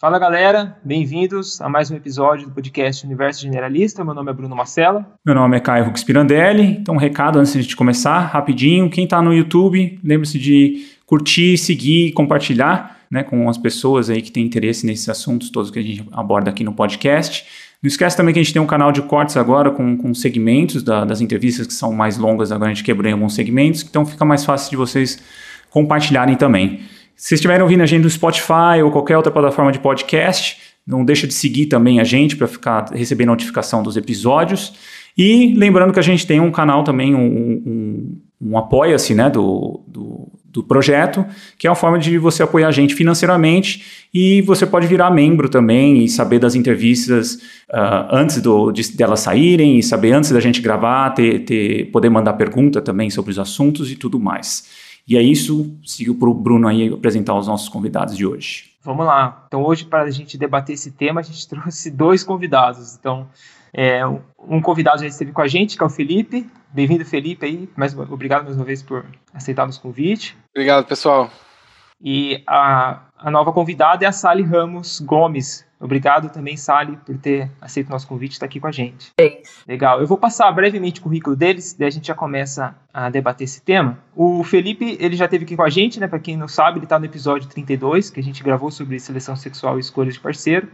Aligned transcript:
Fala 0.00 0.18
galera, 0.18 0.78
bem-vindos 0.82 1.60
a 1.60 1.68
mais 1.68 1.90
um 1.90 1.94
episódio 1.94 2.46
do 2.46 2.54
podcast 2.54 3.04
Universo 3.04 3.42
Generalista. 3.42 4.02
Meu 4.02 4.14
nome 4.14 4.30
é 4.30 4.32
Bruno 4.32 4.56
Marcela. 4.56 5.06
Meu 5.22 5.34
nome 5.34 5.58
é 5.58 5.60
Caio 5.60 5.84
Rux 5.84 6.02
Pirandelli. 6.02 6.78
Então, 6.80 6.94
um 6.94 6.98
recado 6.98 7.38
antes 7.38 7.66
de 7.66 7.76
começar, 7.76 8.20
rapidinho. 8.20 8.88
Quem 8.88 9.04
está 9.04 9.20
no 9.20 9.30
YouTube, 9.34 10.00
lembre-se 10.02 10.38
de 10.38 10.86
curtir, 11.04 11.58
seguir 11.58 12.06
e 12.06 12.12
compartilhar 12.12 12.96
né, 13.10 13.22
com 13.22 13.46
as 13.46 13.58
pessoas 13.58 14.08
aí 14.08 14.22
que 14.22 14.32
têm 14.32 14.46
interesse 14.46 14.86
nesses 14.86 15.06
assuntos 15.06 15.50
todos 15.50 15.70
que 15.70 15.78
a 15.78 15.82
gente 15.82 16.08
aborda 16.12 16.48
aqui 16.48 16.64
no 16.64 16.72
podcast. 16.72 17.44
Não 17.82 17.88
esquece 17.88 18.16
também 18.16 18.32
que 18.32 18.40
a 18.40 18.42
gente 18.42 18.54
tem 18.54 18.62
um 18.62 18.66
canal 18.66 18.90
de 18.92 19.02
cortes 19.02 19.36
agora 19.36 19.70
com, 19.70 19.98
com 19.98 20.14
segmentos 20.14 20.82
da, 20.82 21.04
das 21.04 21.20
entrevistas 21.20 21.66
que 21.66 21.74
são 21.74 21.92
mais 21.92 22.16
longas, 22.16 22.50
agora 22.50 22.70
a 22.70 22.74
gente 22.74 22.84
quebrou 22.84 23.06
em 23.06 23.12
alguns 23.12 23.34
segmentos, 23.34 23.82
então 23.82 24.06
fica 24.06 24.24
mais 24.24 24.46
fácil 24.46 24.70
de 24.70 24.76
vocês 24.76 25.22
compartilharem 25.68 26.36
também. 26.36 26.80
Se 27.20 27.34
estiverem 27.34 27.62
ouvindo 27.62 27.82
a 27.82 27.86
gente 27.86 28.02
no 28.02 28.08
Spotify 28.08 28.80
ou 28.82 28.90
qualquer 28.90 29.14
outra 29.14 29.30
plataforma 29.30 29.70
de 29.70 29.78
podcast, 29.78 30.56
não 30.86 31.04
deixa 31.04 31.26
de 31.26 31.34
seguir 31.34 31.66
também 31.66 32.00
a 32.00 32.04
gente 32.04 32.34
para 32.34 32.46
ficar 32.46 32.86
receber 32.94 33.26
notificação 33.26 33.82
dos 33.82 33.94
episódios. 33.94 34.72
E 35.18 35.52
lembrando 35.54 35.92
que 35.92 35.98
a 35.98 36.02
gente 36.02 36.26
tem 36.26 36.40
um 36.40 36.50
canal 36.50 36.82
também, 36.82 37.14
um, 37.14 37.20
um, 37.20 38.20
um 38.40 38.56
apoia-se 38.56 39.14
né, 39.14 39.28
do, 39.28 39.84
do, 39.86 40.28
do, 40.46 40.62
projeto, 40.62 41.26
que 41.58 41.66
é 41.66 41.70
uma 41.70 41.76
forma 41.76 41.98
de 41.98 42.16
você 42.16 42.42
apoiar 42.42 42.68
a 42.68 42.72
gente 42.72 42.94
financeiramente 42.94 44.08
e 44.14 44.40
você 44.40 44.64
pode 44.64 44.86
virar 44.86 45.10
membro 45.10 45.46
também 45.50 46.02
e 46.02 46.08
saber 46.08 46.38
das 46.38 46.54
entrevistas 46.54 47.34
uh, 47.68 48.08
antes 48.10 48.40
do, 48.40 48.72
de, 48.72 48.96
delas 48.96 49.20
saírem 49.20 49.78
e 49.78 49.82
saber 49.82 50.12
antes 50.12 50.32
da 50.32 50.40
gente 50.40 50.62
gravar, 50.62 51.10
ter, 51.10 51.40
ter, 51.40 51.90
poder 51.90 52.08
mandar 52.08 52.32
pergunta 52.32 52.80
também 52.80 53.10
sobre 53.10 53.30
os 53.30 53.38
assuntos 53.38 53.92
e 53.92 53.94
tudo 53.94 54.18
mais. 54.18 54.79
E 55.10 55.16
é 55.16 55.22
isso, 55.22 55.76
sigo 55.84 56.14
para 56.14 56.28
o 56.28 56.34
Bruno 56.34 56.68
aí 56.68 56.94
apresentar 56.94 57.34
os 57.34 57.48
nossos 57.48 57.68
convidados 57.68 58.16
de 58.16 58.24
hoje. 58.24 58.70
Vamos 58.80 59.04
lá. 59.04 59.42
Então, 59.48 59.64
hoje, 59.64 59.84
para 59.84 60.02
a 60.02 60.10
gente 60.10 60.38
debater 60.38 60.74
esse 60.74 60.92
tema, 60.92 61.18
a 61.18 61.24
gente 61.24 61.46
trouxe 61.50 61.90
dois 61.90 62.22
convidados. 62.22 62.94
Então, 62.94 63.26
é, 63.74 64.02
um 64.38 64.62
convidado 64.62 65.00
já 65.00 65.08
esteve 65.08 65.32
com 65.32 65.42
a 65.42 65.48
gente, 65.48 65.76
que 65.76 65.82
é 65.82 65.86
o 65.86 65.90
Felipe. 65.90 66.48
Bem-vindo, 66.72 67.04
Felipe, 67.04 67.44
aí. 67.44 67.68
Mais, 67.76 67.92
obrigado 67.98 68.44
mais 68.44 68.54
uma 68.54 68.64
vez 68.64 68.84
por 68.84 69.04
aceitar 69.34 69.66
nosso 69.66 69.82
convite. 69.82 70.38
Obrigado, 70.54 70.86
pessoal. 70.86 71.28
E 72.00 72.44
a, 72.46 73.00
a 73.18 73.32
nova 73.32 73.52
convidada 73.52 74.04
é 74.04 74.08
a 74.08 74.12
Sally 74.12 74.44
Ramos 74.44 75.00
Gomes. 75.00 75.66
Obrigado 75.80 76.28
também, 76.28 76.58
Sally, 76.58 76.98
por 77.06 77.16
ter 77.16 77.50
aceito 77.58 77.88
o 77.88 77.90
nosso 77.90 78.06
convite 78.06 78.32
e 78.32 78.34
estar 78.34 78.44
aqui 78.44 78.60
com 78.60 78.66
a 78.66 78.72
gente. 78.72 79.12
É 79.18 79.40
Legal. 79.66 80.00
Eu 80.00 80.06
vou 80.06 80.18
passar 80.18 80.52
brevemente 80.52 81.00
o 81.00 81.02
currículo 81.02 81.34
deles, 81.34 81.74
daí 81.78 81.88
a 81.88 81.90
gente 81.90 82.08
já 82.08 82.14
começa 82.14 82.76
a 82.92 83.08
debater 83.08 83.44
esse 83.44 83.62
tema. 83.62 83.98
O 84.14 84.44
Felipe, 84.44 84.98
ele 85.00 85.16
já 85.16 85.24
esteve 85.24 85.44
aqui 85.44 85.56
com 85.56 85.62
a 85.62 85.70
gente, 85.70 85.98
né? 85.98 86.06
Para 86.06 86.18
quem 86.18 86.36
não 86.36 86.48
sabe, 86.48 86.78
ele 86.78 86.84
está 86.84 86.98
no 86.98 87.06
episódio 87.06 87.48
32, 87.48 88.10
que 88.10 88.20
a 88.20 88.22
gente 88.22 88.42
gravou 88.42 88.70
sobre 88.70 89.00
seleção 89.00 89.34
sexual 89.34 89.78
e 89.78 89.80
escolhas 89.80 90.14
de 90.14 90.20
parceiro. 90.20 90.68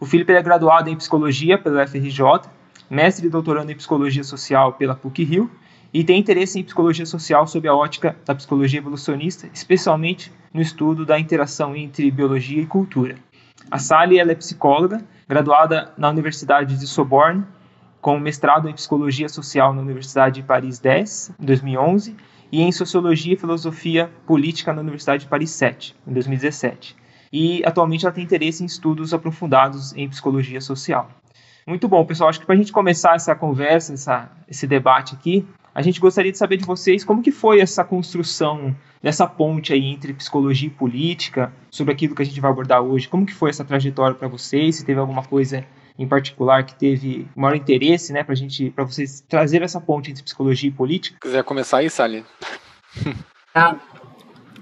O 0.00 0.06
Felipe 0.06 0.32
é 0.32 0.42
graduado 0.42 0.90
em 0.90 0.96
psicologia 0.96 1.56
pelo 1.56 1.86
FRJ, 1.86 2.24
mestre 2.88 3.26
e 3.26 3.30
doutorando 3.30 3.70
em 3.70 3.76
psicologia 3.76 4.24
social 4.24 4.72
pela 4.72 4.96
PUC-Rio 4.96 5.48
e 5.92 6.04
tem 6.04 6.18
interesse 6.18 6.58
em 6.58 6.62
psicologia 6.62 7.04
social 7.04 7.46
sob 7.46 7.66
a 7.66 7.74
ótica 7.74 8.16
da 8.24 8.34
psicologia 8.34 8.78
evolucionista, 8.78 9.48
especialmente 9.52 10.32
no 10.54 10.60
estudo 10.60 11.04
da 11.04 11.18
interação 11.18 11.74
entre 11.74 12.10
biologia 12.10 12.62
e 12.62 12.66
cultura. 12.66 13.16
A 13.70 13.78
Sally 13.78 14.18
ela 14.18 14.32
é 14.32 14.34
psicóloga, 14.34 15.00
graduada 15.28 15.92
na 15.96 16.08
Universidade 16.08 16.76
de 16.76 16.86
Sorbonne, 16.88 17.44
com 18.00 18.18
mestrado 18.18 18.68
em 18.68 18.72
Psicologia 18.72 19.28
Social 19.28 19.72
na 19.72 19.80
Universidade 19.80 20.40
de 20.40 20.42
Paris 20.42 20.80
10, 20.80 21.34
em 21.38 21.44
2011, 21.44 22.16
e 22.50 22.62
em 22.62 22.72
Sociologia 22.72 23.34
e 23.34 23.36
Filosofia 23.36 24.10
Política 24.26 24.72
na 24.72 24.80
Universidade 24.80 25.22
de 25.22 25.28
Paris 25.28 25.50
7, 25.50 25.94
em 26.04 26.12
2017. 26.12 26.96
E 27.32 27.62
atualmente 27.64 28.04
ela 28.04 28.12
tem 28.12 28.24
interesse 28.24 28.64
em 28.64 28.66
estudos 28.66 29.14
aprofundados 29.14 29.94
em 29.94 30.08
psicologia 30.08 30.60
social. 30.60 31.08
Muito 31.64 31.86
bom, 31.86 32.04
pessoal. 32.04 32.28
Acho 32.28 32.40
que 32.40 32.46
para 32.46 32.56
a 32.56 32.58
gente 32.58 32.72
começar 32.72 33.14
essa 33.14 33.36
conversa, 33.36 33.92
essa, 33.92 34.32
esse 34.48 34.66
debate 34.66 35.14
aqui, 35.14 35.46
a 35.74 35.82
gente 35.82 36.00
gostaria 36.00 36.32
de 36.32 36.38
saber 36.38 36.56
de 36.56 36.64
vocês 36.64 37.04
como 37.04 37.22
que 37.22 37.30
foi 37.30 37.60
essa 37.60 37.84
construção 37.84 38.74
dessa 39.02 39.26
ponte 39.26 39.72
aí 39.72 39.86
entre 39.86 40.12
psicologia 40.12 40.68
e 40.68 40.70
política, 40.70 41.52
sobre 41.70 41.92
aquilo 41.92 42.14
que 42.14 42.22
a 42.22 42.24
gente 42.24 42.40
vai 42.40 42.50
abordar 42.50 42.82
hoje. 42.82 43.08
Como 43.08 43.24
que 43.24 43.32
foi 43.32 43.50
essa 43.50 43.64
trajetória 43.64 44.14
para 44.14 44.28
vocês? 44.28 44.76
Se 44.76 44.84
teve 44.84 45.00
alguma 45.00 45.22
coisa 45.22 45.64
em 45.98 46.06
particular 46.06 46.64
que 46.64 46.74
teve 46.74 47.28
maior 47.36 47.54
interesse, 47.54 48.12
né, 48.12 48.24
para 48.24 48.34
gente, 48.34 48.70
para 48.70 48.84
vocês 48.84 49.22
trazer 49.28 49.62
essa 49.62 49.80
ponte 49.80 50.10
entre 50.10 50.22
psicologia 50.22 50.68
e 50.68 50.72
política? 50.72 51.18
Quiser 51.20 51.44
começar 51.44 51.78
aí, 51.78 51.90
Sally? 51.90 52.24
Tá. 53.52 53.78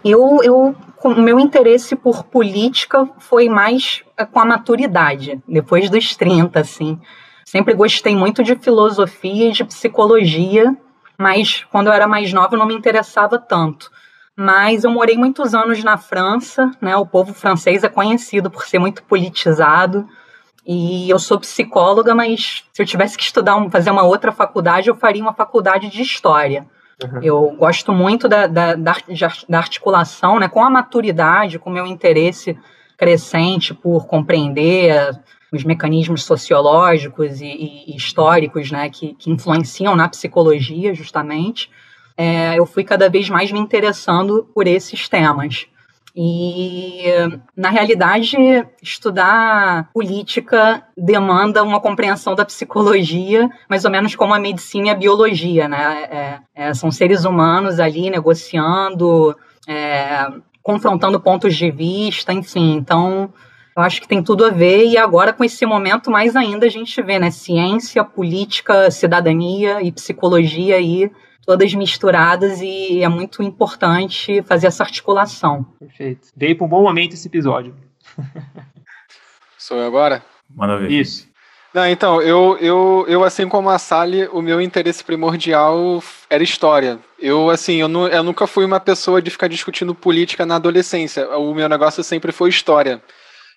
Eu, 0.05 0.41
eu, 0.43 0.75
o 1.05 1.15
meu 1.21 1.39
interesse 1.39 1.95
por 1.95 2.25
política 2.25 3.09
foi 3.19 3.49
mais 3.49 4.03
é, 4.17 4.25
com 4.25 4.41
a 4.41 4.45
maturidade, 4.45 5.43
depois 5.47 5.91
dos 5.91 6.17
30, 6.17 6.61
assim. 6.61 6.99
Sempre 7.45 7.75
gostei 7.75 8.15
muito 8.15 8.43
de 8.43 8.57
filosofia 8.57 9.49
e 9.49 9.53
de 9.53 9.65
psicologia, 9.65 10.77
mas 11.19 11.65
quando 11.71 11.89
eu 11.89 11.93
era 11.93 12.07
mais 12.07 12.33
nova 12.33 12.57
não 12.57 12.67
me 12.67 12.75
interessava 12.75 13.39
tanto. 13.39 13.91
Mas 14.37 14.85
eu 14.85 14.91
morei 14.91 15.17
muitos 15.17 15.53
anos 15.53 15.83
na 15.83 15.97
França, 15.97 16.71
né? 16.81 16.97
O 16.97 17.05
povo 17.05 17.35
francês 17.35 17.83
é 17.83 17.89
conhecido 17.89 18.49
por 18.49 18.65
ser 18.65 18.79
muito 18.79 19.03
politizado. 19.03 20.09
E 20.65 21.11
eu 21.11 21.19
sou 21.19 21.41
psicóloga, 21.41 22.15
mas 22.15 22.63
se 22.73 22.81
eu 22.81 22.87
tivesse 22.87 23.17
que 23.17 23.25
estudar, 23.25 23.59
fazer 23.69 23.91
uma 23.91 24.05
outra 24.05 24.31
faculdade, 24.31 24.89
eu 24.89 24.95
faria 24.95 25.23
uma 25.23 25.35
faculdade 25.35 25.89
de 25.89 26.03
história. 26.03 26.67
Uhum. 27.03 27.23
Eu 27.23 27.57
gosto 27.59 27.93
muito 27.93 28.29
da, 28.29 28.47
da, 28.47 28.75
da, 28.75 28.95
articulação, 29.59 30.39
né, 30.39 30.49
com 30.49 30.63
a 30.63 30.71
maturidade, 30.71 31.59
com 31.59 31.71
o 31.71 31.73
meu 31.73 31.87
interesse 31.87 32.57
crescente 32.97 33.73
por 33.73 34.07
compreender 34.07 35.19
os 35.53 35.65
mecanismos 35.65 36.25
sociológicos 36.25 37.41
e, 37.41 37.85
e 37.87 37.97
históricos 37.97 38.71
né, 38.71 38.89
que, 38.91 39.15
que, 39.15 39.31
influenciam 39.31 39.97
na 39.97 40.09
psicologia, 40.09 40.95
justamente, 40.95 41.71
é, 42.17 42.59
eu 42.59 42.67
fui 42.67 42.85
cada 42.85 43.09
vez 43.09 43.29
mais 43.31 43.51
me 43.51 43.59
interessando 43.59 44.49
por 44.55 44.67
esses 44.67 45.09
temas. 45.09 45.67
E, 46.21 47.05
na 47.57 47.71
realidade, 47.71 48.37
estudar 48.83 49.89
política 49.95 50.83
demanda 50.97 51.63
uma 51.63 51.81
compreensão 51.81 52.35
da 52.35 52.45
psicologia, 52.45 53.49
mais 53.69 53.85
ou 53.85 53.91
menos 53.91 54.17
como 54.17 54.35
a 54.35 54.39
medicina 54.41 54.89
e 54.89 54.91
a 54.91 54.97
biologia, 54.97 55.69
né? 55.69 56.09
É, 56.11 56.39
é, 56.57 56.75
são 56.75 56.91
seres 56.91 57.25
humanos 57.25 57.79
ali 57.79 58.11
negociando, 58.11 59.37
é, 59.69 60.27
confrontando 60.61 61.21
pontos 61.21 61.55
de 61.55 61.71
vista, 61.71 62.33
enfim. 62.33 62.75
Então, 62.75 63.33
eu 63.79 63.85
acho 63.85 64.01
que 64.01 64.09
tem 64.09 64.21
tudo 64.21 64.45
a 64.45 64.51
ver, 64.51 64.87
e 64.87 64.99
agora 64.99 65.33
com 65.33 65.45
esse 65.45 65.65
momento, 65.65 66.11
mais 66.11 66.35
ainda 66.35 66.67
a 66.67 66.69
gente 66.69 67.01
vê, 67.01 67.17
né? 67.17 67.31
Ciência, 67.31 68.03
política, 68.03 68.91
cidadania 68.91 69.81
e 69.81 69.93
psicologia 69.93 70.75
aí, 70.75 71.09
todas 71.47 71.73
misturadas, 71.75 72.61
e 72.61 73.05
é 73.05 73.09
muito 73.09 73.41
importante 73.41 74.43
fazer 74.43 74.67
essa 74.67 74.83
articulação. 74.83 75.65
Perfeito. 75.79 76.27
Veio 76.37 76.57
para 76.57 76.67
um 76.67 76.69
bom 76.69 76.83
momento 76.83 77.13
esse 77.13 77.29
episódio. 77.29 77.73
Sou 79.57 79.77
eu 79.77 79.87
agora? 79.87 80.25
Manda 80.53 80.77
ver. 80.79 80.91
Isso. 80.91 81.29
Não, 81.73 81.87
então, 81.87 82.21
eu, 82.21 82.59
eu, 82.61 83.05
eu, 83.07 83.23
assim 83.23 83.49
como 83.49 83.71
a 83.71 83.79
Sally, 83.79 84.27
o 84.33 84.43
meu 84.43 84.61
interesse 84.61 85.05
primordial 85.05 86.03
era 86.29 86.43
história. 86.43 86.99
Eu, 87.17 87.49
assim, 87.49 87.77
eu, 87.77 87.87
nu, 87.87 88.09
eu 88.09 88.25
nunca 88.25 88.45
fui 88.49 88.65
uma 88.65 88.81
pessoa 88.81 89.23
de 89.23 89.31
ficar 89.31 89.47
discutindo 89.47 89.95
política 89.95 90.45
na 90.45 90.57
adolescência. 90.57 91.29
O 91.39 91.55
meu 91.55 91.69
negócio 91.69 92.03
sempre 92.03 92.33
foi 92.33 92.49
história. 92.49 93.01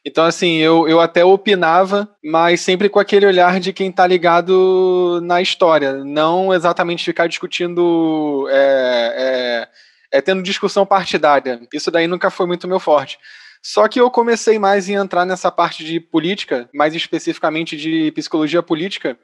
Então, 0.04 0.26
assim, 0.26 0.56
eu, 0.58 0.88
eu 0.88 1.00
até 1.00 1.24
opinava, 1.24 2.09
mas 2.24 2.62
sempre 2.62 2.90
com 2.90 3.00
aquele 3.00 3.26
olhar 3.26 3.59
de 3.59 3.72
quem 3.72 3.90
está 3.90 4.08
ligado 4.08 5.20
na 5.24 5.42
história, 5.42 6.03
não 6.03 6.52
exatamente 6.52 7.06
ficar 7.06 7.28
discutindo, 7.28 8.48
é, 8.50 9.68
é, 10.12 10.18
é, 10.18 10.22
tendo 10.22 10.42
discussão 10.42 10.88
partidária. 10.88 11.62
Isso 11.72 11.92
daí 11.92 12.08
nunca 12.08 12.32
foi 12.32 12.48
muito 12.48 12.68
meu 12.68 12.80
forte. 12.80 13.20
Só 13.64 13.88
que 13.88 14.02
eu 14.02 14.09
comecei 14.09 14.58
mais 14.58 14.90
em 14.90 14.96
entrar 14.96 15.24
nessa 15.24 15.52
parte 15.52 15.86
de 15.86 16.00
política, 16.00 16.68
mais 16.74 16.96
especificamente 16.96 17.78
de 17.78 18.12
psicologia 18.14 18.64
política, 18.64 19.16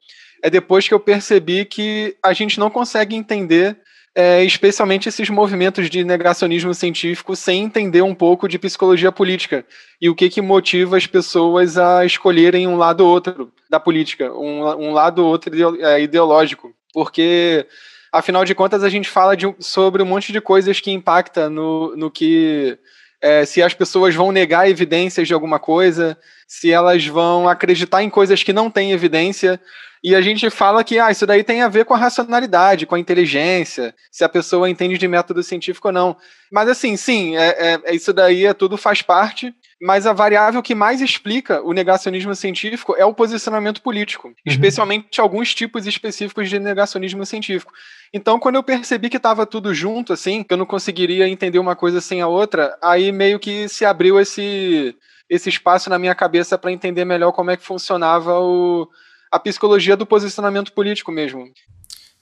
é 0.44 0.50
depois 0.50 0.88
que 0.88 0.94
eu 0.94 1.00
percebi 1.00 1.65
que 1.65 2.15
a 2.21 2.33
gente 2.33 2.59
não 2.59 2.69
consegue 2.69 3.15
entender 3.15 3.80
é, 4.17 4.43
especialmente 4.43 5.07
esses 5.07 5.29
movimentos 5.29 5.91
de 5.91 6.03
negacionismo 6.03 6.73
científico 6.73 7.35
sem 7.35 7.65
entender 7.65 8.01
um 8.01 8.15
pouco 8.15 8.47
de 8.47 8.57
psicologia 8.57 9.11
política 9.11 9.63
e 10.01 10.09
o 10.09 10.15
que, 10.15 10.27
que 10.27 10.41
motiva 10.41 10.97
as 10.97 11.05
pessoas 11.05 11.77
a 11.77 12.03
escolherem 12.03 12.67
um 12.67 12.77
lado 12.77 13.01
ou 13.01 13.11
outro 13.11 13.53
da 13.69 13.79
política, 13.79 14.33
um, 14.33 14.87
um 14.87 14.91
lado 14.91 15.23
ou 15.23 15.29
outro 15.29 15.53
é, 15.85 16.01
ideológico, 16.01 16.73
porque 16.91 17.67
afinal 18.11 18.43
de 18.43 18.55
contas 18.55 18.83
a 18.83 18.89
gente 18.89 19.07
fala 19.07 19.37
de, 19.37 19.53
sobre 19.59 20.01
um 20.01 20.07
monte 20.07 20.33
de 20.33 20.41
coisas 20.41 20.79
que 20.79 20.89
impacta 20.89 21.47
no, 21.47 21.95
no 21.95 22.09
que 22.09 22.75
é, 23.21 23.45
se 23.45 23.61
as 23.61 23.75
pessoas 23.75 24.15
vão 24.15 24.31
negar 24.31 24.67
evidências 24.67 25.27
de 25.27 25.33
alguma 25.35 25.59
coisa, 25.59 26.17
se 26.47 26.71
elas 26.71 27.05
vão 27.05 27.47
acreditar 27.47 28.01
em 28.01 28.09
coisas 28.09 28.41
que 28.41 28.51
não 28.51 28.71
têm 28.71 28.93
evidência, 28.93 29.61
e 30.03 30.15
a 30.15 30.21
gente 30.21 30.49
fala 30.49 30.83
que 30.83 30.99
ah, 30.99 31.11
isso 31.11 31.25
daí 31.25 31.44
tem 31.44 31.61
a 31.61 31.67
ver 31.67 31.85
com 31.85 31.94
a 31.94 31.97
racionalidade, 31.97 32.85
com 32.85 32.95
a 32.95 32.99
inteligência, 32.99 33.94
se 34.11 34.23
a 34.23 34.29
pessoa 34.29 34.69
entende 34.69 34.97
de 34.97 35.07
método 35.07 35.41
científico 35.44 35.88
ou 35.88 35.94
não. 35.94 36.15
Mas 36.51 36.69
assim, 36.69 36.95
sim, 36.95 37.35
é, 37.35 37.73
é, 37.73 37.81
é 37.85 37.95
isso 37.95 38.13
daí 38.13 38.45
é 38.45 38.53
tudo 38.53 38.77
faz 38.77 39.01
parte. 39.01 39.53
mas 39.81 40.07
a 40.07 40.13
variável 40.13 40.61
que 40.63 40.73
mais 40.73 41.01
explica 41.01 41.61
o 41.61 41.71
negacionismo 41.71 42.33
científico 42.33 42.95
é 42.97 43.05
o 43.05 43.13
posicionamento 43.13 43.81
político, 43.81 44.29
uhum. 44.29 44.33
especialmente 44.45 45.21
alguns 45.21 45.53
tipos 45.53 45.85
específicos 45.85 46.49
de 46.49 46.59
negacionismo 46.59 47.25
científico. 47.25 47.71
Então, 48.13 48.39
quando 48.39 48.55
eu 48.55 48.63
percebi 48.63 49.09
que 49.09 49.17
estava 49.17 49.45
tudo 49.45 49.73
junto, 49.73 50.13
assim, 50.13 50.44
que 50.44 50.53
eu 50.53 50.57
não 50.57 50.65
conseguiria 50.65 51.27
entender 51.27 51.59
uma 51.59 51.75
coisa 51.75 52.01
sem 52.01 52.21
a 52.21 52.27
outra, 52.27 52.77
aí 52.81 53.11
meio 53.11 53.39
que 53.39 53.67
se 53.67 53.85
abriu 53.85 54.19
esse, 54.19 54.95
esse 55.29 55.49
espaço 55.49 55.89
na 55.89 55.99
minha 55.99 56.15
cabeça 56.15 56.57
para 56.57 56.71
entender 56.71 57.05
melhor 57.05 57.31
como 57.31 57.51
é 57.51 57.57
que 57.57 57.63
funcionava 57.63 58.39
o, 58.39 58.88
a 59.31 59.39
psicologia 59.39 59.97
do 59.97 60.06
posicionamento 60.06 60.71
político 60.74 61.12
mesmo. 61.12 61.45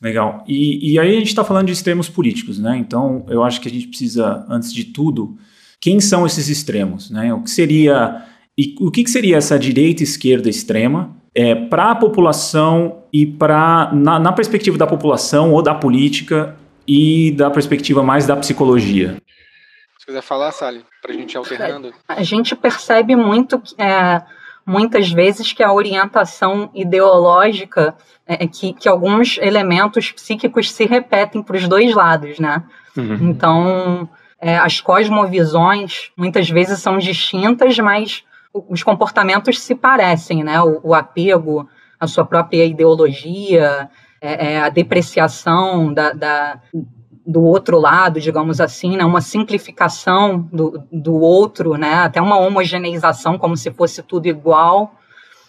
Legal. 0.01 0.43
E, 0.47 0.93
e 0.93 0.99
aí 0.99 1.15
a 1.15 1.19
gente 1.19 1.27
está 1.27 1.43
falando 1.43 1.67
de 1.67 1.73
extremos 1.73 2.09
políticos, 2.09 2.59
né? 2.59 2.77
Então, 2.77 3.25
eu 3.29 3.43
acho 3.43 3.61
que 3.61 3.67
a 3.67 3.71
gente 3.71 3.87
precisa, 3.87 4.45
antes 4.49 4.73
de 4.73 4.85
tudo, 4.85 5.37
quem 5.79 5.99
são 5.99 6.25
esses 6.25 6.49
extremos, 6.49 7.09
né? 7.09 7.33
O 7.33 7.43
que 7.43 7.49
seria 7.49 8.25
e 8.57 8.75
o 8.79 8.89
que, 8.89 9.05
seria 9.07 9.37
essa 9.37 9.59
direita 9.59 10.01
esquerda 10.01 10.49
extrema 10.49 11.15
é, 11.33 11.53
para 11.53 11.91
a 11.91 11.95
população 11.95 13.03
e 13.11 13.25
para 13.25 13.91
na, 13.93 14.17
na, 14.17 14.31
perspectiva 14.31 14.77
da 14.77 14.87
população 14.87 15.51
ou 15.51 15.61
da 15.61 15.75
política 15.75 16.55
e 16.87 17.31
da 17.31 17.49
perspectiva 17.51 18.01
mais 18.01 18.25
da 18.25 18.35
psicologia? 18.37 19.17
Se 19.99 20.05
quiser 20.05 20.21
falar, 20.21 20.51
Sally, 20.53 20.85
para 21.01 21.11
a 21.11 21.15
gente 21.15 21.33
ir 21.33 21.37
alternando. 21.37 21.93
A 22.07 22.23
gente 22.23 22.55
percebe 22.55 23.15
muito 23.15 23.61
é, 23.77 24.21
muitas 24.65 25.11
vezes 25.11 25.53
que 25.53 25.61
a 25.61 25.71
orientação 25.71 26.69
ideológica 26.73 27.95
é, 28.27 28.43
é 28.43 28.47
que, 28.47 28.73
que 28.73 28.89
alguns 28.89 29.37
elementos 29.37 30.11
psíquicos 30.11 30.71
se 30.71 30.85
repetem 30.85 31.43
para 31.43 31.55
os 31.55 31.67
dois 31.67 31.93
lados, 31.93 32.39
né? 32.39 32.63
Uhum. 32.97 33.29
Então 33.29 34.09
é, 34.39 34.57
as 34.57 34.81
cosmovisões 34.81 36.11
muitas 36.17 36.49
vezes 36.49 36.79
são 36.79 36.97
distintas, 36.97 37.77
mas 37.79 38.23
os 38.53 38.83
comportamentos 38.83 39.59
se 39.59 39.75
parecem, 39.75 40.43
né? 40.43 40.61
O, 40.61 40.79
o 40.89 40.93
apego 40.93 41.69
à 41.99 42.07
sua 42.07 42.25
própria 42.25 42.65
ideologia, 42.65 43.89
é, 44.21 44.53
é, 44.53 44.61
a 44.61 44.69
depreciação 44.69 45.93
da, 45.93 46.11
da, 46.11 46.59
do 47.25 47.43
outro 47.43 47.79
lado, 47.79 48.19
digamos 48.19 48.61
assim, 48.61 48.97
né? 48.97 49.03
uma 49.03 49.21
simplificação 49.21 50.47
do, 50.51 50.83
do 50.91 51.15
outro, 51.15 51.75
né? 51.75 51.95
até 51.95 52.21
uma 52.21 52.37
homogeneização, 52.37 53.37
como 53.37 53.57
se 53.57 53.71
fosse 53.71 54.03
tudo 54.03 54.27
igual. 54.27 54.95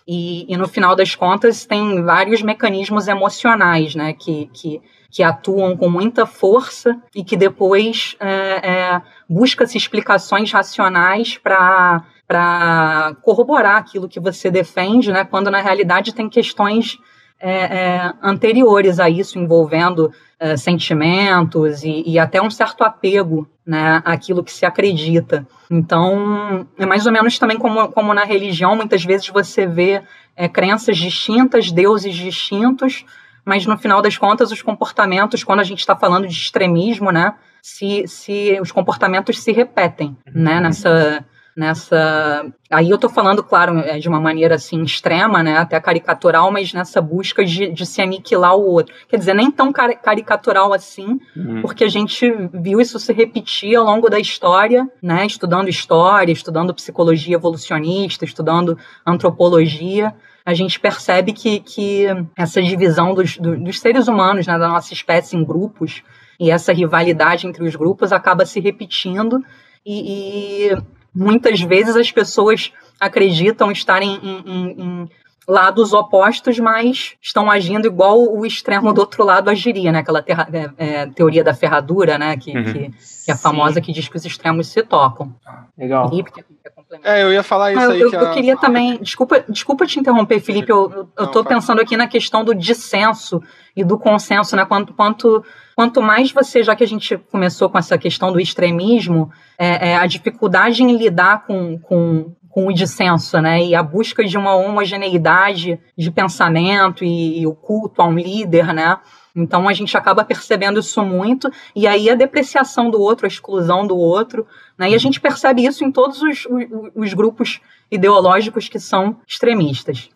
E, 0.08 0.52
e 0.52 0.56
no 0.56 0.68
final 0.68 0.94
das 0.94 1.14
contas, 1.14 1.66
tem 1.66 2.02
vários 2.02 2.40
mecanismos 2.40 3.08
emocionais 3.08 3.94
né? 3.94 4.12
que, 4.12 4.48
que 4.52 4.80
que 5.16 5.22
atuam 5.22 5.74
com 5.74 5.88
muita 5.88 6.26
força 6.26 7.00
e 7.14 7.24
que 7.24 7.38
depois 7.38 8.16
é, 8.20 8.28
é, 8.28 9.02
busca-se 9.26 9.78
explicações 9.78 10.52
racionais 10.52 11.38
para 11.38 12.04
para 12.28 13.16
corroborar 13.22 13.76
aquilo 13.76 14.08
que 14.08 14.18
você 14.18 14.50
defende, 14.50 15.12
né, 15.12 15.24
quando 15.24 15.48
na 15.48 15.60
realidade 15.60 16.12
tem 16.12 16.28
questões 16.28 16.98
é, 17.38 17.50
é, 17.50 18.12
anteriores 18.20 18.98
a 18.98 19.08
isso, 19.08 19.38
envolvendo 19.38 20.10
é, 20.38 20.56
sentimentos 20.56 21.82
e, 21.82 22.02
e, 22.06 22.18
até 22.18 22.42
um 22.42 22.50
certo 22.50 22.84
apego 22.84 23.48
né, 23.66 24.02
àquilo 24.04 24.44
que 24.44 24.52
se 24.52 24.66
acredita. 24.66 25.46
Então, 25.70 26.66
é 26.78 26.84
mais 26.84 27.06
ou 27.06 27.12
menos 27.12 27.38
também 27.38 27.58
como, 27.58 27.88
como 27.88 28.12
na 28.12 28.24
religião, 28.24 28.76
muitas 28.76 29.04
vezes 29.04 29.28
você 29.28 29.66
vê 29.66 30.02
é, 30.36 30.48
crenças 30.48 30.96
distintas, 30.98 31.72
deuses 31.72 32.14
distintos, 32.14 33.04
mas 33.44 33.64
no 33.64 33.78
final 33.78 34.02
das 34.02 34.18
contas, 34.18 34.52
os 34.52 34.60
comportamentos, 34.60 35.42
quando 35.42 35.60
a 35.60 35.64
gente 35.64 35.80
está 35.80 35.96
falando 35.96 36.26
de 36.26 36.34
extremismo, 36.34 37.10
né, 37.10 37.34
se, 37.62 38.06
se 38.06 38.58
os 38.60 38.70
comportamentos 38.70 39.40
se 39.40 39.52
repetem, 39.52 40.16
né, 40.34 40.60
nessa 40.60 41.24
nessa 41.56 42.46
aí 42.70 42.90
eu 42.90 42.96
estou 42.96 43.08
falando 43.08 43.42
claro 43.42 43.78
é, 43.78 43.98
de 43.98 44.08
uma 44.08 44.20
maneira 44.20 44.56
assim 44.56 44.82
extrema 44.82 45.42
né 45.42 45.56
até 45.56 45.80
caricatural 45.80 46.50
mas 46.50 46.72
nessa 46.72 47.00
busca 47.00 47.44
de, 47.44 47.68
de 47.68 47.86
se 47.86 48.02
aniquilar 48.02 48.54
o 48.54 48.66
outro 48.66 48.94
quer 49.08 49.16
dizer 49.16 49.34
nem 49.34 49.50
tão 49.50 49.72
caricatural 49.72 50.72
assim 50.72 51.18
uhum. 51.34 51.62
porque 51.62 51.84
a 51.84 51.88
gente 51.88 52.30
viu 52.52 52.80
isso 52.80 52.98
se 52.98 53.12
repetir 53.12 53.74
ao 53.76 53.86
longo 53.86 54.10
da 54.10 54.20
história 54.20 54.86
né 55.02 55.24
estudando 55.24 55.68
história 55.68 56.32
estudando 56.32 56.74
psicologia 56.74 57.36
evolucionista 57.36 58.24
estudando 58.24 58.76
antropologia 59.06 60.14
a 60.44 60.54
gente 60.54 60.78
percebe 60.78 61.32
que, 61.32 61.58
que 61.58 62.04
essa 62.36 62.62
divisão 62.62 63.12
dos, 63.12 63.36
dos 63.36 63.80
seres 63.80 64.06
humanos, 64.06 64.46
né, 64.46 64.56
da 64.56 64.68
nossa 64.68 64.94
espécie 64.94 65.36
em 65.36 65.42
grupos, 65.42 66.04
e 66.38 66.52
essa 66.52 66.72
rivalidade 66.72 67.48
entre 67.48 67.64
os 67.64 67.74
grupos 67.74 68.12
acaba 68.12 68.46
se 68.46 68.60
repetindo 68.60 69.42
e, 69.84 70.68
e 70.70 70.76
muitas 71.16 71.60
vezes 71.62 71.96
as 71.96 72.12
pessoas 72.12 72.70
acreditam 73.00 73.72
estarem 73.72 74.20
em, 74.22 74.42
em, 74.46 74.82
em, 74.82 75.10
lados 75.48 75.92
opostos, 75.92 76.58
mas 76.58 77.14
estão 77.22 77.48
agindo 77.50 77.86
igual 77.86 78.20
o 78.20 78.44
extremo 78.44 78.92
do 78.92 79.00
outro 79.00 79.24
lado 79.24 79.48
agiria, 79.48 79.92
né? 79.92 80.00
Aquela 80.00 80.20
terra, 80.20 80.48
é, 80.52 80.70
é, 80.76 81.06
teoria 81.06 81.44
da 81.44 81.54
ferradura, 81.54 82.18
né? 82.18 82.36
Que, 82.36 82.56
uhum. 82.56 82.64
que, 82.64 82.90
que, 83.24 83.30
é 83.30 83.36
famosa, 83.36 83.80
que 83.80 83.92
diz 83.92 84.08
que 84.08 84.16
os 84.16 84.24
extremos 84.24 84.66
se 84.66 84.82
tocam. 84.82 85.32
Legal. 85.78 86.08
Felipe, 86.08 86.32
quer, 86.32 86.44
quer 86.62 86.70
complementar? 86.70 87.16
É, 87.16 87.22
eu 87.22 87.32
ia 87.32 87.44
falar 87.44 87.72
isso 87.72 87.80
ah, 87.80 87.92
aí. 87.92 88.00
Eu, 88.00 88.10
que 88.10 88.16
eu 88.16 88.26
a... 88.26 88.30
queria 88.30 88.56
também. 88.56 88.98
Desculpa, 88.98 89.44
desculpa 89.48 89.86
te 89.86 90.00
interromper, 90.00 90.40
Felipe. 90.40 90.70
Eu 90.70 91.08
estou 91.18 91.44
pensando 91.44 91.80
aqui 91.80 91.96
na 91.96 92.08
questão 92.08 92.44
do 92.44 92.52
dissenso 92.52 93.40
e 93.76 93.84
do 93.84 93.96
consenso, 93.96 94.56
né? 94.56 94.64
Quanto, 94.64 94.94
quanto, 94.94 95.44
quanto 95.76 96.02
mais 96.02 96.32
você, 96.32 96.64
já 96.64 96.74
que 96.74 96.82
a 96.82 96.88
gente 96.88 97.16
começou 97.16 97.70
com 97.70 97.78
essa 97.78 97.96
questão 97.96 98.32
do 98.32 98.40
extremismo, 98.40 99.30
é, 99.56 99.90
é, 99.90 99.96
a 99.96 100.06
dificuldade 100.06 100.82
em 100.82 100.96
lidar 100.96 101.46
com, 101.46 101.78
com, 101.78 102.34
com 102.56 102.68
o 102.68 102.72
dissenso, 102.72 103.38
né? 103.38 103.62
E 103.62 103.74
a 103.74 103.82
busca 103.82 104.24
de 104.24 104.38
uma 104.38 104.54
homogeneidade 104.54 105.78
de 105.94 106.10
pensamento 106.10 107.04
e, 107.04 107.40
e 107.42 107.46
o 107.46 107.54
culto 107.54 108.00
a 108.00 108.06
um 108.06 108.14
líder, 108.14 108.72
né? 108.72 108.98
Então 109.36 109.68
a 109.68 109.74
gente 109.74 109.94
acaba 109.94 110.24
percebendo 110.24 110.80
isso 110.80 111.04
muito, 111.04 111.52
e 111.74 111.86
aí 111.86 112.08
a 112.08 112.14
depreciação 112.14 112.88
do 112.88 112.98
outro, 112.98 113.26
a 113.26 113.28
exclusão 113.28 113.86
do 113.86 113.94
outro, 113.94 114.46
né? 114.78 114.88
E 114.88 114.94
a 114.94 114.98
gente 114.98 115.20
percebe 115.20 115.66
isso 115.66 115.84
em 115.84 115.92
todos 115.92 116.22
os, 116.22 116.46
os, 116.46 116.64
os 116.94 117.12
grupos 117.12 117.60
ideológicos 117.90 118.70
que 118.70 118.80
são 118.80 119.18
extremistas. 119.28 120.08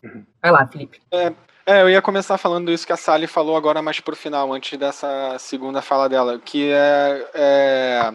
Vai 0.42 0.50
lá, 0.50 0.66
Felipe. 0.66 0.98
É, 1.12 1.34
é, 1.66 1.82
eu 1.82 1.90
ia 1.90 2.00
começar 2.00 2.38
falando 2.38 2.72
isso 2.72 2.86
que 2.86 2.92
a 2.94 2.96
Sally 2.96 3.26
falou 3.26 3.54
agora 3.54 3.82
mais 3.82 4.00
pro 4.00 4.16
final, 4.16 4.50
antes 4.50 4.78
dessa 4.78 5.36
segunda 5.38 5.82
fala 5.82 6.08
dela, 6.08 6.40
que 6.42 6.72
é, 6.72 7.28
é, 7.34 8.12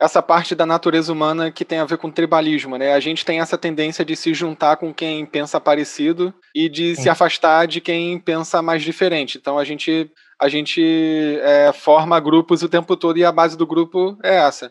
essa 0.00 0.22
parte 0.22 0.54
da 0.54 0.66
natureza 0.66 1.12
humana 1.12 1.50
que 1.50 1.64
tem 1.64 1.78
a 1.78 1.84
ver 1.84 1.98
com 1.98 2.10
tribalismo, 2.10 2.76
né? 2.76 2.92
A 2.92 3.00
gente 3.00 3.24
tem 3.24 3.40
essa 3.40 3.56
tendência 3.56 4.04
de 4.04 4.14
se 4.14 4.34
juntar 4.34 4.76
com 4.76 4.92
quem 4.92 5.24
pensa 5.24 5.60
parecido 5.60 6.34
e 6.54 6.68
de 6.68 6.94
Sim. 6.94 7.02
se 7.02 7.08
afastar 7.08 7.66
de 7.66 7.80
quem 7.80 8.18
pensa 8.18 8.60
mais 8.60 8.82
diferente. 8.82 9.38
Então 9.38 9.58
a 9.58 9.64
gente 9.64 10.10
a 10.38 10.48
gente 10.50 11.38
é, 11.42 11.72
forma 11.72 12.20
grupos 12.20 12.62
o 12.62 12.68
tempo 12.68 12.94
todo 12.94 13.18
e 13.18 13.24
a 13.24 13.32
base 13.32 13.56
do 13.56 13.66
grupo 13.66 14.18
é 14.22 14.36
essa. 14.36 14.70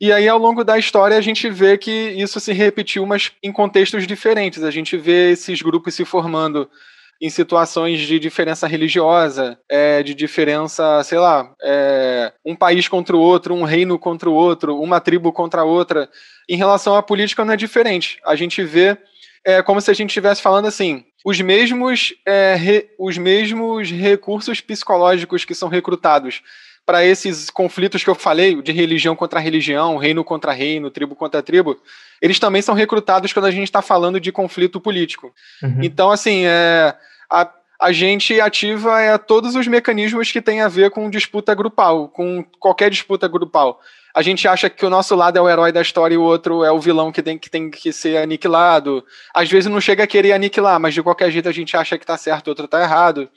E 0.00 0.12
aí, 0.12 0.28
ao 0.28 0.38
longo 0.38 0.62
da 0.62 0.78
história, 0.78 1.16
a 1.16 1.20
gente 1.20 1.48
vê 1.48 1.78
que 1.78 1.90
isso 1.90 2.38
se 2.38 2.52
repetiu, 2.52 3.06
mas 3.06 3.32
em 3.42 3.50
contextos 3.50 4.06
diferentes. 4.06 4.62
A 4.62 4.70
gente 4.70 4.96
vê 4.96 5.32
esses 5.32 5.62
grupos 5.62 5.94
se 5.94 6.04
formando 6.04 6.68
em 7.20 7.30
situações 7.30 8.00
de 8.00 8.18
diferença 8.18 8.66
religiosa, 8.66 9.58
é, 9.68 10.02
de 10.02 10.14
diferença, 10.14 11.02
sei 11.02 11.18
lá, 11.18 11.54
é, 11.62 12.32
um 12.44 12.54
país 12.54 12.88
contra 12.88 13.16
o 13.16 13.20
outro, 13.20 13.54
um 13.54 13.64
reino 13.64 13.98
contra 13.98 14.28
o 14.28 14.34
outro, 14.34 14.78
uma 14.80 15.00
tribo 15.00 15.32
contra 15.32 15.62
a 15.62 15.64
outra. 15.64 16.08
Em 16.48 16.56
relação 16.56 16.94
à 16.94 17.02
política, 17.02 17.44
não 17.44 17.54
é 17.54 17.56
diferente. 17.56 18.20
A 18.24 18.36
gente 18.36 18.62
vê 18.62 18.98
é, 19.44 19.62
como 19.62 19.80
se 19.80 19.90
a 19.90 19.94
gente 19.94 20.10
estivesse 20.10 20.42
falando 20.42 20.66
assim: 20.66 21.04
os 21.24 21.40
mesmos, 21.40 22.12
é, 22.26 22.54
re, 22.54 22.88
os 22.98 23.16
mesmos 23.16 23.90
recursos 23.90 24.60
psicológicos 24.60 25.44
que 25.44 25.54
são 25.54 25.68
recrutados 25.68 26.42
para 26.86 27.04
esses 27.04 27.50
conflitos 27.50 28.04
que 28.04 28.08
eu 28.08 28.14
falei, 28.14 28.62
de 28.62 28.70
religião 28.70 29.16
contra 29.16 29.40
religião, 29.40 29.96
reino 29.96 30.22
contra 30.22 30.52
reino, 30.52 30.88
tribo 30.88 31.16
contra 31.16 31.42
tribo, 31.42 31.76
eles 32.22 32.38
também 32.38 32.62
são 32.62 32.76
recrutados 32.76 33.32
quando 33.32 33.46
a 33.46 33.50
gente 33.50 33.64
está 33.64 33.82
falando 33.82 34.20
de 34.20 34.30
conflito 34.30 34.80
político. 34.80 35.34
Uhum. 35.60 35.80
Então, 35.82 36.12
assim, 36.12 36.44
é, 36.46 36.94
a, 37.28 37.50
a 37.80 37.90
gente 37.90 38.40
ativa 38.40 39.00
é, 39.00 39.18
todos 39.18 39.56
os 39.56 39.66
mecanismos 39.66 40.30
que 40.30 40.40
têm 40.40 40.62
a 40.62 40.68
ver 40.68 40.92
com 40.92 41.10
disputa 41.10 41.52
grupal, 41.56 42.08
com 42.08 42.44
qualquer 42.60 42.88
disputa 42.88 43.26
grupal. 43.26 43.80
A 44.14 44.22
gente 44.22 44.46
acha 44.46 44.70
que 44.70 44.86
o 44.86 44.88
nosso 44.88 45.14
lado 45.14 45.36
é 45.36 45.42
o 45.42 45.50
herói 45.50 45.72
da 45.72 45.82
história 45.82 46.14
e 46.14 46.18
o 46.18 46.22
outro 46.22 46.64
é 46.64 46.70
o 46.70 46.80
vilão 46.80 47.10
que 47.10 47.20
tem 47.20 47.36
que, 47.36 47.50
tem 47.50 47.68
que 47.68 47.92
ser 47.92 48.16
aniquilado. 48.16 49.04
Às 49.34 49.50
vezes 49.50 49.70
não 49.70 49.80
chega 49.80 50.04
a 50.04 50.06
querer 50.06 50.32
aniquilar, 50.32 50.80
mas 50.80 50.94
de 50.94 51.02
qualquer 51.02 51.30
jeito 51.32 51.48
a 51.48 51.52
gente 51.52 51.76
acha 51.76 51.98
que 51.98 52.04
está 52.04 52.16
certo, 52.16 52.46
o 52.46 52.50
outro 52.50 52.64
está 52.64 52.80
errado 52.80 53.28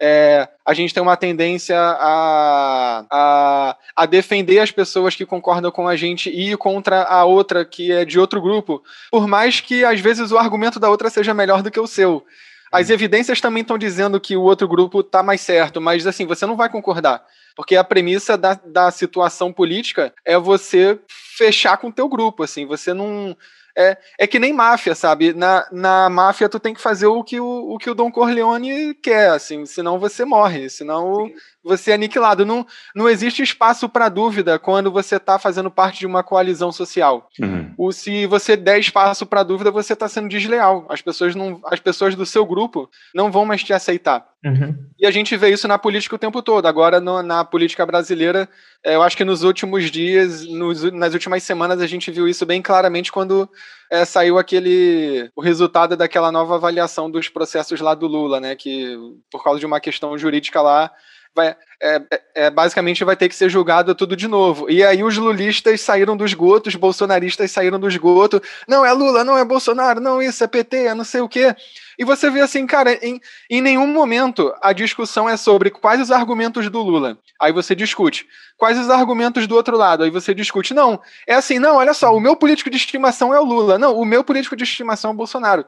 é, 0.00 0.48
a 0.66 0.74
gente 0.74 0.92
tem 0.92 1.02
uma 1.02 1.16
tendência 1.16 1.78
a, 1.78 3.04
a, 3.10 3.76
a, 3.96 4.06
defender 4.06 4.58
as 4.58 4.70
pessoas 4.70 5.14
que 5.14 5.24
concordam 5.24 5.70
com 5.70 5.86
a 5.86 5.96
gente 5.96 6.30
e 6.30 6.52
ir 6.52 6.56
contra 6.56 7.04
a 7.04 7.24
outra 7.24 7.64
que 7.64 7.92
é 7.92 8.04
de 8.04 8.18
outro 8.18 8.40
grupo, 8.40 8.82
por 9.10 9.26
mais 9.26 9.60
que 9.60 9.84
às 9.84 10.00
vezes 10.00 10.32
o 10.32 10.38
argumento 10.38 10.80
da 10.80 10.90
outra 10.90 11.10
seja 11.10 11.32
melhor 11.32 11.62
do 11.62 11.70
que 11.70 11.80
o 11.80 11.86
seu. 11.86 12.24
As 12.72 12.88
uhum. 12.88 12.94
evidências 12.94 13.40
também 13.40 13.60
estão 13.60 13.78
dizendo 13.78 14.20
que 14.20 14.36
o 14.36 14.42
outro 14.42 14.66
grupo 14.66 15.00
está 15.00 15.22
mais 15.22 15.40
certo, 15.40 15.80
mas 15.80 16.06
assim, 16.06 16.26
você 16.26 16.44
não 16.44 16.56
vai 16.56 16.68
concordar. 16.68 17.24
Porque 17.54 17.76
a 17.76 17.84
premissa 17.84 18.36
da, 18.36 18.54
da 18.54 18.90
situação 18.90 19.52
política 19.52 20.12
é 20.24 20.36
você 20.36 20.98
fechar 21.08 21.76
com 21.76 21.86
o 21.86 21.92
teu 21.92 22.08
grupo, 22.08 22.42
assim, 22.42 22.66
você 22.66 22.92
não 22.92 23.36
é, 23.76 23.96
é 24.18 24.26
que 24.26 24.38
nem 24.38 24.52
máfia, 24.52 24.94
sabe? 24.94 25.32
Na, 25.32 25.66
na 25.72 26.08
máfia 26.08 26.48
tu 26.48 26.60
tem 26.60 26.74
que 26.74 26.80
fazer 26.80 27.06
o 27.06 27.24
que 27.24 27.40
o, 27.40 27.74
o 27.74 27.78
que 27.78 27.90
o 27.90 27.94
Don 27.94 28.10
Corleone 28.10 28.94
quer, 28.94 29.30
assim, 29.30 29.66
senão 29.66 29.98
você 29.98 30.24
morre, 30.24 30.68
senão 30.70 31.26
Sim. 31.26 31.34
você 31.62 31.90
é 31.90 31.94
aniquilado. 31.94 32.46
Não, 32.46 32.66
não 32.94 33.08
existe 33.08 33.42
espaço 33.42 33.88
para 33.88 34.08
dúvida 34.08 34.58
quando 34.58 34.92
você 34.92 35.16
está 35.16 35.38
fazendo 35.38 35.70
parte 35.70 36.00
de 36.00 36.06
uma 36.06 36.22
coalizão 36.22 36.70
social. 36.70 37.28
Uhum. 37.40 37.63
O, 37.76 37.92
se 37.92 38.26
você 38.26 38.56
der 38.56 38.78
espaço 38.78 39.26
para 39.26 39.42
dúvida, 39.42 39.70
você 39.70 39.92
está 39.92 40.08
sendo 40.08 40.28
desleal. 40.28 40.86
As 40.88 41.02
pessoas, 41.02 41.34
não, 41.34 41.60
as 41.66 41.80
pessoas 41.80 42.14
do 42.14 42.24
seu 42.24 42.44
grupo 42.44 42.90
não 43.14 43.30
vão 43.30 43.44
mais 43.44 43.62
te 43.62 43.72
aceitar. 43.72 44.26
Uhum. 44.44 44.76
E 44.98 45.06
a 45.06 45.10
gente 45.10 45.36
vê 45.36 45.50
isso 45.50 45.66
na 45.66 45.78
política 45.78 46.16
o 46.16 46.18
tempo 46.18 46.42
todo. 46.42 46.66
Agora, 46.66 47.00
no, 47.00 47.22
na 47.22 47.44
política 47.44 47.84
brasileira, 47.86 48.48
é, 48.84 48.94
eu 48.94 49.02
acho 49.02 49.16
que 49.16 49.24
nos 49.24 49.42
últimos 49.42 49.90
dias, 49.90 50.46
nos, 50.46 50.82
nas 50.92 51.14
últimas 51.14 51.42
semanas, 51.42 51.80
a 51.80 51.86
gente 51.86 52.10
viu 52.10 52.28
isso 52.28 52.44
bem 52.44 52.60
claramente 52.60 53.10
quando 53.10 53.48
é, 53.90 54.04
saiu 54.04 54.38
aquele 54.38 55.30
o 55.34 55.40
resultado 55.40 55.96
daquela 55.96 56.30
nova 56.30 56.56
avaliação 56.56 57.10
dos 57.10 57.28
processos 57.28 57.80
lá 57.80 57.94
do 57.94 58.06
Lula, 58.06 58.40
né? 58.40 58.54
Que 58.54 58.96
por 59.30 59.42
causa 59.42 59.58
de 59.58 59.66
uma 59.66 59.80
questão 59.80 60.16
jurídica 60.18 60.60
lá 60.60 60.90
vai, 61.34 61.56
é, 61.82 61.96
é, 62.10 62.22
é, 62.34 62.50
basicamente 62.50 63.04
vai 63.04 63.16
ter 63.16 63.28
que 63.28 63.34
ser 63.34 63.48
julgado 63.48 63.94
tudo 63.94 64.16
de 64.16 64.28
novo. 64.28 64.70
E 64.70 64.84
aí 64.84 65.02
os 65.02 65.16
lulistas 65.16 65.80
saíram 65.80 66.16
do 66.16 66.24
esgoto, 66.24 66.68
os 66.68 66.76
bolsonaristas 66.76 67.50
saíram 67.50 67.78
do 67.78 67.88
esgoto. 67.88 68.40
Não 68.68 68.84
é 68.84 68.92
Lula, 68.92 69.24
não 69.24 69.36
é 69.36 69.44
Bolsonaro, 69.44 70.00
não 70.00 70.22
isso 70.22 70.42
é 70.44 70.46
PT, 70.46 70.76
é 70.76 70.94
não 70.94 71.04
sei 71.04 71.20
o 71.20 71.28
quê. 71.28 71.54
E 71.98 72.04
você 72.04 72.30
vê 72.30 72.40
assim, 72.40 72.66
cara, 72.66 72.94
em, 73.04 73.20
em 73.50 73.60
nenhum 73.60 73.86
momento 73.86 74.54
a 74.62 74.72
discussão 74.72 75.28
é 75.28 75.36
sobre 75.36 75.70
quais 75.70 76.00
os 76.00 76.10
argumentos 76.10 76.70
do 76.70 76.80
Lula. 76.80 77.18
Aí 77.40 77.52
você 77.52 77.74
discute. 77.74 78.26
Quais 78.56 78.78
os 78.78 78.88
argumentos 78.88 79.46
do 79.46 79.54
outro 79.56 79.76
lado? 79.76 80.04
Aí 80.04 80.10
você 80.10 80.32
discute. 80.32 80.72
Não, 80.72 81.00
é 81.26 81.34
assim, 81.34 81.58
não, 81.58 81.76
olha 81.76 81.92
só, 81.92 82.14
o 82.14 82.20
meu 82.20 82.36
político 82.36 82.70
de 82.70 82.76
estimação 82.76 83.34
é 83.34 83.40
o 83.40 83.44
Lula. 83.44 83.78
Não, 83.78 83.98
o 83.98 84.04
meu 84.04 84.22
político 84.22 84.56
de 84.56 84.64
estimação 84.64 85.10
é 85.10 85.14
o 85.14 85.16
Bolsonaro. 85.16 85.64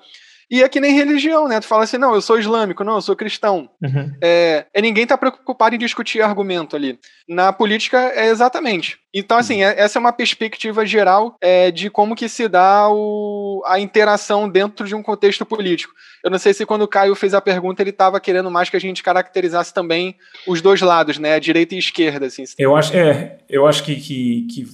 E 0.51 0.63
é 0.63 0.69
que 0.69 0.81
nem 0.81 0.95
religião, 0.95 1.49
né? 1.49 1.59
Tu 1.59 1.67
fala 1.67 1.83
assim, 1.83 1.99
não, 1.99 2.15
eu 2.15 2.21
sou 2.21 2.39
islâmico, 2.39 2.85
não, 2.85 2.95
eu 2.95 3.01
sou 3.01 3.17
cristão. 3.17 3.69
Uhum. 3.83 4.13
É, 4.23 4.67
é, 4.73 4.81
ninguém 4.81 5.05
tá 5.05 5.19
preocupado 5.19 5.75
em 5.75 5.79
discutir 5.79 6.23
argumento 6.23 6.77
ali. 6.77 6.99
Na 7.29 7.53
política 7.53 7.99
é 8.15 8.29
exatamente. 8.29 8.99
Então, 9.13 9.37
assim, 9.37 9.65
é, 9.65 9.75
essa 9.77 9.99
é 9.99 10.01
uma 10.01 10.13
perspectiva 10.13 10.87
geral 10.87 11.37
é, 11.41 11.73
de 11.73 11.91
como 11.91 12.15
que 12.15 12.29
se 12.29 12.47
dá 12.47 12.89
o, 12.89 13.63
a 13.67 13.81
interação 13.81 14.49
dentro 14.49 14.87
de 14.87 14.95
um 14.95 15.03
contexto 15.03 15.45
político. 15.45 15.93
Eu 16.23 16.31
não 16.31 16.39
sei 16.39 16.55
se 16.55 16.65
quando 16.65 16.83
o 16.83 16.89
Caio 16.89 17.17
fez 17.17 17.35
a 17.35 17.41
pergunta, 17.41 17.83
ele 17.83 17.91
estava 17.91 18.21
querendo 18.21 18.51
mais 18.51 18.71
que 18.71 18.77
a 18.77 18.81
gente 18.81 19.03
caracterizasse 19.03 19.75
também 19.75 20.15
os 20.47 20.63
dois 20.63 20.81
lados, 20.81 21.19
né? 21.19 21.41
Direita 21.41 21.75
e 21.75 21.79
esquerda, 21.79 22.27
assim. 22.27 22.45
Eu 22.57 22.77
acho, 22.77 22.97
é, 22.97 23.39
eu 23.49 23.67
acho 23.67 23.83
que, 23.83 23.97
que, 23.97 24.47
que 24.47 24.67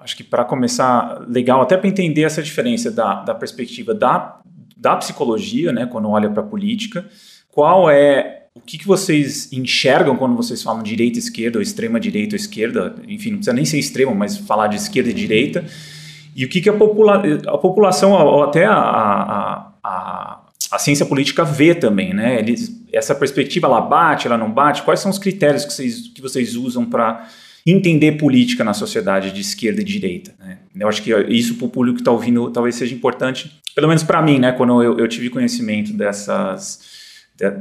acho 0.00 0.16
que 0.16 0.24
para 0.24 0.44
começar 0.44 1.22
legal, 1.28 1.60
até 1.60 1.76
para 1.76 1.88
entender 1.88 2.22
essa 2.22 2.42
diferença 2.42 2.90
da, 2.90 3.22
da 3.22 3.34
perspectiva 3.34 3.94
da, 3.94 4.40
da 4.78 4.96
psicologia, 4.96 5.72
né, 5.72 5.86
quando 5.86 6.08
olha 6.08 6.30
para 6.30 6.42
a 6.42 6.46
política, 6.46 7.04
qual 7.50 7.90
é 7.90 8.44
o 8.54 8.60
que, 8.60 8.78
que 8.78 8.86
vocês 8.86 9.52
enxergam 9.52 10.16
quando 10.16 10.36
vocês 10.36 10.62
falam 10.62 10.82
direita, 10.82 11.18
esquerda, 11.18 11.58
ou 11.58 11.62
extrema 11.62 11.98
direita 11.98 12.34
ou 12.34 12.36
esquerda, 12.36 12.94
enfim, 13.06 13.30
não 13.30 13.38
precisa 13.38 13.54
nem 13.54 13.64
ser 13.64 13.78
extremo, 13.78 14.14
mas 14.14 14.36
falar 14.36 14.68
de 14.68 14.76
esquerda 14.76 15.10
e 15.10 15.14
direita, 15.14 15.64
e 16.34 16.44
o 16.44 16.48
que, 16.48 16.60
que 16.60 16.68
a, 16.68 16.72
popula 16.72 17.22
a 17.46 17.58
população, 17.58 18.12
ou 18.12 18.44
até 18.44 18.64
a, 18.64 18.74
a, 18.74 19.72
a, 19.82 20.40
a, 20.70 20.78
ciência 20.78 21.04
política 21.04 21.44
vê 21.44 21.74
também, 21.74 22.14
né? 22.14 22.38
Eles, 22.38 22.70
essa 22.92 23.14
perspectiva, 23.14 23.66
ela 23.66 23.80
bate, 23.80 24.28
ela 24.28 24.38
não 24.38 24.52
bate? 24.52 24.82
Quais 24.82 25.00
são 25.00 25.10
os 25.10 25.18
critérios 25.18 25.64
que 25.64 25.72
vocês, 25.72 26.08
que 26.14 26.22
vocês 26.22 26.54
usam 26.54 26.84
para 26.84 27.28
entender 27.70 28.12
política 28.12 28.62
na 28.62 28.72
sociedade 28.72 29.30
de 29.30 29.40
esquerda 29.40 29.80
e 29.80 29.84
direita. 29.84 30.34
Né? 30.38 30.58
Eu 30.78 30.88
acho 30.88 31.02
que 31.02 31.12
isso 31.28 31.56
para 31.56 31.66
o 31.66 31.70
público 31.70 31.96
que 31.96 32.02
está 32.02 32.10
ouvindo 32.10 32.50
talvez 32.50 32.74
seja 32.74 32.94
importante, 32.94 33.50
pelo 33.74 33.88
menos 33.88 34.02
para 34.02 34.22
mim, 34.22 34.38
né? 34.38 34.52
Quando 34.52 34.82
eu, 34.82 34.98
eu 34.98 35.08
tive 35.08 35.30
conhecimento 35.30 35.92
dessas 35.92 36.96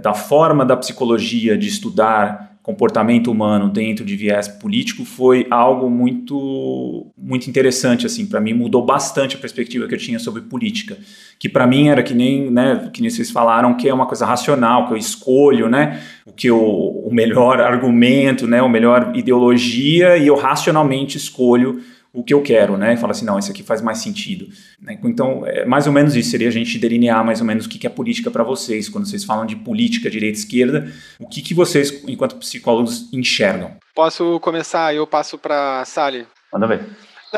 da 0.01 0.13
forma 0.13 0.65
da 0.65 0.75
psicologia 0.75 1.55
de 1.55 1.67
estudar 1.67 2.46
comportamento 2.67 3.31
humano 3.31 3.69
dentro 3.69 4.03
de 4.03 4.13
viés 4.17 4.49
político 4.49 5.05
foi 5.05 5.47
algo 5.49 5.89
muito 5.89 7.09
muito 7.17 7.49
interessante 7.49 8.05
assim. 8.05 8.25
Para 8.25 8.41
mim 8.41 8.53
mudou 8.53 8.85
bastante 8.85 9.37
a 9.37 9.39
perspectiva 9.39 9.87
que 9.87 9.95
eu 9.95 9.97
tinha 9.97 10.19
sobre 10.19 10.41
política 10.41 10.97
que 11.39 11.47
para 11.47 11.65
mim 11.65 11.87
era 11.87 12.03
que 12.03 12.13
nem 12.13 12.51
né 12.51 12.89
que 12.91 13.01
nem 13.01 13.09
vocês 13.09 13.31
falaram 13.31 13.75
que 13.75 13.87
é 13.87 13.93
uma 13.93 14.05
coisa 14.05 14.25
racional 14.25 14.85
que 14.85 14.93
eu 14.93 14.97
escolho 14.97 15.69
né 15.69 16.01
o 16.25 16.33
que 16.33 16.47
eu, 16.47 16.59
o 16.59 17.09
melhor 17.09 17.61
argumento 17.61 18.45
né 18.45 18.61
o 18.61 18.67
melhor 18.67 19.13
ideologia 19.15 20.17
e 20.17 20.27
eu 20.27 20.35
racionalmente 20.35 21.15
escolho 21.15 21.81
o 22.17 22.23
que 22.23 22.33
eu 22.33 22.41
quero, 22.41 22.77
né? 22.77 22.95
E 22.95 22.97
fala 22.97 23.11
assim, 23.11 23.25
não, 23.25 23.37
esse 23.37 23.51
aqui 23.51 23.61
faz 23.61 23.79
mais 23.79 23.99
sentido. 23.99 24.47
Né? 24.81 24.99
Então, 25.03 25.45
é 25.45 25.65
mais 25.65 25.85
ou 25.85 25.93
menos 25.93 26.15
isso, 26.15 26.31
seria 26.31 26.47
a 26.47 26.51
gente 26.51 26.79
delinear 26.79 27.23
mais 27.23 27.41
ou 27.41 27.45
menos 27.45 27.67
o 27.67 27.69
que 27.69 27.85
é 27.85 27.89
política 27.89 28.31
para 28.31 28.43
vocês, 28.43 28.89
quando 28.89 29.05
vocês 29.05 29.23
falam 29.23 29.45
de 29.45 29.55
política 29.55 30.09
direita 30.09 30.39
esquerda, 30.39 30.91
o 31.19 31.27
que, 31.27 31.43
que 31.43 31.53
vocês, 31.53 32.03
enquanto 32.07 32.37
psicólogos, 32.37 33.13
enxergam? 33.13 33.77
Posso 33.93 34.39
começar? 34.39 34.95
Eu 34.95 35.05
passo 35.05 35.37
para 35.37 35.85
Sally. 35.85 36.25
Manda 36.51 36.65
ver. 36.65 36.81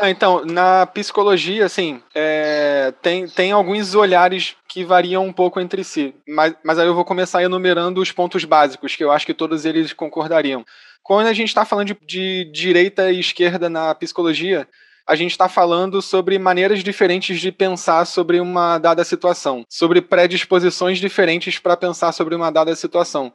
então, 0.04 0.46
na 0.46 0.86
psicologia, 0.86 1.66
assim, 1.66 2.00
é, 2.14 2.94
tem, 3.02 3.28
tem 3.28 3.52
alguns 3.52 3.94
olhares 3.94 4.56
que 4.66 4.82
variam 4.82 5.26
um 5.26 5.32
pouco 5.32 5.60
entre 5.60 5.84
si, 5.84 6.14
mas, 6.26 6.54
mas 6.64 6.78
aí 6.78 6.86
eu 6.86 6.94
vou 6.94 7.04
começar 7.04 7.42
enumerando 7.42 8.00
os 8.00 8.10
pontos 8.10 8.46
básicos, 8.46 8.96
que 8.96 9.04
eu 9.04 9.12
acho 9.12 9.26
que 9.26 9.34
todos 9.34 9.66
eles 9.66 9.92
concordariam. 9.92 10.64
Quando 11.10 11.26
a 11.26 11.32
gente 11.32 11.48
está 11.48 11.64
falando 11.64 11.88
de, 11.88 11.96
de 12.06 12.44
direita 12.52 13.10
e 13.10 13.18
esquerda 13.18 13.68
na 13.68 13.92
psicologia, 13.96 14.68
a 15.04 15.16
gente 15.16 15.32
está 15.32 15.48
falando 15.48 16.00
sobre 16.00 16.38
maneiras 16.38 16.84
diferentes 16.84 17.40
de 17.40 17.50
pensar 17.50 18.04
sobre 18.04 18.38
uma 18.38 18.78
dada 18.78 19.02
situação, 19.02 19.66
sobre 19.68 20.00
predisposições 20.00 21.00
diferentes 21.00 21.58
para 21.58 21.76
pensar 21.76 22.12
sobre 22.12 22.36
uma 22.36 22.48
dada 22.52 22.76
situação. 22.76 23.32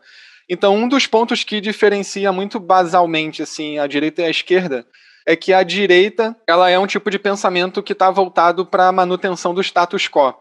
Então, 0.47 0.73
um 0.73 0.87
dos 0.87 1.05
pontos 1.05 1.43
que 1.43 1.59
diferencia 1.59 2.31
muito 2.31 2.61
basalmente 2.61 3.43
assim 3.43 3.77
a 3.77 3.87
direita 3.87 4.21
e 4.21 4.25
a 4.25 4.29
esquerda 4.29 4.87
é 5.25 5.35
que 5.35 5.51
a 5.51 5.61
direita 5.61 6.33
ela 6.47 6.69
é 6.69 6.79
um 6.79 6.87
tipo 6.87 7.11
de 7.11 7.19
pensamento 7.19 7.83
que 7.83 7.91
está 7.91 8.09
voltado 8.09 8.65
para 8.65 8.87
a 8.87 8.93
manutenção 8.93 9.53
do 9.53 9.59
status 9.59 10.07
quo. 10.07 10.33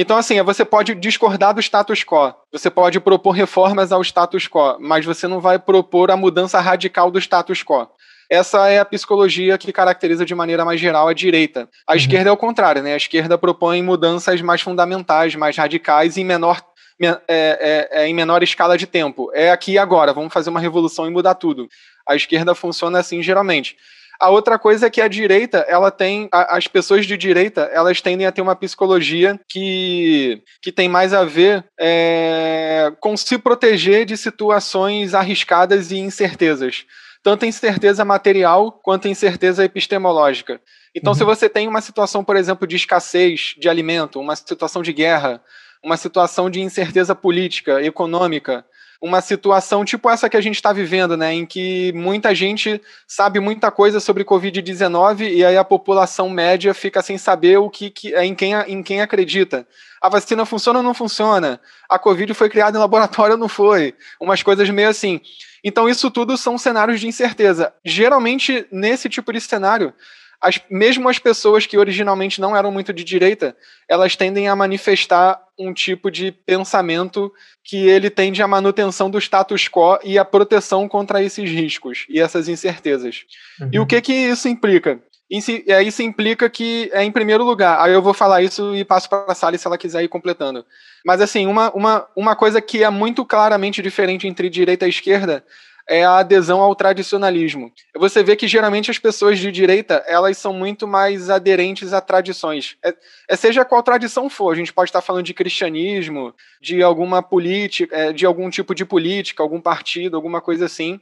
Então, 0.00 0.16
assim, 0.16 0.40
você 0.42 0.64
pode 0.64 0.94
discordar 0.94 1.52
do 1.52 1.60
status 1.60 2.04
quo, 2.04 2.32
você 2.52 2.70
pode 2.70 3.00
propor 3.00 3.32
reformas 3.32 3.90
ao 3.90 4.00
status 4.00 4.46
quo, 4.46 4.76
mas 4.78 5.04
você 5.04 5.26
não 5.26 5.40
vai 5.40 5.58
propor 5.58 6.12
a 6.12 6.16
mudança 6.16 6.60
radical 6.60 7.10
do 7.10 7.18
status 7.18 7.64
quo. 7.64 7.88
Essa 8.30 8.68
é 8.68 8.78
a 8.78 8.84
psicologia 8.84 9.58
que 9.58 9.72
caracteriza 9.72 10.24
de 10.24 10.36
maneira 10.36 10.64
mais 10.64 10.80
geral 10.80 11.08
a 11.08 11.12
direita. 11.12 11.68
A 11.84 11.92
uhum. 11.92 11.98
esquerda 11.98 12.30
é 12.30 12.32
o 12.32 12.36
contrário, 12.36 12.80
né? 12.80 12.94
A 12.94 12.96
esquerda 12.96 13.36
propõe 13.36 13.82
mudanças 13.82 14.40
mais 14.40 14.60
fundamentais, 14.60 15.34
mais 15.34 15.56
radicais 15.56 16.16
e 16.16 16.20
em 16.20 16.24
menor 16.24 16.62
é, 17.02 17.18
é, 17.26 17.88
é, 17.90 18.06
em 18.06 18.14
menor 18.14 18.40
escala 18.44 18.78
de 18.78 18.86
tempo. 18.86 19.32
É 19.34 19.50
aqui 19.50 19.72
e 19.72 19.78
agora, 19.78 20.12
vamos 20.12 20.32
fazer 20.32 20.50
uma 20.50 20.60
revolução 20.60 21.08
e 21.08 21.10
mudar 21.10 21.34
tudo. 21.34 21.68
A 22.08 22.14
esquerda 22.14 22.54
funciona 22.54 23.00
assim 23.00 23.20
geralmente. 23.20 23.76
A 24.20 24.30
outra 24.30 24.58
coisa 24.58 24.86
é 24.86 24.90
que 24.90 25.00
a 25.00 25.06
direita, 25.06 25.58
ela 25.68 25.90
tem. 25.90 26.28
A, 26.32 26.56
as 26.56 26.66
pessoas 26.66 27.06
de 27.06 27.16
direita, 27.16 27.70
elas 27.72 28.00
tendem 28.00 28.26
a 28.26 28.32
ter 28.32 28.40
uma 28.40 28.56
psicologia 28.56 29.38
que, 29.48 30.42
que 30.60 30.72
tem 30.72 30.88
mais 30.88 31.14
a 31.14 31.24
ver 31.24 31.64
é, 31.78 32.92
com 33.00 33.16
se 33.16 33.38
proteger 33.38 34.04
de 34.04 34.16
situações 34.16 35.14
arriscadas 35.14 35.92
e 35.92 35.98
incertezas. 35.98 36.84
Tanto 37.22 37.46
incerteza 37.46 38.04
material 38.04 38.72
quanto 38.72 39.08
incerteza 39.08 39.64
epistemológica. 39.64 40.60
Então, 40.94 41.12
uhum. 41.12 41.18
se 41.18 41.24
você 41.24 41.48
tem 41.48 41.68
uma 41.68 41.80
situação, 41.80 42.24
por 42.24 42.36
exemplo, 42.36 42.66
de 42.66 42.76
escassez 42.76 43.54
de 43.58 43.68
alimento, 43.68 44.18
uma 44.18 44.34
situação 44.34 44.82
de 44.82 44.92
guerra, 44.92 45.40
uma 45.84 45.96
situação 45.96 46.50
de 46.50 46.60
incerteza 46.60 47.14
política, 47.14 47.82
econômica, 47.82 48.64
uma 49.00 49.20
situação 49.20 49.84
tipo 49.84 50.10
essa 50.10 50.28
que 50.28 50.36
a 50.36 50.40
gente 50.40 50.56
está 50.56 50.72
vivendo, 50.72 51.16
né, 51.16 51.32
em 51.32 51.46
que 51.46 51.92
muita 51.94 52.34
gente 52.34 52.80
sabe 53.06 53.38
muita 53.38 53.70
coisa 53.70 54.00
sobre 54.00 54.24
Covid-19 54.24 55.30
e 55.30 55.44
aí 55.44 55.56
a 55.56 55.64
população 55.64 56.28
média 56.28 56.74
fica 56.74 57.00
sem 57.00 57.16
saber 57.16 57.58
o 57.58 57.70
que, 57.70 57.90
que 57.90 58.14
em, 58.16 58.34
quem, 58.34 58.54
em 58.66 58.82
quem 58.82 59.00
acredita. 59.00 59.66
A 60.00 60.08
vacina 60.08 60.44
funciona 60.44 60.78
ou 60.78 60.82
não 60.82 60.94
funciona? 60.94 61.60
A 61.88 61.98
Covid 61.98 62.32
foi 62.34 62.48
criada 62.48 62.76
em 62.76 62.80
laboratório 62.80 63.32
ou 63.32 63.38
não 63.38 63.48
foi? 63.48 63.94
Umas 64.20 64.42
coisas 64.42 64.68
meio 64.70 64.88
assim. 64.88 65.20
Então, 65.62 65.88
isso 65.88 66.10
tudo 66.10 66.36
são 66.36 66.56
cenários 66.56 67.00
de 67.00 67.08
incerteza. 67.08 67.72
Geralmente, 67.84 68.66
nesse 68.70 69.08
tipo 69.08 69.32
de 69.32 69.40
cenário, 69.40 69.92
as, 70.40 70.60
mesmo 70.70 71.08
as 71.08 71.18
pessoas 71.18 71.66
que 71.66 71.76
originalmente 71.76 72.40
não 72.40 72.56
eram 72.56 72.70
muito 72.70 72.92
de 72.92 73.02
direita, 73.02 73.56
elas 73.88 74.14
tendem 74.14 74.48
a 74.48 74.56
manifestar 74.56 75.40
um 75.58 75.72
tipo 75.72 76.10
de 76.10 76.30
pensamento 76.30 77.32
que 77.64 77.88
ele 77.88 78.08
tende 78.08 78.42
à 78.42 78.46
manutenção 78.46 79.10
do 79.10 79.18
status 79.18 79.68
quo 79.68 79.98
e 80.04 80.18
à 80.18 80.24
proteção 80.24 80.88
contra 80.88 81.22
esses 81.22 81.50
riscos 81.50 82.06
e 82.08 82.20
essas 82.20 82.48
incertezas. 82.48 83.24
Uhum. 83.60 83.70
E 83.72 83.80
o 83.80 83.86
que 83.86 84.00
que 84.00 84.12
isso 84.12 84.48
implica? 84.48 85.00
Isso, 85.30 85.50
é, 85.66 85.82
isso 85.82 86.02
implica 86.02 86.48
que, 86.48 86.88
é, 86.92 87.04
em 87.04 87.12
primeiro 87.12 87.44
lugar, 87.44 87.78
aí 87.80 87.92
eu 87.92 88.00
vou 88.00 88.14
falar 88.14 88.40
isso 88.42 88.74
e 88.74 88.82
passo 88.82 89.10
para 89.10 89.26
a 89.28 89.34
Sally 89.34 89.58
se 89.58 89.66
ela 89.66 89.76
quiser 89.76 90.02
ir 90.02 90.08
completando. 90.08 90.64
Mas, 91.04 91.20
assim, 91.20 91.46
uma, 91.46 91.70
uma, 91.72 92.06
uma 92.16 92.34
coisa 92.34 92.62
que 92.62 92.82
é 92.82 92.88
muito 92.88 93.26
claramente 93.26 93.82
diferente 93.82 94.26
entre 94.26 94.48
direita 94.48 94.86
e 94.86 94.88
esquerda 94.88 95.44
é 95.88 96.04
a 96.04 96.18
adesão 96.18 96.60
ao 96.60 96.74
tradicionalismo. 96.74 97.72
Você 97.96 98.22
vê 98.22 98.36
que 98.36 98.46
geralmente 98.46 98.90
as 98.90 98.98
pessoas 98.98 99.38
de 99.38 99.50
direita 99.50 100.04
elas 100.06 100.36
são 100.36 100.52
muito 100.52 100.86
mais 100.86 101.30
aderentes 101.30 101.92
a 101.94 102.00
tradições. 102.00 102.76
É, 102.84 102.94
é 103.28 103.36
seja 103.36 103.64
qual 103.64 103.82
tradição 103.82 104.28
for, 104.28 104.52
a 104.52 104.56
gente 104.56 104.72
pode 104.72 104.90
estar 104.90 105.00
falando 105.00 105.24
de 105.24 105.34
cristianismo, 105.34 106.34
de 106.60 106.82
alguma 106.82 107.22
política, 107.22 107.96
é, 107.96 108.12
de 108.12 108.26
algum 108.26 108.50
tipo 108.50 108.74
de 108.74 108.84
política, 108.84 109.42
algum 109.42 109.60
partido, 109.60 110.14
alguma 110.14 110.40
coisa 110.40 110.66
assim. 110.66 111.00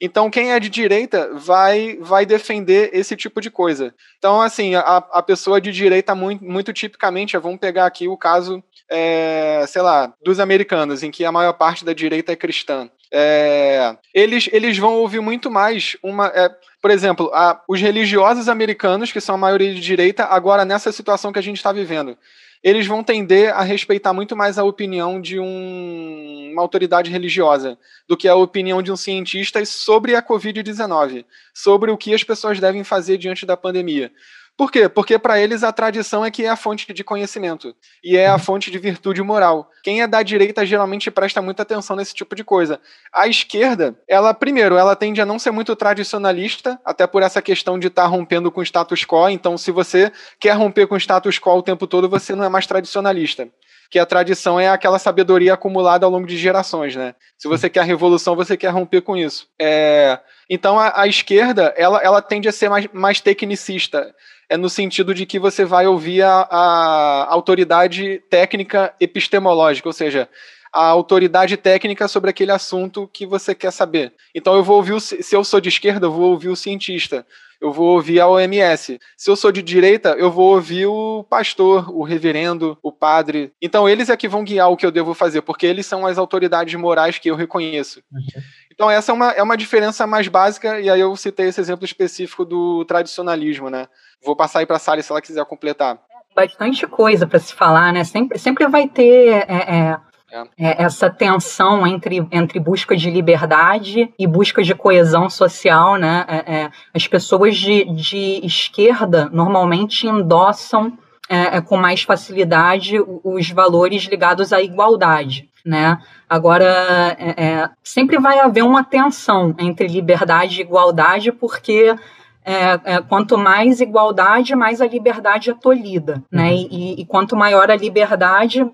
Então, 0.00 0.28
quem 0.28 0.52
é 0.52 0.58
de 0.58 0.68
direita 0.68 1.32
vai, 1.34 1.96
vai 2.00 2.26
defender 2.26 2.90
esse 2.92 3.16
tipo 3.16 3.40
de 3.40 3.50
coisa. 3.50 3.94
Então, 4.18 4.42
assim, 4.42 4.74
a, 4.74 4.82
a 4.82 5.22
pessoa 5.22 5.60
de 5.60 5.70
direita, 5.70 6.14
muito, 6.14 6.44
muito 6.44 6.72
tipicamente, 6.72 7.38
vamos 7.38 7.60
pegar 7.60 7.86
aqui 7.86 8.08
o 8.08 8.16
caso, 8.16 8.62
é, 8.90 9.64
sei 9.68 9.82
lá, 9.82 10.12
dos 10.22 10.40
americanos, 10.40 11.02
em 11.04 11.10
que 11.10 11.24
a 11.24 11.32
maior 11.32 11.52
parte 11.52 11.84
da 11.84 11.92
direita 11.92 12.32
é 12.32 12.36
cristã. 12.36 12.90
É, 13.12 13.96
eles, 14.12 14.48
eles 14.52 14.78
vão 14.78 14.94
ouvir 14.94 15.20
muito 15.20 15.50
mais 15.50 15.96
uma. 16.02 16.26
É, 16.28 16.50
por 16.80 16.90
exemplo, 16.90 17.30
a, 17.32 17.62
os 17.68 17.80
religiosos 17.80 18.48
americanos, 18.48 19.12
que 19.12 19.20
são 19.20 19.34
a 19.34 19.38
maioria 19.38 19.74
de 19.74 19.80
direita, 19.80 20.24
agora 20.24 20.64
nessa 20.64 20.92
situação 20.92 21.32
que 21.32 21.38
a 21.38 21.42
gente 21.42 21.56
está 21.56 21.72
vivendo 21.72 22.16
eles 22.64 22.86
vão 22.86 23.04
tender 23.04 23.54
a 23.54 23.62
respeitar 23.62 24.14
muito 24.14 24.34
mais 24.34 24.56
a 24.56 24.64
opinião 24.64 25.20
de 25.20 25.38
um, 25.38 26.50
uma 26.50 26.62
autoridade 26.62 27.10
religiosa 27.10 27.78
do 28.08 28.16
que 28.16 28.26
a 28.26 28.34
opinião 28.34 28.82
de 28.82 28.90
um 28.90 28.96
cientista 28.96 29.62
sobre 29.66 30.16
a 30.16 30.22
Covid-19, 30.22 31.26
sobre 31.52 31.90
o 31.90 31.98
que 31.98 32.14
as 32.14 32.24
pessoas 32.24 32.58
devem 32.58 32.82
fazer 32.82 33.18
diante 33.18 33.44
da 33.44 33.54
pandemia. 33.54 34.10
Por 34.56 34.70
quê? 34.70 34.88
Porque 34.88 35.18
para 35.18 35.40
eles 35.40 35.64
a 35.64 35.72
tradição 35.72 36.24
é 36.24 36.30
que 36.30 36.44
é 36.44 36.48
a 36.48 36.54
fonte 36.54 36.92
de 36.92 37.02
conhecimento 37.02 37.74
e 38.04 38.16
é 38.16 38.28
a 38.28 38.34
uhum. 38.34 38.38
fonte 38.38 38.70
de 38.70 38.78
virtude 38.78 39.20
moral. 39.20 39.68
Quem 39.82 40.00
é 40.00 40.06
da 40.06 40.22
direita 40.22 40.64
geralmente 40.64 41.10
presta 41.10 41.42
muita 41.42 41.62
atenção 41.62 41.96
nesse 41.96 42.14
tipo 42.14 42.36
de 42.36 42.44
coisa. 42.44 42.80
A 43.12 43.26
esquerda, 43.26 43.98
ela 44.06 44.32
primeiro, 44.32 44.76
ela 44.76 44.94
tende 44.94 45.20
a 45.20 45.26
não 45.26 45.40
ser 45.40 45.50
muito 45.50 45.74
tradicionalista, 45.74 46.80
até 46.84 47.04
por 47.04 47.22
essa 47.22 47.42
questão 47.42 47.78
de 47.78 47.88
estar 47.88 48.02
tá 48.02 48.08
rompendo 48.08 48.50
com 48.52 48.60
o 48.60 48.64
status 48.64 49.04
quo. 49.04 49.28
Então, 49.28 49.58
se 49.58 49.72
você 49.72 50.12
quer 50.38 50.52
romper 50.52 50.86
com 50.86 50.94
o 50.94 51.00
status 51.00 51.40
quo 51.40 51.56
o 51.56 51.62
tempo 51.62 51.84
todo, 51.86 52.08
você 52.08 52.36
não 52.36 52.44
é 52.44 52.48
mais 52.48 52.66
tradicionalista 52.66 53.48
que 53.90 53.98
a 53.98 54.06
tradição 54.06 54.58
é 54.58 54.68
aquela 54.68 54.98
sabedoria 54.98 55.54
acumulada 55.54 56.04
ao 56.04 56.10
longo 56.10 56.26
de 56.26 56.36
gerações, 56.36 56.96
né? 56.96 57.14
Se 57.38 57.46
você 57.46 57.70
quer 57.70 57.80
a 57.80 57.84
revolução, 57.84 58.34
você 58.34 58.56
quer 58.56 58.70
romper 58.70 59.02
com 59.02 59.16
isso. 59.16 59.46
É... 59.60 60.18
Então 60.50 60.78
a, 60.80 61.02
a, 61.02 61.06
esquerda, 61.06 61.72
ela, 61.76 62.00
ela 62.02 62.20
tende 62.20 62.48
a 62.48 62.52
ser 62.52 62.68
mais, 62.68 62.88
mais 62.92 63.20
tecnicista 63.20 64.12
é 64.48 64.56
no 64.56 64.68
sentido 64.68 65.14
de 65.14 65.26
que 65.26 65.38
você 65.38 65.64
vai 65.64 65.86
ouvir 65.86 66.22
a, 66.22 66.46
a 66.50 67.32
autoridade 67.32 68.22
técnica 68.28 68.94
epistemológica, 69.00 69.88
ou 69.88 69.92
seja, 69.92 70.28
a 70.74 70.86
autoridade 70.86 71.56
técnica 71.56 72.08
sobre 72.08 72.30
aquele 72.30 72.50
assunto 72.50 73.08
que 73.12 73.24
você 73.24 73.54
quer 73.54 73.70
saber. 73.70 74.12
Então 74.34 74.56
eu 74.56 74.64
vou 74.64 74.76
ouvir, 74.76 74.92
o, 74.92 75.00
se 75.00 75.32
eu 75.32 75.44
sou 75.44 75.60
de 75.60 75.68
esquerda, 75.68 76.06
eu 76.06 76.12
vou 76.12 76.32
ouvir 76.32 76.48
o 76.48 76.56
cientista, 76.56 77.24
eu 77.60 77.72
vou 77.72 77.94
ouvir 77.94 78.18
a 78.20 78.28
OMS. 78.28 78.98
Se 79.16 79.30
eu 79.30 79.36
sou 79.36 79.52
de 79.52 79.62
direita, 79.62 80.16
eu 80.18 80.32
vou 80.32 80.52
ouvir 80.52 80.86
o 80.86 81.24
pastor, 81.30 81.88
o 81.96 82.02
reverendo, 82.02 82.76
o 82.82 82.90
padre. 82.90 83.52
Então 83.62 83.88
eles 83.88 84.10
é 84.10 84.16
que 84.16 84.28
vão 84.28 84.42
guiar 84.42 84.68
o 84.68 84.76
que 84.76 84.84
eu 84.84 84.90
devo 84.90 85.14
fazer, 85.14 85.42
porque 85.42 85.64
eles 85.64 85.86
são 85.86 86.04
as 86.04 86.18
autoridades 86.18 86.74
morais 86.74 87.18
que 87.18 87.30
eu 87.30 87.36
reconheço. 87.36 88.02
Uhum. 88.12 88.42
Então 88.72 88.90
essa 88.90 89.12
é 89.12 89.14
uma, 89.14 89.30
é 89.30 89.42
uma 89.42 89.56
diferença 89.56 90.04
mais 90.08 90.26
básica, 90.26 90.80
e 90.80 90.90
aí 90.90 91.00
eu 91.00 91.14
citei 91.14 91.46
esse 91.46 91.60
exemplo 91.60 91.84
específico 91.84 92.44
do 92.44 92.84
tradicionalismo, 92.84 93.70
né? 93.70 93.86
Vou 94.24 94.34
passar 94.34 94.60
aí 94.60 94.66
para 94.66 94.76
a 94.76 94.78
Sally 94.78 95.02
se 95.02 95.12
ela 95.12 95.20
quiser 95.20 95.44
completar. 95.44 95.98
Bastante 96.34 96.86
coisa 96.86 97.26
para 97.26 97.38
se 97.38 97.54
falar, 97.54 97.92
né? 97.92 98.02
Sempre, 98.02 98.38
sempre 98.38 98.66
vai 98.66 98.88
ter 98.88 99.28
é, 99.28 99.46
é, 99.48 99.98
é. 100.32 100.42
é, 100.58 100.82
essa 100.82 101.08
tensão 101.08 101.86
entre, 101.86 102.26
entre 102.32 102.58
busca 102.58 102.96
de 102.96 103.08
liberdade 103.10 104.12
e 104.18 104.26
busca 104.26 104.62
de 104.62 104.74
coesão 104.74 105.30
social, 105.30 105.96
né? 105.96 106.24
É, 106.26 106.54
é, 106.54 106.70
as 106.92 107.06
pessoas 107.06 107.56
de, 107.56 107.84
de 107.84 108.40
esquerda 108.44 109.28
normalmente 109.32 110.08
endossam 110.08 110.98
é, 111.28 111.60
com 111.60 111.76
mais 111.76 112.02
facilidade 112.02 112.96
os 113.22 113.50
valores 113.50 114.04
ligados 114.04 114.52
à 114.52 114.60
igualdade. 114.60 115.48
Né? 115.64 115.98
Agora, 116.28 117.16
é, 117.18 117.70
sempre 117.82 118.18
vai 118.18 118.38
haver 118.38 118.62
uma 118.62 118.84
tensão 118.84 119.54
entre 119.58 119.86
liberdade 119.86 120.58
e 120.58 120.60
igualdade, 120.60 121.32
porque 121.32 121.96
é, 122.44 122.80
é, 122.84 123.00
quanto 123.00 123.38
mais 123.38 123.80
igualdade, 123.80 124.54
mais 124.54 124.82
a 124.82 124.86
liberdade 124.86 125.50
é 125.50 125.54
tolhida, 125.54 126.22
né? 126.30 126.50
Uhum. 126.50 126.68
E, 126.70 127.00
e, 127.00 127.06
quanto 127.06 127.34
maior 127.34 127.70
a 127.70 127.76
liberdade 127.76 128.64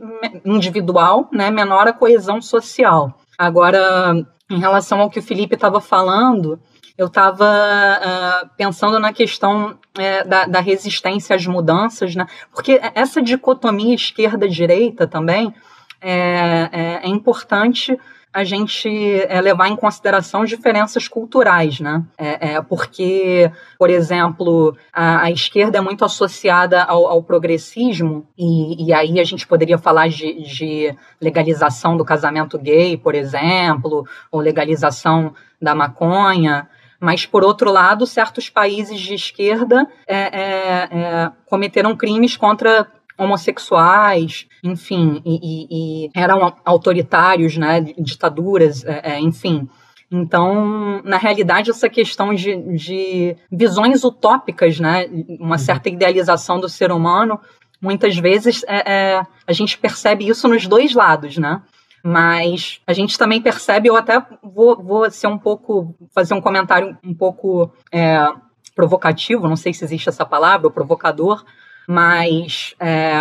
individual, 0.44 1.28
né, 1.32 1.50
menor 1.50 1.86
a 1.86 1.92
coesão 1.92 2.42
social. 2.42 3.16
Agora, 3.38 4.14
em 4.50 4.58
relação 4.58 5.00
ao 5.00 5.08
que 5.08 5.20
o 5.20 5.22
Felipe 5.22 5.54
estava 5.54 5.80
falando, 5.80 6.58
eu 6.98 7.06
estava 7.06 7.44
uh, 7.44 8.02
ah, 8.02 8.50
pensando 8.56 8.98
na 8.98 9.12
questão 9.12 9.70
uh, 9.70 10.28
da, 10.28 10.44
da, 10.46 10.60
resistência 10.60 11.34
às 11.34 11.46
mudanças, 11.46 12.14
né? 12.14 12.26
Porque 12.52 12.78
essa 12.94 13.22
dicotomia 13.22 13.94
esquerda-direita 13.94 15.06
também 15.06 15.54
é, 16.00 16.68
é, 16.72 17.00
é 17.04 17.08
importante 17.08 17.98
a 18.32 18.44
gente 18.44 18.88
é, 19.28 19.40
levar 19.40 19.68
em 19.68 19.76
consideração 19.76 20.44
diferenças 20.44 21.08
culturais, 21.08 21.80
né? 21.80 22.04
É, 22.16 22.52
é 22.52 22.62
porque, 22.62 23.50
por 23.76 23.90
exemplo, 23.90 24.76
a, 24.92 25.22
a, 25.24 25.30
esquerda 25.30 25.78
é 25.78 25.80
muito 25.80 26.04
associada 26.04 26.84
ao, 26.84 27.06
ao 27.06 27.22
progressismo, 27.22 28.26
e, 28.38 28.86
e, 28.86 28.92
aí 28.92 29.18
a 29.18 29.24
gente 29.24 29.46
poderia 29.46 29.78
falar 29.78 30.08
de, 30.08 30.42
de, 30.42 30.96
legalização 31.20 31.96
do 31.96 32.04
casamento 32.04 32.56
gay, 32.56 32.96
por 32.96 33.16
exemplo, 33.16 34.06
ou 34.30 34.40
legalização 34.40 35.34
da 35.60 35.74
maconha. 35.74 36.68
Mas, 37.00 37.26
por 37.26 37.42
outro 37.42 37.72
lado, 37.72 38.06
certos 38.06 38.48
países 38.48 39.00
de 39.00 39.14
esquerda 39.14 39.88
é, 40.06 40.16
é, 40.16 40.88
é 40.92 41.32
cometeram 41.46 41.96
crimes 41.96 42.36
contra 42.36 42.86
homossexuais, 43.20 44.46
enfim, 44.64 45.20
e, 45.26 45.34
e, 45.42 46.06
e 46.06 46.10
eram 46.14 46.54
autoritários, 46.64 47.56
né, 47.56 47.80
ditaduras, 47.98 48.82
é, 48.84 49.12
é, 49.12 49.20
enfim. 49.20 49.68
Então, 50.10 51.02
na 51.04 51.18
realidade, 51.18 51.70
essa 51.70 51.88
questão 51.88 52.34
de, 52.34 52.56
de 52.74 53.36
visões 53.52 54.02
utópicas, 54.02 54.80
né, 54.80 55.06
uma 55.38 55.52
uhum. 55.52 55.58
certa 55.58 55.90
idealização 55.90 56.58
do 56.58 56.68
ser 56.68 56.90
humano, 56.90 57.38
muitas 57.80 58.16
vezes 58.16 58.64
é, 58.66 58.92
é, 58.92 59.26
a 59.46 59.52
gente 59.52 59.76
percebe 59.76 60.26
isso 60.26 60.48
nos 60.48 60.66
dois 60.66 60.94
lados, 60.94 61.36
né? 61.36 61.62
Mas 62.02 62.80
a 62.86 62.94
gente 62.94 63.18
também 63.18 63.42
percebe, 63.42 63.88
eu 63.88 63.96
até 63.96 64.24
vou, 64.42 64.82
vou 64.82 65.10
ser 65.10 65.26
um 65.26 65.38
pouco, 65.38 65.94
fazer 66.14 66.32
um 66.32 66.40
comentário 66.40 66.96
um 67.04 67.14
pouco 67.14 67.70
é, 67.92 68.26
provocativo, 68.74 69.46
não 69.46 69.56
sei 69.56 69.74
se 69.74 69.84
existe 69.84 70.08
essa 70.08 70.24
palavra, 70.24 70.66
ou 70.66 70.72
provocador, 70.72 71.44
mas 71.90 72.72
é, 72.78 73.12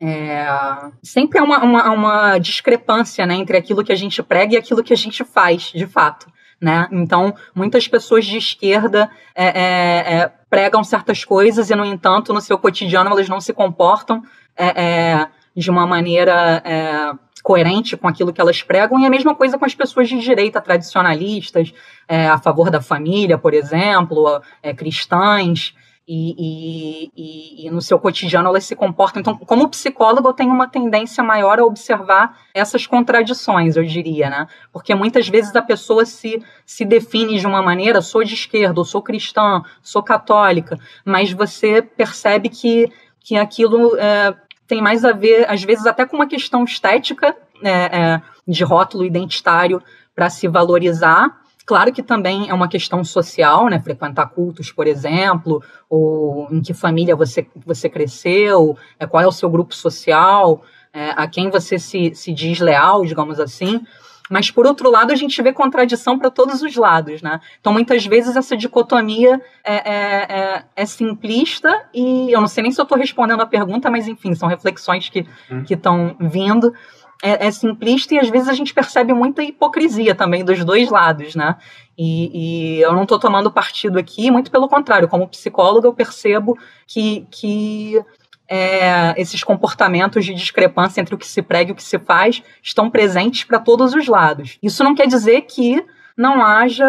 é, 0.00 0.46
sempre 1.02 1.38
é 1.38 1.42
uma, 1.42 1.62
uma, 1.62 1.90
uma, 1.90 2.38
discrepância 2.38 3.26
né, 3.26 3.34
entre 3.34 3.54
aquilo 3.54 3.84
que 3.84 3.92
a 3.92 3.96
gente 3.96 4.22
prega 4.22 4.54
e 4.54 4.56
aquilo 4.56 4.82
que 4.82 4.94
a 4.94 4.96
gente 4.96 5.22
faz, 5.24 5.64
de 5.74 5.86
fato. 5.86 6.26
Né? 6.58 6.88
Então, 6.90 7.34
muitas 7.54 7.86
pessoas 7.86 8.24
de 8.24 8.38
esquerda 8.38 9.10
é, 9.34 9.44
é, 9.44 10.14
é 10.20 10.32
pregam 10.48 10.82
certas 10.82 11.22
coisas 11.22 11.68
e, 11.68 11.74
no 11.74 11.84
entanto, 11.84 12.32
no 12.32 12.40
seu 12.40 12.56
cotidiano 12.56 13.10
elas 13.10 13.28
não 13.28 13.42
se 13.42 13.52
comportam 13.52 14.22
é, 14.56 15.26
de 15.54 15.70
uma 15.70 15.86
maneira 15.86 16.62
coerente 17.42 17.94
com 17.94 18.08
aquilo 18.08 18.32
que 18.32 18.40
elas 18.40 18.62
pregam, 18.62 18.98
e 18.98 19.06
a 19.06 19.10
mesma 19.10 19.34
coisa 19.34 19.58
com 19.58 19.66
as 19.66 19.74
pessoas 19.74 20.08
de 20.08 20.18
direita 20.18 20.62
tradicionalistas, 20.62 21.74
é, 22.08 22.26
a 22.26 22.38
favor 22.38 22.70
da 22.70 22.80
família, 22.80 23.36
por 23.36 23.52
exemplo, 23.52 24.40
é, 24.62 24.72
cristãs 24.72 25.74
e, 26.10 27.10
e, 27.14 27.66
e, 27.66 27.70
no 27.70 27.82
seu 27.82 27.98
cotidiano 27.98 28.48
elas 28.48 28.64
se 28.64 28.74
comportam. 28.74 29.20
Então, 29.20 29.36
como 29.36 29.68
psicólogo, 29.68 30.26
eu 30.26 30.32
tenho 30.32 30.50
uma 30.50 30.66
tendência 30.66 31.22
maior 31.22 31.58
a 31.58 31.64
observar 31.64 32.38
essas 32.54 32.86
contradições, 32.86 33.76
eu 33.76 33.84
diria, 33.84 34.30
né? 34.30 34.46
Porque 34.72 34.94
muitas 34.94 35.28
vezes 35.28 35.54
a 35.54 35.60
pessoa 35.60 36.06
se, 36.06 36.42
se 36.64 36.86
define 36.86 37.38
de 37.38 37.46
uma 37.46 37.60
maneira, 37.60 38.00
sou 38.00 38.24
de 38.24 38.32
esquerda, 38.32 38.82
sou 38.84 39.02
cristã, 39.02 39.62
sou 39.82 40.02
católica, 40.02 40.78
mas 41.04 41.30
você 41.30 41.82
percebe 41.82 42.48
que, 42.48 42.90
que 43.20 43.36
aquilo 43.36 43.94
é, 43.98 44.34
tem 44.66 44.80
mais 44.80 45.04
a 45.04 45.12
ver, 45.12 45.50
às 45.50 45.62
vezes, 45.62 45.84
até 45.84 46.06
com 46.06 46.16
uma 46.16 46.26
questão 46.26 46.64
estética, 46.64 47.36
é, 47.62 47.70
é, 47.70 48.22
de 48.46 48.64
rótulo 48.64 49.04
identitário 49.04 49.82
para 50.14 50.30
se 50.30 50.48
valorizar, 50.48 51.38
Claro 51.68 51.92
que 51.92 52.02
também 52.02 52.48
é 52.48 52.54
uma 52.54 52.66
questão 52.66 53.04
social, 53.04 53.68
né? 53.68 53.78
Frequentar 53.78 54.30
cultos, 54.30 54.72
por 54.72 54.86
exemplo, 54.86 55.62
ou 55.86 56.48
em 56.50 56.62
que 56.62 56.72
família 56.72 57.14
você, 57.14 57.46
você 57.54 57.90
cresceu, 57.90 58.74
é, 58.98 59.06
qual 59.06 59.22
é 59.22 59.26
o 59.26 59.30
seu 59.30 59.50
grupo 59.50 59.74
social, 59.74 60.62
é, 60.94 61.10
a 61.10 61.28
quem 61.28 61.50
você 61.50 61.78
se, 61.78 62.14
se 62.14 62.32
diz 62.32 62.58
leal, 62.58 63.04
digamos 63.04 63.38
assim. 63.38 63.82
Mas, 64.30 64.50
por 64.50 64.66
outro 64.66 64.90
lado, 64.90 65.12
a 65.12 65.14
gente 65.14 65.40
vê 65.42 65.52
contradição 65.52 66.18
para 66.18 66.30
todos 66.30 66.62
os 66.62 66.74
lados, 66.74 67.20
né? 67.20 67.38
Então, 67.60 67.70
muitas 67.70 68.06
vezes, 68.06 68.34
essa 68.34 68.56
dicotomia 68.56 69.38
é, 69.62 69.74
é, 69.74 70.38
é, 70.40 70.64
é 70.74 70.86
simplista 70.86 71.84
e 71.92 72.32
eu 72.32 72.40
não 72.40 72.48
sei 72.48 72.62
nem 72.62 72.72
se 72.72 72.80
eu 72.80 72.84
estou 72.84 72.96
respondendo 72.96 73.42
a 73.42 73.46
pergunta, 73.46 73.90
mas, 73.90 74.08
enfim, 74.08 74.34
são 74.34 74.48
reflexões 74.48 75.10
que 75.10 75.26
hum. 75.50 75.64
estão 75.68 76.16
vindo. 76.18 76.72
É, 77.22 77.46
é, 77.46 77.50
simplista 77.50 78.14
e 78.14 78.18
às 78.18 78.28
vezes 78.28 78.48
a 78.48 78.54
gente 78.54 78.72
percebe 78.72 79.12
muita 79.12 79.42
hipocrisia 79.42 80.14
também 80.14 80.44
dos 80.44 80.64
dois 80.64 80.88
lados, 80.90 81.34
né? 81.34 81.56
E, 81.96 82.78
e 82.78 82.80
eu 82.80 82.92
não 82.92 83.02
estou 83.02 83.18
tomando 83.18 83.50
partido 83.50 83.98
aqui, 83.98 84.30
muito 84.30 84.50
pelo 84.50 84.68
contrário, 84.68 85.08
como 85.08 85.26
psicóloga 85.26 85.88
eu 85.88 85.92
percebo 85.92 86.56
que, 86.86 87.26
que 87.30 88.00
é, 88.48 89.20
esses 89.20 89.42
comportamentos 89.42 90.24
de 90.24 90.32
discrepância 90.32 91.00
entre 91.00 91.14
o 91.14 91.18
que 91.18 91.26
se 91.26 91.42
prega 91.42 91.70
e 91.70 91.72
o 91.72 91.76
que 91.76 91.82
se 91.82 91.98
faz 91.98 92.42
estão 92.62 92.88
presentes 92.88 93.44
para 93.44 93.58
todos 93.58 93.94
os 93.94 94.06
lados. 94.06 94.58
Isso 94.62 94.84
não 94.84 94.94
quer 94.94 95.08
dizer 95.08 95.42
que 95.42 95.84
não 96.16 96.42
haja 96.42 96.84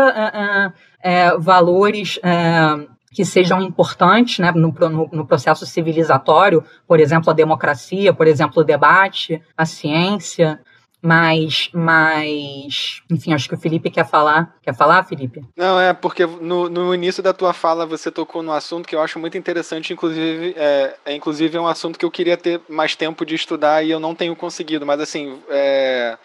é, 1.03 1.11
é, 1.11 1.25
é 1.25 1.37
valores 1.37 2.19
é, 2.23 2.87
que 3.19 3.25
sejam 3.25 3.61
importantes 3.61 4.39
né, 4.39 4.49
no, 4.53 4.71
no, 4.71 5.09
no, 5.11 5.27
processo 5.27 5.65
civilizatório, 5.65 6.63
por 6.87 7.01
exemplo, 7.01 7.29
a 7.29 7.33
democracia, 7.33 8.13
por 8.13 8.27
exemplo, 8.27 8.61
o 8.61 8.65
debate, 8.65 9.41
a 9.57 9.65
ciência, 9.65 10.57
mas, 11.01 11.69
mas, 11.73 13.01
enfim, 13.11 13.33
acho 13.33 13.49
que 13.49 13.55
o 13.55 13.59
Felipe 13.59 13.89
quer 13.89 14.07
falar. 14.07 14.55
Quer 14.61 14.73
falar, 14.73 15.03
Felipe? 15.03 15.43
Não, 15.53 15.77
é 15.77 15.91
porque 15.91 16.25
no, 16.25 16.69
no 16.69 16.95
início 16.95 17.21
da 17.21 17.33
tua 17.33 17.51
fala 17.51 17.85
você 17.85 18.09
tocou 18.09 18.41
no 18.41 18.53
assunto 18.53 18.87
que 18.87 18.95
eu 18.95 19.01
acho 19.01 19.19
muito 19.19 19.37
interessante, 19.37 19.91
inclusive 19.91 20.55
é, 20.55 20.95
é, 21.03 21.13
inclusive 21.13 21.57
é 21.57 21.59
um 21.59 21.67
assunto 21.67 21.99
que 21.99 22.05
eu 22.05 22.11
queria 22.11 22.37
ter 22.37 22.61
mais 22.69 22.95
tempo 22.95 23.25
de 23.25 23.35
estudar 23.35 23.83
e 23.83 23.91
eu 23.91 23.99
não 23.99 24.15
tenho 24.15 24.33
conseguido, 24.33 24.85
mas 24.85 25.01
assim, 25.01 25.41
é, 25.49 26.17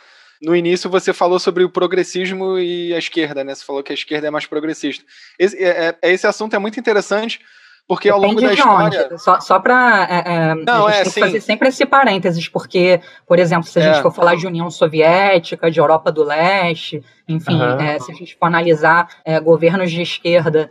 no 0.42 0.54
início 0.54 0.90
você 0.90 1.12
falou 1.12 1.38
sobre 1.38 1.64
o 1.64 1.70
progressismo 1.70 2.58
e 2.58 2.94
a 2.94 2.98
esquerda, 2.98 3.44
né? 3.44 3.54
Você 3.54 3.64
falou 3.64 3.82
que 3.82 3.92
a 3.92 3.94
esquerda 3.94 4.26
é 4.26 4.30
mais 4.30 4.46
progressista. 4.46 5.04
Esse, 5.38 5.62
é, 5.62 5.96
é 6.00 6.12
esse 6.12 6.26
assunto 6.26 6.54
é 6.54 6.58
muito 6.58 6.78
interessante 6.78 7.40
porque 7.86 8.08
Depende 8.08 8.24
ao 8.24 8.30
longo 8.30 8.40
da 8.40 8.54
história. 8.54 9.08
Onde. 9.10 9.22
Só, 9.22 9.40
só 9.40 9.58
para. 9.58 10.06
É, 10.10 10.34
é, 10.34 10.54
Não, 10.54 10.86
a 10.86 10.92
gente 10.92 11.00
é, 11.00 11.04
tem 11.04 11.12
que 11.12 11.20
fazer 11.20 11.40
sempre 11.40 11.68
esse 11.68 11.84
parênteses, 11.84 12.48
porque, 12.48 13.00
por 13.26 13.38
exemplo, 13.38 13.68
se 13.68 13.78
a 13.78 13.82
gente 13.82 13.98
é. 13.98 14.02
for 14.02 14.12
falar 14.12 14.36
de 14.36 14.46
União 14.46 14.70
Soviética, 14.70 15.70
de 15.70 15.78
Europa 15.78 16.10
do 16.10 16.24
Leste, 16.24 17.02
enfim, 17.28 17.60
uhum. 17.60 18.00
se 18.00 18.10
a 18.10 18.14
gente 18.14 18.36
for 18.36 18.46
analisar 18.46 19.08
é, 19.24 19.38
governos 19.38 19.90
de 19.90 20.02
esquerda 20.02 20.70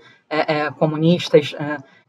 comunistas 0.80 1.54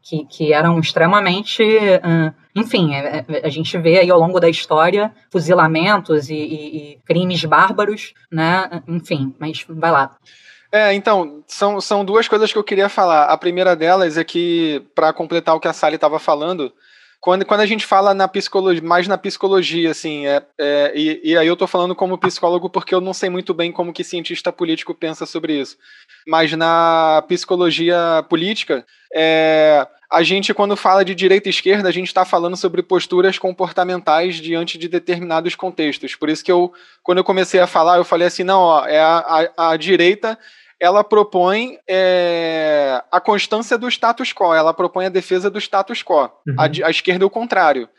que, 0.05 0.23
que 0.25 0.53
eram 0.53 0.79
extremamente. 0.79 1.63
Uh, 1.63 2.31
enfim, 2.55 2.95
a, 2.95 3.25
a, 3.43 3.49
gente 3.49 3.75
vê 3.79 3.97
aí 3.97 4.09
ao 4.09 4.19
longo 4.19 4.39
da 4.39 4.47
história 4.47 5.11
fuzilamentos 5.31 6.29
e, 6.29 6.35
e, 6.35 6.77
e 6.77 6.99
crimes 7.03 7.43
bárbaros, 7.43 8.13
né? 8.31 8.83
Enfim, 8.87 9.35
mas 9.39 9.65
vai 9.67 9.91
lá. 9.91 10.15
É, 10.71 10.93
então, 10.93 11.43
são, 11.47 11.81
são 11.81 12.05
duas 12.05 12.27
coisas 12.27 12.51
que 12.51 12.57
eu 12.57 12.63
queria 12.63 12.87
falar. 12.87 13.25
A 13.25 13.37
primeira 13.37 13.75
delas 13.75 14.17
é 14.17 14.23
que, 14.23 14.85
para 14.93 15.11
completar 15.11 15.55
o 15.55 15.59
que 15.59 15.67
a 15.67 15.73
Sally 15.73 15.95
estava 15.95 16.19
falando, 16.19 16.71
quando, 17.25 17.43
quando 17.43 17.61
a 17.61 17.65
gente 17.65 17.87
fala 17.87 18.13
na 18.13 18.27
psicologia, 18.27 18.83
mais 18.83 19.07
na 19.07 19.17
psicologia, 19.17 19.89
assim, 19.89 20.27
é, 20.27 20.43
é 20.59 20.91
e, 20.95 21.21
e, 21.23 21.37
aí 21.37 21.47
eu 21.47 21.53
estou 21.53 21.67
falando 21.67 21.95
como 21.95 22.19
psicólogo 22.19 22.69
porque 22.69 22.93
eu 22.93 23.01
não 23.01 23.13
sei 23.13 23.31
muito 23.31 23.51
bem 23.51 23.71
como 23.71 23.91
que 23.91 24.03
cientista 24.03 24.51
político 24.51 24.93
pensa 24.93 25.25
sobre 25.25 25.59
isso. 25.59 25.75
Mas 26.27 26.51
na 26.51 27.23
psicologia 27.27 28.23
política, 28.29 28.85
é, 29.11 29.87
a 30.15 30.23
gente, 30.23 30.53
quando 30.53 30.77
fala 30.77 31.03
de 31.03 31.13
direita 31.13 31.49
e 31.49 31.51
esquerda, 31.51 31.89
a 31.89 31.91
gente 31.91 32.07
está 32.07 32.23
falando 32.23 32.55
sobre 32.55 32.81
posturas 32.81 33.37
comportamentais 33.37 34.35
diante 34.35 34.77
de 34.77 34.87
determinados 34.87 35.55
contextos. 35.55 36.15
Por 36.15 36.29
isso 36.29 36.41
que 36.41 36.49
eu, 36.49 36.73
quando 37.03 37.17
eu 37.17 37.23
comecei 37.23 37.59
a 37.59 37.67
falar, 37.67 37.97
eu 37.97 38.05
falei 38.05 38.27
assim, 38.27 38.45
não, 38.45 38.61
ó, 38.61 38.85
é 38.85 38.97
a, 38.97 39.49
a, 39.57 39.71
a 39.71 39.77
direita 39.77 40.39
ela 40.79 41.03
propõe 41.03 41.77
é, 41.85 43.03
a 43.11 43.19
constância 43.19 43.77
do 43.77 43.89
status 43.89 44.31
quo, 44.31 44.53
ela 44.53 44.73
propõe 44.73 45.07
a 45.07 45.09
defesa 45.09 45.49
do 45.49 45.59
status 45.59 46.01
quo. 46.01 46.31
Uhum. 46.47 46.55
A, 46.57 46.87
a, 46.87 46.89
esquerda 46.89 47.25
é 47.25 47.27
o 47.27 47.29
contrário. 47.29 47.89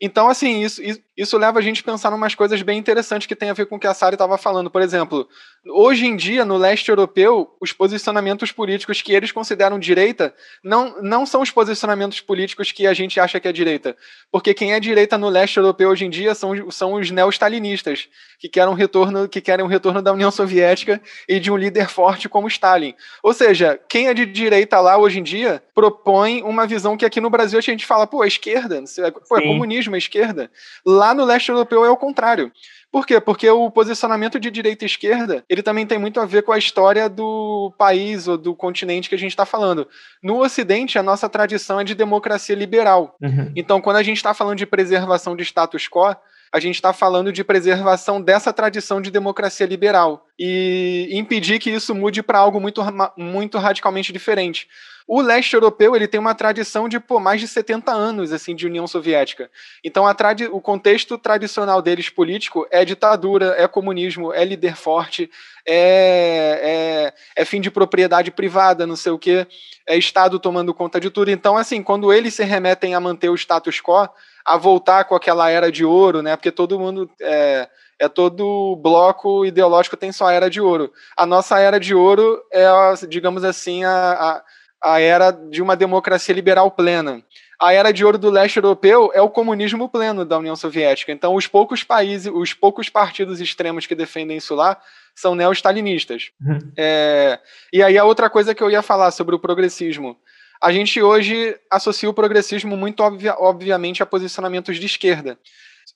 Então, 0.00 0.28
assim, 0.30 0.62
isso, 0.62 0.82
isso 0.82 1.00
leva 1.38 1.58
a 1.58 1.62
gente 1.62 1.80
a 1.80 1.84
pensar 1.84 2.12
em 2.12 2.14
umas 2.14 2.34
coisas 2.34 2.60
bem 2.60 2.78
interessantes 2.78 3.26
que 3.26 3.34
tem 3.34 3.48
a 3.48 3.54
ver 3.54 3.66
com 3.66 3.76
o 3.76 3.78
que 3.78 3.86
a 3.86 3.94
Sari 3.94 4.14
estava 4.16 4.36
falando. 4.36 4.70
Por 4.70 4.82
exemplo, 4.82 5.26
hoje 5.66 6.06
em 6.06 6.14
dia, 6.14 6.44
no 6.44 6.56
leste 6.56 6.90
europeu, 6.90 7.56
os 7.60 7.72
posicionamentos 7.72 8.52
políticos 8.52 9.00
que 9.00 9.14
eles 9.14 9.32
consideram 9.32 9.78
direita 9.78 10.34
não, 10.62 11.00
não 11.00 11.24
são 11.24 11.40
os 11.40 11.50
posicionamentos 11.50 12.20
políticos 12.20 12.70
que 12.70 12.86
a 12.86 12.92
gente 12.92 13.18
acha 13.18 13.40
que 13.40 13.48
é 13.48 13.52
direita. 13.52 13.96
Porque 14.30 14.52
quem 14.52 14.74
é 14.74 14.80
direita 14.80 15.16
no 15.16 15.28
leste 15.28 15.56
europeu 15.56 15.88
hoje 15.88 16.04
em 16.04 16.10
dia 16.10 16.34
são, 16.34 16.70
são 16.70 16.94
os 16.94 17.10
neo-stalinistas, 17.10 18.08
que 18.38 18.48
querem, 18.48 18.70
um 18.70 18.74
retorno, 18.74 19.26
que 19.28 19.40
querem 19.40 19.64
um 19.64 19.68
retorno 19.68 20.02
da 20.02 20.12
União 20.12 20.30
Soviética 20.30 21.00
e 21.26 21.40
de 21.40 21.50
um 21.50 21.56
líder 21.56 21.88
forte 21.88 22.28
como 22.28 22.48
Stalin. 22.48 22.94
Ou 23.22 23.32
seja, 23.32 23.80
quem 23.88 24.08
é 24.08 24.14
de 24.14 24.26
direita 24.26 24.78
lá 24.80 24.98
hoje 24.98 25.20
em 25.20 25.22
dia 25.22 25.62
propõe 25.74 26.42
uma 26.42 26.66
visão 26.66 26.96
que 26.96 27.04
aqui 27.04 27.20
no 27.20 27.30
Brasil 27.30 27.58
a 27.58 27.62
gente 27.62 27.86
fala, 27.86 28.06
pô, 28.06 28.22
a 28.22 28.26
esquerda, 28.26 28.82
pô, 29.28 29.38
é 29.38 29.42
comunismo, 29.42 29.94
a 29.94 29.98
esquerda. 29.98 30.50
Lá 30.84 31.05
no 31.14 31.24
leste 31.24 31.48
europeu 31.48 31.84
é 31.84 31.90
o 31.90 31.96
contrário. 31.96 32.52
Por 32.90 33.06
quê? 33.06 33.20
Porque 33.20 33.48
o 33.50 33.70
posicionamento 33.70 34.40
de 34.40 34.50
direita 34.50 34.84
e 34.84 34.86
esquerda, 34.86 35.44
ele 35.48 35.62
também 35.62 35.86
tem 35.86 35.98
muito 35.98 36.18
a 36.18 36.24
ver 36.24 36.42
com 36.42 36.52
a 36.52 36.58
história 36.58 37.08
do 37.08 37.74
país 37.76 38.26
ou 38.26 38.38
do 38.38 38.54
continente 38.54 39.08
que 39.08 39.14
a 39.14 39.18
gente 39.18 39.32
está 39.32 39.44
falando. 39.44 39.86
No 40.22 40.40
Ocidente, 40.40 40.98
a 40.98 41.02
nossa 41.02 41.28
tradição 41.28 41.80
é 41.80 41.84
de 41.84 41.94
democracia 41.94 42.56
liberal. 42.56 43.14
Uhum. 43.20 43.52
Então, 43.54 43.80
quando 43.80 43.96
a 43.96 44.02
gente 44.02 44.16
está 44.16 44.32
falando 44.32 44.56
de 44.56 44.66
preservação 44.66 45.36
de 45.36 45.42
status 45.42 45.88
quo, 45.88 46.16
a 46.52 46.60
gente 46.60 46.76
está 46.76 46.92
falando 46.92 47.32
de 47.32 47.44
preservação 47.44 48.20
dessa 48.20 48.52
tradição 48.52 49.02
de 49.02 49.10
democracia 49.10 49.66
liberal 49.66 50.26
e 50.38 51.08
impedir 51.12 51.58
que 51.58 51.70
isso 51.70 51.94
mude 51.94 52.22
para 52.22 52.38
algo 52.38 52.60
muito, 52.60 52.80
muito 53.16 53.58
radicalmente 53.58 54.12
diferente. 54.12 54.68
O 55.08 55.20
leste 55.20 55.54
europeu 55.54 55.94
ele 55.94 56.08
tem 56.08 56.18
uma 56.18 56.34
tradição 56.34 56.88
de 56.88 56.98
pô, 56.98 57.20
mais 57.20 57.40
de 57.40 57.46
70 57.46 57.92
anos 57.92 58.32
assim 58.32 58.56
de 58.56 58.66
União 58.66 58.86
Soviética. 58.86 59.48
Então 59.84 60.04
o 60.50 60.60
contexto 60.60 61.16
tradicional 61.16 61.80
deles 61.80 62.08
político 62.08 62.66
é 62.70 62.84
ditadura, 62.84 63.54
é 63.56 63.68
comunismo, 63.68 64.32
é 64.32 64.44
líder 64.44 64.74
forte, 64.74 65.30
é, 65.64 67.12
é, 67.36 67.42
é 67.42 67.44
fim 67.44 67.60
de 67.60 67.70
propriedade 67.70 68.32
privada, 68.32 68.86
não 68.86 68.96
sei 68.96 69.12
o 69.12 69.18
que, 69.18 69.46
é 69.86 69.96
Estado 69.96 70.40
tomando 70.40 70.74
conta 70.74 70.98
de 70.98 71.10
tudo. 71.10 71.30
Então, 71.30 71.56
assim, 71.56 71.82
quando 71.82 72.12
eles 72.12 72.34
se 72.34 72.42
remetem 72.42 72.94
a 72.94 73.00
manter 73.00 73.28
o 73.28 73.34
status 73.36 73.80
quo, 73.80 74.08
a 74.44 74.56
voltar 74.56 75.04
com 75.04 75.14
aquela 75.14 75.48
era 75.50 75.70
de 75.70 75.84
ouro, 75.84 76.22
né? 76.22 76.36
Porque 76.36 76.50
todo 76.50 76.78
mundo 76.78 77.10
é, 77.20 77.68
é 77.98 78.08
todo 78.08 78.76
bloco 78.76 79.44
ideológico 79.44 79.96
tem 79.96 80.12
sua 80.12 80.32
era 80.32 80.50
de 80.50 80.60
ouro. 80.60 80.92
A 81.16 81.24
nossa 81.26 81.58
era 81.58 81.78
de 81.78 81.94
ouro 81.94 82.40
é, 82.52 82.66
digamos 83.08 83.44
assim, 83.44 83.84
a, 83.84 84.12
a 84.12 84.42
a 84.86 85.00
era 85.00 85.32
de 85.32 85.60
uma 85.60 85.74
democracia 85.74 86.32
liberal 86.32 86.70
plena. 86.70 87.20
A 87.60 87.72
era 87.72 87.92
de 87.92 88.04
ouro 88.04 88.16
do 88.16 88.30
leste 88.30 88.56
europeu 88.56 89.10
é 89.12 89.20
o 89.20 89.28
comunismo 89.28 89.88
pleno 89.88 90.24
da 90.24 90.38
União 90.38 90.54
Soviética. 90.54 91.10
Então, 91.10 91.34
os 91.34 91.48
poucos 91.48 91.82
países, 91.82 92.30
os 92.32 92.54
poucos 92.54 92.88
partidos 92.88 93.40
extremos 93.40 93.84
que 93.84 93.96
defendem 93.96 94.36
isso 94.36 94.54
lá 94.54 94.80
são 95.12 95.34
neo-stalinistas. 95.34 96.30
Uhum. 96.40 96.58
É, 96.76 97.40
e 97.72 97.82
aí, 97.82 97.98
a 97.98 98.04
outra 98.04 98.30
coisa 98.30 98.54
que 98.54 98.62
eu 98.62 98.70
ia 98.70 98.82
falar 98.82 99.10
sobre 99.10 99.34
o 99.34 99.40
progressismo. 99.40 100.16
A 100.62 100.70
gente 100.70 101.02
hoje 101.02 101.58
associa 101.70 102.08
o 102.08 102.14
progressismo 102.14 102.76
muito 102.76 103.02
obvia, 103.02 103.34
obviamente 103.38 104.02
a 104.02 104.06
posicionamentos 104.06 104.78
de 104.78 104.86
esquerda. 104.86 105.36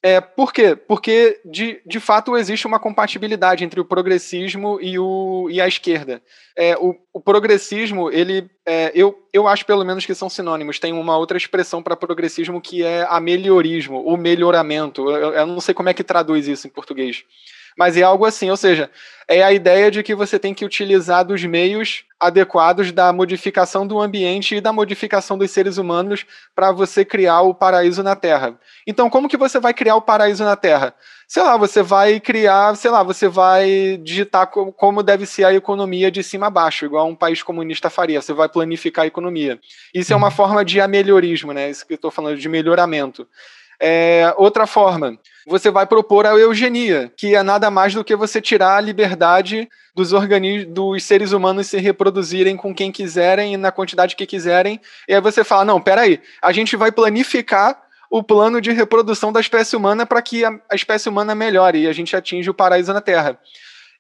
É, 0.03 0.19
por 0.19 0.51
quê? 0.53 0.75
Porque, 0.75 1.41
de, 1.45 1.81
de 1.85 2.01
fato, 2.01 2.35
existe 2.37 2.67
uma 2.67 2.79
compatibilidade 2.79 3.65
entre 3.65 3.81
o 3.81 3.85
progressismo 3.85 4.79
e, 4.81 4.99
o, 4.99 5.49
e 5.51 5.61
a 5.61 5.69
esquerda. 5.69 6.23
É, 6.57 6.75
o, 6.79 6.97
o 7.13 7.21
progressismo, 7.21 8.11
ele, 8.11 8.49
é, 8.65 8.91
eu, 8.95 9.23
eu 9.31 9.47
acho 9.47 9.67
pelo 9.67 9.85
menos 9.85 10.07
que 10.07 10.15
são 10.15 10.31
sinônimos. 10.31 10.79
Tem 10.79 10.93
uma 10.95 11.19
outra 11.19 11.37
expressão 11.37 11.83
para 11.83 11.97
progressismo 11.97 12.63
que 12.63 12.83
é 12.83 13.07
a 13.11 13.21
melhorismo, 13.21 14.03
o 14.03 14.17
melhoramento. 14.17 15.11
Eu, 15.11 15.35
eu 15.35 15.47
não 15.47 15.61
sei 15.61 15.75
como 15.75 15.91
é 15.91 15.95
que 15.95 16.03
traduz 16.03 16.49
isso 16.49 16.67
em 16.67 16.71
português 16.71 17.25
mas 17.77 17.97
é 17.97 18.03
algo 18.03 18.25
assim, 18.25 18.51
ou 18.51 18.57
seja, 18.57 18.91
é 19.31 19.45
a 19.45 19.53
ideia 19.53 19.93
de 19.93 20.03
que 20.03 20.13
você 20.13 20.41
tem 20.41 20.53
que 20.53 20.65
utilizar 20.65 21.25
dos 21.25 21.45
meios 21.45 22.05
adequados 22.19 22.91
da 22.91 23.13
modificação 23.13 23.87
do 23.87 24.01
ambiente 24.01 24.57
e 24.57 24.61
da 24.61 24.73
modificação 24.73 25.39
dos 25.39 25.53
seres 25.53 25.79
humanos 25.79 26.27
para 26.53 26.73
você 26.73 27.05
criar 27.05 27.43
o 27.43 27.55
paraíso 27.55 28.03
na 28.03 28.17
Terra. 28.17 28.59
Então, 28.87 29.09
como 29.09 29.29
que 29.29 29.37
você 29.37 29.61
vai 29.61 29.73
criar 29.73 29.95
o 29.95 30.03
paraíso 30.03 30.45
na 30.45 30.57
Terra? 30.57 30.93
Sei 31.29 31.45
lá, 31.45 31.57
você 31.57 31.81
vai 31.81 32.19
criar, 32.19 32.77
sei 32.77 32.91
lá, 32.91 33.05
você 33.05 33.29
vai 33.29 34.01
digitar 34.03 34.49
como 34.49 35.01
deve 35.01 35.25
ser 35.27 35.45
a 35.45 35.55
economia 35.55 36.11
de 36.11 36.25
cima 36.25 36.49
a 36.49 36.51
baixo, 36.51 36.85
igual 36.85 37.07
um 37.07 37.15
país 37.15 37.41
comunista 37.41 37.89
faria. 37.89 38.21
Você 38.21 38.33
vai 38.33 38.49
planificar 38.49 39.05
a 39.05 39.07
economia. 39.07 39.61
Isso 39.95 40.13
é 40.13 40.17
uma 40.17 40.33
forma 40.33 40.65
de 40.65 40.81
amelhorismo, 40.81 41.53
né? 41.53 41.71
Isso 41.71 41.87
que 41.87 41.93
eu 41.93 41.97
estou 41.97 42.11
falando 42.11 42.37
de 42.37 42.49
melhoramento. 42.49 43.29
É, 43.81 44.35
outra 44.37 44.67
forma, 44.67 45.19
você 45.47 45.71
vai 45.71 45.87
propor 45.87 46.27
a 46.27 46.37
eugenia, 46.37 47.11
que 47.17 47.35
é 47.35 47.43
nada 47.43 47.71
mais 47.71 47.95
do 47.95 48.05
que 48.05 48.15
você 48.15 48.41
tirar 48.41 48.77
a 48.77 48.81
liberdade 48.81 49.69
dos 49.95 50.11
dos 50.69 51.03
seres 51.03 51.33
humanos 51.33 51.67
se 51.67 51.79
reproduzirem 51.79 52.57
com 52.57 52.75
quem 52.75 52.93
quiserem 52.93 53.55
e 53.55 53.57
na 53.57 53.73
quantidade 53.73 54.15
que 54.15 54.27
quiserem. 54.27 54.81
E 55.09 55.15
aí 55.15 55.21
você 55.21 55.43
fala: 55.43 55.65
não, 55.65 55.81
peraí, 55.81 56.21
a 56.43 56.53
gente 56.53 56.77
vai 56.77 56.93
planificar 56.93 57.81
o 58.11 58.23
plano 58.23 58.61
de 58.61 58.73
reprodução 58.73 59.33
da 59.33 59.41
espécie 59.41 59.77
humana 59.77 60.05
para 60.05 60.21
que 60.21 60.45
a, 60.45 60.51
a, 60.71 60.75
espécie 60.75 61.09
humana 61.09 61.35
melhore 61.35 61.79
e 61.79 61.89
a 61.89 61.93
gente 61.93 62.15
atinja 62.15 62.51
o 62.51 62.55
paraíso 62.55 62.93
na 62.93 63.01
Terra. 63.01 63.39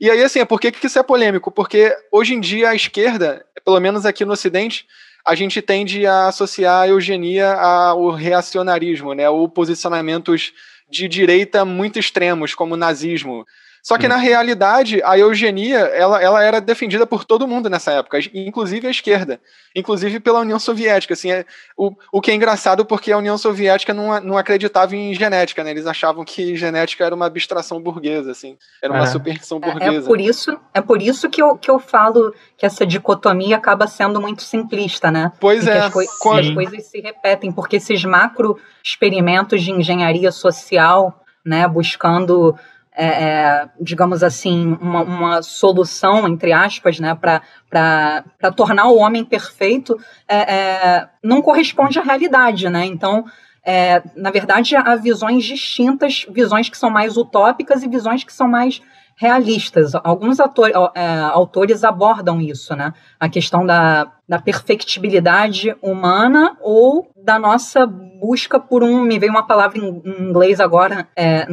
E 0.00 0.10
aí, 0.10 0.22
assim, 0.22 0.44
por 0.44 0.60
que, 0.60 0.72
que 0.72 0.86
isso 0.86 0.98
é 0.98 1.02
polêmico? 1.02 1.50
Porque 1.50 1.94
hoje 2.10 2.34
em 2.34 2.40
dia 2.40 2.70
a 2.70 2.74
esquerda, 2.74 3.44
pelo 3.64 3.78
menos 3.78 4.04
aqui 4.04 4.24
no 4.24 4.32
Ocidente, 4.32 4.86
a 5.26 5.34
gente 5.34 5.60
tende 5.60 6.06
a 6.06 6.28
associar 6.28 6.82
a 6.82 6.88
eugenia 6.88 7.52
ao 7.54 8.10
reacionarismo, 8.10 9.12
né, 9.12 9.28
ou 9.28 9.48
posicionamentos 9.48 10.52
de 10.90 11.06
direita 11.06 11.64
muito 11.64 11.98
extremos, 11.98 12.54
como 12.54 12.74
o 12.74 12.76
nazismo. 12.76 13.46
Só 13.82 13.96
que, 13.96 14.06
hum. 14.06 14.10
na 14.10 14.16
realidade, 14.16 15.00
a 15.04 15.18
eugenia 15.18 15.78
ela, 15.78 16.22
ela 16.22 16.42
era 16.42 16.60
defendida 16.60 17.06
por 17.06 17.24
todo 17.24 17.48
mundo 17.48 17.70
nessa 17.70 17.92
época, 17.92 18.18
inclusive 18.34 18.86
a 18.86 18.90
esquerda, 18.90 19.40
inclusive 19.74 20.20
pela 20.20 20.40
União 20.40 20.58
Soviética. 20.58 21.14
Assim, 21.14 21.30
é, 21.30 21.44
o, 21.76 21.92
o 22.12 22.20
que 22.20 22.30
é 22.30 22.34
engraçado 22.34 22.84
porque 22.84 23.10
a 23.10 23.18
União 23.18 23.38
Soviética 23.38 23.94
não, 23.94 24.20
não 24.20 24.38
acreditava 24.38 24.94
em 24.94 25.14
genética, 25.14 25.64
né? 25.64 25.70
Eles 25.70 25.86
achavam 25.86 26.24
que 26.24 26.56
genética 26.56 27.04
era 27.04 27.14
uma 27.14 27.26
abstração 27.26 27.80
burguesa, 27.80 28.30
assim, 28.30 28.56
era 28.82 28.92
uma 28.92 29.04
é. 29.04 29.06
superstição 29.06 29.58
burguesa. 29.58 29.92
É, 29.92 29.98
é, 29.98 30.02
por 30.02 30.20
isso, 30.20 30.60
é 30.74 30.80
por 30.80 31.00
isso 31.00 31.30
que 31.30 31.42
eu, 31.42 31.56
que 31.56 31.70
eu 31.70 31.78
falo 31.78 32.34
que 32.56 32.66
essa 32.66 32.86
dicotomia 32.86 33.56
acaba 33.56 33.86
sendo 33.86 34.20
muito 34.20 34.42
simplista, 34.42 35.10
né? 35.10 35.32
Pois 35.40 35.66
e 35.66 35.70
é. 35.70 35.78
As, 35.78 35.92
coi 35.92 36.40
as 36.40 36.50
coisas 36.50 36.86
se 36.86 37.00
repetem, 37.00 37.50
porque 37.50 37.76
esses 37.76 38.04
macro 38.04 38.58
experimentos 38.82 39.62
de 39.62 39.70
engenharia 39.70 40.30
social, 40.30 41.24
né, 41.44 41.66
buscando 41.66 42.54
é, 43.02 43.06
é, 43.06 43.68
digamos 43.80 44.22
assim, 44.22 44.76
uma, 44.78 45.02
uma, 45.02 45.42
solução, 45.42 46.28
entre 46.28 46.52
aspas, 46.52 47.00
né, 47.00 47.14
para 47.14 48.52
tornar 48.54 48.88
o 48.88 48.98
homem 48.98 49.24
perfeito, 49.24 49.98
é, 50.28 50.36
é, 50.36 51.08
não 51.24 51.40
corresponde 51.40 51.98
à 51.98 52.02
realidade. 52.02 52.68
Né? 52.68 52.84
Então, 52.84 53.24
é, 53.64 54.02
na 54.14 54.30
verdade, 54.30 54.76
há 54.76 54.96
visões 54.96 55.44
distintas, 55.44 56.26
visões 56.28 56.68
que 56.68 56.76
são 56.76 56.90
mais 56.90 57.16
utópicas 57.16 57.82
e 57.82 57.88
visões 57.88 58.22
que 58.22 58.32
são 58.32 58.46
mais 58.46 58.82
realistas. 59.20 59.92
Alguns 60.02 60.40
ator, 60.40 60.70
é, 60.94 61.18
autores 61.30 61.84
abordam 61.84 62.40
isso, 62.40 62.74
né? 62.74 62.94
A 63.18 63.28
questão 63.28 63.66
da, 63.66 64.10
da 64.26 64.38
perfectibilidade 64.38 65.76
humana 65.82 66.56
ou 66.62 67.10
da 67.22 67.38
nossa 67.38 67.86
busca 67.86 68.58
por 68.58 68.82
um. 68.82 69.02
Me 69.02 69.18
veio 69.18 69.30
uma 69.30 69.46
palavra 69.46 69.78
em 69.78 70.02
inglês 70.06 70.58
agora 70.58 71.06
é, 71.14 71.46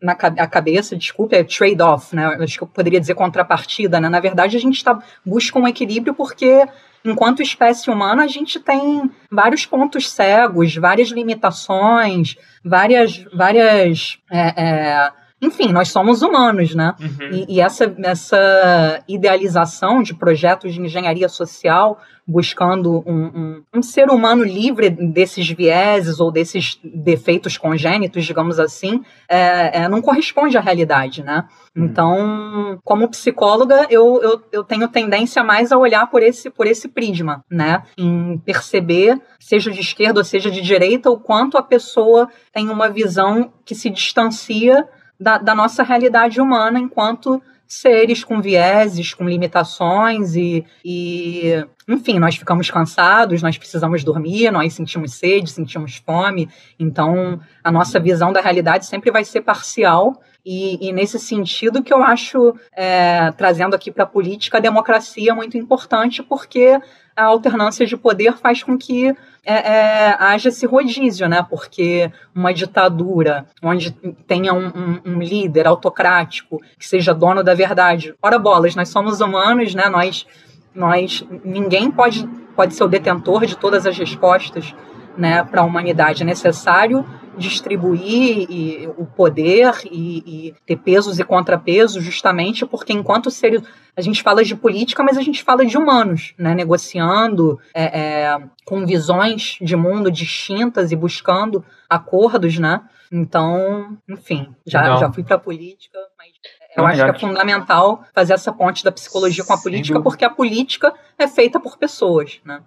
na 0.00 0.12
a 0.12 0.46
cabeça, 0.46 0.94
desculpa, 0.94 1.34
é 1.34 1.42
trade-off, 1.42 2.14
né? 2.14 2.24
Acho 2.40 2.58
que 2.58 2.62
eu 2.62 2.68
poderia 2.68 3.00
dizer 3.00 3.16
contrapartida, 3.16 3.98
né? 3.98 4.08
Na 4.08 4.20
verdade, 4.20 4.56
a 4.56 4.60
gente 4.60 4.84
tá, 4.84 4.96
busca 5.26 5.58
um 5.58 5.66
equilíbrio 5.66 6.14
porque 6.14 6.68
enquanto 7.04 7.42
espécie 7.42 7.90
humana, 7.90 8.22
a 8.22 8.28
gente 8.28 8.60
tem 8.60 9.10
vários 9.28 9.66
pontos 9.66 10.08
cegos, 10.08 10.76
várias 10.76 11.08
limitações, 11.08 12.36
várias, 12.64 13.24
várias 13.34 14.20
é, 14.30 14.62
é, 14.62 15.12
enfim, 15.40 15.72
nós 15.72 15.90
somos 15.90 16.20
humanos, 16.20 16.74
né? 16.74 16.94
Uhum. 17.00 17.30
E, 17.32 17.56
e, 17.56 17.60
essa, 17.60 17.94
essa 18.02 19.02
idealização 19.06 20.02
de 20.02 20.12
projetos 20.12 20.74
de 20.74 20.80
engenharia 20.80 21.28
social 21.28 22.00
buscando 22.26 23.02
um, 23.06 23.24
um, 23.24 23.62
um, 23.76 23.82
ser 23.82 24.10
humano 24.10 24.44
livre 24.44 24.90
desses 24.90 25.48
vieses 25.48 26.20
ou 26.20 26.30
desses 26.30 26.78
defeitos 26.84 27.56
congênitos, 27.56 28.26
digamos 28.26 28.60
assim, 28.60 29.02
é, 29.26 29.84
é, 29.84 29.88
não 29.88 30.02
corresponde 30.02 30.58
à 30.58 30.60
realidade, 30.60 31.22
né? 31.22 31.48
Uhum. 31.74 31.84
Então, 31.84 32.80
como 32.84 33.08
psicóloga, 33.08 33.86
eu, 33.88 34.20
eu, 34.22 34.42
eu 34.52 34.64
tenho 34.64 34.88
tendência 34.88 35.42
mais 35.42 35.72
a 35.72 35.78
olhar 35.78 36.10
por 36.10 36.22
esse, 36.22 36.50
por 36.50 36.66
esse 36.66 36.88
prisma, 36.88 37.42
né? 37.50 37.82
Em 37.96 38.36
perceber, 38.44 39.18
seja 39.40 39.70
de 39.70 39.80
esquerda 39.80 40.20
ou 40.20 40.24
seja 40.24 40.50
de 40.50 40.60
direita, 40.60 41.10
o 41.10 41.18
quanto 41.18 41.56
a 41.56 41.62
pessoa 41.62 42.28
tem 42.52 42.68
uma 42.68 42.90
visão 42.90 43.50
que 43.64 43.74
se 43.74 43.88
distancia 43.88 44.86
da, 45.18 45.38
da 45.38 45.54
nossa 45.54 45.82
realidade 45.82 46.40
humana 46.40 46.78
enquanto 46.78 47.42
seres 47.66 48.24
com 48.24 48.40
vieses, 48.40 49.12
com 49.12 49.28
limitações 49.28 50.34
e, 50.34 50.64
e, 50.82 51.52
enfim, 51.86 52.18
nós 52.18 52.34
ficamos 52.34 52.70
cansados, 52.70 53.42
nós 53.42 53.58
precisamos 53.58 54.02
dormir, 54.02 54.50
nós 54.50 54.72
sentimos 54.72 55.12
sede, 55.12 55.50
sentimos 55.50 55.96
fome, 55.96 56.48
então 56.80 57.38
a 57.62 57.70
nossa 57.70 58.00
visão 58.00 58.32
da 58.32 58.40
realidade 58.40 58.86
sempre 58.86 59.10
vai 59.10 59.22
ser 59.22 59.42
parcial 59.42 60.18
e, 60.50 60.88
e 60.88 60.92
nesse 60.94 61.18
sentido 61.18 61.82
que 61.82 61.92
eu 61.92 62.02
acho, 62.02 62.54
é, 62.74 63.30
trazendo 63.32 63.74
aqui 63.74 63.90
para 63.90 64.04
a 64.04 64.06
política, 64.06 64.56
a 64.56 64.62
democracia 64.62 65.32
é 65.32 65.34
muito 65.34 65.58
importante 65.58 66.22
porque 66.22 66.80
a 67.18 67.24
alternância 67.24 67.84
de 67.84 67.96
poder 67.96 68.34
faz 68.34 68.62
com 68.62 68.78
que 68.78 69.08
é, 69.44 69.54
é, 69.54 70.16
haja 70.20 70.50
esse 70.50 70.64
rodízio, 70.66 71.28
né? 71.28 71.44
Porque 71.48 72.12
uma 72.34 72.54
ditadura 72.54 73.46
onde 73.62 73.90
tenha 74.26 74.52
um, 74.52 74.66
um, 74.66 75.00
um, 75.04 75.18
líder 75.18 75.66
autocrático 75.66 76.60
que 76.78 76.86
seja 76.86 77.12
dono 77.12 77.42
da 77.42 77.54
verdade. 77.54 78.14
Ora 78.22 78.38
bolas, 78.38 78.76
nós 78.76 78.88
somos 78.90 79.20
humanos, 79.20 79.74
né? 79.74 79.88
Nós, 79.88 80.26
nós 80.72 81.26
ninguém 81.44 81.90
pode, 81.90 82.24
pode 82.54 82.74
ser 82.74 82.84
o 82.84 82.88
detentor 82.88 83.46
de 83.46 83.56
todas 83.56 83.84
as 83.84 83.98
respostas 83.98 84.72
né, 85.16 85.42
para 85.42 85.62
a 85.62 85.64
humanidade. 85.64 86.22
É 86.22 86.26
necessário 86.26 87.04
distribuir 87.38 88.46
e, 88.50 88.86
o 88.96 89.06
poder 89.06 89.72
e, 89.90 90.48
e, 90.48 90.54
ter 90.66 90.76
pesos 90.76 91.18
e 91.18 91.24
contrapesos, 91.24 92.02
justamente 92.02 92.66
porque 92.66 92.92
enquanto 92.92 93.30
seres 93.30 93.62
a 93.96 94.00
gente 94.00 94.22
fala 94.22 94.44
de 94.44 94.54
política, 94.54 95.02
mas 95.02 95.18
a 95.18 95.22
gente 95.22 95.42
fala 95.42 95.66
de 95.66 95.76
humanos, 95.76 96.32
né, 96.38 96.54
negociando 96.54 97.58
é, 97.74 98.00
é, 98.00 98.38
com 98.64 98.86
visões 98.86 99.58
de 99.60 99.74
mundo 99.74 100.10
distintas 100.10 100.92
e 100.92 100.96
buscando 100.96 101.64
acordos, 101.88 102.58
né? 102.58 102.82
Então, 103.10 103.98
enfim, 104.08 104.54
já, 104.66 104.96
já 104.96 105.10
fui 105.10 105.24
para 105.24 105.36
a 105.36 105.40
política, 105.40 105.98
mas 106.16 106.28
eu 106.76 106.86
acho 106.86 107.04
que 107.04 107.10
é 107.10 107.18
fundamental 107.18 108.04
fazer 108.14 108.34
essa 108.34 108.52
ponte 108.52 108.84
da 108.84 108.92
psicologia 108.92 109.44
com 109.44 109.52
a 109.52 109.58
política, 109.58 110.00
porque 110.00 110.24
a 110.24 110.30
política 110.30 110.94
é 111.18 111.26
feita 111.26 111.58
por 111.58 111.76
pessoas, 111.76 112.40
né? 112.44 112.60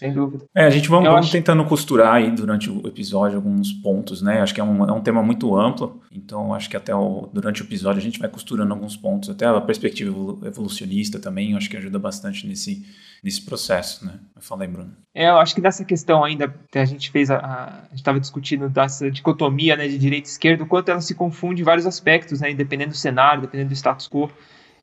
Sem 0.00 0.14
dúvida. 0.14 0.46
É, 0.54 0.64
a 0.64 0.70
gente 0.70 0.88
vamos, 0.88 1.04
vamos 1.04 1.26
acho... 1.26 1.32
tentando 1.32 1.62
costurar 1.66 2.14
aí 2.14 2.30
durante 2.30 2.70
o 2.70 2.86
episódio 2.86 3.36
alguns 3.36 3.70
pontos, 3.70 4.22
né? 4.22 4.40
Acho 4.40 4.54
que 4.54 4.60
é 4.60 4.64
um, 4.64 4.82
é 4.88 4.92
um 4.92 5.02
tema 5.02 5.22
muito 5.22 5.54
amplo, 5.54 6.00
então 6.10 6.54
acho 6.54 6.70
que 6.70 6.76
até 6.76 6.94
o, 6.94 7.28
durante 7.30 7.60
o 7.60 7.66
episódio 7.66 7.98
a 7.98 8.02
gente 8.02 8.18
vai 8.18 8.26
costurando 8.26 8.72
alguns 8.72 8.96
pontos, 8.96 9.28
até 9.28 9.44
a 9.44 9.60
perspectiva 9.60 10.10
evolucionista 10.46 11.18
também, 11.18 11.54
acho 11.54 11.68
que 11.68 11.76
ajuda 11.76 11.98
bastante 11.98 12.46
nesse, 12.46 12.82
nesse 13.22 13.44
processo, 13.44 14.06
né? 14.06 14.14
Fala 14.40 14.62
aí, 14.62 14.68
Bruno. 14.68 14.96
É, 15.14 15.28
eu 15.28 15.36
acho 15.36 15.54
que 15.54 15.60
dessa 15.60 15.84
questão 15.84 16.24
ainda, 16.24 16.54
a 16.74 16.84
gente 16.86 17.10
fez 17.10 17.30
a, 17.30 17.36
a, 17.36 17.64
a 17.64 17.88
gente 17.90 17.96
estava 17.96 18.18
discutindo 18.18 18.70
dessa 18.70 19.10
dicotomia 19.10 19.76
né, 19.76 19.86
de 19.86 19.98
direita 19.98 20.30
e 20.30 20.32
esquerda, 20.32 20.64
o 20.64 20.66
quanto 20.66 20.90
ela 20.90 21.02
se 21.02 21.14
confunde 21.14 21.60
em 21.60 21.64
vários 21.64 21.84
aspectos, 21.84 22.40
né? 22.40 22.54
Dependendo 22.54 22.92
do 22.92 22.96
cenário, 22.96 23.42
dependendo 23.42 23.68
do 23.68 23.76
status 23.76 24.08
quo. 24.08 24.30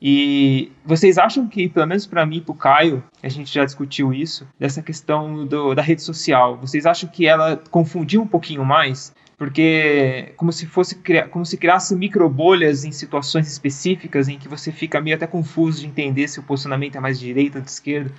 E 0.02 0.72
vocês 0.86 1.18
acham 1.18 1.48
que, 1.48 1.68
pelo 1.68 1.88
menos 1.88 2.06
para 2.06 2.26
mim 2.26 2.38
e 2.38 2.42
para 2.42 2.52
o 2.52 2.56
Caio, 2.56 3.04
a 3.22 3.30
gente 3.30 3.54
já 3.54 3.66
discutiu 3.66 4.14
isso, 4.14 4.48
dessa 4.60 4.82
questão 4.82 5.46
do, 5.46 5.74
da 5.74 5.82
rede 5.82 6.04
social, 6.04 6.58
vocês 6.58 6.86
acham 6.86 7.10
que 7.10 7.26
ela 7.26 7.62
confundiu 7.72 8.22
um 8.22 8.28
pouquinho 8.28 8.64
mais? 8.64 9.12
Porque 9.38 10.34
como 10.36 10.52
se 10.52 10.66
fosse 10.66 11.00
como 11.30 11.46
se 11.46 11.58
criasse 11.58 11.96
microbolhas 11.96 12.84
em 12.84 12.92
situações 12.92 13.48
específicas 13.48 14.28
em 14.28 14.40
que 14.40 14.48
você 14.48 14.72
fica 14.72 15.00
meio 15.00 15.16
até 15.16 15.28
confuso 15.28 15.82
de 15.82 15.88
entender 15.88 16.28
se 16.28 16.40
o 16.40 16.44
posicionamento 16.44 16.96
é 16.96 17.00
mais 17.00 17.20
de 17.20 17.28
direita 17.28 17.60
ou 17.60 17.64
de 17.64 17.70
esquerda. 17.70 18.12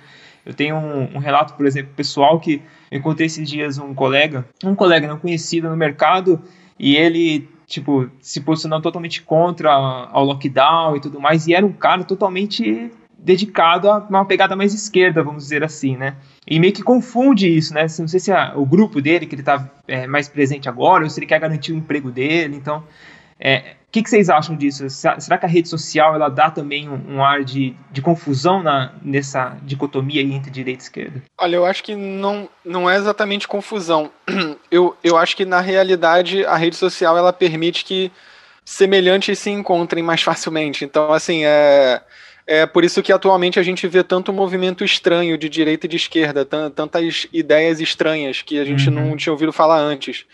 Eu 0.45 0.53
tenho 0.53 0.77
um, 0.77 1.17
um, 1.17 1.19
relato, 1.19 1.55
por 1.55 1.65
exemplo, 1.65 1.91
pessoal 1.93 2.39
que 2.39 2.61
eu 2.89 2.97
encontrei 2.97 3.27
esses 3.27 3.49
dias 3.49 3.77
um 3.77 3.93
colega, 3.93 4.47
um 4.63 4.73
colega 4.73 5.07
não 5.07 5.19
conhecido 5.19 5.69
no 5.69 5.75
mercado, 5.75 6.41
e 6.79 6.95
ele 6.95 7.49
tipo, 7.69 8.09
se 8.19 8.41
posicionando 8.41 8.81
totalmente 8.81 9.21
contra 9.21 9.71
ao 9.71 10.25
lockdown 10.25 10.95
e 10.95 10.99
tudo 10.99 11.21
mais, 11.21 11.47
e 11.47 11.53
era 11.53 11.65
um 11.65 11.71
cara 11.71 12.03
totalmente 12.03 12.91
dedicado 13.17 13.89
a 13.89 13.99
uma 13.99 14.25
pegada 14.25 14.55
mais 14.55 14.73
esquerda, 14.73 15.21
vamos 15.21 15.43
dizer 15.43 15.63
assim, 15.63 15.95
né? 15.95 16.15
E 16.47 16.59
meio 16.59 16.73
que 16.73 16.81
confunde 16.81 17.47
isso, 17.47 17.73
né? 17.73 17.85
Não 17.99 18.07
sei 18.07 18.19
se 18.19 18.31
é 18.31 18.53
o 18.55 18.65
grupo 18.65 18.99
dele, 18.99 19.27
que 19.27 19.35
ele 19.35 19.43
está 19.43 19.69
é, 19.87 20.07
mais 20.07 20.27
presente 20.27 20.67
agora, 20.67 21.03
ou 21.03 21.09
se 21.09 21.19
ele 21.19 21.27
quer 21.27 21.39
garantir 21.39 21.71
o 21.71 21.77
emprego 21.77 22.11
dele, 22.11 22.55
então... 22.55 22.83
É, 23.39 23.75
o 23.89 23.91
que, 23.91 24.03
que, 24.03 24.09
vocês 24.11 24.29
acham 24.29 24.55
disso? 24.55 24.87
Será 24.87 25.35
que 25.35 25.47
a 25.47 25.49
rede 25.49 25.67
social 25.67 26.13
ela 26.13 26.29
dá 26.29 26.51
também 26.51 26.87
um, 26.87 27.15
um 27.15 27.23
ar 27.23 27.43
de, 27.43 27.75
de 27.91 28.03
confusão 28.03 28.61
na, 28.61 28.93
nessa 29.01 29.57
dicotomia 29.63 30.21
entre 30.21 30.51
direita 30.51 30.83
e 30.83 30.83
esquerda? 30.83 31.23
Olha, 31.35 31.55
eu 31.55 31.65
acho 31.65 31.83
que 31.83 31.95
não, 31.95 32.47
não 32.63 32.87
é 32.87 32.97
exatamente 32.97 33.47
confusão. 33.47 34.11
Eu, 34.69 34.95
eu 35.03 35.17
acho 35.17 35.35
que 35.35 35.45
na 35.45 35.59
realidade 35.59 36.45
a 36.45 36.55
rede 36.55 36.75
social 36.75 37.17
ela 37.17 37.33
permite 37.33 37.83
que 37.83 38.11
semelhantes 38.63 39.39
se 39.39 39.49
encontrem 39.49 40.03
mais 40.03 40.21
facilmente. 40.21 40.85
Então, 40.85 41.11
assim, 41.11 41.43
é, 41.43 41.99
é 42.45 42.67
por 42.67 42.83
isso 42.83 43.01
que 43.01 43.11
atualmente 43.11 43.59
a 43.59 43.63
gente 43.63 43.87
vê 43.87 44.03
tanto 44.03 44.31
movimento 44.31 44.85
estranho 44.85 45.35
de 45.39 45.49
direita 45.49 45.87
e 45.87 45.89
de 45.89 45.97
esquerda, 45.97 46.45
tantas 46.45 47.25
ideias 47.33 47.81
estranhas 47.81 48.43
que 48.43 48.59
a 48.59 48.65
gente 48.65 48.87
uhum. 48.89 49.09
não 49.09 49.17
tinha 49.17 49.33
ouvido 49.33 49.51
falar 49.51 49.79
antes. 49.79 50.25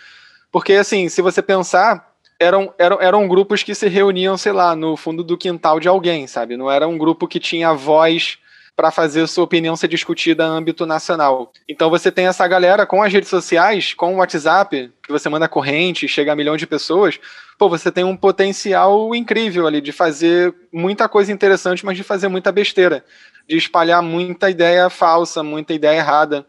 Porque, 0.51 0.73
assim, 0.73 1.07
se 1.07 1.21
você 1.21 1.41
pensar 1.41 2.14
eram, 2.39 2.73
eram, 2.77 3.01
eram 3.01 3.27
grupos 3.27 3.63
que 3.63 3.73
se 3.73 3.87
reuniam, 3.87 4.37
sei 4.37 4.51
lá, 4.51 4.75
no 4.75 4.97
fundo 4.97 5.23
do 5.23 5.37
quintal 5.37 5.79
de 5.79 5.87
alguém, 5.87 6.27
sabe? 6.27 6.57
Não 6.57 6.69
era 6.69 6.87
um 6.87 6.97
grupo 6.97 7.27
que 7.27 7.39
tinha 7.39 7.73
voz 7.73 8.37
para 8.75 8.91
fazer 8.91 9.25
sua 9.27 9.45
opinião 9.45 9.75
ser 9.75 9.87
discutida 9.87 10.45
a 10.45 10.47
âmbito 10.47 10.85
nacional. 10.85 11.51
Então 11.67 11.89
você 11.89 12.11
tem 12.11 12.27
essa 12.27 12.45
galera 12.45 12.85
com 12.85 13.01
as 13.01 13.11
redes 13.11 13.29
sociais, 13.29 13.93
com 13.93 14.13
o 14.13 14.17
WhatsApp, 14.17 14.91
que 15.01 15.11
você 15.11 15.29
manda 15.29 15.47
corrente, 15.47 16.07
chega 16.09 16.33
a 16.33 16.35
milhão 16.35 16.57
de 16.57 16.67
pessoas, 16.67 17.17
pô, 17.57 17.69
você 17.69 17.89
tem 17.89 18.03
um 18.03 18.17
potencial 18.17 19.15
incrível 19.15 19.65
ali 19.65 19.79
de 19.79 19.93
fazer 19.93 20.53
muita 20.73 21.07
coisa 21.07 21.31
interessante, 21.31 21.85
mas 21.85 21.95
de 21.95 22.03
fazer 22.03 22.27
muita 22.27 22.51
besteira, 22.51 23.05
de 23.47 23.55
espalhar 23.55 24.01
muita 24.01 24.49
ideia 24.49 24.89
falsa, 24.89 25.41
muita 25.41 25.73
ideia 25.73 25.99
errada. 25.99 26.45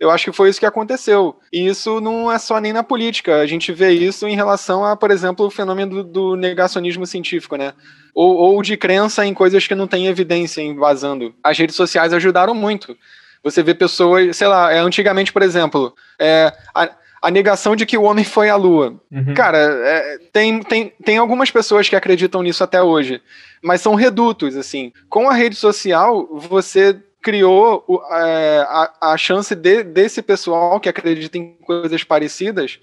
Eu 0.00 0.10
acho 0.10 0.24
que 0.26 0.32
foi 0.32 0.48
isso 0.48 0.60
que 0.60 0.66
aconteceu. 0.66 1.36
E 1.52 1.66
isso 1.66 2.00
não 2.00 2.30
é 2.30 2.38
só 2.38 2.60
nem 2.60 2.72
na 2.72 2.84
política. 2.84 3.40
A 3.40 3.46
gente 3.46 3.72
vê 3.72 3.90
isso 3.90 4.28
em 4.28 4.36
relação 4.36 4.84
a, 4.84 4.96
por 4.96 5.10
exemplo, 5.10 5.46
o 5.46 5.50
fenômeno 5.50 6.02
do, 6.02 6.04
do 6.04 6.36
negacionismo 6.36 7.04
científico, 7.04 7.56
né? 7.56 7.72
Ou, 8.14 8.36
ou, 8.36 8.62
de 8.62 8.76
crença 8.76 9.26
em 9.26 9.34
coisas 9.34 9.66
que 9.66 9.74
não 9.74 9.88
têm 9.88 10.06
evidência 10.06 10.62
vazando. 10.74 11.34
As 11.42 11.58
redes 11.58 11.74
sociais 11.74 12.12
ajudaram 12.12 12.54
muito. 12.54 12.96
Você 13.42 13.62
vê 13.62 13.74
pessoas, 13.74 14.36
sei 14.36 14.46
lá, 14.46 14.72
é, 14.72 14.78
antigamente, 14.78 15.32
por 15.32 15.42
exemplo, 15.42 15.94
é, 16.18 16.52
a, 16.74 16.90
a 17.22 17.30
negação 17.30 17.74
de 17.74 17.86
que 17.86 17.98
o 17.98 18.02
homem 18.02 18.24
foi 18.24 18.48
à 18.48 18.56
Lua. 18.56 19.00
Uhum. 19.10 19.34
Cara, 19.34 19.58
é, 19.58 20.18
tem, 20.32 20.60
tem, 20.62 20.92
tem 21.04 21.18
algumas 21.18 21.50
pessoas 21.50 21.88
que 21.88 21.96
acreditam 21.96 22.42
nisso 22.42 22.62
até 22.62 22.82
hoje, 22.82 23.20
mas 23.62 23.80
são 23.80 23.94
redutos, 23.94 24.56
assim. 24.56 24.92
Com 25.08 25.28
a 25.28 25.34
rede 25.34 25.56
social, 25.56 26.28
você 26.32 26.96
criou 27.22 27.84
é, 28.10 28.64
a, 28.68 29.12
a 29.12 29.16
chance 29.16 29.54
de, 29.54 29.82
desse 29.82 30.22
pessoal 30.22 30.78
que 30.80 30.88
acredita 30.88 31.38
em 31.38 31.54
coisas 31.66 32.04
parecidas 32.04 32.78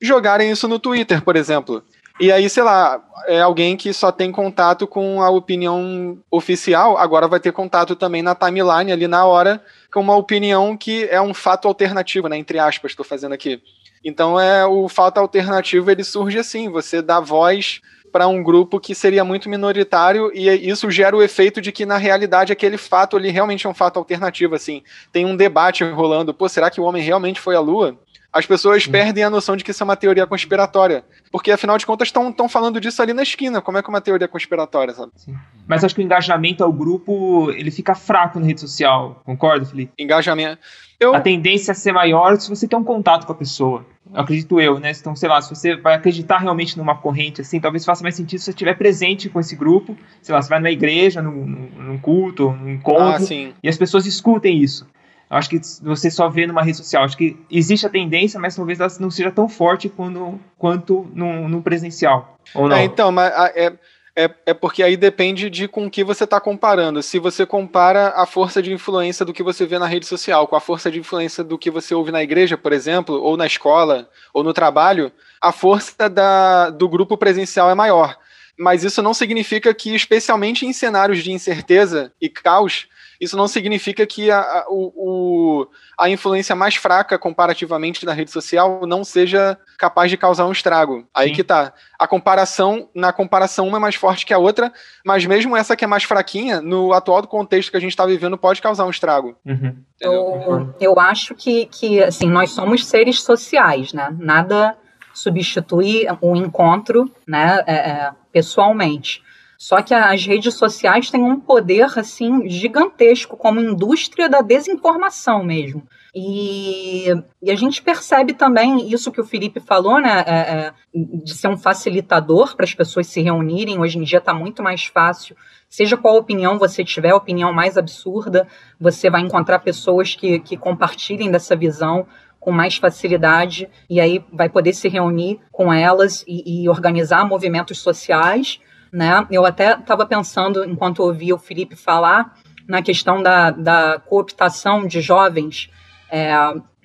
jogarem 0.00 0.50
isso 0.50 0.66
no 0.66 0.78
Twitter, 0.78 1.22
por 1.22 1.36
exemplo. 1.36 1.82
E 2.18 2.30
aí, 2.30 2.50
sei 2.50 2.62
lá, 2.62 3.02
é 3.26 3.40
alguém 3.40 3.76
que 3.76 3.94
só 3.94 4.12
tem 4.12 4.30
contato 4.30 4.86
com 4.86 5.22
a 5.22 5.30
opinião 5.30 6.18
oficial, 6.30 6.98
agora 6.98 7.26
vai 7.26 7.40
ter 7.40 7.50
contato 7.50 7.96
também 7.96 8.20
na 8.20 8.34
timeline 8.34 8.92
ali 8.92 9.08
na 9.08 9.24
hora 9.24 9.62
com 9.90 10.00
uma 10.00 10.16
opinião 10.16 10.76
que 10.76 11.08
é 11.10 11.20
um 11.20 11.32
fato 11.32 11.66
alternativo, 11.66 12.28
né? 12.28 12.36
Entre 12.36 12.58
aspas, 12.58 12.92
estou 12.92 13.06
fazendo 13.06 13.32
aqui. 13.32 13.62
Então 14.04 14.38
é 14.38 14.66
o 14.66 14.88
fato 14.88 15.18
alternativo 15.18 15.90
ele 15.90 16.04
surge 16.04 16.38
assim, 16.38 16.68
você 16.68 17.00
dá 17.00 17.20
voz 17.20 17.80
para 18.10 18.28
um 18.28 18.42
grupo 18.42 18.80
que 18.80 18.94
seria 18.94 19.24
muito 19.24 19.48
minoritário 19.48 20.30
e 20.34 20.48
isso 20.68 20.90
gera 20.90 21.16
o 21.16 21.22
efeito 21.22 21.60
de 21.60 21.72
que 21.72 21.86
na 21.86 21.96
realidade 21.96 22.52
aquele 22.52 22.76
fato 22.76 23.16
ali 23.16 23.30
realmente 23.30 23.66
é 23.66 23.70
um 23.70 23.74
fato 23.74 23.98
alternativo 23.98 24.54
assim. 24.54 24.82
Tem 25.12 25.24
um 25.24 25.36
debate 25.36 25.84
rolando, 25.84 26.34
pô, 26.34 26.48
será 26.48 26.70
que 26.70 26.80
o 26.80 26.84
homem 26.84 27.02
realmente 27.02 27.40
foi 27.40 27.56
à 27.56 27.60
lua? 27.60 27.96
As 28.32 28.46
pessoas 28.46 28.86
perdem 28.86 29.24
a 29.24 29.30
noção 29.30 29.56
de 29.56 29.64
que 29.64 29.72
isso 29.72 29.82
é 29.82 29.84
uma 29.84 29.96
teoria 29.96 30.24
conspiratória. 30.24 31.04
Porque, 31.32 31.50
afinal 31.50 31.76
de 31.76 31.84
contas, 31.84 32.08
estão 32.08 32.48
falando 32.48 32.80
disso 32.80 33.02
ali 33.02 33.12
na 33.12 33.24
esquina. 33.24 33.60
Como 33.60 33.76
é 33.76 33.82
que 33.82 33.88
é 33.88 33.92
uma 33.92 34.00
teoria 34.00 34.28
conspiratória, 34.28 34.94
sabe? 34.94 35.10
Sim. 35.16 35.34
Mas 35.66 35.82
acho 35.82 35.96
que 35.96 36.00
o 36.00 36.04
engajamento 36.04 36.62
ao 36.62 36.72
grupo, 36.72 37.50
ele 37.50 37.72
fica 37.72 37.92
fraco 37.94 38.38
na 38.38 38.46
rede 38.46 38.60
social. 38.60 39.20
Concorda, 39.24 39.66
Felipe? 39.66 39.92
Engajamento. 39.98 40.60
Eu... 41.00 41.14
A 41.14 41.20
tendência 41.20 41.72
é 41.72 41.74
ser 41.74 41.92
maior 41.92 42.38
se 42.38 42.48
você 42.48 42.68
tem 42.68 42.78
um 42.78 42.84
contato 42.84 43.26
com 43.26 43.32
a 43.32 43.34
pessoa. 43.34 43.84
Acredito 44.14 44.60
eu, 44.60 44.78
né? 44.78 44.92
Então, 44.98 45.14
sei 45.14 45.28
lá, 45.28 45.40
se 45.40 45.54
você 45.54 45.76
vai 45.76 45.94
acreditar 45.94 46.38
realmente 46.38 46.76
numa 46.76 46.96
corrente 46.96 47.40
assim, 47.40 47.60
talvez 47.60 47.84
faça 47.84 48.02
mais 48.02 48.14
sentido 48.14 48.38
se 48.38 48.46
você 48.46 48.50
estiver 48.50 48.76
presente 48.76 49.28
com 49.28 49.38
esse 49.40 49.54
grupo. 49.54 49.96
Sei 50.20 50.34
lá, 50.34 50.42
você 50.42 50.48
vai 50.48 50.58
numa 50.58 50.70
igreja, 50.70 51.22
num, 51.22 51.46
num 51.46 51.98
culto, 51.98 52.50
num 52.52 52.70
encontro, 52.70 53.24
ah, 53.24 53.52
e 53.62 53.68
as 53.68 53.76
pessoas 53.76 54.06
escutem 54.06 54.58
isso. 54.58 54.86
Eu 55.30 55.36
acho 55.36 55.48
que 55.48 55.60
você 55.82 56.10
só 56.10 56.28
vê 56.28 56.44
numa 56.44 56.60
rede 56.60 56.78
social. 56.78 57.04
Acho 57.04 57.16
que 57.16 57.38
existe 57.48 57.86
a 57.86 57.88
tendência, 57.88 58.40
mas 58.40 58.56
talvez 58.56 58.80
ela 58.80 58.90
não 58.98 59.12
seja 59.12 59.30
tão 59.30 59.48
forte 59.48 59.88
quando, 59.88 60.40
quanto 60.58 61.08
no, 61.14 61.48
no 61.48 61.62
presencial. 61.62 62.36
Ou 62.52 62.68
não? 62.68 62.76
É, 62.76 62.84
então, 62.84 63.12
mas 63.12 63.32
é, 63.54 63.72
é, 64.14 64.30
é 64.46 64.54
porque 64.54 64.82
aí 64.82 64.96
depende 64.96 65.48
de 65.48 65.68
com 65.68 65.90
que 65.90 66.02
você 66.02 66.24
está 66.24 66.40
comparando. 66.40 67.02
Se 67.02 67.18
você 67.18 67.46
compara 67.46 68.12
a 68.16 68.26
força 68.26 68.62
de 68.62 68.72
influência 68.72 69.24
do 69.24 69.32
que 69.32 69.42
você 69.42 69.64
vê 69.66 69.78
na 69.78 69.86
rede 69.86 70.06
social 70.06 70.46
com 70.46 70.56
a 70.56 70.60
força 70.60 70.90
de 70.90 70.98
influência 70.98 71.44
do 71.44 71.58
que 71.58 71.70
você 71.70 71.94
ouve 71.94 72.10
na 72.10 72.22
igreja, 72.22 72.56
por 72.56 72.72
exemplo, 72.72 73.20
ou 73.20 73.36
na 73.36 73.46
escola, 73.46 74.08
ou 74.34 74.42
no 74.42 74.52
trabalho, 74.52 75.12
a 75.40 75.52
força 75.52 76.08
da, 76.08 76.70
do 76.70 76.88
grupo 76.88 77.16
presencial 77.16 77.70
é 77.70 77.74
maior. 77.74 78.18
Mas 78.58 78.84
isso 78.84 79.00
não 79.02 79.14
significa 79.14 79.72
que, 79.72 79.94
especialmente 79.94 80.66
em 80.66 80.72
cenários 80.72 81.22
de 81.22 81.32
incerteza 81.32 82.12
e 82.20 82.28
caos, 82.28 82.88
isso 83.20 83.36
não 83.36 83.46
significa 83.46 84.06
que 84.06 84.30
a, 84.30 84.40
a, 84.40 84.66
o, 84.70 85.66
a 85.98 86.08
influência 86.08 86.56
mais 86.56 86.76
fraca 86.76 87.18
comparativamente 87.18 88.06
da 88.06 88.14
rede 88.14 88.30
social 88.30 88.86
não 88.86 89.04
seja 89.04 89.58
capaz 89.78 90.10
de 90.10 90.16
causar 90.16 90.46
um 90.46 90.52
estrago. 90.52 91.06
Aí 91.14 91.28
Sim. 91.28 91.34
que 91.34 91.44
tá. 91.44 91.72
A 91.98 92.08
comparação, 92.08 92.88
na 92.94 93.12
comparação, 93.12 93.68
uma 93.68 93.76
é 93.76 93.80
mais 93.80 93.94
forte 93.94 94.24
que 94.24 94.32
a 94.32 94.38
outra, 94.38 94.72
mas 95.04 95.26
mesmo 95.26 95.56
essa 95.56 95.76
que 95.76 95.84
é 95.84 95.88
mais 95.88 96.04
fraquinha, 96.04 96.62
no 96.62 96.92
atual 96.92 97.26
contexto 97.26 97.70
que 97.70 97.76
a 97.76 97.80
gente 97.80 97.90
está 97.90 98.06
vivendo, 98.06 98.38
pode 98.38 98.62
causar 98.62 98.86
um 98.86 98.90
estrago. 98.90 99.36
Uhum. 99.44 99.76
Eu, 100.00 100.74
eu 100.80 100.98
acho 100.98 101.34
que, 101.34 101.66
que 101.66 102.02
assim, 102.02 102.28
nós 102.28 102.52
somos 102.52 102.86
seres 102.86 103.20
sociais, 103.20 103.92
né? 103.92 104.08
Nada 104.18 104.76
substitui 105.12 106.06
o 106.20 106.36
encontro 106.36 107.10
né, 107.26 107.62
é, 107.66 107.74
é, 107.74 108.10
pessoalmente. 108.32 109.22
Só 109.60 109.82
que 109.82 109.92
as 109.92 110.24
redes 110.24 110.54
sociais 110.54 111.10
têm 111.10 111.22
um 111.22 111.38
poder 111.38 111.98
assim 111.98 112.48
gigantesco 112.48 113.36
como 113.36 113.60
indústria 113.60 114.26
da 114.26 114.40
desinformação 114.40 115.44
mesmo. 115.44 115.86
E, 116.14 117.08
e 117.42 117.50
a 117.50 117.54
gente 117.54 117.82
percebe 117.82 118.32
também 118.32 118.90
isso 118.90 119.12
que 119.12 119.20
o 119.20 119.24
Felipe 119.24 119.60
falou, 119.60 120.00
né, 120.00 120.24
é, 120.26 120.34
é, 120.34 120.72
de 120.94 121.34
ser 121.34 121.48
um 121.48 121.58
facilitador 121.58 122.56
para 122.56 122.64
as 122.64 122.72
pessoas 122.72 123.08
se 123.08 123.20
reunirem. 123.20 123.78
Hoje 123.78 123.98
em 123.98 124.02
dia 124.02 124.16
está 124.16 124.32
muito 124.32 124.62
mais 124.62 124.86
fácil. 124.86 125.36
Seja 125.68 125.94
qual 125.94 126.16
opinião 126.16 126.58
você 126.58 126.82
tiver, 126.82 127.10
a 127.10 127.16
opinião 127.16 127.52
mais 127.52 127.76
absurda, 127.76 128.48
você 128.80 129.10
vai 129.10 129.20
encontrar 129.20 129.58
pessoas 129.58 130.14
que, 130.14 130.40
que 130.40 130.56
compartilhem 130.56 131.30
dessa 131.30 131.54
visão 131.54 132.06
com 132.40 132.50
mais 132.50 132.78
facilidade 132.78 133.68
e 133.90 134.00
aí 134.00 134.24
vai 134.32 134.48
poder 134.48 134.72
se 134.72 134.88
reunir 134.88 135.38
com 135.52 135.70
elas 135.70 136.24
e, 136.26 136.62
e 136.62 136.68
organizar 136.70 137.28
movimentos 137.28 137.76
sociais 137.76 138.58
né? 138.92 139.26
Eu 139.30 139.44
até 139.44 139.74
estava 139.74 140.04
pensando, 140.06 140.64
enquanto 140.64 141.00
ouvia 141.00 141.34
o 141.34 141.38
Felipe 141.38 141.76
falar, 141.76 142.36
na 142.66 142.82
questão 142.82 143.22
da, 143.22 143.50
da 143.50 143.98
cooptação 143.98 144.86
de 144.86 145.00
jovens. 145.00 145.70
É, 146.10 146.32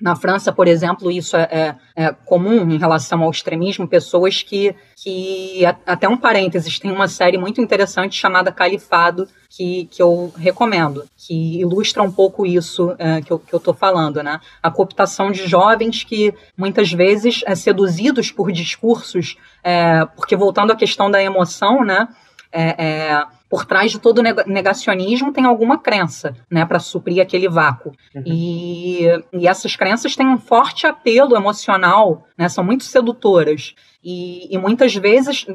na 0.00 0.14
França, 0.14 0.52
por 0.52 0.68
exemplo, 0.68 1.10
isso 1.10 1.36
é, 1.36 1.48
é, 1.50 1.76
é, 1.96 2.12
comum 2.24 2.70
em 2.70 2.78
relação 2.78 3.22
ao 3.22 3.30
extremismo, 3.30 3.88
pessoas 3.88 4.42
que, 4.42 4.74
que, 4.94 5.62
até 5.86 6.06
um 6.06 6.16
parênteses, 6.16 6.78
tem 6.78 6.90
uma 6.90 7.08
série 7.08 7.38
muito 7.38 7.60
interessante 7.60 8.14
chamada 8.14 8.52
Califado, 8.52 9.26
que, 9.48 9.86
que 9.90 10.02
eu 10.02 10.32
recomendo, 10.36 11.04
que 11.16 11.60
ilustra 11.60 12.02
um 12.02 12.12
pouco 12.12 12.44
isso 12.44 12.94
é, 12.98 13.22
que 13.22 13.32
eu 13.32 13.40
estou 13.52 13.72
falando, 13.72 14.22
né? 14.22 14.38
A 14.62 14.70
cooptação 14.70 15.30
de 15.30 15.46
jovens 15.46 16.04
que 16.04 16.34
muitas 16.56 16.92
vezes 16.92 17.42
é 17.46 17.54
seduzidos 17.54 18.30
por 18.30 18.52
discursos, 18.52 19.36
é, 19.64 20.04
porque 20.14 20.36
voltando 20.36 20.72
à 20.72 20.76
questão 20.76 21.10
da 21.10 21.22
emoção, 21.22 21.82
né? 21.82 22.06
É, 22.52 22.84
é, 22.84 23.26
por 23.56 23.64
trás 23.64 23.90
de 23.90 23.98
todo 23.98 24.22
negacionismo 24.22 25.32
tem 25.32 25.46
alguma 25.46 25.78
crença, 25.78 26.36
né, 26.50 26.66
para 26.66 26.78
suprir 26.78 27.22
aquele 27.22 27.48
vácuo. 27.48 27.90
Uhum. 28.14 28.22
E, 28.26 29.06
e 29.32 29.48
essas 29.48 29.74
crenças 29.74 30.14
têm 30.14 30.28
um 30.28 30.36
forte 30.36 30.86
apelo 30.86 31.34
emocional, 31.34 32.26
né, 32.36 32.50
são 32.50 32.62
muito 32.62 32.84
sedutoras. 32.84 33.74
E, 34.04 34.54
e, 34.54 34.58
muitas 34.58 34.94
vezes, 34.94 35.46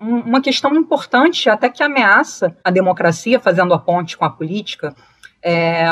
uma 0.00 0.40
questão 0.40 0.76
importante, 0.76 1.50
até 1.50 1.68
que 1.68 1.82
ameaça 1.82 2.56
a 2.62 2.70
democracia, 2.70 3.40
fazendo 3.40 3.74
a 3.74 3.80
ponte 3.80 4.16
com 4.16 4.24
a 4.24 4.30
política, 4.30 4.94
é, 5.42 5.86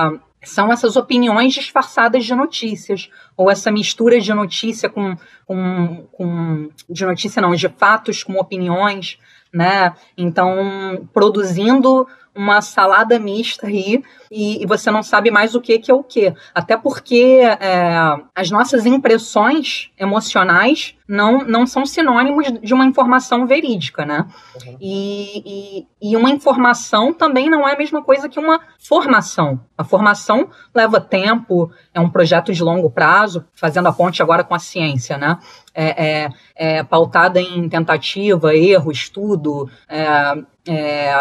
são 0.44 0.70
essas 0.70 0.94
opiniões 0.94 1.54
disfarçadas 1.54 2.24
de 2.24 2.36
notícias, 2.36 3.10
ou 3.36 3.50
essa 3.50 3.68
mistura 3.72 4.20
de 4.20 4.32
notícia 4.32 4.88
com, 4.88 5.16
com, 5.44 6.06
com 6.12 6.70
de 6.88 7.04
notícia 7.04 7.42
não, 7.42 7.52
de 7.52 7.68
fatos 7.68 8.22
com 8.22 8.34
opiniões 8.34 9.18
né? 9.52 9.94
Então, 10.16 11.08
produzindo 11.12 12.06
uma 12.38 12.62
salada 12.62 13.18
mista 13.18 13.66
aí 13.66 14.00
e, 14.30 14.62
e, 14.62 14.66
você 14.66 14.92
não 14.92 15.02
sabe 15.02 15.28
mais 15.28 15.56
o 15.56 15.60
que, 15.60 15.76
que 15.78 15.90
é 15.90 15.94
o 15.94 16.04
que. 16.04 16.32
Até 16.54 16.76
porque 16.76 17.40
é, 17.42 17.96
as 18.32 18.48
nossas 18.50 18.86
impressões 18.86 19.90
emocionais 19.98 20.94
não, 21.08 21.38
não 21.38 21.66
são 21.66 21.84
sinônimos 21.84 22.60
de 22.62 22.74
uma 22.74 22.84
informação 22.84 23.44
verídica, 23.46 24.04
né? 24.04 24.26
Uhum. 24.64 24.76
E, 24.80 25.42
e, 26.00 26.10
e, 26.10 26.16
uma 26.16 26.30
informação 26.30 27.12
também 27.12 27.50
não 27.50 27.66
é 27.66 27.74
a 27.74 27.78
mesma 27.78 28.02
coisa 28.02 28.28
que 28.28 28.38
uma 28.38 28.60
formação. 28.78 29.58
A 29.76 29.82
formação 29.82 30.50
leva 30.72 31.00
tempo, 31.00 31.72
é 31.92 31.98
um 31.98 32.10
projeto 32.10 32.52
de 32.52 32.62
longo 32.62 32.90
prazo, 32.90 33.44
fazendo 33.54 33.88
a 33.88 33.92
ponte 33.92 34.22
agora 34.22 34.44
com 34.44 34.54
a 34.54 34.58
ciência, 34.58 35.16
né? 35.18 35.38
É, 35.80 36.24
é, 36.24 36.30
é 36.56 36.82
pautada 36.82 37.40
em 37.40 37.68
tentativa, 37.68 38.52
erro, 38.52 38.90
estudo, 38.90 39.70
é, 39.88 40.04
é, 40.68 41.14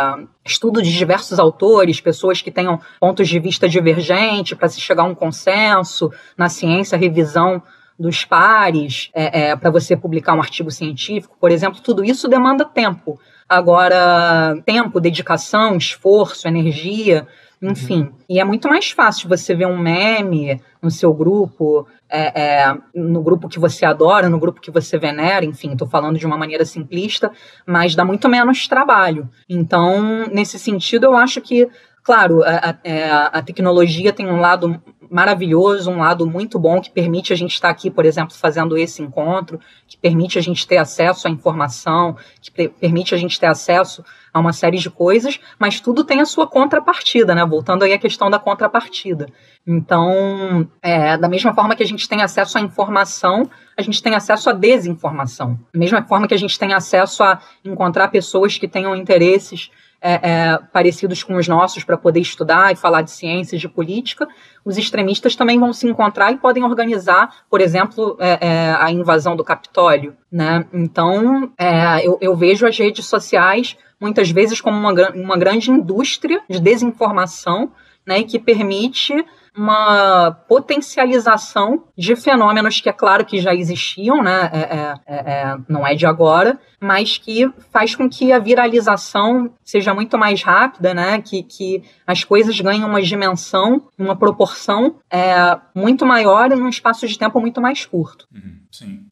estudo 0.44 0.82
de 0.82 0.92
diversos 0.92 1.38
autores, 1.38 2.02
pessoas 2.02 2.42
que 2.42 2.50
tenham 2.50 2.80
pontos 3.00 3.28
de 3.30 3.40
vista 3.40 3.70
divergentes 3.70 4.58
para 4.58 4.68
se 4.68 4.82
chegar 4.82 5.04
a 5.04 5.06
um 5.06 5.14
consenso 5.14 6.12
na 6.36 6.50
ciência, 6.50 6.98
revisão 6.98 7.62
dos 8.00 8.26
pares, 8.26 9.10
é, 9.14 9.50
é, 9.50 9.56
para 9.56 9.72
você 9.72 9.96
publicar 9.96 10.34
um 10.34 10.42
artigo 10.42 10.70
científico, 10.70 11.36
por 11.40 11.52
exemplo, 11.52 11.82
tudo 11.82 12.04
isso 12.04 12.28
demanda 12.28 12.64
tempo. 12.64 13.20
Agora, 13.50 14.62
tempo, 14.66 15.00
dedicação, 15.00 15.78
esforço, 15.78 16.48
energia, 16.48 17.28
enfim. 17.62 18.02
Uhum. 18.02 18.12
E 18.30 18.40
é 18.40 18.44
muito 18.44 18.68
mais 18.68 18.92
fácil 18.92 19.28
você 19.28 19.56
ver 19.56 19.66
um 19.66 19.78
meme 19.78 20.62
no 20.82 20.92
seu 20.92 21.14
grupo, 21.14 21.88
é, 22.10 22.42
é, 22.42 22.78
no 22.94 23.22
grupo 23.22 23.50
que 23.50 23.60
você 23.60 23.86
adora, 23.86 24.30
no 24.30 24.40
grupo 24.40 24.62
que 24.62 24.72
você 24.72 24.98
venera, 24.98 25.44
enfim, 25.44 25.72
estou 25.72 25.88
falando 25.88 26.20
de 26.20 26.26
uma 26.26 26.38
maneira 26.38 26.66
simplista, 26.66 27.32
mas 27.66 27.96
dá 27.96 28.06
muito 28.06 28.30
menos 28.30 28.68
trabalho. 28.68 29.30
Então, 29.50 30.28
nesse 30.28 30.60
sentido, 30.60 31.06
eu 31.06 31.16
acho 31.16 31.42
que, 31.42 31.68
claro, 32.04 32.44
a, 32.44 32.70
a, 32.70 32.78
é, 32.84 33.10
a 33.10 33.42
tecnologia 33.42 34.14
tem 34.14 34.28
um 34.28 34.40
lado 34.40 34.82
maravilhoso, 35.10 35.90
um 35.90 36.00
lado 36.00 36.28
muito 36.28 36.60
bom 36.60 36.82
que 36.82 36.92
permite 36.92 37.34
a 37.34 37.36
gente 37.36 37.54
estar 37.54 37.70
aqui, 37.70 37.90
por 37.90 38.06
exemplo, 38.06 38.36
fazendo 38.36 38.78
esse 38.78 39.02
encontro, 39.02 39.60
que 39.88 39.98
permite 39.98 40.38
a 40.38 40.42
gente 40.42 40.68
ter 40.68 40.78
acesso 40.78 41.28
à 41.28 41.32
informação, 41.32 42.16
que 42.42 42.52
permite 42.70 43.16
a 43.16 43.18
gente 43.18 43.40
ter 43.40 43.48
acesso 43.48 44.04
a 44.38 44.40
uma 44.40 44.54
série 44.54 44.78
de 44.78 44.90
coisas, 44.90 45.40
mas 45.60 45.80
tudo 45.80 46.04
tem 46.04 46.22
a 46.22 46.26
sua 46.26 46.48
contrapartida, 46.48 47.36
né? 47.36 47.46
Voltando 47.46 47.84
aí 47.84 47.94
à 47.94 47.98
questão 47.98 48.30
da 48.30 48.40
contrapartida. 48.40 49.28
Então, 49.66 50.68
é, 50.82 51.18
da 51.18 51.28
mesma 51.28 51.54
forma 51.54 51.76
que 51.76 51.84
a 51.84 51.88
gente 51.88 52.08
tem 52.08 52.22
acesso 52.22 52.58
à 52.58 52.62
informação, 52.62 53.50
a 53.76 53.82
gente 53.82 54.02
tem 54.02 54.16
acesso 54.16 54.50
à 54.50 54.54
desinformação. 54.54 55.60
Da 55.74 55.80
mesma 55.80 56.02
forma 56.04 56.28
que 56.28 56.34
a 56.34 56.40
gente 56.40 56.58
tem 56.58 56.74
acesso 56.74 57.24
a 57.24 57.40
encontrar 57.66 58.08
pessoas 58.08 58.58
que 58.58 58.68
tenham 58.68 58.96
interesses 58.96 59.70
é, 60.02 60.14
é, 60.14 60.60
parecidos 60.72 61.24
com 61.24 61.36
os 61.36 61.48
nossos 61.48 61.84
para 61.84 61.98
poder 61.98 62.20
estudar 62.20 62.72
e 62.72 62.76
falar 62.76 63.02
de 63.02 63.12
ciências, 63.12 63.60
de 63.60 63.68
política, 63.68 64.28
os 64.64 64.78
extremistas 64.78 65.36
também 65.36 65.60
vão 65.60 65.74
se 65.74 65.88
encontrar 65.88 66.32
e 66.32 66.38
podem 66.38 66.64
organizar, 66.64 67.46
por 67.50 67.62
exemplo, 67.62 68.16
é, 68.20 68.38
é 68.42 68.76
a 68.80 68.92
invasão 68.92 69.36
do 69.36 69.44
Capitólio. 69.44 70.16
Né? 70.32 70.66
Então, 70.74 71.52
é, 71.58 72.06
eu, 72.06 72.18
eu, 72.22 72.36
vejo 72.36 72.68
as 72.68 72.78
redes 72.78 73.06
sociais 73.06 73.78
muitas 74.00 74.30
vezes 74.30 74.62
como 74.62 74.78
uma, 74.78 74.92
uma 75.12 75.38
grande 75.38 75.72
indústria 75.72 76.42
de 76.50 76.60
desinformação 76.60 77.72
né, 78.06 78.24
que 78.24 78.40
permite 78.40 79.14
uma 79.58 80.32
potencialização 80.48 81.84
de 81.98 82.16
fenômenos 82.16 82.80
que 82.80 82.88
é 82.88 82.94
claro 82.94 83.26
que 83.26 83.42
já 83.42 83.56
existiam, 83.56 84.22
né? 84.22 84.50
É, 84.54 84.60
é, 84.60 84.94
é, 85.08 85.16
é, 85.16 85.58
não 85.68 85.86
é 85.86 85.96
de 85.96 86.06
agora, 86.06 86.60
mas 86.80 87.18
que 87.18 87.52
faz 87.72 87.96
com 87.96 88.08
que 88.08 88.32
a 88.32 88.38
viralização 88.38 89.52
seja 89.64 89.96
muito 89.96 90.16
mais 90.16 90.44
rápida, 90.44 90.94
né? 90.94 91.20
Que, 91.22 91.42
que 91.42 91.84
as 92.06 92.24
coisas 92.24 92.60
ganham 92.62 92.88
uma 92.88 93.02
dimensão, 93.02 93.88
uma 93.98 94.16
proporção 94.16 95.00
é, 95.10 95.58
muito 95.74 96.06
maior 96.06 96.52
em 96.52 96.62
um 96.62 96.70
espaço 96.70 97.08
de 97.08 97.18
tempo 97.18 97.42
muito 97.42 97.60
mais 97.60 97.84
curto. 97.84 98.28
Uhum, 98.32 98.60
sim. 98.72 99.08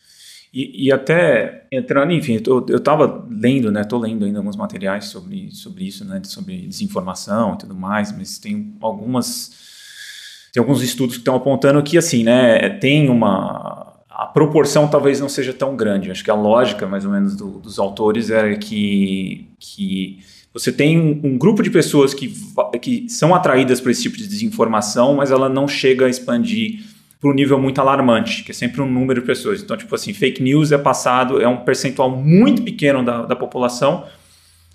E, 0.55 0.85
e, 0.85 0.91
até 0.91 1.67
entrando, 1.69 2.13
enfim, 2.13 2.41
eu, 2.47 2.65
eu 2.69 2.79
tava 2.79 3.27
lendo, 3.29 3.69
né? 3.69 3.83
Tô 3.83 3.97
lendo 3.97 4.23
ainda 4.23 4.39
alguns 4.39 4.55
materiais 4.55 5.05
sobre, 5.05 5.53
sobre 5.53 5.83
isso, 5.83 6.05
né? 6.05 6.21
Sobre 6.23 6.65
desinformação 6.65 7.55
e 7.55 7.57
tudo 7.57 7.75
mais, 7.75 8.15
mas 8.17 8.39
tem 8.39 8.73
algumas 8.79 9.51
tem 10.53 10.61
alguns 10.61 10.81
estudos 10.81 11.15
que 11.15 11.19
estão 11.19 11.35
apontando 11.35 11.83
que, 11.83 11.97
assim, 11.97 12.23
né, 12.23 12.69
tem 12.69 13.09
uma. 13.09 13.93
A 14.09 14.25
proporção 14.25 14.87
talvez 14.87 15.19
não 15.19 15.27
seja 15.27 15.51
tão 15.51 15.75
grande. 15.75 16.09
Acho 16.09 16.23
que 16.23 16.31
a 16.31 16.35
lógica, 16.35 16.87
mais 16.87 17.03
ou 17.03 17.11
menos, 17.11 17.35
do, 17.35 17.59
dos 17.59 17.77
autores 17.77 18.29
era 18.29 18.55
que, 18.55 19.49
que 19.59 20.19
você 20.53 20.71
tem 20.71 20.97
um, 20.97 21.19
um, 21.31 21.37
grupo 21.37 21.61
de 21.61 21.69
pessoas 21.69 22.13
que, 22.13 22.33
que 22.81 23.09
são 23.09 23.35
atraídas 23.35 23.81
para 23.81 23.91
esse 23.91 24.03
tipo 24.03 24.15
de 24.15 24.25
desinformação, 24.25 25.15
mas 25.15 25.29
ela 25.29 25.49
não 25.49 25.67
chega 25.67 26.05
a 26.05 26.09
expandir 26.09 26.94
para 27.19 27.29
um 27.29 27.33
nível 27.33 27.59
muito 27.59 27.79
alarmante, 27.79 28.43
que 28.43 28.51
é 28.51 28.53
sempre 28.53 28.81
um 28.81 28.89
número 28.89 29.21
de 29.21 29.27
pessoas. 29.27 29.61
Então, 29.61 29.75
tipo 29.75 29.93
assim, 29.95 30.13
fake 30.13 30.41
news 30.43 30.71
é 30.71 30.77
passado, 30.77 31.41
é 31.41 31.47
um 31.47 31.57
percentual 31.57 32.09
muito 32.09 32.61
pequeno 32.61 33.03
da, 33.03 33.23
da 33.23 33.35
população, 33.35 34.05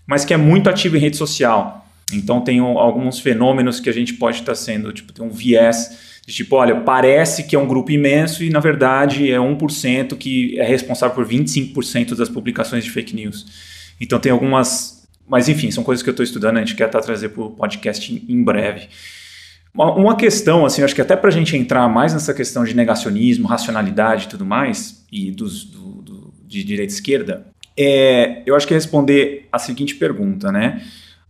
mas 0.07 0.25
que 0.25 0.35
é 0.35 0.37
muito 0.37 0.69
ativo 0.69 0.97
em 0.97 1.01
rede 1.01 1.17
social. 1.17 1.87
Então 2.13 2.41
tem 2.41 2.61
um, 2.61 2.79
alguns 2.79 3.21
fenômenos 3.21 3.81
que 3.81 3.89
a 3.89 3.93
gente 3.93 4.15
pode 4.15 4.39
estar 4.39 4.55
sendo, 4.55 4.93
tipo, 4.93 5.13
tem 5.13 5.25
um 5.25 5.31
viés 5.31 6.11
de 6.27 6.35
tipo, 6.35 6.57
olha, 6.57 6.77
parece 6.81 7.45
que 7.45 7.57
é 7.57 7.59
um 7.59 7.67
grupo 7.67 7.91
imenso 7.91 8.45
e 8.45 8.51
na 8.51 8.61
verdade 8.61 9.31
é 9.31 9.37
1% 9.37 10.17
que 10.17 10.59
é 10.59 10.65
responsável 10.65 11.15
por 11.15 11.27
25% 11.27 12.15
das 12.15 12.29
publicações 12.29 12.85
de 12.85 12.91
fake 12.91 13.15
news. 13.15 13.47
Então 14.01 14.19
tem 14.19 14.31
algumas, 14.31 15.09
mas 15.29 15.49
enfim, 15.49 15.71
são 15.71 15.83
coisas 15.83 16.03
que 16.03 16.09
eu 16.09 16.13
estou 16.13 16.25
estudando, 16.25 16.57
a 16.57 16.61
gente 16.61 16.75
quer 16.75 16.87
estar 16.87 17.01
trazer 17.01 17.31
para 17.31 17.43
o 17.43 17.51
podcast 17.51 18.13
em, 18.13 18.25
em 18.29 18.43
breve. 18.43 18.89
Uma, 19.75 20.17
questão, 20.17 20.67
assim, 20.67 20.83
acho 20.83 20.95
que 20.95 21.01
até 21.01 21.15
para 21.15 21.29
a 21.29 21.33
gente 21.33 21.57
entrar 21.57 21.89
mais 21.89 22.13
nessa 22.13 22.35
questão 22.35 22.65
de 22.65 22.75
negacionismo, 22.75 23.47
racionalidade 23.47 24.25
e 24.25 24.29
tudo 24.29 24.45
mais, 24.45 25.05
e 25.13 25.31
dos, 25.31 25.65
do, 25.65 26.03
do, 26.03 26.35
de 26.45 26.65
direita 26.65 26.93
e 26.93 26.97
esquerda, 26.97 27.47
é, 27.79 28.43
eu 28.45 28.57
acho 28.57 28.67
que 28.67 28.75
é 28.75 28.77
responder 28.77 29.49
a 29.53 29.59
seguinte 29.59 29.95
pergunta, 29.95 30.51
né? 30.51 30.83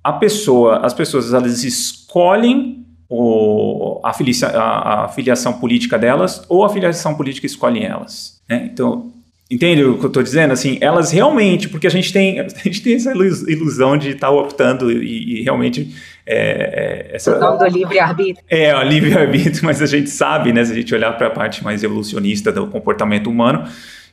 a 0.03 0.12
pessoa, 0.12 0.78
as 0.78 0.95
pessoas 0.95 1.32
elas 1.32 1.62
escolhem 1.62 2.86
o, 3.09 4.01
a, 4.03 4.12
filia, 4.12 4.34
a, 4.47 5.05
a, 5.05 5.09
filiação 5.09 5.55
política 5.55 5.99
delas 5.99 6.43
ou 6.49 6.64
a 6.64 6.68
filiação 6.68 7.14
política 7.14 7.47
escolhe 7.47 7.82
elas. 7.82 8.41
Né? 8.49 8.70
Então, 8.72 9.12
entende 9.51 9.84
o 9.84 9.99
que 9.99 10.05
eu 10.05 10.09
estou 10.09 10.22
dizendo? 10.22 10.53
Assim, 10.53 10.78
elas 10.80 11.11
realmente, 11.11 11.68
porque 11.68 11.86
a 11.86 11.91
gente 11.91 12.12
tem, 12.12 12.38
a 12.41 12.49
gente 12.49 12.82
tem 12.82 12.95
essa 12.95 13.12
ilusão 13.12 13.97
de 13.99 14.11
estar 14.11 14.28
tá 14.28 14.32
optando 14.32 14.91
e, 14.91 15.41
e 15.41 15.43
realmente 15.43 15.95
é, 16.27 17.11
é, 17.12 17.16
essa, 17.16 17.39
do 17.39 17.66
livre-arbítrio. 17.66 18.45
É, 18.49 18.77
o 18.77 18.83
livre-arbítrio, 18.83 19.64
mas 19.66 19.83
a 19.83 19.87
gente 19.87 20.11
sabe, 20.11 20.53
né, 20.53 20.64
se 20.64 20.73
a 20.73 20.75
gente 20.75 20.95
olhar 20.95 21.12
para 21.16 21.29
a 21.29 21.31
parte 21.31 21.64
mais 21.64 21.83
evolucionista 21.83 22.53
do 22.53 22.66
comportamento 22.66 23.29
humano, 23.29 23.64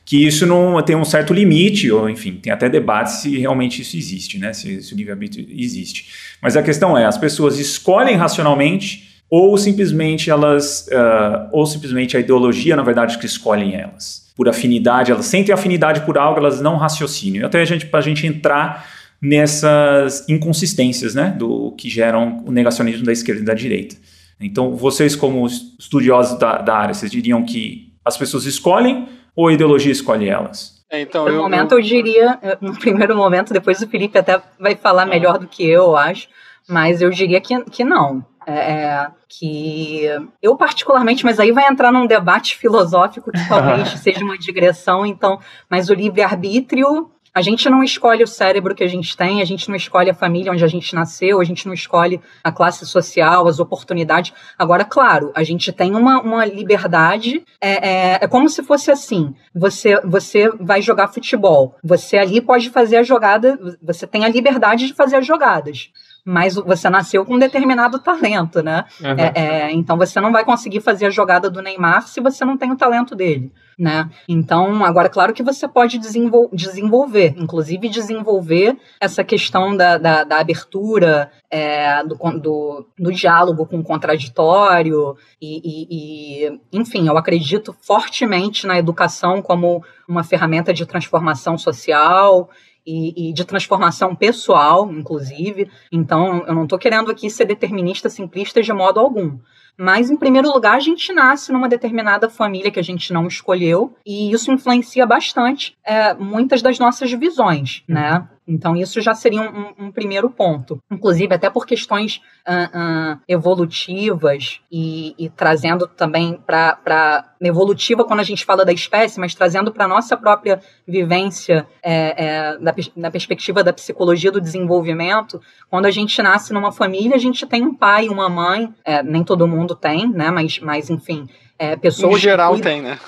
que 0.04 0.26
isso 0.26 0.46
não 0.46 0.80
tem 0.80 0.96
um 0.96 1.04
certo 1.04 1.34
limite, 1.34 1.90
ou 1.90 2.08
enfim, 2.08 2.32
tem 2.42 2.50
até 2.50 2.68
debate 2.68 3.12
se 3.12 3.36
realmente 3.38 3.82
isso 3.82 3.94
existe, 3.94 4.38
né? 4.38 4.54
Se, 4.54 4.82
se 4.82 4.94
o 4.94 4.96
livre-arbítrio 4.96 5.46
existe. 5.50 6.06
Mas 6.40 6.56
a 6.56 6.62
questão 6.62 6.96
é, 6.96 7.04
as 7.04 7.18
pessoas 7.18 7.58
escolhem 7.58 8.16
racionalmente 8.16 9.08
ou 9.30 9.56
simplesmente 9.58 10.30
elas, 10.30 10.88
uh, 10.88 11.48
ou 11.52 11.66
simplesmente 11.66 12.16
a 12.16 12.20
ideologia, 12.20 12.74
na 12.74 12.82
verdade, 12.82 13.18
que 13.18 13.26
escolhem 13.26 13.74
elas. 13.74 14.26
Por 14.34 14.48
afinidade, 14.48 15.12
elas 15.12 15.26
sentem 15.26 15.52
afinidade 15.54 16.00
por 16.02 16.16
algo, 16.16 16.40
elas 16.40 16.60
não 16.60 16.76
raciocinam. 16.76 17.46
Até 17.46 17.60
a 17.60 17.64
gente, 17.64 17.84
para 17.84 17.98
a 17.98 18.02
gente 18.02 18.26
entrar 18.26 18.88
nessas 19.20 20.28
inconsistências, 20.28 21.14
né? 21.14 21.34
Do 21.36 21.72
que 21.72 21.88
geram 21.88 22.42
o 22.46 22.50
negacionismo 22.50 23.04
da 23.04 23.12
esquerda 23.12 23.42
e 23.42 23.44
da 23.44 23.54
direita. 23.54 23.96
Então, 24.40 24.76
vocês 24.76 25.16
como 25.16 25.44
estudiosos 25.46 26.38
da, 26.38 26.58
da 26.58 26.76
área, 26.76 26.94
vocês 26.94 27.10
diriam 27.10 27.44
que 27.44 27.92
as 28.04 28.16
pessoas 28.16 28.44
escolhem 28.44 29.08
ou 29.34 29.48
a 29.48 29.52
ideologia 29.52 29.90
escolhe 29.90 30.28
elas? 30.28 30.78
É, 30.90 31.00
então, 31.02 31.24
no 31.24 31.30
eu, 31.30 31.42
momento 31.42 31.72
eu... 31.72 31.78
eu 31.78 31.84
diria, 31.84 32.38
no 32.60 32.78
primeiro 32.78 33.16
momento, 33.16 33.52
depois 33.52 33.82
o 33.82 33.88
Felipe 33.88 34.16
até 34.16 34.40
vai 34.58 34.74
falar 34.74 35.06
melhor 35.06 35.38
do 35.38 35.46
que 35.46 35.64
eu, 35.64 35.84
eu 35.84 35.96
acho, 35.96 36.28
mas 36.68 37.02
eu 37.02 37.10
diria 37.10 37.40
que, 37.40 37.62
que 37.64 37.84
não. 37.84 38.24
É, 38.46 38.52
é 38.52 39.06
que 39.28 40.04
eu 40.40 40.56
particularmente, 40.56 41.22
mas 41.22 41.38
aí 41.38 41.52
vai 41.52 41.68
entrar 41.68 41.92
num 41.92 42.06
debate 42.06 42.56
filosófico 42.56 43.30
que 43.30 43.46
talvez 43.46 43.90
seja 44.00 44.24
uma 44.24 44.38
digressão, 44.38 45.04
então, 45.04 45.38
mas 45.68 45.90
o 45.90 45.94
livre-arbítrio 45.94 47.10
a 47.34 47.42
gente 47.42 47.68
não 47.68 47.82
escolhe 47.82 48.22
o 48.22 48.26
cérebro 48.26 48.74
que 48.74 48.84
a 48.84 48.88
gente 48.88 49.16
tem, 49.16 49.40
a 49.40 49.44
gente 49.44 49.68
não 49.68 49.76
escolhe 49.76 50.10
a 50.10 50.14
família 50.14 50.52
onde 50.52 50.64
a 50.64 50.68
gente 50.68 50.94
nasceu, 50.94 51.40
a 51.40 51.44
gente 51.44 51.66
não 51.66 51.74
escolhe 51.74 52.20
a 52.42 52.50
classe 52.50 52.84
social, 52.86 53.46
as 53.46 53.60
oportunidades. 53.60 54.32
Agora, 54.58 54.84
claro, 54.84 55.32
a 55.34 55.42
gente 55.42 55.72
tem 55.72 55.94
uma, 55.94 56.20
uma 56.20 56.44
liberdade, 56.44 57.44
é, 57.60 57.88
é, 57.88 58.18
é 58.22 58.28
como 58.28 58.48
se 58.48 58.62
fosse 58.62 58.90
assim: 58.90 59.34
você, 59.54 60.00
você 60.04 60.48
vai 60.60 60.82
jogar 60.82 61.08
futebol, 61.08 61.76
você 61.82 62.16
ali 62.18 62.40
pode 62.40 62.70
fazer 62.70 62.96
a 62.96 63.02
jogada, 63.02 63.58
você 63.82 64.06
tem 64.06 64.24
a 64.24 64.28
liberdade 64.28 64.86
de 64.86 64.94
fazer 64.94 65.16
as 65.16 65.26
jogadas 65.26 65.90
mas 66.28 66.56
você 66.56 66.90
nasceu 66.90 67.24
com 67.24 67.36
um 67.36 67.38
determinado 67.38 67.98
talento, 67.98 68.62
né? 68.62 68.84
Uhum. 69.00 69.14
É, 69.16 69.32
é, 69.34 69.72
então 69.72 69.96
você 69.96 70.20
não 70.20 70.30
vai 70.30 70.44
conseguir 70.44 70.80
fazer 70.80 71.06
a 71.06 71.10
jogada 71.10 71.48
do 71.48 71.62
Neymar 71.62 72.06
se 72.06 72.20
você 72.20 72.44
não 72.44 72.58
tem 72.58 72.70
o 72.70 72.76
talento 72.76 73.16
dele, 73.16 73.50
né? 73.78 74.10
Então, 74.28 74.84
agora, 74.84 75.08
claro 75.08 75.32
que 75.32 75.42
você 75.42 75.66
pode 75.66 75.96
desenvol 75.96 76.50
desenvolver, 76.52 77.34
inclusive 77.38 77.88
desenvolver 77.88 78.76
essa 79.00 79.24
questão 79.24 79.74
da, 79.74 79.96
da, 79.96 80.22
da 80.22 80.38
abertura, 80.38 81.30
é, 81.50 82.04
do, 82.04 82.14
do, 82.38 82.86
do, 82.98 83.10
diálogo 83.10 83.64
com 83.64 83.78
o 83.78 83.84
contraditório, 83.84 85.16
e, 85.40 85.62
e, 85.64 86.46
e, 86.46 86.60
enfim, 86.74 87.08
eu 87.08 87.16
acredito 87.16 87.74
fortemente 87.80 88.66
na 88.66 88.78
educação 88.78 89.40
como 89.40 89.82
uma 90.06 90.22
ferramenta 90.22 90.74
de 90.74 90.84
transformação 90.84 91.56
social 91.56 92.50
e, 92.88 93.28
e, 93.28 93.32
de 93.34 93.44
transformação 93.44 94.14
pessoal, 94.14 94.90
inclusive. 94.90 95.70
Então, 95.92 96.42
eu 96.46 96.54
não 96.54 96.62
estou 96.62 96.78
querendo 96.78 97.10
aqui 97.10 97.28
ser 97.28 97.44
determinista 97.44 98.08
simplista 98.08 98.62
de 98.62 98.72
modo 98.72 98.98
algum. 98.98 99.38
Mas, 99.76 100.10
em 100.10 100.16
primeiro 100.16 100.50
lugar, 100.50 100.76
a 100.76 100.80
gente 100.80 101.12
nasce 101.12 101.52
numa 101.52 101.68
determinada 101.68 102.30
família 102.30 102.70
que 102.70 102.80
a 102.80 102.82
gente 102.84 103.12
não 103.12 103.28
escolheu, 103.28 103.94
e 104.04 104.32
isso 104.32 104.50
influencia 104.50 105.06
bastante 105.06 105.76
é, 105.84 106.14
muitas 106.14 106.62
das 106.62 106.78
nossas 106.78 107.12
visões, 107.12 107.84
né? 107.86 108.26
Então, 108.48 108.74
isso 108.74 108.98
já 109.02 109.14
seria 109.14 109.42
um, 109.42 109.86
um 109.86 109.92
primeiro 109.92 110.30
ponto. 110.30 110.82
Inclusive, 110.90 111.34
até 111.34 111.50
por 111.50 111.66
questões 111.66 112.22
uh, 112.48 113.14
uh, 113.14 113.20
evolutivas 113.28 114.60
e, 114.72 115.14
e, 115.18 115.28
trazendo 115.28 115.86
também 115.86 116.40
para 116.46 117.34
evolutiva 117.42 118.04
quando 118.04 118.20
a 118.20 118.24
gente 118.24 118.46
fala 118.46 118.64
da 118.64 118.72
espécie, 118.72 119.20
mas 119.20 119.34
trazendo 119.34 119.70
para 119.70 119.84
a 119.84 119.88
nossa 119.88 120.16
própria 120.16 120.60
vivência 120.86 121.68
é, 121.82 122.24
é, 122.24 122.58
da, 122.58 122.74
na 122.96 123.10
perspectiva 123.10 123.62
da 123.62 123.72
psicologia 123.72 124.32
do 124.32 124.40
desenvolvimento. 124.40 125.40
Quando 125.68 125.84
a 125.84 125.90
gente 125.90 126.20
nasce 126.22 126.54
numa 126.54 126.72
família, 126.72 127.16
a 127.16 127.20
gente 127.20 127.46
tem 127.46 127.62
um 127.62 127.74
pai 127.74 128.08
uma 128.08 128.30
mãe, 128.30 128.72
é, 128.82 129.02
nem 129.02 129.22
todo 129.22 129.46
mundo 129.46 129.74
tem, 129.74 130.08
né? 130.08 130.30
Mas, 130.30 130.58
mas 130.58 130.88
enfim, 130.88 131.28
é, 131.58 131.76
pessoas. 131.76 132.14
Em 132.14 132.18
geral, 132.18 132.58
tem, 132.58 132.80
né? 132.80 132.98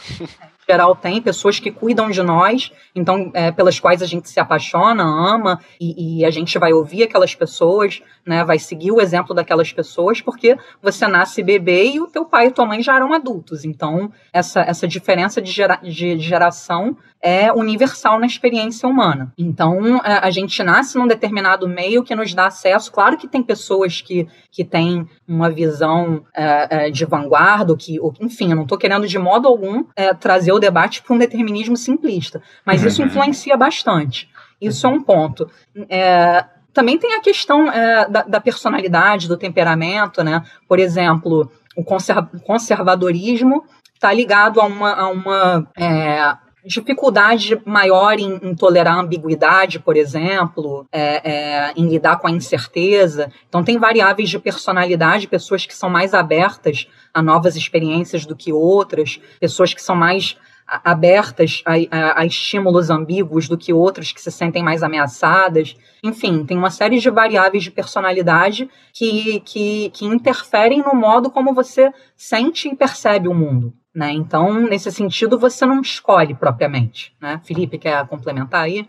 Geral 0.70 0.94
tem, 0.94 1.20
pessoas 1.20 1.58
que 1.58 1.70
cuidam 1.70 2.10
de 2.10 2.22
nós, 2.22 2.70
então 2.94 3.30
é, 3.34 3.50
pelas 3.50 3.80
quais 3.80 4.02
a 4.02 4.06
gente 4.06 4.30
se 4.30 4.38
apaixona, 4.38 5.02
ama 5.02 5.60
e, 5.80 6.20
e, 6.20 6.24
a 6.24 6.30
gente 6.30 6.56
vai 6.58 6.72
ouvir 6.72 7.02
aquelas 7.02 7.34
pessoas, 7.34 8.00
né, 8.24 8.44
vai 8.44 8.58
seguir 8.58 8.92
o 8.92 9.00
exemplo 9.00 9.34
daquelas 9.34 9.72
pessoas, 9.72 10.20
porque 10.20 10.56
você 10.80 11.08
nasce 11.08 11.42
bebê 11.42 11.90
e 11.92 12.00
o 12.00 12.06
teu 12.06 12.24
pai 12.24 12.46
e 12.46 12.50
tua 12.52 12.66
mãe 12.66 12.82
já 12.82 12.94
eram 12.94 13.12
adultos. 13.12 13.64
Então 13.64 14.12
essa, 14.32 14.60
essa 14.60 14.86
diferença 14.86 15.42
de, 15.42 15.50
gera, 15.50 15.76
de, 15.82 16.14
de 16.16 16.20
geração 16.20 16.96
é 17.22 17.52
universal 17.52 18.18
na 18.18 18.26
experiência 18.26 18.88
humana. 18.88 19.32
Então, 19.36 20.00
a 20.02 20.30
gente 20.30 20.62
nasce 20.62 20.96
num 20.96 21.06
determinado 21.06 21.68
meio 21.68 22.02
que 22.02 22.14
nos 22.14 22.32
dá 22.32 22.46
acesso. 22.46 22.90
Claro 22.90 23.18
que 23.18 23.28
tem 23.28 23.42
pessoas 23.42 24.00
que, 24.00 24.26
que 24.50 24.64
têm 24.64 25.06
uma 25.28 25.50
visão 25.50 26.24
é, 26.34 26.86
é 26.86 26.90
de 26.90 27.04
vanguarda, 27.04 27.76
que, 27.76 27.98
enfim, 28.20 28.50
eu 28.50 28.56
não 28.56 28.62
estou 28.62 28.78
querendo 28.78 29.06
de 29.06 29.18
modo 29.18 29.46
algum 29.46 29.84
é, 29.94 30.14
trazer 30.14 30.52
o 30.52 30.58
debate 30.58 31.02
para 31.02 31.14
um 31.14 31.18
determinismo 31.18 31.76
simplista, 31.76 32.42
mas 32.64 32.82
isso 32.82 33.02
uhum. 33.02 33.08
influencia 33.08 33.56
bastante. 33.56 34.28
Isso 34.60 34.86
é 34.86 34.90
um 34.90 35.02
ponto. 35.02 35.50
É, 35.88 36.44
também 36.72 36.98
tem 36.98 37.14
a 37.14 37.20
questão 37.20 37.70
é, 37.70 38.08
da, 38.08 38.22
da, 38.22 38.40
personalidade, 38.40 39.28
do 39.28 39.36
temperamento, 39.36 40.22
né? 40.22 40.42
Por 40.68 40.78
exemplo, 40.78 41.50
o 41.76 41.84
conservadorismo 41.84 43.64
está 43.94 44.12
ligado 44.12 44.60
a 44.60 44.64
uma, 44.64 44.92
a 44.92 45.08
uma 45.08 45.68
é, 45.76 46.36
dificuldade 46.64 47.60
maior 47.64 48.18
em, 48.18 48.38
em, 48.42 48.54
tolerar 48.54 48.98
ambiguidade, 48.98 49.78
por 49.78 49.96
exemplo, 49.96 50.86
é, 50.92 51.30
é, 51.30 51.72
em 51.76 51.88
lidar 51.88 52.18
com 52.18 52.26
a 52.26 52.30
incerteza. 52.30 53.30
Então, 53.48 53.64
tem 53.64 53.78
variáveis 53.78 54.28
de 54.28 54.38
personalidade, 54.38 55.26
pessoas 55.26 55.64
que 55.64 55.74
são 55.74 55.88
mais 55.88 56.14
abertas 56.14 56.86
a 57.12 57.22
novas 57.22 57.56
experiências 57.56 58.26
do 58.26 58.36
que 58.36 58.52
outras, 58.52 59.20
pessoas 59.40 59.74
que 59.74 59.82
são 59.82 59.96
mais 59.96 60.36
abertas 60.84 61.62
a, 61.66 61.72
a, 61.90 62.20
a, 62.20 62.26
estímulos 62.26 62.90
ambíguos 62.90 63.48
do 63.48 63.58
que 63.58 63.72
outras 63.72 64.12
que 64.12 64.22
se 64.22 64.30
sentem 64.30 64.62
mais 64.62 64.82
ameaçadas. 64.82 65.76
Enfim, 66.02 66.44
tem 66.44 66.56
uma 66.56 66.70
série 66.70 66.98
de 66.98 67.10
variáveis 67.10 67.64
de 67.64 67.70
personalidade 67.70 68.70
que, 68.92 69.40
que, 69.40 69.90
que 69.90 70.06
interferem 70.06 70.82
no 70.82 70.94
modo 70.94 71.30
como 71.30 71.52
você 71.52 71.92
sente 72.16 72.68
e 72.68 72.76
percebe 72.76 73.26
o 73.26 73.34
mundo. 73.34 73.72
Né? 73.92 74.12
Então, 74.12 74.54
nesse 74.60 74.92
sentido, 74.92 75.38
você 75.38 75.66
não 75.66 75.80
escolhe 75.80 76.34
propriamente. 76.34 77.12
Né? 77.20 77.40
Felipe, 77.44 77.76
quer 77.76 78.06
complementar 78.06 78.62
aí? 78.62 78.88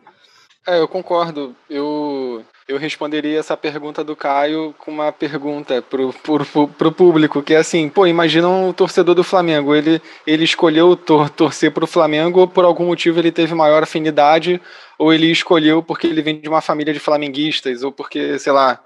É, 0.68 0.80
eu 0.80 0.88
concordo. 0.88 1.56
Eu, 1.68 2.46
eu 2.72 2.78
responderia 2.78 3.38
essa 3.38 3.58
pergunta 3.58 4.02
do 4.04 4.16
Caio 4.16 4.74
com 4.78 4.92
uma 4.92 5.12
pergunta 5.12 5.82
pro, 5.82 6.14
pro, 6.14 6.68
pro 6.68 6.92
público, 6.92 7.44
que 7.44 7.54
é 7.54 7.58
assim, 7.58 7.90
pô, 7.90 8.08
imagina 8.08 8.48
um 8.48 8.72
torcedor 8.72 9.14
do 9.14 9.26
Flamengo, 9.26 9.76
ele, 9.76 10.02
ele 10.26 10.46
escolheu 10.46 10.96
tor 10.96 11.30
torcer 11.30 11.72
pro 11.72 11.86
Flamengo 11.86 12.48
por 12.48 12.64
algum 12.64 12.86
motivo 12.86 13.20
ele 13.20 13.32
teve 13.32 13.54
maior 13.54 13.84
afinidade, 13.84 14.62
ou 14.98 15.14
ele 15.14 15.30
escolheu 15.30 15.84
porque 15.84 16.08
ele 16.08 16.22
vem 16.22 16.40
de 16.40 16.48
uma 16.48 16.62
família 16.62 16.94
de 16.94 17.00
flamenguistas, 17.00 17.84
ou 17.84 17.92
porque, 17.92 18.40
sei 18.40 18.54
lá, 18.54 18.80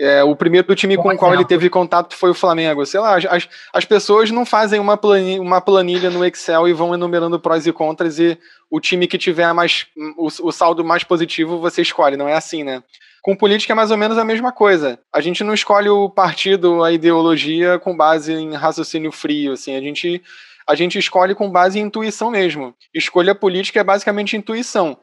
é, 0.00 0.22
o 0.24 0.34
primeiro 0.34 0.74
time 0.74 0.96
com 0.96 1.08
o 1.08 1.16
qual 1.16 1.34
ele 1.34 1.44
teve 1.44 1.68
contato 1.68 2.14
foi 2.14 2.30
o 2.30 2.34
Flamengo. 2.34 2.86
Sei 2.86 3.00
lá, 3.00 3.16
as, 3.16 3.48
as 3.72 3.84
pessoas 3.84 4.30
não 4.30 4.46
fazem 4.46 4.78
uma 4.78 4.96
planilha, 4.96 5.42
uma 5.42 5.60
planilha 5.60 6.08
no 6.08 6.24
Excel 6.24 6.68
e 6.68 6.72
vão 6.72 6.94
enumerando 6.94 7.38
prós 7.40 7.66
e 7.66 7.72
contras 7.72 8.18
e 8.20 8.38
o 8.70 8.78
time 8.80 9.08
que 9.08 9.18
tiver 9.18 9.52
mais 9.52 9.86
o, 10.16 10.26
o 10.26 10.52
saldo 10.52 10.84
mais 10.84 11.02
positivo 11.02 11.58
você 11.58 11.82
escolhe. 11.82 12.16
Não 12.16 12.28
é 12.28 12.34
assim, 12.34 12.62
né? 12.62 12.82
Com 13.28 13.36
política 13.36 13.74
é 13.74 13.76
mais 13.76 13.90
ou 13.90 13.98
menos 13.98 14.16
a 14.16 14.24
mesma 14.24 14.50
coisa. 14.50 14.98
A 15.14 15.20
gente 15.20 15.44
não 15.44 15.52
escolhe 15.52 15.90
o 15.90 16.08
partido, 16.08 16.82
a 16.82 16.90
ideologia 16.90 17.78
com 17.78 17.94
base 17.94 18.32
em 18.32 18.54
raciocínio 18.54 19.12
frio, 19.12 19.52
assim. 19.52 19.76
A 19.76 19.82
gente 19.82 20.22
a 20.66 20.74
gente 20.74 20.98
escolhe 20.98 21.34
com 21.34 21.50
base 21.50 21.78
em 21.78 21.82
intuição 21.82 22.30
mesmo. 22.30 22.74
Escolha 22.94 23.34
política 23.34 23.80
é 23.80 23.84
basicamente 23.84 24.34
intuição. 24.34 24.98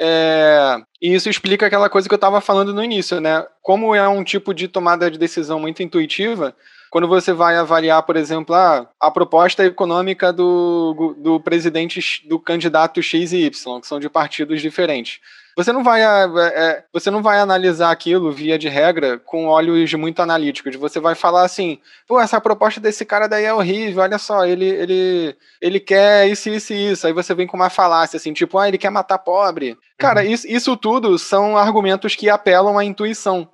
É, 0.00 0.76
e 1.02 1.16
isso 1.16 1.28
explica 1.28 1.66
aquela 1.66 1.90
coisa 1.90 2.08
que 2.08 2.14
eu 2.14 2.16
estava 2.16 2.40
falando 2.40 2.72
no 2.72 2.80
início, 2.80 3.20
né? 3.20 3.44
Como 3.60 3.92
é 3.92 4.08
um 4.08 4.22
tipo 4.22 4.54
de 4.54 4.68
tomada 4.68 5.10
de 5.10 5.18
decisão 5.18 5.58
muito 5.58 5.82
intuitiva, 5.82 6.54
quando 6.92 7.08
você 7.08 7.32
vai 7.32 7.56
avaliar, 7.56 8.04
por 8.04 8.14
exemplo, 8.14 8.54
a, 8.54 8.88
a 9.00 9.10
proposta 9.10 9.64
econômica 9.64 10.32
do, 10.32 11.16
do 11.18 11.40
presidente, 11.40 12.22
do 12.28 12.38
candidato 12.38 13.02
X 13.02 13.32
e 13.32 13.46
Y, 13.46 13.80
que 13.80 13.86
são 13.88 13.98
de 13.98 14.08
partidos 14.08 14.62
diferentes. 14.62 15.18
Você 15.56 15.72
não 15.72 15.84
vai, 15.84 16.02
é, 16.02 16.24
é, 16.54 16.84
você 16.92 17.10
não 17.10 17.22
vai 17.22 17.38
analisar 17.38 17.90
aquilo, 17.90 18.32
via 18.32 18.58
de 18.58 18.68
regra, 18.68 19.18
com 19.18 19.46
olhos 19.46 19.92
muito 19.94 20.20
analíticos. 20.20 20.74
Você 20.76 20.98
vai 20.98 21.14
falar 21.14 21.44
assim, 21.44 21.78
pô, 22.08 22.20
essa 22.20 22.40
proposta 22.40 22.80
desse 22.80 23.04
cara 23.04 23.28
daí 23.28 23.44
é 23.44 23.54
horrível, 23.54 24.02
olha 24.02 24.18
só, 24.18 24.44
ele, 24.44 24.66
ele, 24.66 25.36
ele 25.60 25.78
quer 25.78 26.28
isso, 26.28 26.48
isso 26.50 26.72
e 26.72 26.92
isso. 26.92 27.06
Aí 27.06 27.12
você 27.12 27.34
vem 27.34 27.46
com 27.46 27.56
uma 27.56 27.70
falácia, 27.70 28.16
assim, 28.16 28.32
tipo, 28.32 28.58
ah, 28.58 28.66
ele 28.66 28.78
quer 28.78 28.90
matar 28.90 29.18
pobre. 29.18 29.78
Cara, 29.96 30.22
uhum. 30.22 30.28
isso, 30.28 30.46
isso 30.48 30.76
tudo 30.76 31.18
são 31.18 31.56
argumentos 31.56 32.16
que 32.16 32.28
apelam 32.28 32.76
à 32.76 32.84
intuição. 32.84 33.48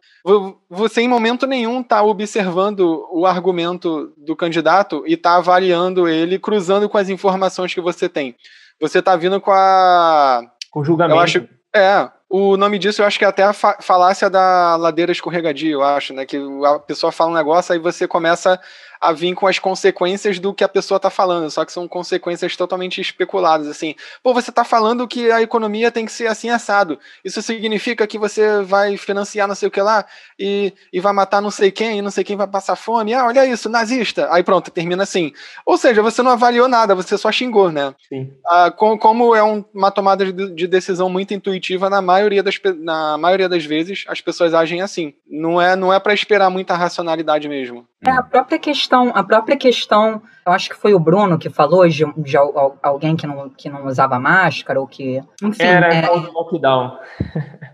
Você, 0.68 1.00
em 1.00 1.08
momento 1.08 1.46
nenhum, 1.46 1.80
está 1.80 2.02
observando 2.02 3.06
o 3.10 3.24
argumento 3.24 4.12
do 4.16 4.36
candidato 4.36 5.02
e 5.06 5.14
está 5.14 5.36
avaliando 5.36 6.08
ele, 6.08 6.38
cruzando 6.38 6.88
com 6.88 6.98
as 6.98 7.08
informações 7.08 7.72
que 7.72 7.80
você 7.80 8.08
tem. 8.08 8.36
Você 8.80 8.98
está 8.98 9.16
vindo 9.16 9.40
com 9.40 9.50
a. 9.50 10.42
Com 10.70 10.84
julgamento. 10.84 11.16
Eu 11.16 11.22
acho, 11.22 11.48
é, 11.74 12.10
o 12.28 12.56
nome 12.56 12.78
disso 12.78 13.02
eu 13.02 13.06
acho 13.06 13.18
que 13.18 13.24
é 13.24 13.28
até 13.28 13.42
a 13.42 13.52
fa 13.52 13.76
falácia 13.80 14.30
da 14.30 14.76
ladeira 14.76 15.12
escorregadia, 15.12 15.72
eu 15.72 15.82
acho, 15.82 16.14
né? 16.14 16.24
Que 16.24 16.38
a 16.64 16.78
pessoa 16.78 17.12
fala 17.12 17.30
um 17.30 17.34
negócio, 17.34 17.72
aí 17.72 17.78
você 17.78 18.06
começa 18.06 18.60
a 19.00 19.12
vir 19.12 19.34
com 19.34 19.46
as 19.46 19.58
consequências 19.58 20.38
do 20.38 20.52
que 20.52 20.62
a 20.62 20.68
pessoa 20.68 20.96
está 20.96 21.08
falando, 21.08 21.50
só 21.50 21.64
que 21.64 21.72
são 21.72 21.88
consequências 21.88 22.54
totalmente 22.54 23.00
especuladas, 23.00 23.66
assim. 23.66 23.94
Pô, 24.22 24.34
você 24.34 24.50
está 24.50 24.62
falando 24.62 25.08
que 25.08 25.30
a 25.30 25.40
economia 25.40 25.90
tem 25.90 26.04
que 26.04 26.12
ser 26.12 26.26
assim 26.26 26.50
assado. 26.50 26.98
Isso 27.24 27.40
significa 27.40 28.06
que 28.06 28.18
você 28.18 28.62
vai 28.62 28.98
financiar 28.98 29.48
não 29.48 29.54
sei 29.54 29.68
o 29.68 29.70
que 29.70 29.80
lá 29.80 30.04
e, 30.38 30.72
e 30.92 31.00
vai 31.00 31.12
matar 31.12 31.40
não 31.40 31.50
sei 31.50 31.70
quem, 31.70 31.98
e 31.98 32.02
não 32.02 32.10
sei 32.10 32.22
quem 32.22 32.36
vai 32.36 32.46
passar 32.46 32.76
fome. 32.76 33.14
Ah, 33.14 33.26
olha 33.26 33.46
isso, 33.46 33.70
nazista. 33.70 34.28
Aí 34.30 34.42
pronto, 34.42 34.70
termina 34.70 35.02
assim. 35.02 35.32
Ou 35.64 35.78
seja, 35.78 36.02
você 36.02 36.22
não 36.22 36.32
avaliou 36.32 36.68
nada, 36.68 36.94
você 36.94 37.16
só 37.16 37.32
xingou, 37.32 37.72
né? 37.72 37.94
Sim. 38.06 38.32
Ah, 38.46 38.70
com, 38.70 38.98
como 38.98 39.34
é 39.34 39.42
um, 39.42 39.64
uma 39.72 39.90
tomada 39.90 40.30
de, 40.30 40.54
de, 40.54 40.66
decisão 40.66 41.08
muito 41.08 41.32
intuitiva, 41.32 41.88
na 41.88 42.02
maioria, 42.02 42.42
das, 42.42 42.60
na 42.78 43.16
maioria 43.16 43.48
das 43.48 43.64
vezes 43.64 44.04
as 44.06 44.20
pessoas 44.20 44.52
agem 44.52 44.82
assim. 44.82 45.14
Não 45.30 45.62
é, 45.62 45.76
não 45.76 45.92
é 45.92 46.00
para 46.00 46.12
esperar 46.12 46.50
muita 46.50 46.74
racionalidade 46.74 47.48
mesmo. 47.48 47.86
É 48.04 48.10
a 48.10 48.22
própria 48.22 48.58
questão, 48.58 49.12
a 49.14 49.22
própria 49.22 49.56
questão, 49.56 50.20
eu 50.44 50.52
acho 50.52 50.68
que 50.68 50.74
foi 50.74 50.92
o 50.92 50.98
Bruno 50.98 51.38
que 51.38 51.48
falou 51.48 51.86
de, 51.86 52.04
de 52.16 52.36
alguém 52.82 53.14
que 53.14 53.26
não, 53.26 53.48
que 53.48 53.70
não 53.70 53.86
usava 53.86 54.18
máscara 54.18 54.80
ou 54.80 54.88
que. 54.88 55.22
Enfim, 55.40 55.62
Era 55.62 55.94
é, 55.94 56.02
contra 56.02 56.30
o 56.30 56.32
lockdown. 56.32 56.98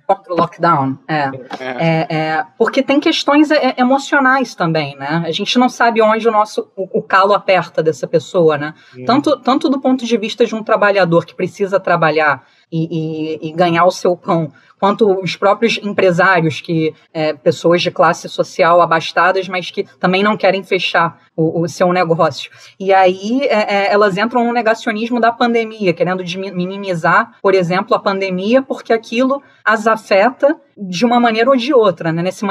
Contra 0.06 0.32
o 0.32 0.36
lockdown, 0.36 0.98
é. 1.08 1.30
É. 1.58 1.76
é, 1.78 2.16
é 2.16 2.46
porque 2.58 2.82
tem 2.82 3.00
questões 3.00 3.50
é, 3.50 3.74
emocionais 3.78 4.54
também, 4.54 4.94
né? 4.96 5.22
A 5.24 5.30
gente 5.30 5.58
não 5.58 5.68
sabe 5.68 6.02
onde 6.02 6.28
o 6.28 6.30
nosso 6.32 6.70
o, 6.76 6.98
o 6.98 7.02
calo 7.02 7.32
aperta 7.32 7.82
dessa 7.82 8.06
pessoa, 8.06 8.58
né? 8.58 8.74
Tanto, 9.06 9.36
tanto 9.40 9.68
do 9.68 9.80
ponto 9.80 10.04
de 10.04 10.16
vista 10.16 10.44
de 10.44 10.54
um 10.54 10.62
trabalhador 10.62 11.24
que 11.24 11.34
precisa 11.34 11.80
trabalhar 11.80 12.44
e, 12.70 13.38
e, 13.44 13.48
e, 13.48 13.52
ganhar 13.52 13.84
o 13.84 13.90
seu 13.90 14.16
pão, 14.16 14.52
quanto 14.78 15.08
os 15.22 15.36
próprios 15.36 15.78
empresários, 15.82 16.60
que 16.60 16.92
é, 17.12 17.32
pessoas 17.32 17.80
de 17.80 17.90
classe 17.90 18.28
social 18.28 18.80
abastadas, 18.80 19.48
mas 19.48 19.70
que 19.70 19.84
também 19.98 20.22
não 20.22 20.36
querem 20.36 20.62
fechar 20.64 21.20
o, 21.36 21.62
o 21.62 21.68
seu 21.68 21.92
negócio. 21.92 22.50
E 22.78 22.92
aí 22.92 23.42
é, 23.42 23.74
é, 23.74 23.92
elas 23.92 24.16
entram 24.16 24.44
no 24.44 24.52
negacionismo 24.52 25.20
da 25.20 25.30
pandemia, 25.30 25.92
querendo 25.92 26.24
minimizar, 26.52 27.36
por 27.40 27.54
exemplo, 27.54 27.94
a 27.94 28.00
pandemia, 28.00 28.62
porque 28.62 28.92
aquilo 28.92 29.42
as 29.64 29.86
afeta 29.86 30.56
de 30.76 31.06
uma 31.06 31.18
maneira 31.18 31.50
ou 31.50 31.56
de 31.56 31.72
outra. 31.72 32.12
Né? 32.12 32.22
Nesse. 32.22 32.44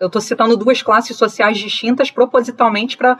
Eu 0.00 0.06
estou 0.06 0.20
citando 0.20 0.56
duas 0.56 0.82
classes 0.82 1.16
sociais 1.16 1.58
distintas 1.58 2.10
propositalmente 2.10 2.96
para 2.96 3.18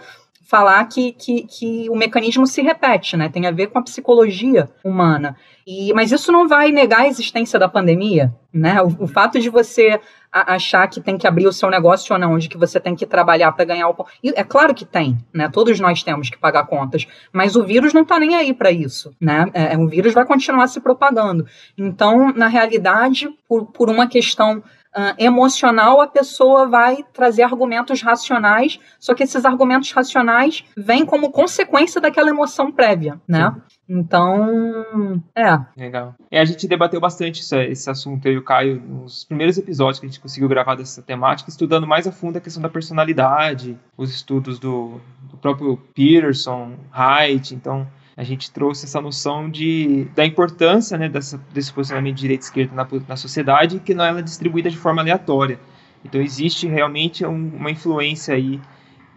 falar 0.48 0.82
que, 0.86 1.12
que, 1.12 1.42
que, 1.42 1.90
o 1.90 1.94
mecanismo 1.94 2.46
se 2.46 2.62
repete, 2.62 3.18
né? 3.18 3.28
Tem 3.28 3.46
a 3.46 3.50
ver 3.50 3.66
com 3.66 3.78
a 3.78 3.82
psicologia 3.82 4.70
humana. 4.82 5.36
E, 5.66 5.92
mas 5.92 6.10
isso 6.10 6.32
não 6.32 6.48
vai 6.48 6.72
negar 6.72 7.00
a 7.00 7.06
existência 7.06 7.58
da 7.58 7.68
pandemia, 7.68 8.34
né? 8.50 8.80
O, 8.80 9.04
o 9.04 9.06
fato 9.06 9.38
de 9.38 9.50
você 9.50 10.00
achar 10.32 10.86
que 10.88 11.02
tem 11.02 11.18
que 11.18 11.26
abrir 11.26 11.46
o 11.46 11.52
seu 11.52 11.70
negócio 11.70 12.14
ou 12.14 12.18
não, 12.18 12.38
de 12.38 12.48
que 12.48 12.56
você 12.56 12.80
tem 12.80 12.94
que 12.94 13.04
trabalhar 13.04 13.52
para 13.52 13.64
ganhar 13.66 13.88
o 13.88 14.06
É 14.24 14.42
claro 14.42 14.74
que 14.74 14.86
tem, 14.86 15.18
né? 15.34 15.50
Todos 15.52 15.78
nós 15.80 16.02
temos 16.02 16.30
que 16.30 16.38
pagar 16.38 16.66
contas, 16.66 17.06
mas 17.30 17.54
o 17.54 17.62
vírus 17.62 17.92
não 17.92 18.02
está 18.02 18.18
nem 18.18 18.34
aí 18.34 18.54
para 18.54 18.70
isso, 18.70 19.14
né? 19.20 19.50
É, 19.52 19.76
o 19.76 19.86
vírus 19.86 20.14
vai 20.14 20.24
continuar 20.24 20.66
se 20.68 20.80
propagando. 20.80 21.46
Então, 21.76 22.32
na 22.32 22.46
realidade, 22.46 23.28
por, 23.46 23.66
por 23.66 23.90
uma 23.90 24.06
questão 24.06 24.62
uh, 24.98 25.14
emocional, 25.16 26.00
a 26.00 26.06
pessoa 26.08 26.66
vai 26.66 27.04
trazer 27.12 27.42
argumentos 27.42 28.02
racionais, 28.02 28.80
só 28.98 29.14
que 29.14 29.22
esses 29.22 29.44
argumentos 29.44 29.92
racionais 29.92 30.64
vêm 30.76 31.06
como 31.06 31.30
consequência 31.30 32.00
daquela 32.00 32.30
emoção 32.30 32.72
prévia, 32.72 33.20
né? 33.26 33.54
Sim. 33.54 33.78
Então, 33.88 35.22
é. 35.34 35.58
Legal. 35.76 36.14
E 36.30 36.36
a 36.36 36.44
gente 36.44 36.68
debateu 36.68 37.00
bastante 37.00 37.40
esse, 37.40 37.56
esse 37.64 37.88
assunto, 37.88 38.26
eu 38.26 38.32
e 38.34 38.38
o 38.38 38.44
Caio, 38.44 38.82
nos 38.82 39.24
primeiros 39.24 39.56
episódios 39.56 39.98
que 39.98 40.04
a 40.04 40.08
gente 40.08 40.20
conseguiu 40.20 40.48
gravar 40.48 40.74
dessa 40.74 41.00
temática, 41.00 41.48
estudando 41.48 41.86
mais 41.86 42.06
a 42.06 42.12
fundo 42.12 42.36
a 42.36 42.40
questão 42.40 42.62
da 42.62 42.68
personalidade, 42.68 43.78
os 43.96 44.12
estudos 44.12 44.58
do, 44.58 45.00
do 45.30 45.38
próprio 45.38 45.78
Peterson, 45.94 46.74
Haidt, 46.92 47.54
então 47.54 47.86
a 48.18 48.24
gente 48.24 48.50
trouxe 48.50 48.84
essa 48.84 49.00
noção 49.00 49.48
de, 49.48 50.04
da 50.12 50.26
importância 50.26 50.98
né, 50.98 51.08
dessa, 51.08 51.40
desse 51.54 51.72
posicionamento 51.72 52.16
de 52.16 52.22
direita 52.22 52.42
e 52.42 52.46
esquerda 52.46 52.74
na, 52.74 52.86
na 53.06 53.16
sociedade, 53.16 53.78
que 53.78 53.94
não 53.94 54.04
é 54.04 54.20
distribuída 54.20 54.68
de 54.68 54.76
forma 54.76 55.00
aleatória. 55.00 55.56
Então 56.04 56.20
existe 56.20 56.66
realmente 56.66 57.24
um, 57.24 57.54
uma 57.54 57.70
influência 57.70 58.34
aí 58.34 58.60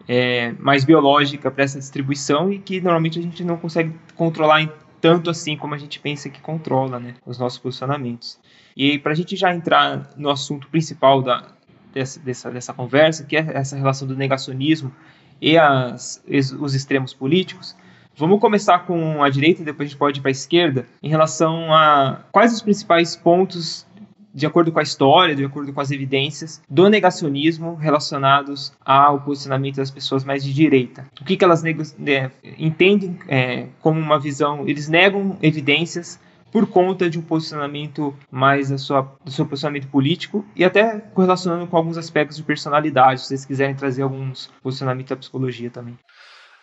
é, 0.07 0.51
mais 0.59 0.85
biológica 0.85 1.49
para 1.49 1.63
essa 1.63 1.79
distribuição 1.79 2.53
e 2.53 2.59
que 2.59 2.79
normalmente 2.79 3.17
a 3.17 3.23
gente 3.23 3.43
não 3.43 3.57
consegue 3.57 3.91
controlar 4.15 4.61
em, 4.61 4.69
tanto 5.01 5.31
assim 5.31 5.57
como 5.57 5.73
a 5.73 5.79
gente 5.79 5.99
pensa 5.99 6.29
que 6.29 6.39
controla 6.39 6.99
né, 6.99 7.15
os 7.25 7.39
nossos 7.39 7.57
posicionamentos. 7.57 8.39
E 8.77 8.99
para 8.99 9.13
a 9.13 9.15
gente 9.15 9.35
já 9.35 9.51
entrar 9.51 10.11
no 10.15 10.29
assunto 10.29 10.67
principal 10.67 11.23
da, 11.23 11.47
dessa, 11.91 12.19
dessa, 12.19 12.51
dessa 12.51 12.71
conversa, 12.71 13.23
que 13.23 13.35
é 13.35 13.47
essa 13.55 13.75
relação 13.75 14.07
do 14.07 14.15
negacionismo 14.15 14.93
e 15.41 15.57
as, 15.57 16.23
os 16.59 16.75
extremos 16.75 17.15
políticos, 17.15 17.75
Vamos 18.15 18.39
começar 18.39 18.79
com 18.79 19.23
a 19.23 19.29
direita 19.29 19.61
e 19.61 19.65
depois 19.65 19.87
a 19.87 19.89
gente 19.89 19.97
pode 19.97 20.19
ir 20.19 20.21
para 20.21 20.29
a 20.29 20.31
esquerda 20.31 20.85
em 21.01 21.09
relação 21.09 21.73
a 21.73 22.19
quais 22.31 22.53
os 22.53 22.61
principais 22.61 23.15
pontos 23.15 23.85
de 24.33 24.45
acordo 24.45 24.71
com 24.71 24.79
a 24.79 24.83
história, 24.83 25.35
de 25.35 25.43
acordo 25.43 25.73
com 25.73 25.81
as 25.81 25.91
evidências, 25.91 26.61
do 26.69 26.89
negacionismo 26.89 27.75
relacionados 27.75 28.73
ao 28.83 29.19
posicionamento 29.21 29.75
das 29.75 29.91
pessoas 29.91 30.23
mais 30.23 30.43
de 30.43 30.53
direita. 30.53 31.05
O 31.19 31.25
que, 31.25 31.35
que 31.35 31.43
elas 31.43 31.63
né, 31.63 32.31
entendem 32.57 33.19
é, 33.27 33.67
como 33.81 33.99
uma 33.99 34.19
visão, 34.19 34.67
eles 34.67 34.87
negam 34.87 35.37
evidências 35.41 36.19
por 36.51 36.67
conta 36.67 37.09
de 37.09 37.17
um 37.17 37.21
posicionamento 37.21 38.13
mais 38.29 38.69
da 38.69 38.77
sua, 38.77 39.09
do 39.23 39.31
seu 39.31 39.45
posicionamento 39.45 39.87
político 39.87 40.45
e 40.55 40.65
até 40.65 40.99
correlacionando 40.99 41.65
com 41.65 41.77
alguns 41.77 41.97
aspectos 41.97 42.35
de 42.35 42.43
personalidade, 42.43 43.21
se 43.21 43.27
vocês 43.27 43.45
quiserem 43.45 43.73
trazer 43.73 44.01
alguns 44.01 44.51
posicionamentos 44.61 45.09
da 45.09 45.15
psicologia 45.15 45.69
também. 45.69 45.97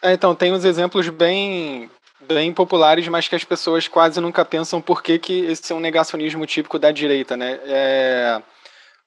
É, 0.02 0.12
então, 0.12 0.34
tem 0.34 0.52
uns 0.52 0.64
exemplos 0.64 1.08
bem, 1.08 1.90
bem 2.26 2.52
populares, 2.52 3.06
mas 3.08 3.26
que 3.26 3.34
as 3.34 3.44
pessoas 3.44 3.88
quase 3.88 4.20
nunca 4.20 4.44
pensam 4.44 4.80
por 4.80 5.02
que, 5.02 5.18
que 5.18 5.40
esse 5.46 5.72
é 5.72 5.74
um 5.74 5.80
negacionismo 5.80 6.46
típico 6.46 6.78
da 6.78 6.92
direita, 6.92 7.36
né? 7.36 7.58
É, 7.64 8.42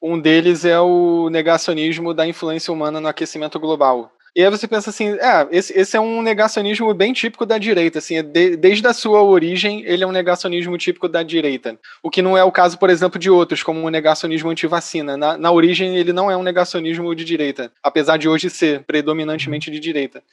um 0.02 0.20
deles 0.20 0.66
é 0.66 0.80
o 0.80 1.30
negacionismo 1.30 2.14
da 2.14 2.28
influência 2.28 2.74
humana 2.74 3.00
no 3.00 3.08
aquecimento 3.08 3.60
global. 3.60 4.12
E 4.34 4.44
aí 4.44 4.50
você 4.50 4.66
pensa 4.66 4.90
assim, 4.90 5.10
é, 5.10 5.48
esse, 5.52 5.78
esse 5.78 5.98
é 5.98 6.00
um 6.00 6.22
negacionismo 6.22 6.94
bem 6.94 7.12
típico 7.12 7.46
da 7.46 7.58
direita, 7.58 8.00
assim, 8.00 8.18
é 8.18 8.24
de, 8.24 8.56
desde 8.56 8.88
a 8.88 8.94
sua 8.94 9.22
origem 9.22 9.84
ele 9.86 10.06
é 10.06 10.08
um 10.08 10.12
negacionismo 10.12 10.78
típico 10.78 11.10
da 11.10 11.22
direita. 11.22 11.78
O 12.02 12.10
que 12.10 12.22
não 12.22 12.38
é 12.38 12.44
o 12.44 12.52
caso, 12.52 12.78
por 12.80 12.90
exemplo, 12.90 13.20
de 13.20 13.30
outros, 13.30 13.62
como 13.62 13.86
o 13.86 13.90
negacionismo 13.90 14.50
antivacina. 14.50 15.18
Na, 15.18 15.38
na 15.38 15.52
origem 15.52 15.98
ele 15.98 16.14
não 16.14 16.32
é 16.32 16.38
um 16.38 16.44
negacionismo 16.44 17.14
de 17.14 17.26
direita, 17.26 17.72
apesar 17.84 18.18
de 18.18 18.30
hoje 18.30 18.50
ser 18.50 18.84
predominantemente 18.84 19.70
de 19.70 19.80
direita 19.80 20.24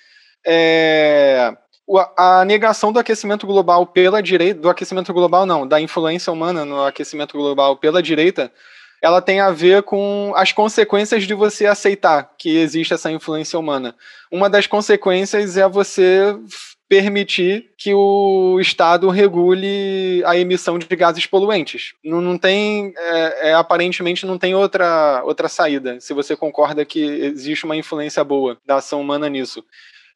é, 0.47 1.57
a 2.17 2.45
negação 2.45 2.93
do 2.93 2.99
aquecimento 2.99 3.47
global 3.47 3.87
pela 3.87 4.23
direita, 4.23 4.61
do 4.61 4.69
aquecimento 4.69 5.13
global 5.13 5.47
não, 5.47 5.67
da 5.67 5.81
influência 5.81 6.33
humana 6.33 6.65
no 6.65 6.83
aquecimento 6.83 7.37
global 7.37 7.77
pela 7.77 8.03
direita, 8.03 8.53
ela 9.01 9.23
tem 9.23 9.41
a 9.41 9.51
ver 9.51 9.83
com 9.85 10.33
as 10.37 10.53
consequências 10.53 11.25
de 11.25 11.35
você 11.35 11.67
aceitar 11.67 12.35
que 12.37 12.57
existe 12.57 12.93
essa 12.93 13.11
influência 13.11 13.59
humana. 13.59 13.95
Uma 14.31 14.51
das 14.51 14.67
consequências 14.67 15.57
é 15.57 15.69
você 15.69 16.37
permitir 16.89 17.71
que 17.77 17.93
o 17.93 18.59
Estado 18.61 19.09
regule 19.11 20.23
a 20.25 20.37
emissão 20.37 20.79
de 20.79 20.87
gases 20.97 21.27
poluentes. 21.27 21.93
Não, 22.03 22.21
não 22.21 22.39
tem, 22.39 22.95
é, 22.97 23.51
é, 23.51 23.55
aparentemente, 23.55 24.25
não 24.25 24.39
tem 24.39 24.55
outra, 24.55 25.23
outra 25.25 25.49
saída, 25.49 26.01
se 26.01 26.15
você 26.15 26.35
concorda 26.35 26.85
que 26.85 27.01
existe 27.01 27.67
uma 27.67 27.77
influência 27.77 28.25
boa 28.25 28.57
da 28.67 28.77
ação 28.77 29.01
humana 29.01 29.29
nisso. 29.29 29.63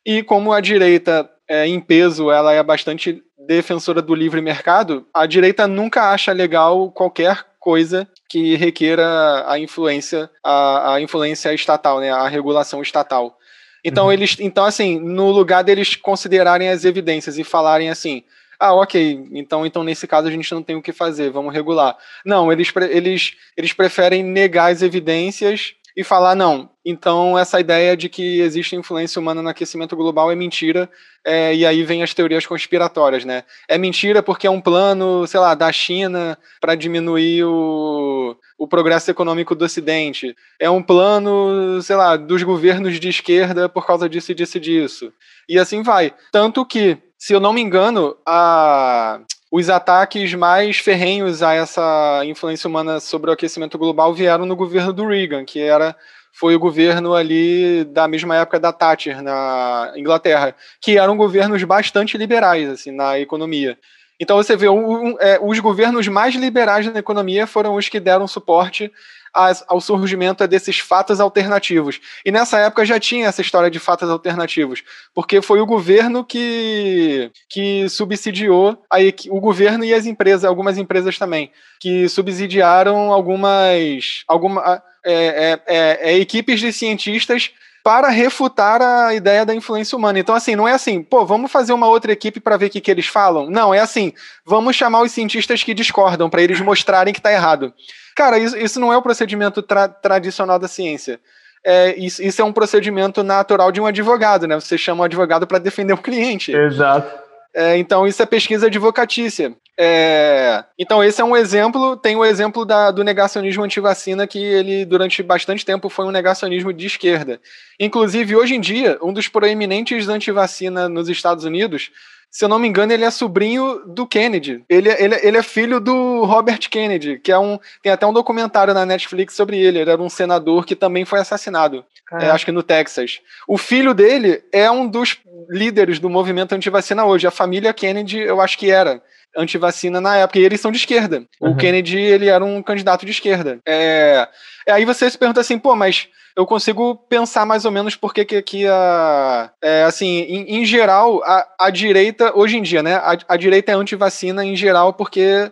E 0.05 0.23
como 0.23 0.53
a 0.53 0.61
direita, 0.61 1.29
é, 1.49 1.67
em 1.67 1.81
peso, 1.81 2.31
ela 2.31 2.53
é 2.53 2.63
bastante 2.63 3.23
defensora 3.47 4.01
do 4.01 4.15
livre 4.15 4.41
mercado, 4.41 5.07
a 5.13 5.27
direita 5.27 5.67
nunca 5.67 6.11
acha 6.11 6.33
legal 6.33 6.91
qualquer 6.91 7.45
coisa 7.59 8.09
que 8.29 8.57
requeira 8.57 9.45
a 9.47 9.59
influência, 9.59 10.31
a, 10.43 10.95
a 10.95 11.01
influência 11.01 11.53
estatal, 11.55 12.01
né, 12.01 12.11
a 12.11 12.27
regulação 12.29 12.83
estatal. 12.83 13.37
Então 13.85 14.07
uhum. 14.07 14.13
eles, 14.13 14.37
então 14.41 14.65
assim, 14.65 14.99
no 14.99 15.31
lugar 15.31 15.63
deles 15.63 15.97
considerarem 15.97 16.69
as 16.69 16.85
evidências 16.85 17.39
e 17.39 17.45
falarem 17.45 17.91
assim, 17.91 18.25
ah, 18.59 18.75
ok, 18.75 19.29
então, 19.33 19.67
então 19.67 19.83
nesse 19.83 20.07
caso 20.07 20.29
a 20.29 20.31
gente 20.31 20.53
não 20.53 20.63
tem 20.63 20.77
o 20.77 20.83
que 20.83 20.93
fazer, 20.93 21.31
vamos 21.31 21.53
regular. 21.53 21.97
Não, 22.25 22.53
eles, 22.53 22.73
eles, 22.91 23.35
eles 23.57 23.73
preferem 23.73 24.23
negar 24.23 24.71
as 24.71 24.83
evidências 24.83 25.75
e 25.97 26.03
falar, 26.03 26.35
não, 26.35 26.71
então 26.85 27.39
essa 27.39 27.61
ideia 27.61 27.97
de 27.97 28.09
que 28.09 28.41
existe 28.41 28.75
influência 28.75 29.21
humana 29.21 29.43
no 29.43 29.49
aquecimento 29.49 29.95
global 29.95 30.33
é 30.33 30.35
mentira, 30.35 30.91
é, 31.25 31.55
e 31.55 31.65
aí 31.65 31.85
vem 31.85 32.03
as 32.03 32.13
teorias 32.15 32.47
conspiratórias, 32.47 33.25
né? 33.25 33.45
É 33.69 33.79
mentira 33.79 34.23
porque 34.23 34.47
é 34.47 34.51
um 34.51 34.61
plano, 34.61 35.27
sei 35.27 35.39
lá, 35.39 35.55
da 35.55 35.71
China 35.71 36.37
para 36.61 36.75
diminuir 36.75 37.45
o, 37.45 38.37
o 38.59 38.67
progresso 38.67 39.11
econômico 39.11 39.55
do 39.55 39.65
Ocidente. 39.65 40.35
É 40.59 40.69
um 40.69 40.83
plano, 40.83 41.81
sei 41.83 41.97
lá, 41.97 42.17
dos 42.17 42.43
governos 42.43 42.99
de 42.99 43.09
esquerda 43.09 43.69
por 43.69 43.87
causa 43.87 44.09
disso 44.09 44.33
e 44.33 44.35
disso 44.35 44.57
e 44.57 44.61
disso. 44.61 45.13
E 45.49 45.59
assim 45.59 45.83
vai. 45.83 46.13
Tanto 46.33 46.65
que, 46.67 46.99
se 47.17 47.33
eu 47.33 47.41
não 47.41 47.53
me 47.53 47.61
engano, 47.61 48.17
a 48.27 49.21
os 49.53 49.69
ataques 49.69 50.33
mais 50.33 50.79
ferrenhos 50.79 51.43
a 51.43 51.53
essa 51.53 52.23
influência 52.25 52.67
humana 52.67 52.99
sobre 52.99 53.29
o 53.29 53.35
aquecimento 53.35 53.77
global 53.77 54.15
vieram 54.15 54.47
no 54.47 54.57
governo 54.57 54.95
do 54.95 55.07
Reagan, 55.07 55.45
que 55.45 55.61
era 55.61 55.95
foi 56.33 56.57
o 56.57 56.59
governo 56.59 57.15
ali 57.15 57.85
da 57.85 58.09
mesma 58.09 58.35
época 58.35 58.59
da 58.59 58.73
Thatcher 58.73 59.23
na 59.23 59.93
Inglaterra, 59.95 60.57
que 60.81 60.97
eram 60.97 61.19
governos 61.19 61.63
bastante 61.65 62.17
liberais 62.17 62.67
assim 62.67 62.91
na 62.91 63.21
economia. 63.21 63.79
Então 64.19 64.39
você 64.39 64.57
vê 64.57 64.71
um, 64.71 65.19
é, 65.21 65.39
os 65.43 65.59
governos 65.61 66.09
mais 66.09 66.35
liberais 66.35 66.91
na 66.91 66.99
economia 66.99 67.47
foram 67.47 67.75
os 67.75 67.91
que 67.91 68.01
deram 68.01 68.27
suporte 68.27 68.91
ao 69.33 69.81
surgimento 69.81 70.47
desses 70.47 70.79
fatos 70.79 71.21
alternativos. 71.21 72.01
E 72.25 72.31
nessa 72.31 72.59
época 72.59 72.85
já 72.85 73.01
tinha 73.01 73.27
essa 73.27 73.41
história 73.41 73.71
de 73.71 73.79
fatos 73.79 74.09
alternativos, 74.11 74.83
porque 75.15 75.41
foi 75.41 75.61
o 75.61 75.67
governo 75.67 76.25
que, 76.25 77.31
que 77.49 77.89
subsidiou 77.89 78.79
a, 78.91 78.99
o 79.31 79.41
governo 79.41 79.85
e 79.85 79.95
as 79.95 80.05
empresas, 80.05 80.45
algumas 80.45 80.77
empresas 80.77 81.19
também, 81.19 81.51
que 81.81 82.09
subsidiaram 82.09 83.13
algumas, 83.13 84.25
alguma, 84.29 84.83
é, 85.05 85.15
é, 85.15 85.61
é, 85.67 86.13
é 86.13 86.19
equipes 86.19 86.61
de 86.61 86.73
cientistas 86.73 87.53
para 87.83 88.09
refutar 88.09 88.81
a 88.81 89.15
ideia 89.15 89.45
da 89.45 89.55
influência 89.55 89.97
humana. 89.97 90.19
Então, 90.19 90.35
assim, 90.35 90.55
não 90.55 90.69
é 90.69 90.73
assim, 90.73 91.03
pô, 91.03 91.27
vamos 91.27 91.51
fazer 91.51 91.73
uma 91.73 91.89
outra 91.89 92.13
equipe 92.13 92.41
para 92.41 92.57
ver 92.57 92.67
o 92.67 92.71
que, 92.71 92.81
que 92.81 92.91
eles 92.91 93.07
falam. 93.07 93.51
Não, 93.51 93.75
é 93.75 93.81
assim, 93.81 94.13
vamos 94.45 94.77
chamar 94.77 95.03
os 95.03 95.13
cientistas 95.13 95.63
que 95.63 95.75
discordam 95.75 96.31
para 96.31 96.43
eles 96.43 96.61
mostrarem 96.61 97.13
que 97.13 97.21
está 97.21 97.33
errado. 97.33 97.73
Cara, 98.15 98.39
isso, 98.39 98.57
isso 98.57 98.79
não 98.79 98.93
é 98.93 98.97
o 98.97 99.03
procedimento 99.03 99.63
tra 99.63 99.89
tradicional 99.89 100.59
da 100.59 100.69
ciência. 100.69 101.19
É, 101.65 101.95
isso, 101.97 102.23
isso, 102.23 102.43
é 102.43 102.45
um 102.45 102.53
procedimento 102.53 103.23
natural 103.23 103.71
de 103.71 103.81
um 103.81 103.87
advogado, 103.87 104.47
né? 104.47 104.59
Você 104.59 104.77
chama 104.77 105.03
o 105.03 105.05
advogado 105.05 105.47
para 105.47 105.59
defender 105.59 105.93
o 105.93 105.99
cliente. 105.99 106.53
Exato. 106.53 107.23
É, 107.55 107.77
então, 107.77 108.07
isso 108.07 108.23
é 108.23 108.27
pesquisa 108.27 108.67
advocatícia. 108.67 109.55
É, 109.79 110.65
então, 110.79 111.03
esse 111.03 111.21
é 111.21 111.25
um 111.25 111.37
exemplo. 111.37 111.97
Tem 111.97 112.15
o 112.15 112.25
exemplo 112.25 112.65
da, 112.65 112.91
do 112.91 113.03
negacionismo 113.03 113.65
antivacina, 113.65 114.27
que 114.27 114.39
ele, 114.39 114.85
durante 114.85 115.23
bastante 115.23 115.65
tempo, 115.65 115.89
foi 115.89 116.05
um 116.05 116.11
negacionismo 116.11 116.73
de 116.73 116.87
esquerda. 116.87 117.41
Inclusive, 117.81 118.37
hoje 118.37 118.55
em 118.55 118.61
dia, 118.61 118.99
um 119.03 119.13
dos 119.13 119.29
proeminentes 119.29 120.09
antivacina 120.09 120.89
nos 120.89 121.09
Estados 121.09 121.45
Unidos 121.45 121.91
se 122.33 122.47
eu 122.47 122.49
não 122.49 122.59
me 122.59 122.67
engano, 122.67 122.91
ele 122.91 123.05
é 123.05 123.11
sobrinho 123.11 123.83
do 123.87 124.07
Kennedy. 124.07 124.65
Ele, 124.67 124.89
é, 124.89 125.05
ele, 125.05 125.15
é, 125.15 125.27
ele 125.27 125.37
é 125.37 125.43
filho 125.43 125.79
do 125.79 126.25
Robert 126.25 126.61
Kennedy, 126.71 127.19
que 127.19 127.31
é 127.31 127.39
um. 127.39 127.59
Tem 127.83 127.93
até 127.93 128.07
um 128.07 128.13
documentário 128.13 128.73
na 128.73 128.87
Netflix 128.87 129.35
sobre 129.35 129.59
ele. 129.59 129.79
Ele 129.79 129.91
era 129.91 130.01
um 130.01 130.09
senador 130.09 130.65
que 130.65 130.75
também 130.75 131.05
foi 131.05 131.21
assassinado. 131.21 131.85
É, 132.11 132.31
acho 132.31 132.47
que 132.47 132.53
no 132.53 132.63
Texas. 132.63 133.21
O 133.47 133.59
filho 133.59 133.93
dele 133.93 134.43
é 134.51 134.71
um 134.71 134.89
dos 134.89 135.19
líderes 135.51 135.99
do 135.99 136.09
movimento 136.09 136.55
antivacina 136.55 137.05
hoje. 137.05 137.27
A 137.27 137.31
família 137.31 137.75
Kennedy, 137.75 138.21
eu 138.21 138.41
acho 138.41 138.57
que 138.57 138.71
era 138.71 139.03
antivacina 139.37 140.01
na 140.01 140.17
época. 140.17 140.39
E 140.39 140.45
eles 140.45 140.61
são 140.61 140.71
de 140.71 140.79
esquerda. 140.79 141.25
Uhum. 141.41 141.51
O 141.51 141.57
Kennedy, 141.57 141.99
ele 141.99 142.29
era 142.29 142.45
um 142.45 142.63
candidato 142.63 143.05
de 143.05 143.13
esquerda. 143.13 143.61
É, 143.67 144.29
aí 144.69 144.85
você 144.85 145.11
se 145.11 145.19
pergunta 145.19 145.41
assim, 145.41 145.59
pô, 145.59 145.75
mas 145.75 146.09
eu 146.37 146.47
consigo 146.47 146.95
pensar 146.95 147.45
mais 147.45 147.65
ou 147.65 147.71
menos 147.71 147.95
porque 147.95 148.25
que 148.25 148.37
aqui 148.37 148.67
a. 148.67 149.51
É, 149.61 149.85
assim, 149.85 150.21
em, 150.21 150.61
em 150.61 150.65
geral, 150.65 151.23
a, 151.25 151.47
a, 151.61 151.71
direita, 151.71 152.37
hoje 152.37 152.57
em 152.57 152.63
dia, 152.63 152.83
né? 152.83 152.95
A, 152.95 153.17
a 153.29 153.37
direita 153.37 153.73
é 153.73 153.75
anti-vacina 153.75 154.45
em 154.45 154.57
geral 154.57 154.95
porque 154.95 155.51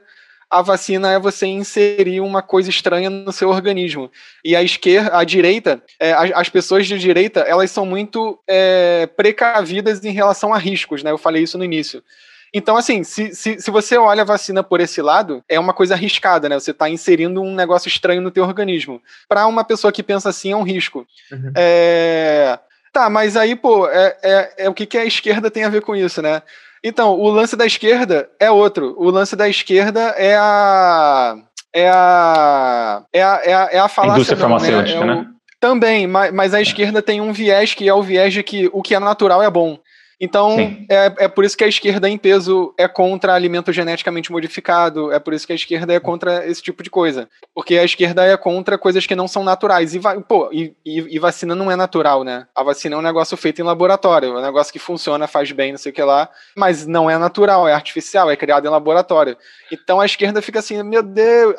a 0.50 0.62
vacina 0.62 1.12
é 1.12 1.18
você 1.18 1.46
inserir 1.46 2.20
uma 2.20 2.42
coisa 2.42 2.70
estranha 2.70 3.08
no 3.08 3.30
seu 3.30 3.50
organismo. 3.50 4.10
E 4.44 4.56
a 4.56 4.62
esquerda, 4.62 5.16
a 5.16 5.22
direita, 5.22 5.80
é, 5.98 6.12
as, 6.12 6.32
as, 6.34 6.48
pessoas 6.48 6.86
de 6.86 6.98
direita, 6.98 7.40
elas 7.40 7.70
são 7.70 7.86
muito 7.86 8.38
é, 8.48 9.06
precavidas 9.16 10.04
em 10.04 10.10
relação 10.10 10.52
a 10.52 10.58
riscos, 10.58 11.04
né? 11.04 11.10
Eu 11.12 11.18
falei 11.18 11.44
isso 11.44 11.56
no 11.56 11.64
início. 11.64 12.02
Então, 12.52 12.76
assim, 12.76 13.04
se, 13.04 13.34
se, 13.34 13.60
se 13.60 13.70
você 13.70 13.96
olha 13.96 14.22
a 14.22 14.24
vacina 14.24 14.62
por 14.62 14.80
esse 14.80 15.00
lado, 15.00 15.42
é 15.48 15.58
uma 15.58 15.72
coisa 15.72 15.94
arriscada, 15.94 16.48
né? 16.48 16.58
Você 16.58 16.72
está 16.72 16.88
inserindo 16.88 17.40
um 17.40 17.54
negócio 17.54 17.88
estranho 17.88 18.20
no 18.20 18.30
teu 18.30 18.44
organismo. 18.44 19.00
Para 19.28 19.46
uma 19.46 19.64
pessoa 19.64 19.92
que 19.92 20.02
pensa 20.02 20.28
assim, 20.28 20.52
é 20.52 20.56
um 20.56 20.64
risco. 20.64 21.06
Uhum. 21.30 21.52
É... 21.56 22.58
Tá, 22.92 23.08
mas 23.08 23.36
aí, 23.36 23.54
pô, 23.54 23.88
é, 23.88 24.16
é, 24.22 24.54
é, 24.64 24.68
o 24.68 24.74
que, 24.74 24.84
que 24.84 24.98
a 24.98 25.04
esquerda 25.04 25.50
tem 25.50 25.62
a 25.62 25.68
ver 25.68 25.82
com 25.82 25.94
isso, 25.94 26.20
né? 26.20 26.42
Então, 26.82 27.18
o 27.18 27.28
lance 27.30 27.54
da 27.54 27.64
esquerda 27.64 28.28
é 28.40 28.50
outro. 28.50 28.96
O 28.98 29.10
lance 29.10 29.36
da 29.36 29.48
esquerda 29.48 30.00
é 30.16 30.34
a. 30.36 31.36
É 31.72 31.88
a. 31.88 33.02
É 33.12 33.22
a, 33.22 33.40
é 33.44 33.54
a, 33.54 33.68
é 33.72 33.78
a 33.78 33.88
falácia. 33.88 34.16
Indústria 34.16 34.36
não, 34.36 34.42
farmacêutica, 34.42 35.04
né? 35.04 35.12
É 35.12 35.14
o, 35.14 35.18
né? 35.20 35.26
Também, 35.60 36.06
mas, 36.06 36.32
mas 36.32 36.54
a 36.54 36.62
esquerda 36.62 37.02
tem 37.02 37.20
um 37.20 37.32
viés 37.32 37.74
que 37.74 37.86
é 37.86 37.92
o 37.92 38.02
viés 38.02 38.32
de 38.32 38.42
que 38.42 38.70
o 38.72 38.80
que 38.80 38.94
é 38.94 38.98
natural 38.98 39.42
é 39.42 39.50
bom. 39.50 39.78
Então, 40.20 40.54
é, 40.90 41.24
é 41.24 41.28
por 41.28 41.44
isso 41.44 41.56
que 41.56 41.64
a 41.64 41.68
esquerda 41.68 42.06
em 42.06 42.18
peso 42.18 42.74
é 42.76 42.86
contra 42.86 43.32
alimento 43.32 43.72
geneticamente 43.72 44.30
modificado, 44.30 45.10
é 45.10 45.18
por 45.18 45.32
isso 45.32 45.46
que 45.46 45.52
a 45.52 45.56
esquerda 45.56 45.94
é 45.94 45.98
contra 45.98 46.46
esse 46.46 46.62
tipo 46.62 46.82
de 46.82 46.90
coisa. 46.90 47.26
Porque 47.54 47.78
a 47.78 47.84
esquerda 47.84 48.24
é 48.26 48.36
contra 48.36 48.76
coisas 48.76 49.06
que 49.06 49.16
não 49.16 49.26
são 49.26 49.42
naturais. 49.42 49.94
E, 49.94 50.00
pô, 50.28 50.50
e, 50.52 50.74
e, 50.84 51.16
e 51.16 51.18
vacina 51.18 51.54
não 51.54 51.70
é 51.70 51.76
natural, 51.76 52.22
né? 52.22 52.46
A 52.54 52.62
vacina 52.62 52.96
é 52.96 52.98
um 52.98 53.02
negócio 53.02 53.34
feito 53.34 53.62
em 53.62 53.64
laboratório, 53.64 54.34
é 54.34 54.38
um 54.38 54.42
negócio 54.42 54.70
que 54.70 54.78
funciona, 54.78 55.26
faz 55.26 55.50
bem, 55.52 55.70
não 55.70 55.78
sei 55.78 55.90
o 55.90 55.94
que 55.94 56.02
lá, 56.02 56.28
mas 56.54 56.86
não 56.86 57.08
é 57.08 57.16
natural, 57.16 57.66
é 57.66 57.72
artificial, 57.72 58.30
é 58.30 58.36
criado 58.36 58.66
em 58.66 58.70
laboratório. 58.70 59.38
Então 59.72 60.00
a 60.00 60.04
esquerda 60.04 60.42
fica 60.42 60.58
assim, 60.58 60.82
meu 60.82 61.02
Deus, 61.02 61.54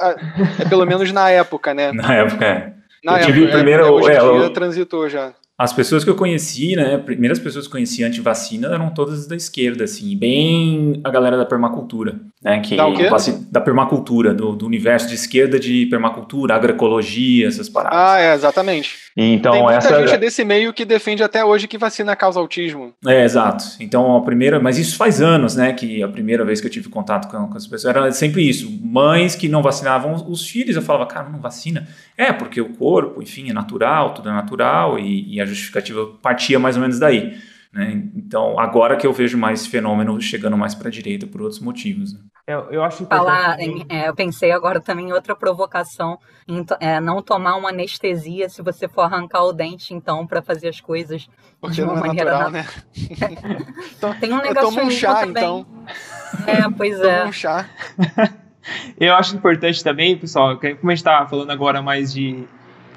é 0.60 0.70
pelo 0.70 0.86
menos 0.86 1.12
na 1.12 1.32
época, 1.32 1.74
né? 1.74 1.92
Na 2.02 2.14
época, 2.14 2.46
é. 2.46 2.74
Na 3.04 3.14
eu 3.14 3.18
época, 3.18 3.34
tive 3.34 3.48
primeiro, 3.48 3.86
é, 3.86 3.90
hoje 3.90 4.12
é, 4.12 4.20
dia 4.20 4.50
transitou 4.52 5.10
já. 5.10 5.34
As 5.62 5.72
pessoas 5.72 6.04
que 6.04 6.10
eu 6.10 6.16
conheci, 6.16 6.76
né, 6.76 6.98
primeiras 6.98 7.38
pessoas 7.38 7.66
que 7.66 7.70
eu 7.70 7.74
conheci 7.74 8.04
anti-vacina 8.04 8.70
eram 8.70 8.92
todas 8.92 9.28
da 9.28 9.36
esquerda, 9.36 9.84
assim, 9.84 10.18
bem 10.18 11.00
a 11.04 11.10
galera 11.12 11.38
da 11.38 11.46
permacultura, 11.46 12.20
né, 12.44 12.60
que 12.60 12.76
da, 12.76 12.92
quê? 12.92 13.08
da 13.52 13.62
permacultura, 13.62 14.34
do, 14.34 14.56
do, 14.56 14.66
universo 14.66 15.08
de 15.08 15.14
esquerda 15.14 15.60
de 15.60 15.86
permacultura, 15.86 16.56
agroecologia, 16.56 17.48
essas 17.48 17.70
paradas. 17.70 18.00
Ah, 18.00 18.20
é, 18.20 18.34
exatamente. 18.34 18.96
Então, 19.16 19.52
Tem 19.52 19.62
muita 19.62 19.78
essa 19.78 20.08
gente 20.08 20.18
desse 20.18 20.44
meio 20.44 20.74
que 20.74 20.84
defende 20.84 21.22
até 21.22 21.46
hoje 21.46 21.68
que 21.68 21.78
vacina 21.78 22.16
causa 22.16 22.40
autismo. 22.40 22.94
É, 23.06 23.24
exato. 23.24 23.64
Então, 23.80 24.18
a 24.18 24.22
primeira, 24.22 24.60
mas 24.60 24.80
isso 24.80 24.98
faz 24.98 25.22
anos, 25.22 25.56
né, 25.56 25.72
que 25.74 26.02
a 26.02 26.08
primeira 26.08 26.44
vez 26.44 26.60
que 26.60 26.66
eu 26.66 26.72
tive 26.72 26.90
contato 26.90 27.30
com, 27.30 27.48
com 27.48 27.58
as 27.58 27.68
pessoas 27.68 27.96
era 27.96 28.12
sempre 28.12 28.48
isso, 28.48 28.72
mães 28.82 29.36
que 29.36 29.48
não 29.48 29.62
vacinavam 29.62 30.16
os 30.28 30.48
filhos, 30.48 30.76
eu 30.76 30.82
falava, 30.82 31.06
cara, 31.06 31.30
não 31.30 31.40
vacina. 31.40 31.88
É, 32.18 32.34
porque 32.34 32.60
o 32.60 32.70
corpo, 32.74 33.22
enfim, 33.22 33.52
é 33.52 33.54
natural, 33.54 34.16
tudo 34.16 34.30
é 34.30 34.34
natural 34.34 34.98
e, 34.98 35.36
e 35.36 35.40
a 35.40 35.46
justificativa 35.46 36.08
partia 36.22 36.58
mais 36.58 36.76
ou 36.76 36.82
menos 36.82 36.98
daí. 36.98 37.36
Né? 37.74 38.10
Então, 38.16 38.60
agora 38.60 38.98
que 38.98 39.08
eu 39.08 39.14
vejo 39.14 39.38
mais 39.38 39.66
fenômeno 39.66 40.20
chegando 40.20 40.58
mais 40.58 40.76
para 40.76 40.90
a 40.90 40.92
direita 40.92 41.26
por 41.26 41.42
outros 41.42 41.62
motivos. 41.62 42.14
Né? 42.14 42.20
Eu, 42.52 42.68
eu 42.72 42.84
acho 42.84 43.06
Falar, 43.06 43.58
é, 43.60 44.10
eu 44.10 44.16
pensei 44.16 44.52
agora 44.52 44.80
também 44.80 45.10
em 45.10 45.14
outra 45.14 45.36
provocação, 45.36 46.20
em 46.48 46.66
é, 46.80 47.00
não 47.00 47.22
tomar 47.22 47.56
uma 47.56 47.70
anestesia 47.70 48.50
se 48.50 48.62
você 48.62 48.88
for 48.88 49.02
arrancar 49.02 49.44
o 49.44 49.54
dente, 49.54 49.94
então, 49.94 50.28
para 50.28 50.42
fazer 50.42 50.68
as 50.68 50.82
coisas 50.82 51.30
Porque 51.60 51.76
de 51.76 51.84
uma 51.84 51.94
não 51.94 52.04
é 52.04 52.08
maneira 52.08 52.32
natural, 52.32 52.52
né? 52.52 52.68
então, 53.96 54.14
Tem 54.16 54.34
um 54.34 54.42
Eu 54.42 54.56
tomo 54.56 54.82
um 54.82 54.92
chá, 54.92 55.16
também. 55.22 55.32
então. 55.32 55.66
É, 56.46 56.70
pois 56.76 56.98
Tomo 57.00 57.10
é. 57.10 57.26
um 57.26 57.32
chá. 57.32 57.70
Eu 59.00 59.16
acho 59.16 59.36
importante 59.36 59.84
também, 59.84 60.18
pessoal, 60.18 60.58
que 60.60 60.76
como 60.76 60.92
a 60.92 60.96
gente 60.96 61.00
está 61.00 61.26
falando 61.26 61.50
agora 61.50 61.82
mais 61.82 62.14
de 62.14 62.44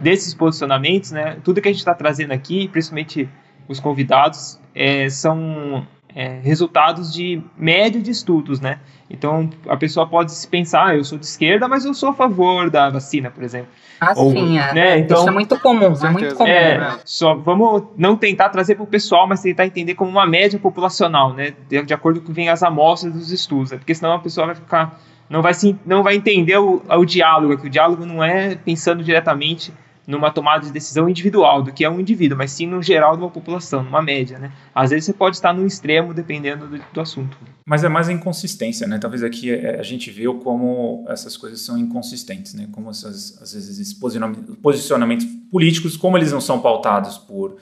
desses 0.00 0.34
posicionamentos, 0.34 1.12
né? 1.12 1.38
Tudo 1.42 1.60
que 1.60 1.68
a 1.68 1.72
gente 1.72 1.78
está 1.78 1.94
trazendo 1.94 2.32
aqui, 2.32 2.68
principalmente 2.68 3.28
os 3.68 3.80
convidados, 3.80 4.60
é, 4.74 5.08
são 5.08 5.86
é, 6.14 6.38
resultados 6.42 7.12
de 7.12 7.42
média 7.56 8.00
de 8.00 8.10
estudos, 8.10 8.60
né? 8.60 8.78
Então 9.10 9.50
a 9.68 9.76
pessoa 9.76 10.06
pode 10.06 10.32
se 10.32 10.46
pensar, 10.46 10.86
ah, 10.86 10.96
eu 10.96 11.04
sou 11.04 11.18
de 11.18 11.26
esquerda, 11.26 11.66
mas 11.68 11.84
eu 11.84 11.92
sou 11.92 12.10
a 12.10 12.14
favor 12.14 12.70
da 12.70 12.88
vacina, 12.88 13.30
por 13.30 13.42
exemplo. 13.42 13.68
Ah, 14.00 14.12
Ou, 14.16 14.30
sim, 14.30 14.58
é. 14.58 14.72
né, 14.72 14.98
então- 14.98 15.18
Isso 15.18 15.28
é 15.28 15.32
muito 15.32 15.58
comum, 15.58 15.92
é 15.92 16.10
muito 16.10 16.34
comum. 16.34 16.48
É, 16.48 16.78
né? 16.78 16.98
só 17.04 17.34
vamos 17.34 17.84
não 17.96 18.16
tentar 18.16 18.48
trazer 18.48 18.76
para 18.76 18.84
o 18.84 18.86
pessoal, 18.86 19.26
mas 19.26 19.42
tentar 19.42 19.66
entender 19.66 19.94
como 19.94 20.10
uma 20.10 20.26
média 20.26 20.58
populacional, 20.58 21.32
né? 21.34 21.54
De, 21.68 21.82
de 21.82 21.94
acordo 21.94 22.20
com 22.20 22.26
que 22.26 22.32
vem 22.32 22.48
as 22.48 22.62
amostras 22.62 23.12
dos 23.12 23.30
estudos, 23.30 23.72
né? 23.72 23.78
porque 23.78 23.94
senão 23.94 24.12
a 24.12 24.18
pessoa 24.18 24.46
vai 24.46 24.54
ficar 24.54 25.00
não 25.28 25.40
vai 25.40 25.54
se, 25.54 25.76
não 25.86 26.02
vai 26.02 26.16
entender 26.16 26.58
o, 26.58 26.82
o 26.86 27.04
diálogo, 27.04 27.56
que 27.56 27.66
o 27.66 27.70
diálogo 27.70 28.04
não 28.04 28.22
é 28.22 28.54
pensando 28.56 29.02
diretamente 29.02 29.72
numa 30.06 30.30
tomada 30.30 30.66
de 30.66 30.72
decisão 30.72 31.08
individual 31.08 31.62
do 31.62 31.72
que 31.72 31.84
é 31.84 31.90
um 31.90 31.98
indivíduo, 31.98 32.36
mas 32.36 32.50
sim 32.50 32.66
no 32.66 32.82
geral 32.82 33.16
de 33.16 33.22
uma 33.22 33.30
população, 33.30 33.82
numa 33.82 34.02
média, 34.02 34.38
né? 34.38 34.52
Às 34.74 34.90
vezes 34.90 35.06
você 35.06 35.12
pode 35.12 35.36
estar 35.36 35.52
num 35.52 35.66
extremo 35.66 36.12
dependendo 36.12 36.66
do, 36.66 36.80
do 36.92 37.00
assunto. 37.00 37.36
Mas 37.66 37.82
é 37.82 37.88
mais 37.88 38.08
a 38.08 38.12
inconsistência, 38.12 38.86
né? 38.86 38.98
Talvez 38.98 39.22
aqui 39.22 39.50
é, 39.50 39.78
a 39.80 39.82
gente 39.82 40.10
vê 40.10 40.24
como 40.26 41.04
essas 41.08 41.36
coisas 41.36 41.60
são 41.60 41.78
inconsistentes, 41.78 42.54
né? 42.54 42.68
Como 42.70 42.90
essas, 42.90 43.40
às 43.40 43.54
vezes, 43.54 43.78
esses 43.78 43.94
posicionamentos 44.62 45.26
políticos, 45.50 45.96
como 45.96 46.18
eles 46.18 46.32
não 46.32 46.40
são 46.40 46.60
pautados 46.60 47.16
por, 47.16 47.56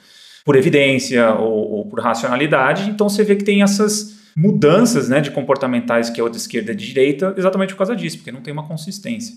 por 0.45 0.57
evidência 0.57 1.33
ou, 1.35 1.73
ou 1.73 1.87
por 1.87 2.01
racionalidade, 2.01 2.91
então 2.91 3.09
você 3.09 3.23
vê 3.23 3.37
que 3.37 3.45
tem 3.45 3.63
essas 3.63 4.21
mudanças 4.37 5.09
né, 5.09 5.21
de 5.21 5.31
comportamentais 5.31 6.09
que 6.09 6.21
é 6.21 6.25
o 6.25 6.29
de 6.29 6.39
esquerda 6.39 6.73
e 6.73 6.75
de 6.75 6.87
direita 6.87 7.35
exatamente 7.37 7.75
por 7.75 7.79
causa 7.79 7.95
disso, 7.95 8.17
porque 8.17 8.33
não 8.33 8.41
tem 8.41 8.53
uma 8.53 8.67
consistência. 8.67 9.37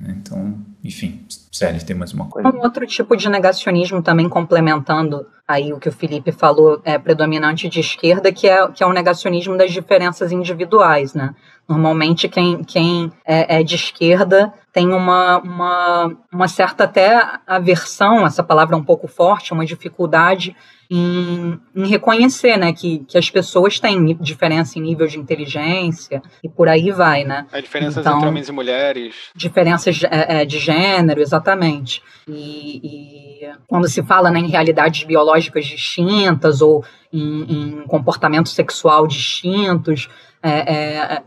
Né? 0.00 0.14
Então, 0.18 0.58
enfim, 0.82 1.24
Célia, 1.52 1.80
tem 1.80 1.96
mais 1.96 2.12
uma 2.12 2.26
coisa? 2.26 2.48
Um 2.48 2.60
outro 2.60 2.86
tipo 2.86 3.16
de 3.16 3.28
negacionismo 3.28 4.02
também 4.02 4.28
complementando 4.28 5.26
aí 5.46 5.72
o 5.72 5.78
que 5.78 5.88
o 5.88 5.92
Felipe 5.92 6.32
falou, 6.32 6.80
é 6.84 6.98
predominante 6.98 7.68
de 7.68 7.80
esquerda, 7.80 8.32
que 8.32 8.48
é, 8.48 8.66
que 8.68 8.82
é 8.82 8.86
o 8.86 8.92
negacionismo 8.92 9.56
das 9.56 9.72
diferenças 9.72 10.32
individuais, 10.32 11.14
né? 11.14 11.34
Normalmente 11.68 12.28
quem, 12.28 12.62
quem 12.64 13.12
é, 13.26 13.60
é 13.60 13.62
de 13.62 13.74
esquerda 13.74 14.52
tem 14.72 14.92
uma, 14.92 15.38
uma, 15.38 16.16
uma 16.32 16.48
certa 16.48 16.84
até 16.84 17.38
aversão, 17.46 18.26
essa 18.26 18.42
palavra 18.42 18.74
é 18.74 18.78
um 18.78 18.84
pouco 18.84 19.06
forte, 19.06 19.52
uma 19.52 19.64
dificuldade 19.64 20.56
em, 20.90 21.58
em 21.74 21.86
reconhecer, 21.86 22.56
né, 22.56 22.72
que, 22.72 23.00
que 23.08 23.16
as 23.18 23.30
pessoas 23.30 23.78
têm 23.80 24.16
diferença 24.20 24.78
em 24.78 24.82
nível 24.82 25.06
de 25.06 25.18
inteligência 25.18 26.22
e 26.42 26.48
por 26.48 26.68
aí 26.68 26.90
vai, 26.90 27.24
né? 27.24 27.46
A 27.52 27.60
diferença 27.60 28.00
Então- 28.00 28.16
entre 28.16 28.28
homens 28.28 28.48
e 28.48 28.52
mulheres. 28.52 29.14
diferenças 29.34 30.02
é, 30.04 30.42
é, 30.42 30.44
de 30.44 30.58
gênero, 30.58 31.20
exatamente. 31.20 32.02
E, 32.28 32.80
e 32.82 33.48
quando 33.66 33.88
se 33.88 34.02
fala 34.02 34.30
né, 34.30 34.38
em 34.38 34.48
realidades 34.48 35.04
biológicas 35.04 35.64
distintas 35.66 36.60
ou 36.60 36.84
em, 37.12 37.42
em 37.80 37.86
comportamento 37.86 38.48
sexual 38.48 39.06
distintos, 39.06 40.08
é, 40.42 40.74
é, 40.74 41.22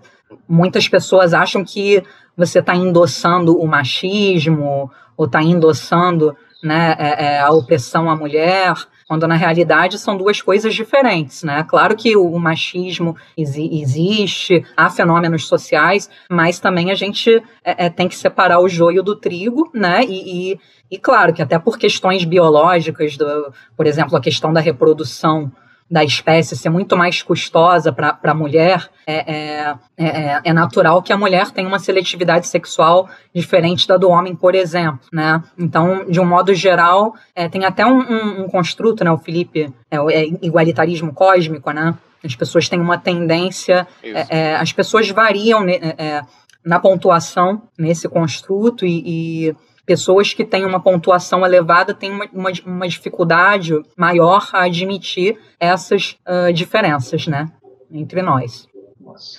muitas 0.47 0.87
pessoas 0.87 1.33
acham 1.33 1.63
que 1.63 2.03
você 2.35 2.59
está 2.59 2.75
endossando 2.75 3.57
o 3.59 3.67
machismo 3.67 4.91
ou 5.15 5.25
está 5.25 5.41
endossando 5.41 6.35
né, 6.63 6.95
é, 6.99 7.25
é, 7.25 7.39
a 7.39 7.49
opressão 7.51 8.09
à 8.09 8.15
mulher, 8.15 8.73
quando 9.07 9.27
na 9.27 9.35
realidade 9.35 9.97
são 9.97 10.17
duas 10.17 10.41
coisas 10.41 10.75
diferentes, 10.75 11.43
né? 11.43 11.63
Claro 11.63 11.95
que 11.95 12.17
o, 12.17 12.37
machismo 12.37 13.15
exi- 13.37 13.81
existe, 13.81 14.65
há 14.75 14.89
fenômenos 14.89 15.47
sociais, 15.47 16.09
mas 16.29 16.59
também 16.59 16.91
a 16.91 16.95
gente 16.95 17.41
é, 17.63 17.85
é, 17.85 17.89
tem 17.89 18.07
que 18.09 18.15
separar 18.15 18.59
o 18.59 18.67
joio 18.67 19.01
do 19.01 19.15
trigo, 19.15 19.69
né? 19.73 20.03
E, 20.03 20.51
e, 20.51 20.59
e 20.91 20.97
claro 20.97 21.33
que 21.33 21.41
até 21.41 21.57
por 21.57 21.77
questões 21.77 22.25
biológicas, 22.25 23.15
do, 23.15 23.53
por 23.77 23.87
exemplo, 23.87 24.17
a 24.17 24.21
questão 24.21 24.51
da 24.51 24.59
reprodução 24.59 25.51
da 25.89 26.03
espécie 26.03 26.55
ser 26.55 26.69
muito 26.69 26.97
mais 26.97 27.21
custosa 27.21 27.93
para 27.93 28.17
a 28.21 28.33
mulher, 28.33 28.89
é, 29.05 29.15
é, 29.33 29.75
é, 29.97 30.41
é 30.43 30.53
natural 30.53 31.01
que 31.01 31.13
a 31.13 31.17
mulher 31.17 31.49
tenha 31.51 31.67
uma 31.67 31.79
seletividade 31.79 32.47
sexual 32.47 33.09
diferente 33.33 33.87
da 33.87 33.95
do 33.95 34.09
homem, 34.09 34.35
por 34.35 34.53
exemplo. 34.53 34.99
Né? 35.13 35.41
Então, 35.57 36.05
de 36.09 36.19
um 36.19 36.25
modo 36.25 36.53
geral, 36.53 37.13
é, 37.33 37.47
tem 37.47 37.63
até 37.63 37.85
um, 37.85 37.99
um, 37.99 38.41
um 38.43 38.49
construto, 38.49 39.03
né? 39.03 39.11
o 39.11 39.17
Felipe, 39.17 39.73
é, 39.89 39.99
o- 40.01 40.09
é 40.09 40.25
igualitarismo 40.41 41.13
cósmico, 41.13 41.71
né? 41.71 41.95
as 42.23 42.35
pessoas 42.35 42.67
têm 42.67 42.81
uma 42.81 42.97
tendência, 42.97 43.87
é, 44.03 44.25
é, 44.29 44.55
as 44.55 44.73
pessoas 44.73 45.09
variam 45.09 45.63
né, 45.63 45.75
é, 45.75 45.95
é, 46.05 46.21
na 46.65 46.79
pontuação 46.79 47.61
nesse 47.77 48.09
construto 48.09 48.85
e, 48.85 49.47
e 49.49 49.55
pessoas 49.87 50.33
que 50.33 50.43
têm 50.43 50.65
uma 50.65 50.81
pontuação 50.81 51.45
elevada 51.45 51.93
têm 51.93 52.11
uma, 52.11 52.27
uma, 52.33 52.51
uma 52.65 52.87
dificuldade 52.87 53.73
maior 53.95 54.49
a 54.51 54.65
admitir 54.65 55.39
essas 55.57 56.17
ah, 56.25 56.51
diferenças, 56.51 57.25
né, 57.25 57.49
entre 57.89 58.21
nós. 58.21 58.67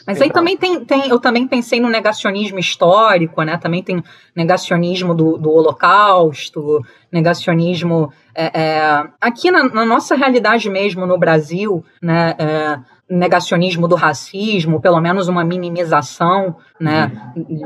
Mas 0.07 0.21
aí 0.21 0.31
também 0.31 0.57
tem, 0.57 0.85
tem, 0.85 1.09
eu 1.09 1.21
também 1.21 1.47
pensei 1.47 1.79
no 1.79 1.91
negacionismo 1.91 2.59
histórico, 2.59 3.43
né? 3.43 3.59
Também 3.59 3.83
tem 3.83 4.03
negacionismo 4.35 5.15
do, 5.15 5.37
do 5.37 5.51
Holocausto, 5.51 6.81
negacionismo 7.13 8.11
é, 8.35 8.61
é, 8.61 9.09
aqui 9.21 9.51
na, 9.51 9.65
na 9.65 9.85
nossa 9.85 10.17
realidade 10.17 10.71
mesmo 10.71 11.07
no 11.07 11.19
Brasil, 11.19 11.85
né? 12.03 12.35
é, 12.39 12.79
negacionismo 13.11 13.89
do 13.89 13.95
racismo, 13.95 14.81
pelo 14.81 15.01
menos 15.01 15.29
uma 15.29 15.45
minimização, 15.45 16.57
né? 16.79 17.11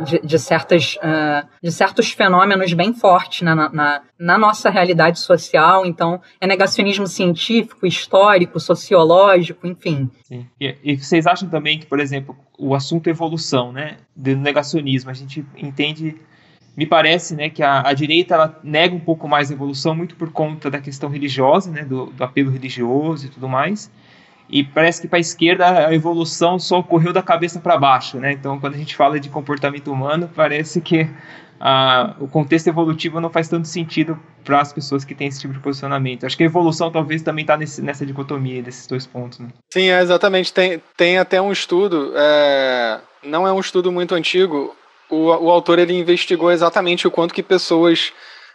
De, 0.05 0.21
de 0.21 0.39
certas, 0.39 0.97
é, 1.03 1.45
de 1.63 1.73
certos 1.73 2.13
fenômenos 2.13 2.73
bem 2.75 2.95
fortes 2.95 3.43
na, 3.43 3.55
na, 3.55 4.03
na 4.19 4.39
nossa 4.39 4.71
realidade 4.71 5.19
social. 5.19 5.85
Então, 5.85 6.21
é 6.41 6.47
negacionismo 6.47 7.07
científico, 7.07 7.87
histórico, 7.87 8.61
sociológico, 8.61 9.67
enfim. 9.67 10.11
E, 10.61 10.77
e 10.83 10.97
vocês 10.97 11.27
acham 11.27 11.49
também 11.49 11.79
que, 11.79 11.87
por 11.87 11.99
exemplo, 11.99 12.37
o 12.59 12.75
assunto 12.75 13.09
evolução, 13.11 13.73
né, 13.73 13.97
do 14.15 14.37
negacionismo, 14.37 15.11
a 15.11 15.15
gente 15.15 15.45
entende, 15.57 16.17
me 16.77 16.87
parece, 16.87 17.35
né, 17.35 17.51
que 17.51 17.63
a, 17.63 17.89
a 17.89 17.93
direita 17.93 18.35
ela 18.35 18.61
nega 18.63 18.95
um 18.95 19.01
pouco 19.01 19.29
mais 19.29 19.51
a 19.51 19.55
evolução 19.55 19.95
muito 19.95 20.15
por 20.15 20.31
conta 20.31 20.71
da 20.71 20.81
questão 20.81 21.11
religiosa, 21.11 21.71
né, 21.71 21.85
do, 21.85 22.07
do 22.07 22.23
apelo 22.23 22.51
religioso 22.51 23.27
e 23.27 23.29
tudo 23.29 23.49
mais. 23.49 23.91
E 24.53 24.63
parece 24.63 25.01
que 25.01 25.09
para 25.09 25.17
a 25.17 25.21
esquerda 25.21 25.89
a 25.89 25.95
evolução 25.95 26.59
só 26.59 26.81
ocorreu 26.81 27.11
da 27.11 27.23
cabeça 27.23 27.59
para 27.59 27.79
baixo, 27.79 28.19
né? 28.19 28.33
Então, 28.33 28.61
quando 28.61 28.75
a 28.75 28.77
gente 28.77 28.95
fala 28.95 29.19
de 29.19 29.31
comportamento 29.31 29.91
humano, 29.91 30.31
parece 30.37 30.83
que 30.83 31.09
ah, 31.59 32.15
o 32.21 32.29
contexto 32.29 32.67
evolutivo 32.67 33.19
não 33.19 33.31
faz 33.31 33.49
tanto 33.49 33.67
sentido 33.67 34.21
para 34.45 34.61
as 34.61 34.71
pessoas 34.71 35.07
que 35.07 35.15
têm 35.15 35.29
esse 35.29 35.41
tipo 35.41 35.55
de 35.55 35.61
posicionamento. 35.61 36.27
Acho 36.27 36.37
que 36.37 36.43
a 36.43 36.47
evolução 36.47 36.91
talvez 36.91 37.23
também 37.23 37.45
está 37.45 37.57
nessa 37.57 38.05
dicotomia 38.05 38.63
desses 38.63 38.87
dois 38.87 39.07
pontos. 39.07 39.39
Né? 39.39 39.49
Sim, 39.73 39.89
é, 39.89 40.03
exatamente. 40.03 40.53
Tem, 40.53 40.83
tem 40.99 41.17
até 41.17 41.41
um 41.41 41.51
estudo, 41.51 42.13
é, 42.15 43.01
não 43.23 43.47
é 43.47 43.53
um 43.53 43.61
estudo 43.61 43.91
muito 43.91 44.15
antigo, 44.15 44.77
o, 45.09 45.29
o 45.29 45.51
autor 45.51 45.79
ele 45.79 45.99
investigou 45.99 46.51
exatamente 46.51 47.07
o 47.07 47.11
quanto 47.11 47.33
que 47.33 47.43
pessoas 47.43 48.13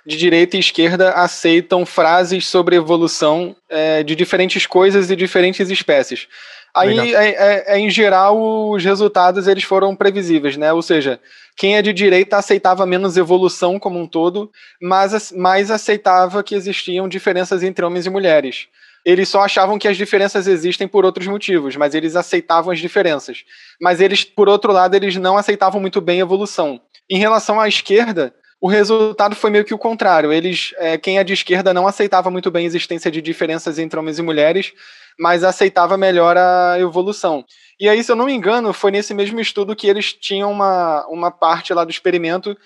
de 0.07 0.15
direita 0.15 0.55
e 0.55 0.59
esquerda 0.61 1.11
aceitam 1.11 1.85
frases 1.85 2.47
sobre 2.47 2.77
evolução 2.77 3.53
é, 3.69 4.01
de 4.03 4.15
diferentes 4.15 4.65
coisas 4.65 5.11
e 5.11 5.15
diferentes 5.17 5.69
espécies. 5.69 6.29
Aí, 6.73 7.13
é, 7.13 7.29
é, 7.29 7.63
é, 7.75 7.79
em 7.79 7.89
geral, 7.89 8.69
os 8.69 8.81
resultados 8.85 9.47
eles 9.47 9.65
foram 9.65 9.93
previsíveis, 9.93 10.55
né? 10.55 10.71
Ou 10.71 10.81
seja, 10.81 11.19
quem 11.57 11.75
é 11.75 11.81
de 11.81 11.91
direita 11.91 12.37
aceitava 12.37 12.85
menos 12.85 13.17
evolução 13.17 13.77
como 13.77 13.99
um 13.99 14.07
todo, 14.07 14.49
mas 14.81 15.33
mais 15.33 15.69
aceitava 15.69 16.41
que 16.41 16.55
existiam 16.55 17.09
diferenças 17.09 17.61
entre 17.61 17.83
homens 17.83 18.05
e 18.05 18.09
mulheres. 18.09 18.67
Eles 19.03 19.27
só 19.27 19.41
achavam 19.41 19.77
que 19.77 19.89
as 19.89 19.97
diferenças 19.97 20.47
existem 20.47 20.87
por 20.87 21.03
outros 21.03 21.27
motivos, 21.27 21.75
mas 21.75 21.93
eles 21.93 22.15
aceitavam 22.15 22.71
as 22.71 22.79
diferenças. 22.79 23.43
Mas 23.81 23.99
eles, 23.99 24.23
por 24.23 24.47
outro 24.47 24.71
lado, 24.71 24.95
eles 24.95 25.17
não 25.17 25.35
aceitavam 25.35 25.81
muito 25.81 25.99
bem 25.99 26.19
a 26.19 26.23
evolução. 26.23 26.79
Em 27.09 27.17
relação 27.17 27.59
à 27.59 27.67
esquerda, 27.67 28.33
o 28.59 28.67
resultado 28.67 29.35
foi 29.35 29.49
meio 29.49 29.65
que 29.65 29.73
o 29.73 29.77
contrário. 29.77 30.33
Eles, 30.33 30.73
é, 30.77 30.97
quem 30.97 31.19
é 31.19 31.23
de 31.23 31.33
esquerda 31.33 31.73
não 31.73 31.87
aceitava 31.87 32.29
muito 32.31 32.49
bem 32.49 32.63
a 32.63 32.67
existência 32.67 33.11
de 33.11 33.21
diferenças 33.21 33.77
entre 33.77 33.99
homens 33.99 34.17
e 34.17 34.23
mulheres, 34.23 34.73
mas 35.19 35.43
aceitava 35.43 35.97
melhor 35.97 36.37
a 36.37 36.77
evolução. 36.79 37.45
E 37.79 37.87
aí, 37.87 38.03
se 38.03 38.11
eu 38.11 38.15
não 38.15 38.25
me 38.25 38.33
engano, 38.33 38.73
foi 38.73 38.91
nesse 38.91 39.13
mesmo 39.13 39.39
estudo 39.39 39.75
que 39.75 39.87
eles 39.87 40.13
tinham 40.13 40.51
uma, 40.51 41.05
uma 41.07 41.31
parte 41.31 41.73
lá 41.73 41.83
do 41.83 41.91
experimento 41.91 42.57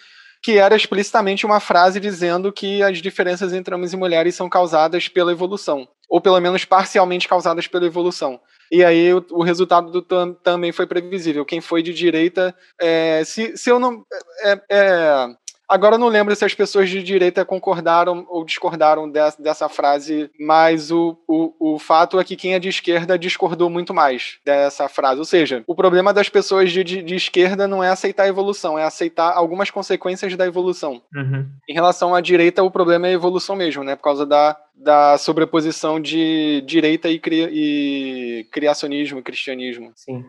que 0.43 0.57
era 0.57 0.75
explicitamente 0.75 1.45
uma 1.45 1.59
frase 1.59 1.99
dizendo 1.99 2.51
que 2.51 2.81
as 2.81 2.99
diferenças 2.99 3.53
entre 3.53 3.75
homens 3.75 3.93
e 3.93 3.97
mulheres 3.97 4.33
são 4.33 4.49
causadas 4.49 5.07
pela 5.07 5.31
evolução, 5.31 5.87
ou 6.09 6.19
pelo 6.19 6.39
menos 6.39 6.65
parcialmente 6.65 7.27
causadas 7.27 7.67
pela 7.67 7.85
evolução. 7.85 8.39
E 8.71 8.83
aí 8.83 9.13
o, 9.13 9.23
o 9.31 9.43
resultado 9.43 9.91
do, 9.91 10.33
também 10.35 10.71
foi 10.71 10.87
previsível. 10.87 11.45
Quem 11.45 11.61
foi 11.61 11.83
de 11.83 11.93
direita, 11.93 12.55
é, 12.79 13.21
se, 13.23 13.55
se 13.55 13.69
eu 13.69 13.77
não. 13.79 14.03
É, 14.43 14.61
é, 14.71 15.27
Agora 15.71 15.95
eu 15.95 15.99
não 15.99 16.09
lembro 16.09 16.35
se 16.35 16.43
as 16.43 16.53
pessoas 16.53 16.89
de 16.89 17.01
direita 17.01 17.45
concordaram 17.45 18.25
ou 18.27 18.43
discordaram 18.43 19.09
dessa, 19.09 19.41
dessa 19.41 19.69
frase, 19.69 20.29
mas 20.37 20.91
o, 20.91 21.17
o, 21.25 21.75
o 21.75 21.79
fato 21.79 22.19
é 22.19 22.25
que 22.25 22.35
quem 22.35 22.53
é 22.53 22.59
de 22.59 22.67
esquerda 22.67 23.17
discordou 23.17 23.69
muito 23.69 23.93
mais 23.93 24.37
dessa 24.45 24.89
frase. 24.89 25.19
Ou 25.19 25.25
seja, 25.25 25.63
o 25.65 25.73
problema 25.73 26.13
das 26.13 26.27
pessoas 26.27 26.73
de, 26.73 26.83
de, 26.83 27.01
de 27.01 27.15
esquerda 27.15 27.69
não 27.69 27.81
é 27.81 27.87
aceitar 27.87 28.23
a 28.23 28.27
evolução, 28.27 28.77
é 28.77 28.83
aceitar 28.83 29.31
algumas 29.31 29.71
consequências 29.71 30.35
da 30.35 30.45
evolução. 30.45 31.01
Uhum. 31.15 31.47
Em 31.69 31.73
relação 31.73 32.13
à 32.13 32.19
direita, 32.19 32.61
o 32.61 32.69
problema 32.69 33.07
é 33.07 33.11
a 33.11 33.13
evolução 33.13 33.55
mesmo, 33.55 33.81
né? 33.81 33.95
Por 33.95 34.03
causa 34.03 34.25
da, 34.25 34.57
da 34.75 35.17
sobreposição 35.17 36.01
de 36.01 36.61
direita 36.67 37.07
e, 37.07 37.17
cri, 37.17 37.47
e 37.49 38.43
criacionismo 38.51 39.19
e 39.19 39.23
cristianismo. 39.23 39.93
Sim 39.95 40.21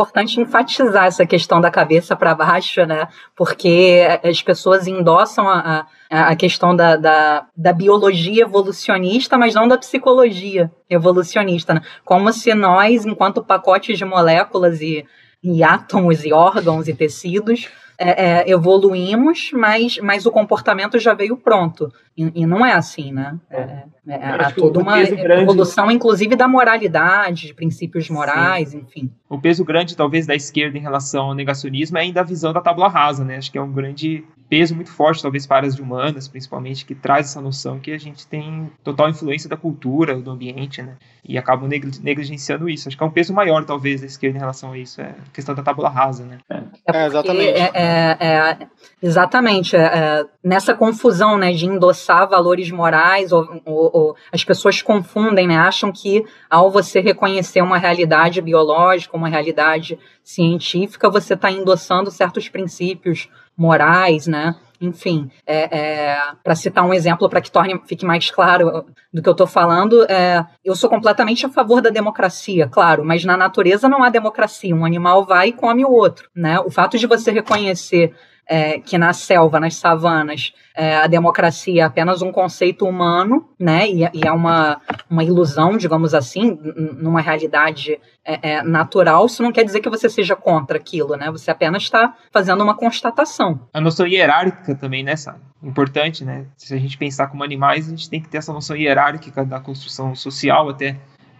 importante 0.00 0.40
enfatizar 0.40 1.04
essa 1.04 1.26
questão 1.26 1.60
da 1.60 1.70
cabeça 1.70 2.16
para 2.16 2.34
baixo, 2.34 2.84
né? 2.86 3.06
Porque 3.36 4.00
as 4.24 4.40
pessoas 4.40 4.86
endossam 4.86 5.46
a, 5.46 5.86
a, 6.10 6.28
a 6.28 6.36
questão 6.36 6.74
da, 6.74 6.96
da, 6.96 7.46
da, 7.54 7.72
biologia 7.72 8.44
evolucionista, 8.44 9.36
mas 9.36 9.54
não 9.54 9.68
da 9.68 9.76
psicologia 9.76 10.70
evolucionista, 10.88 11.74
né? 11.74 11.82
Como 12.02 12.32
se 12.32 12.54
nós, 12.54 13.04
enquanto 13.04 13.44
pacotes 13.44 13.98
de 13.98 14.04
moléculas 14.06 14.80
e, 14.80 15.04
e 15.44 15.62
átomos 15.62 16.24
e 16.24 16.32
órgãos 16.32 16.88
e 16.88 16.94
tecidos, 16.94 17.68
é, 18.02 18.40
é, 18.40 18.50
evoluímos, 18.50 19.50
mas, 19.52 19.98
mas 19.98 20.24
o 20.24 20.30
comportamento 20.30 20.98
já 20.98 21.12
veio 21.12 21.36
pronto. 21.36 21.92
E, 22.16 22.32
e 22.42 22.46
não 22.46 22.64
é 22.64 22.72
assim, 22.72 23.12
né? 23.12 23.38
É, 23.50 23.60
é, 23.60 23.84
é 24.08 24.26
há 24.42 24.50
toda 24.50 24.80
uma 24.80 24.98
evolução, 25.02 25.90
inclusive, 25.90 26.34
da 26.34 26.48
moralidade, 26.48 27.48
de 27.48 27.54
princípios 27.54 28.08
morais, 28.08 28.70
Sim. 28.70 28.78
enfim. 28.78 29.10
O 29.28 29.38
peso 29.38 29.62
grande, 29.66 29.94
talvez, 29.94 30.26
da 30.26 30.34
esquerda 30.34 30.78
em 30.78 30.80
relação 30.80 31.26
ao 31.26 31.34
negacionismo 31.34 31.98
é 31.98 32.00
ainda 32.00 32.22
a 32.22 32.24
visão 32.24 32.54
da 32.54 32.62
tábua 32.62 32.88
rasa, 32.88 33.22
né? 33.22 33.36
Acho 33.36 33.52
que 33.52 33.58
é 33.58 33.62
um 33.62 33.70
grande 33.70 34.24
peso 34.50 34.74
muito 34.74 34.90
forte, 34.90 35.22
talvez 35.22 35.46
para 35.46 35.58
áreas 35.58 35.76
de 35.76 35.80
humanas, 35.80 36.26
principalmente, 36.26 36.84
que 36.84 36.92
traz 36.92 37.26
essa 37.26 37.40
noção 37.40 37.78
que 37.78 37.92
a 37.92 37.98
gente 37.98 38.26
tem 38.26 38.68
total 38.82 39.08
influência 39.08 39.48
da 39.48 39.56
cultura, 39.56 40.20
do 40.20 40.28
ambiente, 40.28 40.82
né? 40.82 40.96
E 41.24 41.38
acabam 41.38 41.68
negligenciando 41.68 42.68
isso. 42.68 42.88
Acho 42.88 42.96
que 42.96 43.02
é 43.02 43.06
um 43.06 43.10
peso 43.12 43.32
maior, 43.32 43.64
talvez, 43.64 44.00
da 44.00 44.08
esquerda 44.08 44.38
em 44.38 44.40
relação 44.40 44.72
a 44.72 44.78
isso, 44.78 45.00
é 45.00 45.04
a 45.04 45.32
questão 45.32 45.54
da 45.54 45.62
tábua 45.62 45.88
rasa, 45.88 46.24
né? 46.24 46.38
É, 46.50 46.62
é 46.92 47.06
exatamente. 47.06 47.60
É, 47.60 47.70
é, 47.74 48.26
é 48.26 48.68
exatamente. 49.00 49.76
É, 49.76 50.24
nessa 50.42 50.74
confusão, 50.74 51.38
né, 51.38 51.52
de 51.52 51.66
endossar 51.66 52.28
valores 52.28 52.72
morais, 52.72 53.30
ou, 53.30 53.62
ou, 53.64 53.90
ou, 53.92 54.16
as 54.32 54.42
pessoas 54.42 54.82
confundem, 54.82 55.46
né? 55.46 55.58
Acham 55.58 55.92
que 55.92 56.24
ao 56.50 56.72
você 56.72 56.98
reconhecer 56.98 57.62
uma 57.62 57.78
realidade 57.78 58.42
biológica, 58.42 59.16
uma 59.16 59.28
realidade 59.28 59.96
científica, 60.24 61.08
você 61.08 61.34
está 61.34 61.52
endossando 61.52 62.10
certos 62.10 62.48
princípios 62.48 63.28
morais, 63.60 64.26
né? 64.26 64.56
Enfim, 64.80 65.30
é, 65.46 65.78
é, 65.78 66.22
para 66.42 66.54
citar 66.54 66.82
um 66.86 66.94
exemplo 66.94 67.28
para 67.28 67.42
que 67.42 67.50
torne, 67.50 67.78
fique 67.86 68.06
mais 68.06 68.30
claro 68.30 68.86
do 69.12 69.20
que 69.20 69.28
eu 69.28 69.32
estou 69.32 69.46
falando, 69.46 70.10
é, 70.10 70.42
eu 70.64 70.74
sou 70.74 70.88
completamente 70.88 71.44
a 71.44 71.50
favor 71.50 71.82
da 71.82 71.90
democracia, 71.90 72.66
claro, 72.66 73.04
mas 73.04 73.22
na 73.22 73.36
natureza 73.36 73.90
não 73.90 74.02
há 74.02 74.08
democracia. 74.08 74.74
Um 74.74 74.86
animal 74.86 75.26
vai 75.26 75.48
e 75.48 75.52
come 75.52 75.84
o 75.84 75.90
outro. 75.90 76.30
Né? 76.34 76.58
O 76.60 76.70
fato 76.70 76.96
de 76.96 77.06
você 77.06 77.30
reconhecer 77.30 78.14
é, 78.50 78.80
que 78.80 78.98
na 78.98 79.12
selva, 79.12 79.60
nas 79.60 79.76
savanas, 79.76 80.52
é, 80.74 80.96
a 80.96 81.06
democracia 81.06 81.82
é 81.82 81.84
apenas 81.84 82.20
um 82.20 82.32
conceito 82.32 82.84
humano, 82.84 83.48
né, 83.56 83.88
e, 83.88 84.00
e 84.12 84.26
é 84.26 84.32
uma, 84.32 84.80
uma 85.08 85.22
ilusão, 85.22 85.76
digamos 85.76 86.14
assim, 86.14 86.58
numa 86.98 87.20
realidade 87.20 88.00
é, 88.24 88.54
é, 88.54 88.62
natural, 88.64 89.26
isso 89.26 89.40
não 89.40 89.52
quer 89.52 89.62
dizer 89.62 89.80
que 89.80 89.88
você 89.88 90.08
seja 90.08 90.34
contra 90.34 90.78
aquilo, 90.78 91.16
né, 91.16 91.30
você 91.30 91.48
apenas 91.52 91.84
está 91.84 92.12
fazendo 92.32 92.64
uma 92.64 92.74
constatação. 92.74 93.68
A 93.72 93.80
noção 93.80 94.04
hierárquica 94.04 94.74
também, 94.74 95.04
né? 95.04 95.14
Importante, 95.62 96.24
né, 96.24 96.46
se 96.56 96.74
a 96.74 96.78
gente 96.78 96.98
pensar 96.98 97.28
como 97.28 97.44
animais, 97.44 97.86
a 97.86 97.90
gente 97.90 98.10
tem 98.10 98.20
que 98.20 98.28
ter 98.28 98.38
essa 98.38 98.52
noção 98.52 98.74
hierárquica 98.74 99.44
da 99.44 99.60
construção 99.60 100.12
social 100.16 100.70
até 100.70 100.96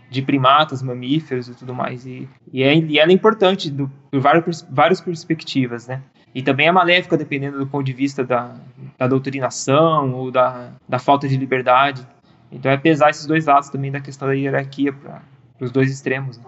de 0.08 0.22
primatas, 0.22 0.82
mamíferos 0.82 1.48
e 1.48 1.54
tudo 1.54 1.74
mais. 1.74 2.04
E, 2.04 2.28
e, 2.52 2.62
é, 2.62 2.76
e 2.76 2.98
ela 2.98 3.10
é 3.10 3.14
importante 3.14 3.70
do, 3.70 3.90
por 4.10 4.20
várias, 4.20 4.66
várias 4.68 5.00
perspectivas, 5.00 5.86
né? 5.86 6.02
E 6.34 6.42
também 6.42 6.68
é 6.68 6.72
maléfica, 6.72 7.16
dependendo 7.16 7.58
do 7.58 7.66
ponto 7.66 7.84
de 7.84 7.92
vista 7.92 8.24
da, 8.24 8.54
da 8.96 9.08
doutrinação 9.08 10.12
ou 10.12 10.30
da, 10.30 10.70
da 10.88 10.98
falta 10.98 11.28
de 11.28 11.36
liberdade. 11.36 12.06
Então 12.52 12.70
é 12.70 12.76
pesar 12.76 13.10
esses 13.10 13.26
dois 13.26 13.46
lados 13.46 13.68
também 13.68 13.90
da 13.90 14.00
questão 14.00 14.28
da 14.28 14.34
hierarquia 14.34 14.92
para 14.92 15.22
os 15.60 15.70
dois 15.70 15.90
extremos. 15.90 16.38
Né? 16.38 16.44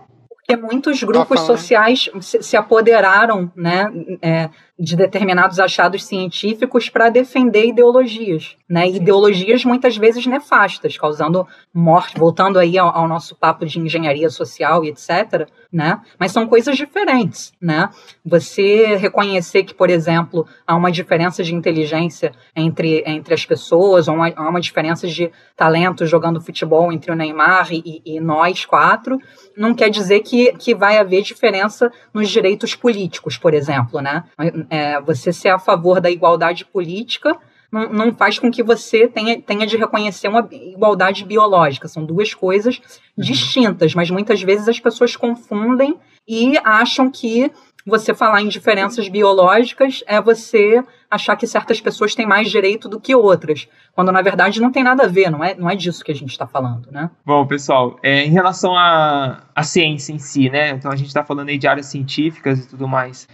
Porque 0.57 0.75
muitos 0.75 1.03
grupos 1.03 1.41
sociais 1.41 2.11
se, 2.21 2.43
se 2.43 2.57
apoderaram 2.57 3.51
né, 3.57 3.91
é, 4.21 4.51
de 4.83 4.97
determinados 4.97 5.61
achados 5.61 6.05
científicos 6.05 6.89
para 6.89 7.09
defender 7.09 7.67
ideologias, 7.67 8.57
né? 8.69 8.89
Ideologias 8.89 9.65
muitas 9.65 9.97
vezes 9.97 10.27
nefastas, 10.27 10.97
causando 10.97 11.47
morte, 11.73 12.19
voltando 12.19 12.59
aí 12.59 12.77
ao, 12.77 12.89
ao, 12.89 13.07
nosso 13.07 13.37
papo 13.37 13.65
de 13.65 13.79
engenharia 13.79 14.29
social 14.29 14.85
e 14.85 14.89
etc, 14.89 15.49
né? 15.73 16.01
Mas 16.19 16.33
são 16.33 16.49
coisas 16.49 16.77
diferentes, 16.77 17.53
né? 17.61 17.91
Você 18.25 18.97
reconhecer 18.97 19.63
que, 19.63 19.73
por 19.73 19.89
exemplo, 19.89 20.45
há 20.67 20.75
uma 20.75 20.91
diferença 20.91 21.45
de 21.45 21.55
inteligência 21.55 22.33
entre, 22.57 23.05
entre 23.07 23.35
as 23.35 23.47
pessoas, 23.47 24.09
ou 24.09 24.17
uma, 24.17 24.33
há 24.35 24.49
uma 24.49 24.61
diferença 24.61 25.07
de 25.07 25.31
talento 25.55 26.05
jogando 26.07 26.41
futebol 26.41 26.93
entre 26.93 27.13
o 27.13 27.15
Neymar 27.15 27.69
e, 27.73 28.03
e 28.05 28.19
nós 28.19 28.65
quatro, 28.65 29.17
não 29.57 29.75
quer 29.75 29.91
dizer 29.91 30.21
que, 30.21 30.42
que 30.53 30.75
vai 30.75 30.99
haver 30.99 31.23
diferença 31.23 31.93
nos 32.13 32.29
direitos 32.29 32.75
políticos, 32.75 33.37
por 33.37 33.55
exemplo, 33.55 34.01
né? 34.01 34.25
é, 34.71 35.01
você 35.01 35.33
ser 35.33 35.49
a 35.51 35.59
favor 35.59 36.01
da 36.01 36.11
igualdade 36.11 36.65
política 36.65 37.39
não, 37.73 37.91
não, 37.91 38.15
faz 38.15 38.39
com 38.39 38.51
que 38.51 38.63
você 38.63 39.09
tenha, 39.09 39.41
tenha 39.41 39.67
de 39.67 39.79
reconhecer 39.79 40.29
uma 40.29 40.47
igualdade 40.53 41.25
biológica. 41.25 41.89
São 41.89 42.05
duas 42.05 42.35
coisas 42.35 42.77
uhum. 42.77 43.25
distintas, 43.25 43.95
mas 43.95 44.11
muitas 44.11 44.43
vezes 44.43 44.69
as 44.69 44.79
pessoas 44.79 45.17
confundem 45.17 45.99
e 46.29 46.59
acham 46.59 47.11
que 47.11 47.51
você 47.87 48.15
falar 48.15 48.43
em 48.43 48.49
diferenças 48.49 49.09
biológicas 49.09 50.03
é 50.07 50.21
você 50.21 50.83
achar 51.11 51.37
que 51.37 51.47
certas 51.47 51.81
pessoas 51.81 52.15
têm 52.15 52.27
mais 52.27 52.51
direito 52.51 52.89
do 52.89 53.01
que 53.01 53.15
outras, 53.15 53.69
quando 53.95 54.11
na 54.11 54.23
verdade 54.23 54.61
não 54.61 54.73
tem 54.73 54.83
nada 54.83 55.05
a 55.05 55.09
ver, 55.09 55.31
não 55.31 55.45
é, 55.45 55.55
não 55.55 55.69
é 55.69 55.77
disso 55.77 56.05
que 56.05 56.13
a 56.13 56.15
gente 56.15 56.31
está 56.31 56.47
falando, 56.47 56.91
né? 56.91 57.11
Bom, 57.25 57.47
pessoal, 57.47 57.99
é, 58.03 58.25
em 58.25 58.31
relação 58.31 58.77
à, 58.77 59.43
à 59.55 59.63
ciência 59.63 60.13
em 60.13 60.19
si, 60.19 60.49
né? 60.49 60.71
Então 60.71 60.91
a 60.91 60.97
gente 60.97 61.09
está 61.09 61.25
falando 61.25 61.49
aí 61.49 61.59
de 61.59 61.67
áreas 61.67 61.87
científicas 61.87 62.65
e 62.65 62.69
tudo 62.69 62.89
mais. 62.89 63.29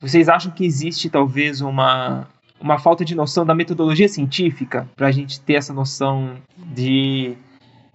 Vocês 0.00 0.28
acham 0.28 0.50
que 0.50 0.64
existe 0.64 1.08
talvez 1.08 1.60
uma, 1.60 2.26
uma 2.60 2.78
falta 2.78 3.04
de 3.04 3.14
noção 3.14 3.46
da 3.46 3.54
metodologia 3.54 4.08
científica 4.08 4.88
para 4.96 5.06
a 5.06 5.12
gente 5.12 5.40
ter 5.40 5.54
essa 5.54 5.72
noção 5.72 6.36
de 6.56 7.36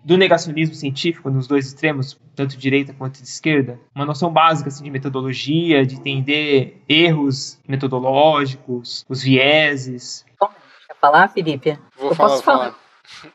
do 0.03 0.17
negacionismo 0.17 0.75
científico 0.75 1.29
nos 1.29 1.47
dois 1.47 1.67
extremos, 1.67 2.19
tanto 2.35 2.51
de 2.51 2.57
direita 2.57 2.93
quanto 2.93 3.21
de 3.21 3.27
esquerda, 3.27 3.79
uma 3.93 4.05
noção 4.05 4.31
básica 4.31 4.69
assim, 4.69 4.83
de 4.83 4.91
metodologia, 4.91 5.85
de 5.85 5.95
entender 5.95 6.81
erros 6.87 7.59
metodológicos, 7.67 9.05
os 9.09 9.21
vieses. 9.21 10.25
Quer 10.39 10.95
falar, 11.01 11.27
Felipe? 11.29 11.77
Vou 11.97 12.11
eu 12.11 12.15
falar, 12.15 12.29
posso 12.29 12.43
falar. 12.43 12.57
falar. 12.57 12.87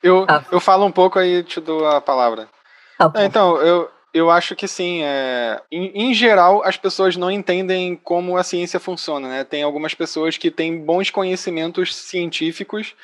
Eu, 0.02 0.24
ah. 0.28 0.44
eu 0.50 0.60
falo 0.60 0.86
um 0.86 0.92
pouco 0.92 1.18
aí 1.18 1.42
te 1.42 1.60
dou 1.60 1.86
a 1.86 2.00
palavra. 2.00 2.48
Tá 2.98 3.24
então, 3.24 3.56
eu, 3.56 3.90
eu 4.12 4.30
acho 4.30 4.54
que 4.54 4.68
sim. 4.68 5.02
É, 5.02 5.60
em, 5.70 6.10
em, 6.10 6.14
geral, 6.14 6.62
as 6.64 6.76
pessoas 6.76 7.16
não 7.16 7.30
entendem 7.30 7.96
como 7.96 8.36
a 8.36 8.42
ciência 8.44 8.78
funciona. 8.78 9.28
Né? 9.28 9.44
Tem 9.44 9.62
algumas 9.62 9.94
pessoas 9.94 10.36
que 10.36 10.50
têm 10.50 10.84
bons 10.84 11.10
conhecimentos 11.10 11.94
científicos, 11.94 12.94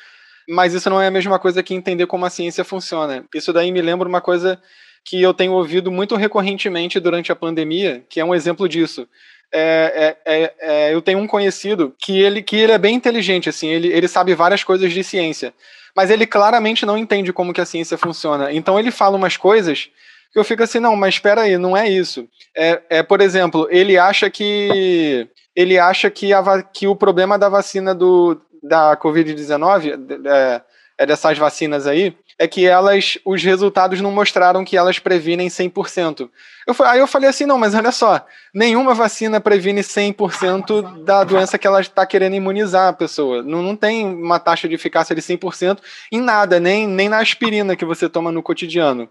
mas 0.49 0.73
isso 0.73 0.89
não 0.89 0.99
é 0.99 1.07
a 1.07 1.11
mesma 1.11 1.37
coisa 1.37 1.61
que 1.61 1.75
entender 1.75 2.07
como 2.07 2.25
a 2.25 2.29
ciência 2.29 2.63
funciona. 2.63 3.23
Isso 3.33 3.53
daí 3.53 3.71
me 3.71 3.81
lembra 3.81 4.07
uma 4.07 4.19
coisa 4.19 4.59
que 5.05 5.21
eu 5.21 5.33
tenho 5.33 5.53
ouvido 5.53 5.91
muito 5.91 6.15
recorrentemente 6.15 6.99
durante 6.99 7.31
a 7.31 7.35
pandemia, 7.35 8.03
que 8.09 8.19
é 8.19 8.25
um 8.25 8.33
exemplo 8.33 8.67
disso. 8.67 9.07
É, 9.51 10.15
é, 10.25 10.33
é, 10.33 10.53
é, 10.59 10.93
eu 10.93 11.01
tenho 11.01 11.19
um 11.19 11.27
conhecido 11.27 11.95
que 11.99 12.19
ele, 12.19 12.41
que 12.41 12.55
ele 12.55 12.71
é 12.71 12.77
bem 12.77 12.95
inteligente, 12.95 13.49
assim, 13.49 13.67
ele, 13.67 13.87
ele 13.87 14.07
sabe 14.07 14.35
várias 14.35 14.63
coisas 14.63 14.91
de 14.91 15.03
ciência, 15.03 15.53
mas 15.95 16.11
ele 16.11 16.27
claramente 16.27 16.85
não 16.85 16.97
entende 16.97 17.33
como 17.33 17.53
que 17.53 17.61
a 17.61 17.65
ciência 17.65 17.97
funciona. 17.97 18.51
Então 18.51 18.79
ele 18.79 18.91
fala 18.91 19.17
umas 19.17 19.37
coisas 19.37 19.89
que 20.31 20.37
eu 20.37 20.43
fico 20.43 20.61
assim, 20.61 20.79
não, 20.79 20.95
mas 20.95 21.15
espera 21.15 21.41
aí, 21.41 21.57
não 21.57 21.75
é 21.75 21.89
isso. 21.89 22.27
É, 22.55 22.81
é, 22.89 23.03
por 23.03 23.21
exemplo, 23.21 23.67
ele 23.71 23.97
acha 23.97 24.29
que 24.29 25.27
ele 25.55 25.77
acha 25.77 26.09
que, 26.09 26.31
a, 26.31 26.61
que 26.61 26.87
o 26.87 26.95
problema 26.95 27.37
da 27.37 27.49
vacina 27.49 27.93
do, 27.93 28.39
da 28.61 28.95
Covid-19, 28.97 30.25
é, 30.25 30.61
é 30.97 31.05
dessas 31.05 31.37
vacinas 31.37 31.87
aí, 31.87 32.15
é 32.37 32.47
que 32.47 32.65
elas, 32.65 33.17
os 33.25 33.43
resultados 33.43 33.99
não 33.99 34.11
mostraram 34.11 34.63
que 34.63 34.77
elas 34.77 34.97
previnem 34.97 35.49
100%. 35.49 36.29
Eu, 36.65 36.75
aí 36.85 36.99
eu 36.99 37.07
falei 37.07 37.29
assim, 37.29 37.45
não, 37.45 37.57
mas 37.57 37.75
olha 37.75 37.91
só, 37.91 38.25
nenhuma 38.53 38.93
vacina 38.93 39.41
previne 39.41 39.81
100% 39.81 41.03
da 41.03 41.23
doença 41.25 41.57
que 41.57 41.67
ela 41.67 41.81
está 41.81 42.05
querendo 42.05 42.35
imunizar 42.35 42.87
a 42.87 42.93
pessoa. 42.93 43.43
Não, 43.43 43.61
não 43.61 43.75
tem 43.75 44.05
uma 44.05 44.39
taxa 44.39 44.69
de 44.69 44.75
eficácia 44.75 45.13
de 45.13 45.21
100% 45.21 45.79
em 46.11 46.21
nada, 46.21 46.59
nem, 46.59 46.87
nem 46.87 47.09
na 47.09 47.19
aspirina 47.19 47.75
que 47.75 47.83
você 47.83 48.07
toma 48.07 48.31
no 48.31 48.41
cotidiano 48.41 49.09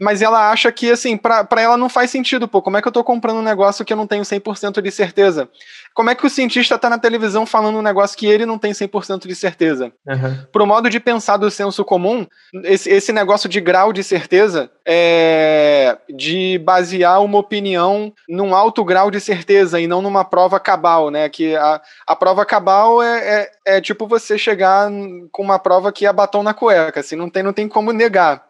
mas 0.00 0.22
ela 0.22 0.50
acha 0.50 0.70
que, 0.70 0.90
assim, 0.90 1.16
para 1.16 1.46
ela 1.60 1.76
não 1.76 1.88
faz 1.88 2.10
sentido, 2.10 2.46
pô. 2.46 2.62
Como 2.62 2.76
é 2.76 2.82
que 2.82 2.86
eu 2.86 2.92
tô 2.92 3.02
comprando 3.02 3.38
um 3.38 3.42
negócio 3.42 3.84
que 3.84 3.92
eu 3.92 3.96
não 3.96 4.06
tenho 4.06 4.22
100% 4.22 4.80
de 4.80 4.90
certeza? 4.90 5.48
Como 5.92 6.10
é 6.10 6.14
que 6.14 6.24
o 6.24 6.30
cientista 6.30 6.78
tá 6.78 6.88
na 6.88 6.98
televisão 6.98 7.44
falando 7.44 7.78
um 7.78 7.82
negócio 7.82 8.16
que 8.16 8.26
ele 8.26 8.46
não 8.46 8.58
tem 8.58 8.72
100% 8.72 9.26
de 9.26 9.34
certeza? 9.34 9.92
Uhum. 10.06 10.46
Pro 10.52 10.66
modo 10.66 10.88
de 10.88 11.00
pensar 11.00 11.36
do 11.36 11.50
senso 11.50 11.84
comum, 11.84 12.24
esse, 12.62 12.88
esse 12.88 13.12
negócio 13.12 13.48
de 13.48 13.60
grau 13.60 13.92
de 13.92 14.04
certeza 14.04 14.70
é 14.86 15.98
de 16.08 16.58
basear 16.64 17.22
uma 17.22 17.38
opinião 17.38 18.12
num 18.28 18.54
alto 18.54 18.84
grau 18.84 19.10
de 19.10 19.20
certeza 19.20 19.80
e 19.80 19.88
não 19.88 20.00
numa 20.00 20.24
prova 20.24 20.60
cabal, 20.60 21.10
né? 21.10 21.28
Que 21.28 21.56
a, 21.56 21.80
a 22.06 22.14
prova 22.14 22.46
cabal 22.46 23.02
é, 23.02 23.50
é, 23.66 23.76
é 23.76 23.80
tipo 23.80 24.06
você 24.06 24.38
chegar 24.38 24.88
com 25.32 25.42
uma 25.42 25.58
prova 25.58 25.90
que 25.90 26.06
é 26.06 26.12
batom 26.12 26.42
na 26.42 26.54
cueca, 26.54 27.00
assim, 27.00 27.16
não 27.16 27.28
tem, 27.28 27.42
não 27.42 27.52
tem 27.52 27.68
como 27.68 27.92
negar. 27.92 28.47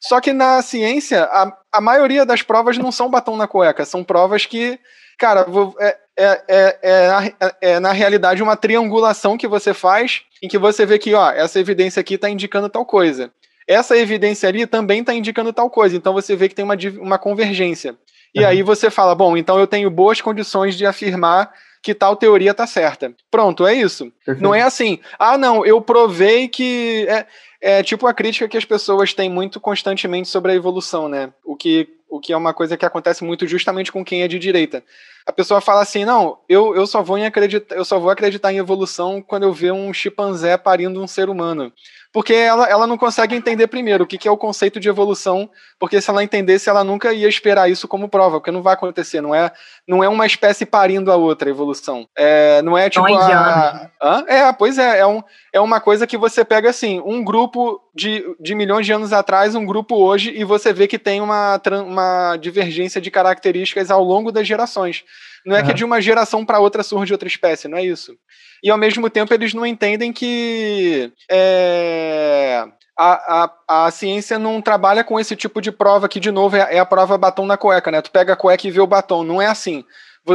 Só 0.00 0.20
que 0.20 0.32
na 0.32 0.62
ciência, 0.62 1.24
a, 1.24 1.52
a 1.72 1.80
maioria 1.80 2.24
das 2.24 2.42
provas 2.42 2.78
não 2.78 2.92
são 2.92 3.10
batom 3.10 3.36
na 3.36 3.48
cueca, 3.48 3.84
são 3.84 4.04
provas 4.04 4.46
que, 4.46 4.78
cara, 5.18 5.46
é, 5.80 5.98
é, 6.16 6.44
é, 6.48 7.32
é, 7.40 7.56
é 7.72 7.80
na 7.80 7.92
realidade 7.92 8.42
uma 8.42 8.56
triangulação 8.56 9.36
que 9.36 9.48
você 9.48 9.74
faz 9.74 10.22
em 10.42 10.48
que 10.48 10.58
você 10.58 10.86
vê 10.86 10.98
que, 10.98 11.14
ó, 11.14 11.30
essa 11.30 11.58
evidência 11.58 12.00
aqui 12.00 12.14
está 12.14 12.30
indicando 12.30 12.68
tal 12.68 12.86
coisa. 12.86 13.30
Essa 13.66 13.96
evidência 13.98 14.48
ali 14.48 14.66
também 14.66 15.00
está 15.00 15.12
indicando 15.12 15.52
tal 15.52 15.68
coisa. 15.68 15.96
Então 15.96 16.12
você 16.12 16.34
vê 16.34 16.48
que 16.48 16.54
tem 16.54 16.64
uma, 16.64 16.76
uma 17.00 17.18
convergência. 17.18 17.96
E 18.34 18.40
uhum. 18.40 18.46
aí 18.46 18.62
você 18.62 18.90
fala, 18.90 19.14
bom, 19.14 19.36
então 19.36 19.58
eu 19.58 19.66
tenho 19.66 19.90
boas 19.90 20.20
condições 20.20 20.76
de 20.76 20.86
afirmar 20.86 21.52
que 21.82 21.94
tal 21.94 22.16
teoria 22.16 22.54
tá 22.54 22.66
certa. 22.66 23.12
Pronto, 23.30 23.66
é 23.66 23.74
isso. 23.74 24.12
Perfeito. 24.24 24.42
Não 24.42 24.54
é 24.54 24.62
assim, 24.62 25.00
ah, 25.18 25.38
não, 25.38 25.64
eu 25.64 25.80
provei 25.80 26.48
que. 26.48 27.06
É, 27.08 27.26
é 27.60 27.82
tipo 27.82 28.06
a 28.06 28.14
crítica 28.14 28.48
que 28.48 28.56
as 28.56 28.64
pessoas 28.64 29.12
têm 29.12 29.28
muito 29.28 29.60
constantemente 29.60 30.28
sobre 30.28 30.52
a 30.52 30.54
evolução, 30.54 31.08
né? 31.08 31.32
O 31.44 31.56
que, 31.56 31.88
o 32.08 32.20
que 32.20 32.32
é 32.32 32.36
uma 32.36 32.54
coisa 32.54 32.76
que 32.76 32.84
acontece 32.84 33.24
muito 33.24 33.46
justamente 33.46 33.90
com 33.90 34.04
quem 34.04 34.22
é 34.22 34.28
de 34.28 34.38
direita. 34.38 34.84
A 35.26 35.32
pessoa 35.32 35.60
fala 35.60 35.82
assim: 35.82 36.04
não, 36.04 36.38
eu, 36.48 36.74
eu, 36.74 36.86
só, 36.86 37.02
vou 37.02 37.16
acreditar, 37.16 37.74
eu 37.74 37.84
só 37.84 37.98
vou 37.98 38.10
acreditar 38.10 38.52
em 38.52 38.58
evolução 38.58 39.20
quando 39.20 39.42
eu 39.42 39.52
ver 39.52 39.72
um 39.72 39.92
chimpanzé 39.92 40.56
parindo 40.56 41.02
um 41.02 41.06
ser 41.06 41.28
humano 41.28 41.72
porque 42.18 42.34
ela, 42.34 42.68
ela 42.68 42.84
não 42.84 42.98
consegue 42.98 43.36
entender 43.36 43.68
primeiro 43.68 44.02
o 44.02 44.06
que, 44.06 44.18
que 44.18 44.26
é 44.26 44.30
o 44.30 44.36
conceito 44.36 44.80
de 44.80 44.88
evolução, 44.88 45.48
porque 45.78 46.00
se 46.00 46.10
ela 46.10 46.24
entendesse, 46.24 46.68
ela 46.68 46.82
nunca 46.82 47.12
ia 47.12 47.28
esperar 47.28 47.70
isso 47.70 47.86
como 47.86 48.08
prova, 48.08 48.40
porque 48.40 48.50
não 48.50 48.60
vai 48.60 48.74
acontecer, 48.74 49.20
não 49.20 49.32
é, 49.32 49.52
não 49.86 50.02
é 50.02 50.08
uma 50.08 50.26
espécie 50.26 50.66
parindo 50.66 51.12
a 51.12 51.14
outra 51.14 51.48
evolução. 51.48 52.08
É, 52.16 52.60
não 52.62 52.76
é 52.76 52.90
tipo 52.90 53.06
a, 53.06 53.88
a, 54.00 54.24
É, 54.26 54.52
pois 54.52 54.78
é, 54.78 54.98
é, 54.98 55.06
um, 55.06 55.22
é 55.52 55.60
uma 55.60 55.80
coisa 55.80 56.08
que 56.08 56.18
você 56.18 56.44
pega 56.44 56.68
assim, 56.68 57.00
um 57.06 57.22
grupo 57.22 57.80
de, 57.98 58.24
de 58.38 58.54
milhões 58.54 58.86
de 58.86 58.92
anos 58.92 59.12
atrás, 59.12 59.56
um 59.56 59.66
grupo 59.66 59.96
hoje, 59.96 60.32
e 60.34 60.44
você 60.44 60.72
vê 60.72 60.86
que 60.86 60.98
tem 60.98 61.20
uma, 61.20 61.60
uma 61.84 62.36
divergência 62.36 63.00
de 63.00 63.10
características 63.10 63.90
ao 63.90 64.04
longo 64.04 64.30
das 64.30 64.46
gerações. 64.46 65.04
Não 65.44 65.56
é 65.56 65.60
uhum. 65.60 65.66
que 65.66 65.74
de 65.74 65.84
uma 65.84 66.00
geração 66.00 66.46
para 66.46 66.60
outra 66.60 66.84
surge 66.84 67.12
outra 67.12 67.26
espécie, 67.26 67.66
não 67.66 67.76
é 67.76 67.84
isso. 67.84 68.16
E 68.62 68.70
ao 68.70 68.78
mesmo 68.78 69.10
tempo 69.10 69.34
eles 69.34 69.52
não 69.52 69.66
entendem 69.66 70.12
que 70.12 71.12
é, 71.28 72.64
a, 72.96 73.44
a, 73.66 73.86
a 73.86 73.90
ciência 73.90 74.38
não 74.38 74.62
trabalha 74.62 75.02
com 75.02 75.18
esse 75.18 75.34
tipo 75.34 75.60
de 75.60 75.72
prova 75.72 76.08
que, 76.08 76.20
de 76.20 76.30
novo, 76.30 76.56
é, 76.56 76.76
é 76.76 76.78
a 76.78 76.86
prova 76.86 77.18
batom 77.18 77.46
na 77.46 77.56
cueca, 77.56 77.90
né? 77.90 78.00
Tu 78.00 78.12
pega 78.12 78.34
a 78.34 78.36
cueca 78.36 78.66
e 78.66 78.70
vê 78.70 78.80
o 78.80 78.86
batom. 78.86 79.24
Não 79.24 79.42
é 79.42 79.46
assim 79.46 79.84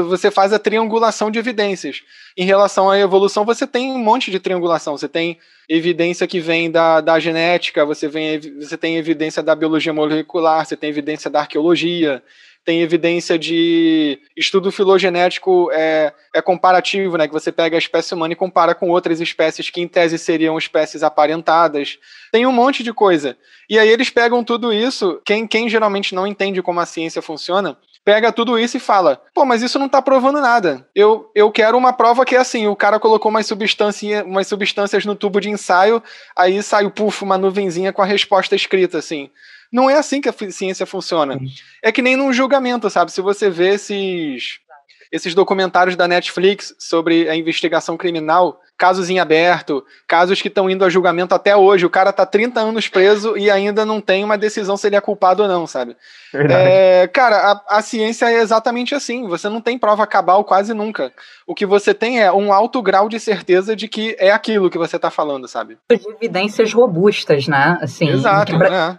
você 0.02 0.32
faz 0.32 0.52
a 0.52 0.60
triangulação 0.60 1.30
de 1.30 1.40
evidências. 1.40 2.02
Em 2.36 2.46
relação 2.46 2.90
à 2.90 3.00
evolução, 3.00 3.46
você 3.46 3.68
tem 3.68 3.92
um 3.92 4.00
monte 4.00 4.32
de 4.32 4.40
triangulação. 4.40 4.98
Você 4.98 5.08
tem 5.08 5.38
evidência 5.70 6.28
que 6.28 6.40
vem 6.40 6.72
da, 6.72 7.00
da 7.02 7.20
genética, 7.20 7.86
você, 7.86 8.08
vem, 8.08 8.40
você 8.60 8.78
tem 8.78 8.98
evidência 8.98 9.44
da 9.44 9.56
biologia 9.56 9.94
molecular, 9.94 10.66
você 10.66 10.76
tem 10.76 10.90
evidência 10.90 11.30
da 11.30 11.42
arqueologia, 11.42 12.22
tem 12.66 12.82
evidência 12.82 13.38
de 13.38 14.20
estudo 14.38 14.72
filogenético 14.72 15.70
é, 15.74 16.14
é 16.34 16.42
comparativo, 16.42 17.18
né? 17.18 17.28
Que 17.28 17.34
você 17.34 17.52
pega 17.52 17.76
a 17.76 17.80
espécie 17.80 18.14
humana 18.14 18.34
e 18.34 18.38
compara 18.38 18.74
com 18.74 18.90
outras 18.90 19.20
espécies 19.20 19.70
que, 19.70 19.82
em 19.82 19.88
tese, 19.88 20.18
seriam 20.18 20.58
espécies 20.58 21.04
aparentadas. 21.04 22.00
Tem 22.32 22.46
um 22.46 22.54
monte 22.54 22.82
de 22.82 22.94
coisa. 22.94 23.38
E 23.70 23.78
aí 23.78 23.90
eles 23.90 24.10
pegam 24.10 24.44
tudo 24.44 24.72
isso, 24.72 25.22
quem, 25.26 25.46
quem 25.48 25.68
geralmente 25.68 26.16
não 26.16 26.28
entende 26.28 26.62
como 26.62 26.80
a 26.80 26.86
ciência 26.86 27.22
funciona, 27.22 27.78
pega 28.04 28.32
tudo 28.32 28.60
isso 28.60 28.78
e 28.78 28.80
fala: 28.80 29.22
pô, 29.34 29.46
mas 29.46 29.62
isso 29.62 29.80
não 29.80 29.88
está 29.88 30.02
provando 30.02 30.42
nada. 30.42 30.88
Eu, 30.94 31.30
eu 31.34 31.52
quero 31.52 31.78
uma 31.78 31.94
prova 31.94 32.26
que 32.26 32.36
é 32.36 32.40
assim: 32.40 32.68
o 32.68 32.76
cara 32.76 33.00
colocou 33.00 33.30
umas, 33.30 33.46
substância, 33.46 34.24
umas 34.24 34.48
substâncias 34.48 35.06
no 35.06 35.16
tubo 35.16 35.40
de 35.40 35.50
ensaio, 35.50 36.02
aí 36.36 36.62
sai, 36.62 36.90
puf, 36.90 37.24
uma 37.24 37.38
nuvenzinha 37.38 37.94
com 37.94 38.02
a 38.02 38.06
resposta 38.06 38.56
escrita, 38.56 38.98
assim. 38.98 39.30
Não 39.72 39.90
é 39.90 39.96
assim 39.98 40.22
que 40.22 40.30
a 40.30 40.52
ciência 40.52 40.86
funciona. 40.86 41.40
É 41.82 41.92
que 41.92 42.04
nem 42.04 42.16
num 42.16 42.32
julgamento, 42.32 42.92
sabe? 42.92 43.12
Se 43.12 43.22
você 43.22 43.50
vê 43.50 43.70
esses, 43.70 44.60
esses 45.14 45.36
documentários 45.36 45.96
da 45.96 46.08
Netflix 46.08 46.74
sobre 46.80 47.30
a 47.30 47.36
investigação 47.36 47.96
criminal, 47.96 48.60
casos 48.76 49.12
em 49.12 49.20
aberto, 49.20 49.86
casos 50.08 50.42
que 50.42 50.48
estão 50.48 50.68
indo 50.68 50.84
a 50.84 50.90
julgamento 50.90 51.36
até 51.36 51.56
hoje. 51.56 51.86
O 51.86 51.90
cara 51.90 52.12
tá 52.12 52.26
30 52.26 52.60
anos 52.60 52.88
preso 52.88 53.38
e 53.38 53.52
ainda 53.52 53.86
não 53.86 54.02
tem 54.02 54.24
uma 54.24 54.40
decisão 54.40 54.76
se 54.76 54.88
ele 54.88 54.96
é 54.96 55.02
culpado 55.02 55.44
ou 55.44 55.48
não, 55.48 55.68
sabe? 55.68 55.96
É, 56.34 57.08
cara, 57.14 57.36
a, 57.36 57.78
a, 57.78 57.82
ciência 57.84 58.26
é 58.26 58.42
exatamente 58.42 58.96
assim. 58.96 59.28
Você 59.28 59.48
não 59.48 59.62
tem 59.62 59.78
prova 59.78 60.08
cabal 60.08 60.44
quase 60.44 60.74
nunca. 60.74 61.14
O 61.46 61.54
que 61.54 61.66
você 61.68 61.94
tem 61.94 62.20
é 62.20 62.34
um 62.34 62.52
alto 62.52 62.82
grau 62.82 63.08
de 63.08 63.20
certeza 63.20 63.76
de 63.76 63.88
que 63.88 64.16
é 64.18 64.32
aquilo 64.32 64.68
que 64.68 64.80
você 64.80 64.98
tá 64.98 65.12
falando, 65.12 65.48
sabe? 65.48 65.78
Evidências 65.92 66.74
robustas, 66.74 67.48
né? 67.48 67.78
Assim, 67.84 68.10
Exato. 68.10 68.52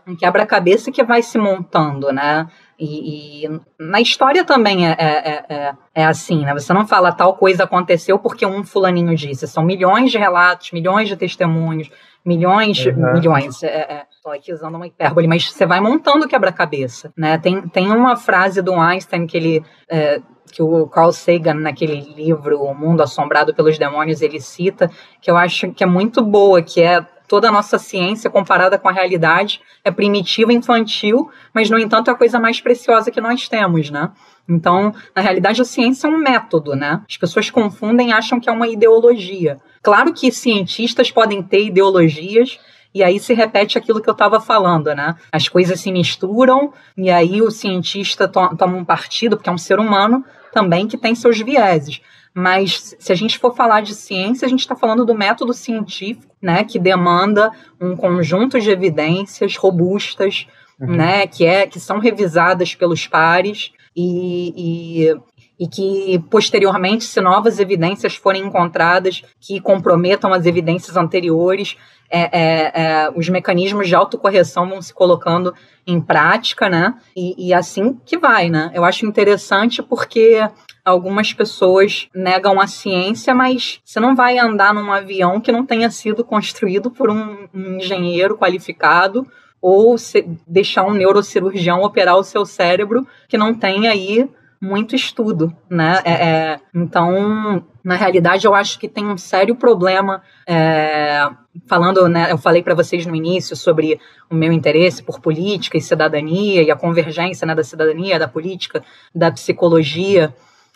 Um 0.07 0.15
quebra-cabeça 0.17 0.89
é. 0.89 0.91
um 0.91 0.93
quebra 0.93 0.93
que 0.93 1.03
vai 1.03 1.23
se 1.23 1.39
montando, 1.39 2.12
né? 2.12 2.47
E, 2.79 3.47
e, 3.47 3.61
na 3.79 4.01
história 4.01 4.45
também 4.45 4.89
é, 4.89 4.97
é, 4.99 5.45
é, 5.49 5.72
é, 5.95 6.05
assim, 6.05 6.45
né? 6.45 6.53
Você 6.53 6.72
não 6.72 6.87
fala 6.87 7.12
tal 7.12 7.35
coisa 7.35 7.64
aconteceu 7.64 8.18
porque 8.18 8.45
um 8.45 8.64
fulaninho 8.64 9.14
disse. 9.14 9.47
São 9.47 9.64
milhões 9.64 10.11
de 10.11 10.18
relatos, 10.18 10.72
milhões 10.72 11.09
de 11.09 11.16
testemunhos, 11.16 11.91
milhões, 12.25 12.85
uhum. 12.87 13.12
milhões. 13.12 13.62
Estou 13.62 13.68
é, 13.68 14.05
é, 14.35 14.37
aqui 14.37 14.53
usando 14.53 14.75
uma 14.75 14.87
hipérbole, 14.87 15.29
mas 15.29 15.51
você 15.51 15.64
vai 15.64 15.81
montando 15.81 16.27
quebra-cabeça, 16.27 17.12
né? 17.16 17.39
Tem, 17.39 17.62
tem 17.68 17.91
uma 17.93 18.16
frase 18.16 18.61
do 18.61 18.75
Einstein 18.75 19.27
que 19.27 19.37
ele 19.37 19.64
é, 19.89 20.20
que 20.53 20.62
o 20.62 20.87
Carl 20.87 21.12
Sagan, 21.12 21.55
naquele 21.55 22.01
livro 22.14 22.62
O 22.62 22.75
Mundo 22.75 23.03
Assombrado 23.03 23.55
pelos 23.55 23.77
Demônios, 23.77 24.22
ele 24.22 24.41
cita, 24.41 24.91
que 25.20 25.31
eu 25.31 25.37
acho 25.37 25.72
que 25.72 25.83
é 25.83 25.87
muito 25.87 26.22
boa, 26.22 26.62
que 26.62 26.81
é 26.81 27.05
toda 27.27 27.49
a 27.49 27.53
nossa 27.53 27.79
ciência 27.79 28.31
comparada 28.31 28.79
com 28.79 28.89
a 28.89 28.93
realidade 28.93 29.61
é 29.83 29.91
primitiva, 29.91 30.53
infantil, 30.53 31.31
mas 31.53 31.70
no 31.70 31.79
entanto 31.79 32.09
é 32.09 32.12
a 32.12 32.16
coisa 32.16 32.39
mais 32.39 32.61
preciosa 32.61 33.11
que 33.11 33.20
nós 33.20 33.49
temos, 33.49 33.91
né? 33.91 34.11
Então, 34.49 34.95
na 35.14 35.22
realidade, 35.22 35.62
a 35.62 35.64
ciência 35.64 36.07
é 36.07 36.11
um 36.11 36.18
método, 36.18 36.77
né? 36.77 37.03
As 37.09 37.16
pessoas 37.16 37.51
confundem 37.51 38.11
e 38.11 38.12
acham 38.12 38.39
que 38.39 38.49
é 38.49 38.53
uma 38.53 38.68
ideologia. 38.68 39.59
Claro 39.83 40.12
que 40.12 40.31
cientistas 40.31 41.11
podem 41.11 41.43
ter 41.43 41.64
ideologias 41.64 42.59
e 42.95 43.03
aí 43.03 43.18
se 43.18 43.35
repete 43.35 43.77
aquilo 43.77 44.01
que 44.01 44.09
eu 44.09 44.12
estava 44.12 44.41
falando, 44.41 44.95
né? 44.95 45.16
As 45.33 45.49
coisas 45.49 45.81
se 45.81 45.91
misturam 45.91 46.72
e 46.97 47.11
aí 47.11 47.43
o 47.43 47.51
cientista 47.51 48.29
to 48.29 48.57
toma 48.57 48.77
um 48.77 48.85
partido, 48.85 49.37
porque 49.37 49.49
é 49.49 49.53
um 49.53 49.59
ser 49.59 49.81
humano 49.81 50.25
também 50.53 50.87
que 50.87 50.97
tem 50.97 51.14
seus 51.14 51.41
vieses. 51.41 52.01
Mas 52.35 52.97
se 52.99 53.12
a 53.12 53.14
gente 53.14 53.39
for 53.39 53.55
falar 53.55 53.80
de 53.80 53.95
ciência, 53.95 54.45
a 54.45 54.49
gente 54.49 54.61
está 54.61 54.74
falando 54.74 55.05
do 55.05 55.14
método 55.14 55.55
científico, 55.55 56.35
né, 56.43 56.64
que 56.64 56.80
demanda 56.80 57.53
um 57.80 57.97
conjunto 57.97 58.61
de 58.61 58.70
evidências 58.70 59.57
robustas, 59.57 60.49
uhum. 60.80 60.97
né, 60.97 61.26
que, 61.28 61.47
é, 61.47 61.66
que 61.66 61.78
são 61.78 62.01
revisadas 62.01 62.74
pelos 62.74 63.07
pares 63.07 63.72
e, 63.97 64.53
e, 64.57 65.64
e 65.64 65.68
que 65.68 66.18
posteriormente, 66.28 67.05
se 67.05 67.20
novas 67.20 67.61
evidências 67.61 68.16
forem 68.16 68.45
encontradas 68.45 69.22
que 69.41 69.61
comprometam 69.61 70.32
as 70.32 70.45
evidências 70.45 70.97
anteriores, 70.97 71.76
é, 72.11 72.20
é, 72.20 72.72
é, 72.74 73.11
os 73.14 73.28
mecanismos 73.28 73.89
de 73.89 73.95
autocorreção 73.95 74.68
vão 74.68 74.82
se 74.82 74.93
colocando 74.93 75.55
em 75.87 76.01
prática, 76.01 76.68
né? 76.68 76.95
E, 77.16 77.49
e, 77.49 77.55
assim 77.55 77.99
que 78.05 78.18
vai, 78.18 78.49
né? 78.49 78.70
Eu 78.74 78.85
acho 78.85 79.07
interessante 79.07 79.82
porque 79.82 80.41
algumas 80.85 81.32
pessoas 81.32 82.09
negam 82.14 82.61
a 82.61 82.66
ciência, 82.66 83.35
mas 83.35 83.80
você 83.85 83.99
não 83.99 84.14
vai 84.14 84.39
andar 84.39 84.74
num 84.74 84.93
avião 84.93 85.41
que 85.41 85.51
não 85.51 85.64
tenha 85.64 85.91
sido 85.91 86.22
construído 86.22 86.91
por 86.91 87.11
um, 87.11 87.49
um 87.55 87.76
engenheiro 87.76 88.37
qualificado 88.37 89.26
ou 89.61 89.97
se, 89.97 90.22
deixar 90.47 90.85
um 90.85 90.93
neurocirurgião 90.93 91.82
operar 91.82 92.16
o 92.16 92.24
seu 92.24 92.45
cérebro 92.45 93.07
que 93.26 93.39
não 93.39 93.55
tem 93.55 93.89
aí 93.89 94.28
muito 94.61 94.95
estudo, 94.95 95.55
né? 95.68 96.01
É, 96.05 96.12
é, 96.12 96.61
então, 96.74 97.64
na 97.82 97.97
realidade, 97.97 98.47
eu 98.47 98.55
acho 98.55 98.78
que 98.78 98.89
tem 98.89 99.07
um 99.07 99.16
sério 99.16 99.55
problema. 99.55 100.22
É, 100.47 101.28
falando, 101.66 102.09
né, 102.09 102.30
eu 102.30 102.39
falei 102.39 102.62
para 102.62 102.74
vocês 102.74 103.07
no 103.07 103.14
início 103.14 103.55
sobre 103.55 104.01
o 104.30 104.35
meu 104.35 104.53
interesse 104.53 105.03
por 105.03 105.20
política 105.20 105.76
e 105.76 105.82
cidadania 105.82 106.62
e 106.62 106.70
a 106.70 106.76
convergência 106.76 107.47
né, 107.47 107.55
da 107.55 107.62
cidadania, 107.62 108.18
da 108.18 108.26
política, 108.26 108.82
da 109.14 109.30
psicologia. 109.30 110.35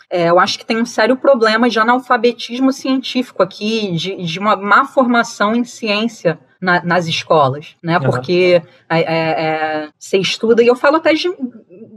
É, 0.09 0.29
eu 0.29 0.39
acho 0.39 0.57
que 0.57 0.65
tem 0.65 0.81
um 0.81 0.85
sério 0.85 1.15
problema 1.15 1.69
de 1.69 1.79
analfabetismo 1.79 2.73
científico 2.73 3.43
aqui, 3.43 3.91
de, 3.91 4.15
de 4.23 4.39
uma 4.39 4.55
má 4.55 4.83
formação 4.83 5.55
em 5.55 5.63
ciência 5.63 6.39
na, 6.59 6.83
nas 6.83 7.07
escolas, 7.07 7.75
né? 7.81 7.97
Uhum. 7.97 8.03
Porque 8.05 8.61
é, 8.89 9.01
é, 9.01 9.89
você 9.97 10.17
estuda, 10.17 10.63
e 10.63 10.67
eu 10.67 10.75
falo 10.75 10.97
até 10.97 11.13
de, 11.13 11.29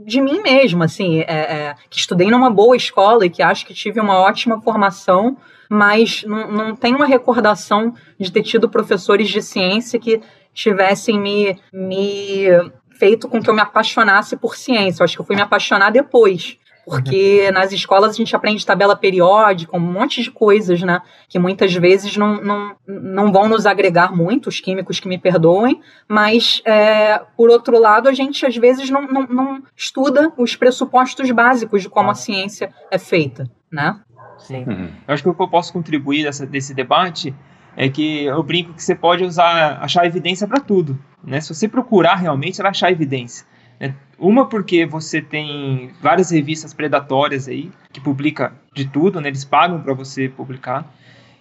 de 0.05 0.21
mim 0.21 0.41
mesma, 0.41 0.85
assim, 0.85 1.21
é, 1.21 1.25
é, 1.27 1.75
que 1.89 1.97
estudei 1.97 2.29
numa 2.29 2.51
boa 2.51 2.75
escola 2.75 3.25
e 3.25 3.29
que 3.31 3.41
acho 3.41 3.65
que 3.65 3.73
tive 3.73 3.99
uma 3.99 4.19
ótima 4.19 4.61
formação, 4.61 5.35
mas 5.67 6.23
não, 6.23 6.51
não 6.51 6.75
tenho 6.75 6.97
uma 6.97 7.07
recordação 7.07 7.95
de 8.19 8.31
ter 8.31 8.43
tido 8.43 8.69
professores 8.69 9.27
de 9.27 9.41
ciência 9.41 9.99
que 9.99 10.21
tivessem 10.53 11.19
me, 11.19 11.59
me 11.73 12.45
feito 12.91 13.27
com 13.27 13.41
que 13.41 13.49
eu 13.49 13.55
me 13.55 13.61
apaixonasse 13.61 14.37
por 14.37 14.55
ciência. 14.55 15.01
Eu 15.01 15.05
acho 15.05 15.15
que 15.15 15.21
eu 15.21 15.25
fui 15.25 15.35
me 15.35 15.41
apaixonar 15.41 15.89
depois 15.89 16.59
porque 16.85 17.49
nas 17.51 17.71
escolas 17.71 18.11
a 18.11 18.13
gente 18.13 18.35
aprende 18.35 18.65
tabela 18.65 18.95
periódica, 18.95 19.75
um 19.75 19.79
monte 19.79 20.21
de 20.21 20.29
coisas, 20.29 20.81
né? 20.81 21.01
Que 21.29 21.39
muitas 21.39 21.73
vezes 21.73 22.17
não, 22.17 22.41
não, 22.43 22.75
não 22.87 23.31
vão 23.31 23.47
nos 23.47 23.65
agregar 23.65 24.15
muito, 24.15 24.47
os 24.47 24.59
químicos 24.59 24.99
que 24.99 25.07
me 25.07 25.17
perdoem, 25.17 25.81
mas, 26.07 26.61
é, 26.65 27.19
por 27.37 27.49
outro 27.49 27.79
lado, 27.79 28.09
a 28.09 28.13
gente 28.13 28.45
às 28.45 28.55
vezes 28.55 28.89
não, 28.89 29.03
não, 29.03 29.27
não 29.27 29.63
estuda 29.75 30.31
os 30.37 30.55
pressupostos 30.55 31.29
básicos 31.31 31.81
de 31.81 31.89
como 31.89 32.11
a 32.11 32.15
ciência 32.15 32.73
é 32.91 32.97
feita, 32.97 33.49
né? 33.71 33.99
Sim. 34.37 34.65
Uhum. 34.67 34.89
Eu 35.07 35.13
acho 35.13 35.23
que 35.23 35.29
o 35.29 35.33
que 35.33 35.41
eu 35.41 35.47
posso 35.47 35.71
contribuir 35.71 36.23
dessa, 36.23 36.45
desse 36.45 36.73
debate 36.73 37.33
é 37.75 37.89
que 37.89 38.25
eu 38.25 38.41
brinco 38.43 38.73
que 38.73 38.83
você 38.83 38.93
pode 38.93 39.23
usar, 39.23 39.79
achar 39.81 40.05
evidência 40.05 40.47
para 40.47 40.59
tudo. 40.59 40.99
Né? 41.23 41.39
Se 41.41 41.53
você 41.53 41.67
procurar 41.67 42.15
realmente, 42.15 42.57
você 42.57 42.61
vai 42.61 42.71
achar 42.71 42.91
evidência. 42.91 43.45
Né? 43.79 43.95
Uma 44.23 44.47
porque 44.47 44.85
você 44.85 45.21
tem 45.21 45.91
várias 46.01 46.31
revistas 46.31 46.73
predatórias 46.73 47.49
aí 47.49 47.69
que 47.91 47.99
publica 47.99 48.53
de 48.73 48.87
tudo, 48.87 49.19
né? 49.19 49.27
Eles 49.27 49.43
pagam 49.43 49.81
para 49.81 49.93
você 49.93 50.29
publicar. 50.29 50.89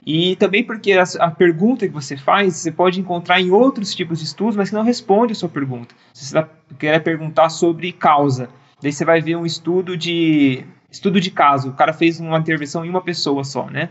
E 0.04 0.34
também 0.34 0.64
porque 0.64 0.92
a, 0.94 1.04
a, 1.20 1.30
pergunta 1.30 1.86
que 1.86 1.94
você 1.94 2.16
faz, 2.16 2.56
você 2.56 2.72
pode 2.72 2.98
encontrar 2.98 3.40
em 3.40 3.52
outros 3.52 3.94
tipos 3.94 4.18
de 4.18 4.24
estudos, 4.24 4.56
mas 4.56 4.70
que 4.70 4.74
não 4.74 4.82
responde 4.82 5.30
a 5.30 5.36
sua 5.36 5.48
pergunta. 5.48 5.94
Se 6.12 6.24
você 6.24 6.44
quer 6.76 6.98
perguntar 7.04 7.50
sobre 7.50 7.92
causa, 7.92 8.48
daí 8.82 8.92
você 8.92 9.04
vai 9.04 9.20
ver 9.20 9.36
um 9.36 9.46
estudo 9.46 9.96
de 9.96 10.64
estudo 10.90 11.20
de 11.20 11.30
caso. 11.30 11.68
O 11.68 11.74
cara 11.74 11.92
fez 11.92 12.18
uma 12.18 12.36
intervenção 12.36 12.84
em 12.84 12.90
uma 12.90 13.00
pessoa 13.00 13.44
só, 13.44 13.70
né? 13.70 13.90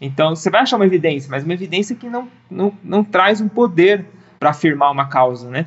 Então 0.00 0.34
você 0.34 0.48
vai 0.48 0.62
achar 0.62 0.76
uma 0.76 0.86
evidência, 0.86 1.28
mas 1.30 1.44
uma 1.44 1.52
evidência 1.52 1.94
que 1.94 2.08
não, 2.08 2.30
não, 2.50 2.72
não 2.82 3.04
traz 3.04 3.42
um 3.42 3.48
poder 3.48 4.06
para 4.40 4.48
afirmar 4.48 4.90
uma 4.90 5.06
causa, 5.06 5.50
né? 5.50 5.66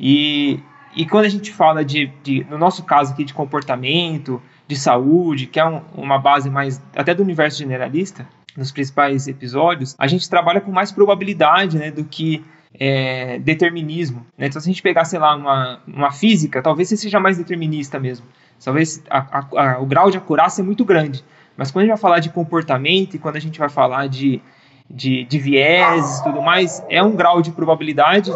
E 0.00 0.60
e 0.96 1.04
quando 1.04 1.26
a 1.26 1.28
gente 1.28 1.52
fala 1.52 1.84
de, 1.84 2.10
de, 2.22 2.46
no 2.48 2.56
nosso 2.56 2.82
caso 2.82 3.12
aqui, 3.12 3.22
de 3.22 3.34
comportamento, 3.34 4.40
de 4.66 4.76
saúde, 4.76 5.46
que 5.46 5.60
é 5.60 5.64
um, 5.64 5.82
uma 5.94 6.18
base 6.18 6.48
mais 6.48 6.82
até 6.96 7.14
do 7.14 7.22
universo 7.22 7.58
generalista, 7.58 8.26
nos 8.56 8.72
principais 8.72 9.28
episódios, 9.28 9.94
a 9.98 10.06
gente 10.06 10.28
trabalha 10.28 10.60
com 10.60 10.72
mais 10.72 10.90
probabilidade 10.90 11.76
né, 11.78 11.90
do 11.90 12.02
que 12.02 12.42
é, 12.80 13.38
determinismo. 13.38 14.26
Né? 14.38 14.46
Então, 14.46 14.58
se 14.58 14.68
a 14.68 14.72
gente 14.72 14.82
pegar, 14.82 15.04
sei 15.04 15.18
lá, 15.18 15.36
uma, 15.36 15.80
uma 15.86 16.10
física, 16.10 16.62
talvez 16.62 16.88
você 16.88 16.96
seja 16.96 17.20
mais 17.20 17.36
determinista 17.36 18.00
mesmo. 18.00 18.26
Talvez 18.64 19.02
a, 19.10 19.18
a, 19.18 19.72
a, 19.72 19.78
o 19.78 19.84
grau 19.84 20.10
de 20.10 20.16
acurácia 20.16 20.62
é 20.62 20.64
muito 20.64 20.82
grande. 20.82 21.22
Mas 21.58 21.70
quando 21.70 21.82
a 21.82 21.86
gente 21.86 21.94
vai 21.94 22.00
falar 22.00 22.20
de 22.20 22.30
comportamento 22.30 23.14
e 23.14 23.18
quando 23.18 23.36
a 23.36 23.40
gente 23.40 23.58
vai 23.58 23.68
falar 23.68 24.08
de, 24.08 24.40
de, 24.88 25.24
de 25.24 25.38
e 25.38 26.22
tudo 26.24 26.40
mais, 26.40 26.82
é 26.88 27.02
um 27.02 27.14
grau 27.14 27.42
de 27.42 27.50
probabilidade 27.50 28.32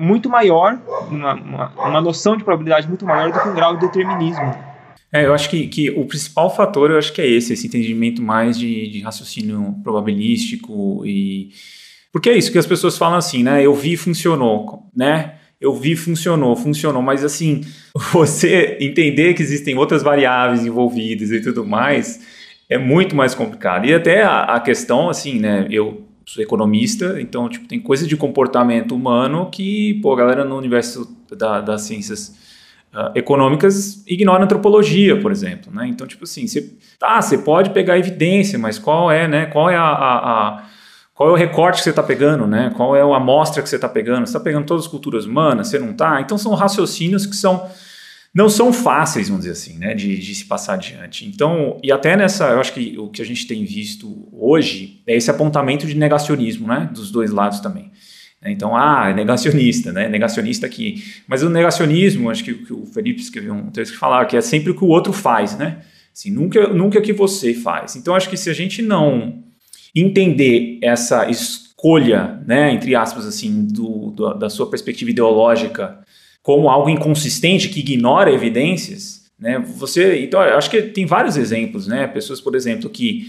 muito 0.00 0.28
maior, 0.28 0.78
uma, 1.10 1.34
uma, 1.34 1.72
uma 1.88 2.00
noção 2.00 2.36
de 2.36 2.42
probabilidade 2.42 2.88
muito 2.88 3.04
maior 3.04 3.30
do 3.30 3.40
que 3.40 3.48
um 3.48 3.54
grau 3.54 3.76
de 3.76 3.86
determinismo. 3.86 4.54
É, 5.12 5.26
eu 5.26 5.34
acho 5.34 5.50
que, 5.50 5.66
que 5.66 5.90
o 5.90 6.04
principal 6.06 6.54
fator, 6.54 6.90
eu 6.90 6.98
acho 6.98 7.12
que 7.12 7.20
é 7.20 7.26
esse, 7.26 7.52
esse 7.52 7.66
entendimento 7.66 8.22
mais 8.22 8.58
de, 8.58 8.88
de 8.88 9.00
raciocínio 9.00 9.76
probabilístico 9.82 11.04
e... 11.04 11.50
Porque 12.12 12.30
é 12.30 12.36
isso 12.36 12.50
que 12.50 12.58
as 12.58 12.66
pessoas 12.66 12.98
falam 12.98 13.18
assim, 13.18 13.42
né? 13.42 13.64
Eu 13.64 13.72
vi 13.72 13.96
funcionou, 13.96 14.90
né? 14.96 15.34
Eu 15.60 15.72
vi 15.74 15.94
funcionou, 15.94 16.56
funcionou, 16.56 17.02
mas 17.02 17.24
assim, 17.24 17.60
você 18.12 18.78
entender 18.80 19.34
que 19.34 19.42
existem 19.42 19.76
outras 19.76 20.02
variáveis 20.02 20.64
envolvidas 20.64 21.30
e 21.30 21.40
tudo 21.40 21.64
mais 21.64 22.20
é 22.68 22.78
muito 22.78 23.16
mais 23.16 23.34
complicado. 23.34 23.86
E 23.86 23.92
até 23.92 24.22
a, 24.22 24.42
a 24.42 24.60
questão, 24.60 25.10
assim, 25.10 25.40
né? 25.40 25.66
Eu 25.70 26.09
sou 26.32 26.40
economista, 26.40 27.20
então 27.20 27.48
tipo, 27.48 27.66
tem 27.66 27.80
coisas 27.80 28.06
de 28.06 28.16
comportamento 28.16 28.94
humano 28.94 29.50
que 29.50 29.94
pô, 30.00 30.12
a 30.12 30.16
galera 30.16 30.44
no 30.44 30.56
universo 30.56 31.12
da, 31.36 31.60
das 31.60 31.82
ciências 31.82 32.36
uh, 32.94 33.10
econômicas 33.16 34.04
ignora 34.06 34.44
antropologia, 34.44 35.20
por 35.20 35.32
exemplo. 35.32 35.72
Né? 35.74 35.88
Então, 35.88 36.06
tipo 36.06 36.22
assim, 36.22 36.46
você, 36.46 36.72
tá, 37.00 37.20
você 37.20 37.38
pode 37.38 37.70
pegar 37.70 37.98
evidência, 37.98 38.56
mas 38.60 38.78
qual 38.78 39.10
é, 39.10 39.26
né? 39.26 39.46
Qual 39.46 39.68
é 39.68 39.74
a, 39.74 39.82
a, 39.82 40.18
a 40.58 40.64
qual 41.12 41.30
é 41.30 41.32
o 41.32 41.34
recorte 41.34 41.78
que 41.78 41.82
você 41.82 41.90
está 41.90 42.02
pegando, 42.02 42.46
né? 42.46 42.72
Qual 42.76 42.94
é 42.94 43.02
a 43.02 43.16
amostra 43.16 43.60
que 43.60 43.68
você 43.68 43.74
está 43.74 43.88
pegando? 43.88 44.20
Você 44.20 44.30
está 44.30 44.40
pegando 44.40 44.66
todas 44.66 44.84
as 44.84 44.90
culturas 44.90 45.26
humanas? 45.26 45.66
Você 45.66 45.80
não 45.80 45.90
está? 45.90 46.20
Então 46.20 46.38
são 46.38 46.54
raciocínios 46.54 47.26
que 47.26 47.34
são 47.34 47.68
não 48.32 48.48
são 48.48 48.72
fáceis, 48.72 49.28
vamos 49.28 49.44
dizer 49.44 49.52
assim, 49.52 49.78
né, 49.78 49.92
de, 49.92 50.16
de, 50.16 50.34
se 50.34 50.44
passar 50.44 50.74
adiante. 50.74 51.26
Então, 51.26 51.78
e 51.82 51.90
até 51.90 52.16
nessa, 52.16 52.48
eu 52.50 52.60
acho 52.60 52.72
que 52.72 52.96
o 52.96 53.08
que 53.08 53.20
a 53.20 53.24
gente 53.24 53.46
tem 53.46 53.64
visto 53.64 54.28
hoje 54.32 55.02
é 55.06 55.16
esse 55.16 55.30
apontamento 55.30 55.84
de 55.84 55.94
negacionismo, 55.96 56.68
né, 56.68 56.88
dos 56.94 57.10
dois 57.10 57.32
lados 57.32 57.58
também. 57.58 57.90
Então, 58.42 58.74
ah, 58.74 59.08
é 59.10 59.14
negacionista, 59.14 59.92
né, 59.92 60.08
negacionista 60.08 60.64
aqui. 60.64 61.04
Mas 61.26 61.42
o 61.42 61.50
negacionismo, 61.50 62.30
acho 62.30 62.44
que, 62.44 62.54
que 62.54 62.72
o 62.72 62.86
Felipe 62.86 63.20
escreveu 63.20 63.52
um 63.52 63.70
texto 63.70 63.92
que 63.92 63.98
falava 63.98 64.24
que 64.24 64.36
é 64.36 64.40
sempre 64.40 64.70
o 64.70 64.76
que 64.76 64.84
o 64.84 64.88
outro 64.88 65.12
faz, 65.12 65.58
né, 65.58 65.80
assim, 66.14 66.30
nunca, 66.30 66.68
nunca 66.68 67.00
que 67.00 67.12
você 67.12 67.52
faz. 67.52 67.96
Então, 67.96 68.14
acho 68.14 68.30
que 68.30 68.36
se 68.36 68.48
a 68.48 68.54
gente 68.54 68.80
não 68.80 69.42
entender 69.94 70.78
essa 70.82 71.28
escolha, 71.28 72.40
né, 72.46 72.72
entre 72.72 72.94
aspas, 72.94 73.26
assim, 73.26 73.66
do, 73.66 74.12
do 74.12 74.34
da 74.34 74.48
sua 74.48 74.70
perspectiva 74.70 75.10
ideológica 75.10 75.98
como 76.42 76.68
algo 76.68 76.88
inconsistente 76.88 77.68
que 77.68 77.80
ignora 77.80 78.32
evidências, 78.32 79.20
né? 79.38 79.58
Você, 79.76 80.22
então, 80.22 80.42
eu 80.42 80.56
acho 80.56 80.70
que 80.70 80.82
tem 80.82 81.06
vários 81.06 81.36
exemplos, 81.36 81.86
né? 81.86 82.06
Pessoas, 82.06 82.40
por 82.40 82.54
exemplo, 82.54 82.90
que 82.90 83.26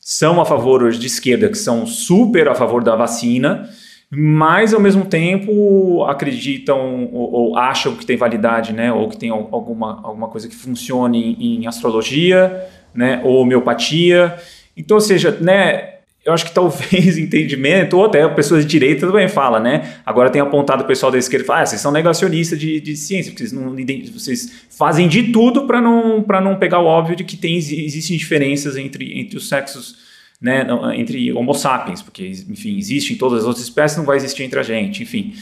são 0.00 0.40
a 0.40 0.44
favor 0.44 0.82
hoje 0.82 0.98
de 0.98 1.06
esquerda, 1.06 1.48
que 1.48 1.58
são 1.58 1.86
super 1.86 2.48
a 2.48 2.54
favor 2.54 2.82
da 2.82 2.96
vacina, 2.96 3.70
mas 4.10 4.74
ao 4.74 4.80
mesmo 4.80 5.04
tempo 5.04 6.04
acreditam 6.04 7.08
ou, 7.12 7.32
ou 7.32 7.56
acham 7.56 7.94
que 7.94 8.04
tem 8.04 8.16
validade, 8.16 8.72
né? 8.72 8.92
Ou 8.92 9.08
que 9.08 9.16
tem 9.16 9.30
alguma, 9.30 10.00
alguma 10.02 10.28
coisa 10.28 10.48
que 10.48 10.56
funcione 10.56 11.36
em, 11.38 11.62
em 11.62 11.66
astrologia, 11.66 12.68
né? 12.92 13.20
Ou 13.24 13.40
homeopatia. 13.40 14.36
Então, 14.76 14.96
ou 14.96 15.00
seja, 15.00 15.30
né? 15.40 15.91
Eu 16.24 16.32
acho 16.32 16.44
que 16.44 16.52
talvez 16.52 17.18
entendimento, 17.18 17.96
ou 17.96 18.04
até 18.04 18.26
pessoas 18.28 18.64
de 18.64 18.70
direita 18.70 19.06
também 19.06 19.28
fala, 19.28 19.58
né? 19.58 19.96
Agora 20.06 20.30
tem 20.30 20.40
apontado 20.40 20.84
o 20.84 20.86
pessoal 20.86 21.10
da 21.10 21.18
esquerda 21.18 21.44
e 21.44 21.46
fala, 21.46 21.62
ah, 21.62 21.66
vocês 21.66 21.80
são 21.80 21.90
negacionistas 21.90 22.58
de, 22.58 22.80
de 22.80 22.96
ciência, 22.96 23.32
porque 23.32 23.46
vocês, 23.46 23.52
não, 23.52 23.74
vocês 24.12 24.66
fazem 24.70 25.08
de 25.08 25.32
tudo 25.32 25.66
para 25.66 25.80
não, 25.80 26.24
não 26.42 26.56
pegar 26.56 26.78
o 26.78 26.86
óbvio 26.86 27.16
de 27.16 27.24
que 27.24 27.36
tem, 27.36 27.56
existem 27.56 28.16
diferenças 28.16 28.76
entre, 28.76 29.18
entre 29.18 29.36
os 29.36 29.48
sexos 29.48 30.12
né, 30.42 30.66
entre 30.96 31.32
Homo 31.32 31.54
sapiens, 31.54 32.02
porque, 32.02 32.26
enfim, 32.26 32.76
existe 32.76 33.14
em 33.14 33.16
todas 33.16 33.40
as 33.40 33.44
outras 33.44 33.64
espécies, 33.64 33.96
não 33.96 34.04
vai 34.04 34.16
existir 34.16 34.42
entre 34.42 34.58
a 34.58 34.62
gente, 34.62 35.04
enfim. 35.04 35.34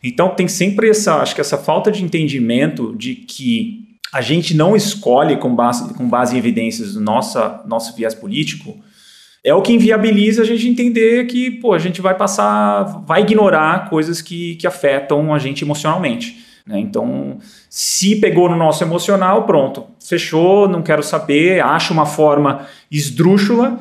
Então 0.00 0.28
tem 0.28 0.46
sempre 0.46 0.88
essa, 0.88 1.16
acho 1.16 1.34
que 1.34 1.40
essa 1.40 1.58
falta 1.58 1.90
de 1.90 2.04
entendimento 2.04 2.94
de 2.96 3.16
que 3.16 3.96
a 4.12 4.20
gente 4.20 4.54
não 4.54 4.76
escolhe 4.76 5.36
com 5.38 5.52
base, 5.52 5.92
com 5.94 6.08
base 6.08 6.36
em 6.36 6.38
evidências 6.38 6.94
nossa, 6.94 7.64
nosso 7.66 7.96
viés 7.96 8.14
político, 8.14 8.78
é 9.44 9.54
o 9.54 9.60
que 9.60 9.74
inviabiliza 9.74 10.40
a 10.40 10.44
gente 10.44 10.66
entender 10.66 11.26
que, 11.26 11.50
pô, 11.50 11.74
a 11.74 11.78
gente 11.78 12.00
vai 12.00 12.16
passar, 12.16 12.82
vai 13.06 13.20
ignorar 13.20 13.90
coisas 13.90 14.22
que, 14.22 14.54
que 14.56 14.66
afetam 14.66 15.34
a 15.34 15.38
gente 15.38 15.62
emocionalmente. 15.62 16.42
Né? 16.66 16.80
Então, 16.80 17.36
se 17.68 18.16
pegou 18.16 18.48
no 18.48 18.56
nosso 18.56 18.82
emocional, 18.82 19.44
pronto, 19.44 19.84
fechou, 20.00 20.66
não 20.66 20.82
quero 20.82 21.02
saber, 21.02 21.62
acho 21.62 21.92
uma 21.92 22.06
forma 22.06 22.66
esdrúxula 22.90 23.78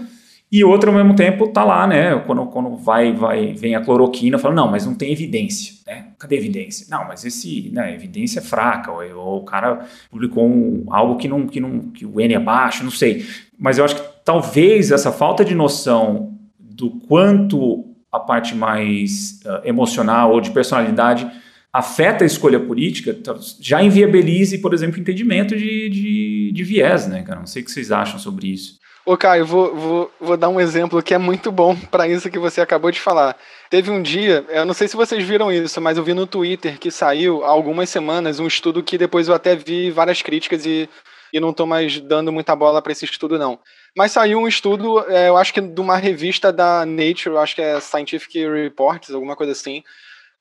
e 0.52 0.64
outra 0.66 0.92
ao 0.92 0.96
mesmo 0.96 1.16
tempo 1.16 1.48
tá 1.48 1.64
lá, 1.64 1.88
né? 1.88 2.16
Quando, 2.28 2.46
quando 2.46 2.76
vai, 2.76 3.12
vai, 3.12 3.54
vem 3.54 3.74
a 3.74 3.82
cloroquina, 3.82 4.38
fala, 4.38 4.54
não, 4.54 4.70
mas 4.70 4.86
não 4.86 4.94
tem 4.94 5.12
evidência, 5.12 5.74
né? 5.88 6.10
Cadê 6.20 6.36
evidência? 6.36 6.86
Não, 6.92 7.08
mas 7.08 7.26
esse, 7.26 7.72
né, 7.74 7.96
evidência 7.96 8.40
é 8.40 8.44
fraca, 8.44 8.92
ou, 8.92 9.02
ou 9.18 9.38
o 9.40 9.46
cara 9.46 9.88
publicou 10.12 10.46
um, 10.46 10.86
algo 10.92 11.16
que 11.16 11.28
não, 11.28 11.48
que 11.48 11.60
não, 11.60 11.80
que 11.80 12.06
o 12.06 12.22
N 12.22 12.36
é 12.36 12.40
baixo, 12.40 12.84
não 12.84 12.92
sei. 12.92 13.26
Mas 13.58 13.80
eu 13.80 13.86
acho 13.86 13.96
que 13.96 14.13
talvez 14.24 14.92
essa 14.92 15.12
falta 15.12 15.44
de 15.44 15.54
noção 15.54 16.38
do 16.60 16.90
quanto 17.08 17.86
a 18.12 18.20
parte 18.20 18.56
mais 18.56 19.40
uh, 19.46 19.68
emocional 19.68 20.32
ou 20.32 20.42
de 20.42 20.52
personalidade 20.52 21.30
afeta 21.72 22.24
a 22.24 22.28
escolha 22.28 22.60
política, 22.60 23.18
já 23.60 23.82
inviabilize, 23.82 24.60
por 24.60 24.76
exemplo, 24.76 24.98
o 24.98 25.02
entendimento 25.02 25.58
de, 25.58 25.90
de, 25.90 26.52
de 26.54 26.64
viés, 26.64 27.08
né, 27.08 27.24
cara? 27.24 27.40
Não 27.40 27.48
sei 27.48 27.64
o 27.64 27.66
que 27.66 27.72
vocês 27.72 27.92
acham 27.92 28.20
sobre 28.20 28.48
isso. 28.48 28.78
Ô, 29.06 29.18
Caio, 29.18 29.46
vou, 29.46 29.76
vou, 29.76 30.12
vou 30.22 30.38
dar 30.38 30.50
um 30.50 30.62
exemplo 30.62 31.02
que 31.02 31.14
é 31.14 31.18
muito 31.18 31.52
bom 31.52 31.76
para 31.76 32.08
isso 32.08 32.30
que 32.30 32.40
você 32.40 32.62
acabou 32.62 32.92
de 32.92 33.02
falar. 33.02 33.36
Teve 33.70 33.90
um 33.90 34.02
dia, 34.02 34.46
eu 34.50 34.66
não 34.66 34.74
sei 34.74 34.88
se 34.88 34.96
vocês 34.96 35.28
viram 35.28 35.52
isso, 35.52 35.82
mas 35.82 35.98
eu 35.98 36.04
vi 36.04 36.14
no 36.14 36.28
Twitter 36.28 36.80
que 36.80 36.92
saiu 36.92 37.44
há 37.44 37.50
algumas 37.50 37.90
semanas 37.90 38.40
um 38.40 38.48
estudo 38.48 38.84
que 38.84 38.98
depois 38.98 39.28
eu 39.28 39.34
até 39.34 39.56
vi 39.56 39.90
várias 39.92 40.22
críticas 40.22 40.66
e, 40.66 40.88
e 41.34 41.40
não 41.40 41.50
estou 41.50 41.66
mais 41.66 42.00
dando 42.00 42.32
muita 42.32 42.56
bola 42.56 42.82
para 42.82 42.94
esse 42.94 43.04
estudo, 43.04 43.38
não. 43.38 43.60
Mas 43.96 44.12
saiu 44.12 44.40
um 44.40 44.48
estudo, 44.48 45.00
é, 45.08 45.30
eu 45.30 45.38
acho 45.38 45.54
que 45.54 45.62
de 45.62 45.80
uma 45.80 45.98
revista 45.98 46.52
da 46.52 46.86
Nature, 46.86 47.38
acho 47.38 47.56
que 47.56 47.62
é 47.62 47.80
Scientific 47.80 48.48
Reports, 48.48 49.12
alguma 49.12 49.36
coisa 49.36 49.52
assim, 49.52 49.84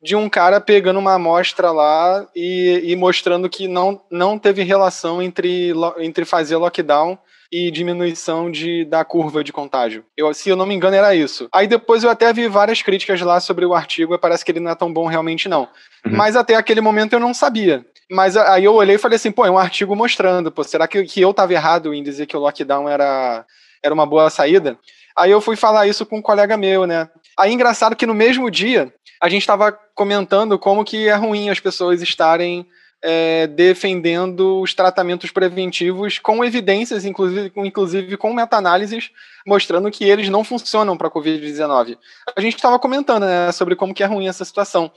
de 0.03 0.17
um 0.17 0.29
cara 0.29 0.61
pegando 0.61 0.99
uma 0.99 1.15
amostra 1.15 1.71
lá 1.71 2.27
e, 2.35 2.83
e, 2.85 2.97
mostrando 2.97 3.49
que 3.49 3.69
não, 3.69 4.03
não 4.11 4.37
teve 4.37 4.63
relação 4.63 5.23
entre, 5.23 5.73
entre 5.99 6.25
fazer 6.25 6.57
lockdown 6.57 7.17
e 7.53 7.71
diminuição 7.71 8.51
de, 8.51 8.85
da 8.87 9.05
curva 9.05 9.45
de 9.45 9.53
contágio. 9.53 10.05
Eu, 10.17 10.33
se 10.33 10.49
eu 10.49 10.57
não 10.57 10.67
me 10.67 10.75
engano, 10.75 10.97
era 10.97 11.15
isso. 11.15 11.49
Aí 11.53 11.69
depois 11.69 12.03
eu 12.03 12.11
até 12.11 12.33
vi 12.33 12.49
várias 12.49 12.81
críticas 12.81 13.21
lá 13.21 13.39
sobre 13.39 13.67
o 13.67 13.75
artigo 13.75 14.15
e 14.15 14.19
parece 14.19 14.45
que 14.45 14.51
ele 14.51 14.59
não 14.59 14.71
é 14.71 14.75
tão 14.75 14.91
bom 14.91 15.07
realmente, 15.07 15.49
não. 15.49 15.69
Uhum. 16.05 16.17
Mas 16.17 16.35
até 16.35 16.55
aquele 16.55 16.81
momento 16.81 17.13
eu 17.13 17.21
não 17.21 17.35
sabia. 17.35 17.85
Mas 18.13 18.37
aí 18.37 18.65
eu 18.65 18.75
olhei 18.75 18.97
e 18.97 18.99
falei 18.99 19.17
assim, 19.17 19.33
pô, 19.33 19.47
é 19.47 19.51
um 19.51 19.57
artigo 19.57 19.97
mostrando, 19.97 20.53
pô, 20.53 20.63
será 20.63 20.87
que, 20.87 21.03
que 21.05 21.23
eu 21.23 21.31
estava 21.31 21.55
errado 21.55 21.95
em 21.95 22.03
dizer 22.03 22.27
que 22.27 22.37
o 22.37 22.41
lockdown 22.41 22.87
era, 22.87 23.47
era 23.83 23.95
uma 23.95 24.05
boa 24.05 24.29
saída? 24.29 24.79
Aí 25.17 25.31
eu 25.31 25.41
fui 25.41 25.57
falar 25.57 25.87
isso 25.87 26.05
com 26.05 26.19
um 26.19 26.23
colega 26.23 26.55
meu, 26.59 26.87
né? 26.87 27.09
Aí 27.39 27.51
engraçado 27.51 27.97
que 27.97 28.05
no 28.05 28.13
mesmo 28.13 28.51
dia 28.51 28.93
a 29.19 29.31
gente 29.31 29.41
estava 29.41 29.73
comentando 29.95 30.59
como 30.59 30.85
que 30.85 31.09
é 31.09 31.15
ruim 31.15 31.49
as 31.49 31.59
pessoas 31.59 32.03
estarem 32.03 32.67
é, 33.03 33.47
defendendo 33.47 34.61
os 34.61 34.75
tratamentos 34.75 35.31
preventivos 35.31 36.19
com 36.19 36.45
evidências, 36.45 37.07
inclusive, 37.07 37.51
inclusive 37.57 38.17
com 38.19 38.35
meta-análises, 38.35 39.11
mostrando 39.47 39.91
que 39.91 40.05
eles 40.05 40.29
não 40.29 40.45
funcionam 40.45 40.99
para 40.99 41.09
a 41.09 41.11
Covid-19. 41.11 41.97
A 42.37 42.41
gente 42.43 42.57
estava 42.57 42.79
comentando 42.79 43.25
né, 43.25 43.51
sobre 43.53 43.75
como 43.75 43.95
que 43.95 44.03
é 44.03 44.07
ruim 44.07 44.29
essa 44.29 44.45
situação. 44.45 44.93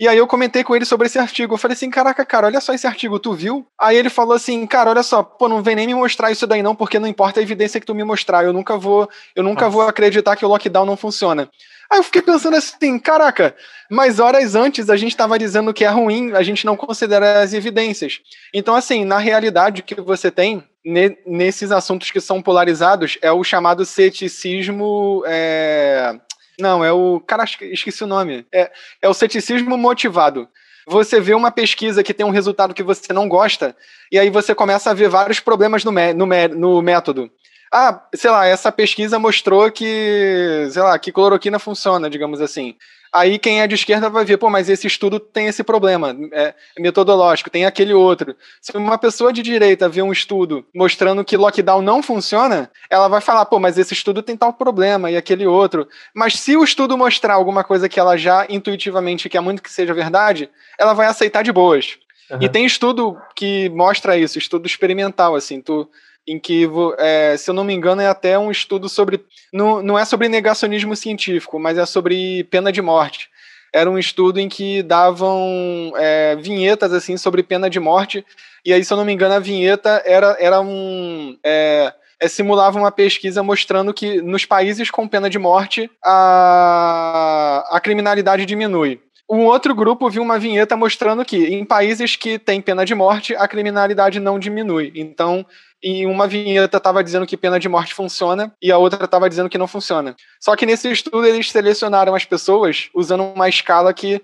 E 0.00 0.06
aí 0.06 0.16
eu 0.16 0.26
comentei 0.28 0.62
com 0.62 0.76
ele 0.76 0.84
sobre 0.84 1.06
esse 1.06 1.18
artigo. 1.18 1.54
Eu 1.54 1.58
falei 1.58 1.74
assim, 1.74 1.90
caraca, 1.90 2.24
cara, 2.24 2.46
olha 2.46 2.60
só 2.60 2.72
esse 2.72 2.86
artigo, 2.86 3.18
tu 3.18 3.32
viu? 3.32 3.66
Aí 3.78 3.96
ele 3.96 4.08
falou 4.08 4.34
assim, 4.34 4.64
cara, 4.66 4.90
olha 4.90 5.02
só, 5.02 5.22
pô, 5.22 5.48
não 5.48 5.62
vem 5.62 5.74
nem 5.74 5.88
me 5.88 5.94
mostrar 5.94 6.30
isso 6.30 6.46
daí 6.46 6.62
não, 6.62 6.74
porque 6.74 6.98
não 7.00 7.08
importa 7.08 7.40
a 7.40 7.42
evidência 7.42 7.80
que 7.80 7.86
tu 7.86 7.94
me 7.94 8.04
mostrar, 8.04 8.44
eu 8.44 8.52
nunca 8.52 8.76
vou, 8.76 9.08
eu 9.34 9.42
nunca 9.42 9.68
vou 9.68 9.82
acreditar 9.82 10.36
que 10.36 10.44
o 10.44 10.48
lockdown 10.48 10.86
não 10.86 10.96
funciona. 10.96 11.50
Aí 11.90 11.98
eu 11.98 12.02
fiquei 12.02 12.20
pensando 12.20 12.54
assim, 12.54 12.98
caraca, 12.98 13.56
mas 13.90 14.20
horas 14.20 14.54
antes 14.54 14.90
a 14.90 14.96
gente 14.96 15.12
estava 15.12 15.38
dizendo 15.38 15.72
que 15.72 15.84
é 15.84 15.88
ruim, 15.88 16.32
a 16.32 16.42
gente 16.42 16.66
não 16.66 16.76
considera 16.76 17.40
as 17.40 17.54
evidências. 17.54 18.20
Então, 18.52 18.76
assim, 18.76 19.04
na 19.04 19.18
realidade, 19.18 19.80
o 19.80 19.84
que 19.84 19.94
você 20.00 20.30
tem 20.30 20.62
ne 20.84 21.16
nesses 21.26 21.72
assuntos 21.72 22.10
que 22.10 22.20
são 22.20 22.42
polarizados 22.42 23.18
é 23.22 23.32
o 23.32 23.42
chamado 23.42 23.84
ceticismo. 23.84 25.22
É... 25.26 26.18
Não, 26.58 26.84
é 26.84 26.92
o. 26.92 27.20
Cara, 27.20 27.44
esqueci 27.44 28.02
o 28.02 28.06
nome. 28.06 28.46
É, 28.52 28.70
é 29.02 29.08
o 29.08 29.14
ceticismo 29.14 29.76
motivado 29.76 30.48
você 30.88 31.20
vê 31.20 31.34
uma 31.34 31.50
pesquisa 31.50 32.02
que 32.02 32.14
tem 32.14 32.24
um 32.24 32.30
resultado 32.30 32.74
que 32.74 32.82
você 32.82 33.12
não 33.12 33.28
gosta, 33.28 33.76
e 34.10 34.18
aí 34.18 34.30
você 34.30 34.54
começa 34.54 34.90
a 34.90 34.94
ver 34.94 35.08
vários 35.08 35.38
problemas 35.38 35.84
no, 35.84 35.92
no, 35.92 36.26
no 36.48 36.82
método. 36.82 37.30
Ah, 37.70 38.02
sei 38.14 38.30
lá, 38.30 38.46
essa 38.46 38.72
pesquisa 38.72 39.18
mostrou 39.18 39.70
que, 39.70 40.66
sei 40.70 40.82
lá, 40.82 40.98
que 40.98 41.12
cloroquina 41.12 41.58
funciona, 41.58 42.08
digamos 42.08 42.40
assim. 42.40 42.74
Aí 43.12 43.38
quem 43.38 43.60
é 43.60 43.66
de 43.66 43.74
esquerda 43.74 44.10
vai 44.10 44.24
ver, 44.24 44.36
pô, 44.36 44.50
mas 44.50 44.68
esse 44.68 44.86
estudo 44.86 45.18
tem 45.18 45.46
esse 45.46 45.62
problema 45.64 46.16
é, 46.32 46.54
metodológico, 46.78 47.50
tem 47.50 47.64
aquele 47.64 47.92
outro. 47.94 48.36
Se 48.60 48.76
uma 48.76 48.98
pessoa 48.98 49.32
de 49.32 49.42
direita 49.42 49.88
vê 49.88 50.02
um 50.02 50.12
estudo 50.12 50.64
mostrando 50.74 51.24
que 51.24 51.36
lockdown 51.36 51.82
não 51.82 52.02
funciona, 52.02 52.70
ela 52.90 53.08
vai 53.08 53.20
falar, 53.20 53.44
pô, 53.46 53.58
mas 53.58 53.78
esse 53.78 53.94
estudo 53.94 54.22
tem 54.22 54.36
tal 54.36 54.52
problema 54.52 55.10
e 55.10 55.16
aquele 55.16 55.46
outro. 55.46 55.88
Mas 56.14 56.34
se 56.38 56.56
o 56.56 56.64
estudo 56.64 56.96
mostrar 56.98 57.34
alguma 57.34 57.64
coisa 57.64 57.88
que 57.88 57.98
ela 57.98 58.16
já 58.16 58.46
intuitivamente 58.48 59.28
quer 59.28 59.40
muito 59.40 59.62
que 59.62 59.70
seja 59.70 59.94
verdade, 59.94 60.50
ela 60.78 60.92
vai 60.92 61.06
aceitar 61.06 61.42
de 61.42 61.52
boas. 61.52 61.98
Uhum. 62.30 62.38
E 62.42 62.48
tem 62.48 62.66
estudo 62.66 63.16
que 63.34 63.68
mostra 63.70 64.16
isso, 64.16 64.38
estudo 64.38 64.66
experimental, 64.66 65.34
assim, 65.34 65.60
tu 65.60 65.88
em 66.28 66.38
que, 66.38 66.68
é, 66.98 67.36
se 67.36 67.50
eu 67.50 67.54
não 67.54 67.64
me 67.64 67.74
engano, 67.74 68.02
é 68.02 68.06
até 68.06 68.38
um 68.38 68.50
estudo 68.50 68.88
sobre. 68.88 69.24
Não, 69.52 69.82
não 69.82 69.98
é 69.98 70.04
sobre 70.04 70.28
negacionismo 70.28 70.94
científico, 70.94 71.58
mas 71.58 71.78
é 71.78 71.86
sobre 71.86 72.44
pena 72.44 72.70
de 72.70 72.82
morte. 72.82 73.28
Era 73.72 73.90
um 73.90 73.98
estudo 73.98 74.38
em 74.38 74.48
que 74.48 74.82
davam 74.82 75.92
é, 75.96 76.36
vinhetas 76.36 76.92
assim 76.92 77.16
sobre 77.16 77.42
pena 77.42 77.68
de 77.68 77.78
morte, 77.80 78.24
e 78.64 78.72
aí, 78.72 78.84
se 78.84 78.92
eu 78.92 78.96
não 78.96 79.04
me 79.04 79.12
engano, 79.12 79.34
a 79.34 79.38
vinheta 79.38 80.02
era, 80.04 80.36
era 80.38 80.60
um. 80.60 81.36
É, 81.42 81.92
é, 82.20 82.28
simulava 82.28 82.78
uma 82.78 82.90
pesquisa 82.90 83.42
mostrando 83.42 83.94
que 83.94 84.20
nos 84.20 84.44
países 84.44 84.90
com 84.90 85.06
pena 85.06 85.30
de 85.30 85.38
morte 85.38 85.90
a, 86.04 87.64
a 87.70 87.80
criminalidade 87.80 88.44
diminui. 88.44 89.00
Um 89.30 89.44
outro 89.44 89.74
grupo 89.74 90.08
viu 90.08 90.22
uma 90.22 90.38
vinheta 90.38 90.76
mostrando 90.76 91.24
que 91.24 91.36
em 91.36 91.64
países 91.64 92.16
que 92.16 92.38
têm 92.38 92.60
pena 92.60 92.84
de 92.84 92.94
morte 92.94 93.36
a 93.36 93.46
criminalidade 93.46 94.18
não 94.18 94.38
diminui. 94.38 94.90
Então 94.94 95.46
e 95.82 96.06
uma 96.06 96.26
vinheta 96.26 96.76
estava 96.76 97.02
dizendo 97.04 97.26
que 97.26 97.36
pena 97.36 97.58
de 97.58 97.68
morte 97.68 97.94
funciona 97.94 98.52
e 98.60 98.72
a 98.72 98.78
outra 98.78 99.04
estava 99.04 99.28
dizendo 99.28 99.48
que 99.48 99.58
não 99.58 99.68
funciona. 99.68 100.16
Só 100.40 100.56
que 100.56 100.66
nesse 100.66 100.90
estudo 100.90 101.26
eles 101.26 101.50
selecionaram 101.50 102.14
as 102.14 102.24
pessoas 102.24 102.88
usando 102.94 103.24
uma 103.24 103.48
escala 103.48 103.94
que 103.94 104.20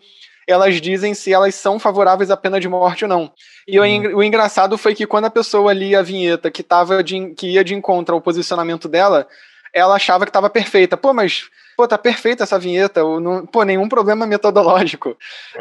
elas 0.47 0.81
dizem 0.81 1.15
se 1.15 1.33
elas 1.33 1.55
são 1.55 1.79
favoráveis 1.79 2.31
à 2.31 2.37
pena 2.37 2.61
de 2.61 2.69
morte 2.69 3.05
ou 3.05 3.09
não. 3.09 3.33
E 3.67 3.79
o, 3.79 3.83
o, 4.17 4.23
engraçado 4.23 4.77
foi 4.77 4.95
que 4.95 5.07
quando 5.07 5.25
a 5.25 5.31
pessoa 5.31 5.73
lia 5.73 6.01
a 6.01 6.03
vinheta 6.03 6.51
que, 6.51 6.63
tava 6.63 7.03
de, 7.03 7.31
que 7.35 7.53
ia 7.53 7.65
de 7.65 7.75
encontro 7.75 8.15
ao 8.15 8.21
posicionamento 8.21 8.89
dela, 8.89 9.27
ela 9.75 9.97
achava 9.97 10.25
que 10.25 10.31
estava 10.31 10.49
perfeita. 10.49 10.97
Pô, 10.97 11.13
mas 11.13 11.51
pô, 11.77 11.89
tá 11.89 11.99
perfeita 11.99 12.45
essa 12.45 12.59
vinheta, 12.59 13.03
não, 13.03 13.45
pô, 13.45 13.65
nenhum 13.65 13.89
problema 13.89 14.27
metodológico. 14.27 15.17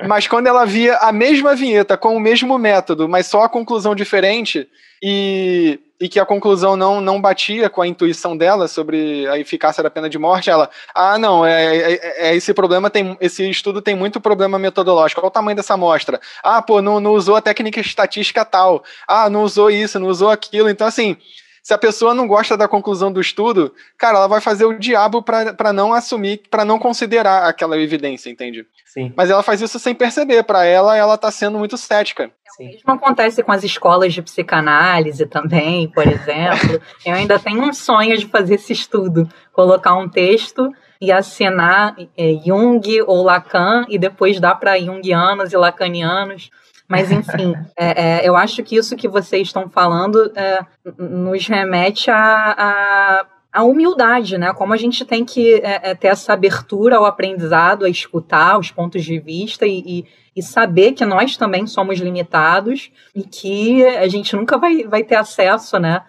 Mas 0.08 0.28
quando 0.28 0.48
ela 0.48 0.66
via 0.66 0.96
a 0.98 1.12
mesma 1.12 1.56
vinheta 1.56 1.98
com 1.98 2.16
o 2.16 2.20
mesmo 2.20 2.58
método, 2.58 3.10
mas 3.10 3.26
só 3.26 3.44
a 3.44 3.50
conclusão 3.50 3.96
diferente, 3.96 4.68
e, 5.06 5.82
e 6.00 6.08
que 6.08 6.18
a 6.18 6.26
conclusão 6.26 6.78
não, 6.78 7.02
não 7.02 7.20
batia 7.20 7.70
com 7.70 7.82
a 7.82 7.88
intuição 7.88 8.38
dela 8.38 8.70
sobre 8.70 9.28
a 9.28 9.38
eficácia 9.38 9.84
da 9.84 9.90
pena 9.90 10.10
de 10.10 10.18
morte, 10.18 10.50
ela, 10.50 10.70
ah, 10.96 11.18
não, 11.18 11.46
é, 11.46 11.94
é, 11.94 12.30
é 12.30 12.36
esse 12.36 12.54
problema 12.54 12.90
tem, 12.90 13.18
esse 13.20 13.50
estudo 13.50 13.82
tem 13.82 13.96
muito 13.96 14.22
problema 14.22 14.58
metodológico. 14.58 15.20
Qual 15.20 15.28
o 15.28 15.34
tamanho 15.34 15.58
dessa 15.58 15.74
amostra? 15.74 16.22
Ah, 16.42 16.62
pô, 16.62 16.82
não, 16.82 17.02
não 17.02 17.12
usou 17.12 17.36
a 17.36 17.42
técnica 17.42 17.82
estatística 17.82 18.46
tal. 18.46 18.82
Ah, 19.06 19.30
não 19.30 19.44
usou 19.44 19.70
isso, 19.70 20.00
não 20.00 20.08
usou 20.08 20.30
aquilo. 20.30 20.70
Então, 20.70 20.88
assim, 20.88 21.18
se 21.64 21.74
a 21.74 21.78
pessoa 21.78 22.14
não 22.14 22.28
gosta 22.28 22.58
da 22.58 22.68
conclusão 22.68 23.10
do 23.10 23.22
estudo, 23.22 23.74
cara, 23.98 24.18
ela 24.18 24.28
vai 24.28 24.42
fazer 24.42 24.66
o 24.66 24.78
diabo 24.78 25.24
para 25.24 25.72
não 25.72 25.94
assumir, 25.94 26.42
para 26.52 26.66
não 26.66 26.78
considerar 26.78 27.48
aquela 27.48 27.80
evidência, 27.80 28.30
entende? 28.30 28.68
Sim. 28.86 29.14
Mas 29.16 29.30
ela 29.30 29.42
faz 29.42 29.62
isso 29.62 29.80
sem 29.80 29.96
perceber. 29.96 30.44
Para 30.44 30.66
ela, 30.66 30.98
ela 30.98 31.18
tá 31.18 31.32
sendo 31.32 31.58
muito 31.58 31.78
cética. 31.78 32.30
Sim. 32.58 32.66
O 32.66 32.68
mesmo 32.68 32.92
acontece 32.92 33.42
com 33.42 33.54
as 33.54 33.64
escolas 33.64 34.14
de 34.14 34.22
psicanálise 34.22 35.26
também, 35.26 35.88
por 35.90 36.06
exemplo. 36.06 36.82
Eu 37.06 37.16
ainda 37.16 37.40
tenho 37.40 37.64
um 37.64 37.72
sonho 37.72 38.18
de 38.18 38.28
fazer 38.28 38.56
esse 38.56 38.74
estudo, 38.74 39.28
colocar 39.54 39.96
um 39.96 40.10
texto 40.10 40.70
e 41.00 41.14
assinar 41.14 41.96
é, 42.18 42.34
Jung 42.46 43.02
ou 43.08 43.24
Lacan 43.24 43.86
e 43.88 43.98
depois 43.98 44.38
dar 44.38 44.56
para 44.56 44.78
Jungianos 44.78 45.54
e 45.54 45.58
Lacanianos 45.58 46.52
mas, 46.88 47.12
enfim, 47.12 47.54
é, 47.78 48.22
é, 48.22 48.28
eu 48.28 48.36
acho 48.36 48.64
que 48.64 48.76
isso 48.76 48.96
que 48.96 49.08
vocês 49.08 49.48
estão 49.48 49.70
falando 49.70 50.32
é, 50.36 50.60
nos 50.98 51.48
remete 51.48 52.10
a, 52.12 52.56
a 52.58 53.26
a 53.54 53.64
humildade, 53.64 54.36
né? 54.36 54.52
Como 54.52 54.74
a 54.74 54.78
gente 54.78 55.06
tem 55.06 55.24
que 55.24 55.56
é, 55.58 55.92
é, 55.92 55.96
ter 55.96 56.08
essa 56.08 56.34
abertura 56.34 56.98
ao 56.98 57.06
aprendizado, 57.06 57.86
a 57.86 57.90
escutar 57.90 58.58
os 58.58 58.72
pontos 58.72 59.06
de 59.06 59.20
vista 59.20 59.68
e, 59.68 59.84
e, 59.86 60.06
e, 60.36 60.42
saber 60.42 60.94
que 60.94 61.06
nós 61.06 61.38
também 61.38 61.68
somos 61.68 62.00
limitados 62.00 62.92
e 63.14 63.22
que 63.22 63.86
a 63.86 64.08
gente 64.08 64.36
nunca 64.36 64.58
vai, 64.58 64.84
vai 64.86 65.04
ter 65.04 65.16
acesso, 65.16 65.78
né? 65.78 66.02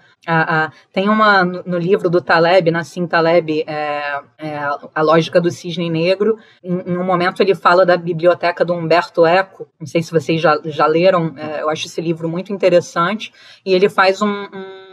Tem 0.92 1.08
uma 1.08 1.44
no, 1.44 1.62
no, 1.64 1.78
livro 1.78 2.08
do 2.08 2.20
Taleb, 2.20 2.70
Nassim 2.70 3.06
Taleb, 3.06 3.64
é, 3.66 4.20
é, 4.38 4.58
A 4.94 5.02
Lógica 5.02 5.40
do 5.40 5.50
Cisne 5.50 5.90
Negro. 5.90 6.38
Em, 6.62 6.92
em, 6.92 6.96
um 6.96 7.04
momento 7.04 7.42
ele 7.42 7.54
fala 7.54 7.84
da 7.84 7.96
biblioteca 7.96 8.64
do 8.64 8.72
Humberto 8.72 9.26
Eco. 9.26 9.68
Não 9.78 9.86
sei 9.86 10.02
se 10.02 10.10
vocês 10.10 10.40
já, 10.40 10.58
já 10.64 10.86
leram, 10.86 11.34
é, 11.36 11.62
eu 11.62 11.68
acho 11.68 11.86
esse 11.86 12.00
livro 12.00 12.28
muito 12.28 12.52
interessante. 12.52 13.32
E 13.64 13.74
ele 13.74 13.88
faz 13.88 14.22
um, 14.22 14.28
um 14.28 14.84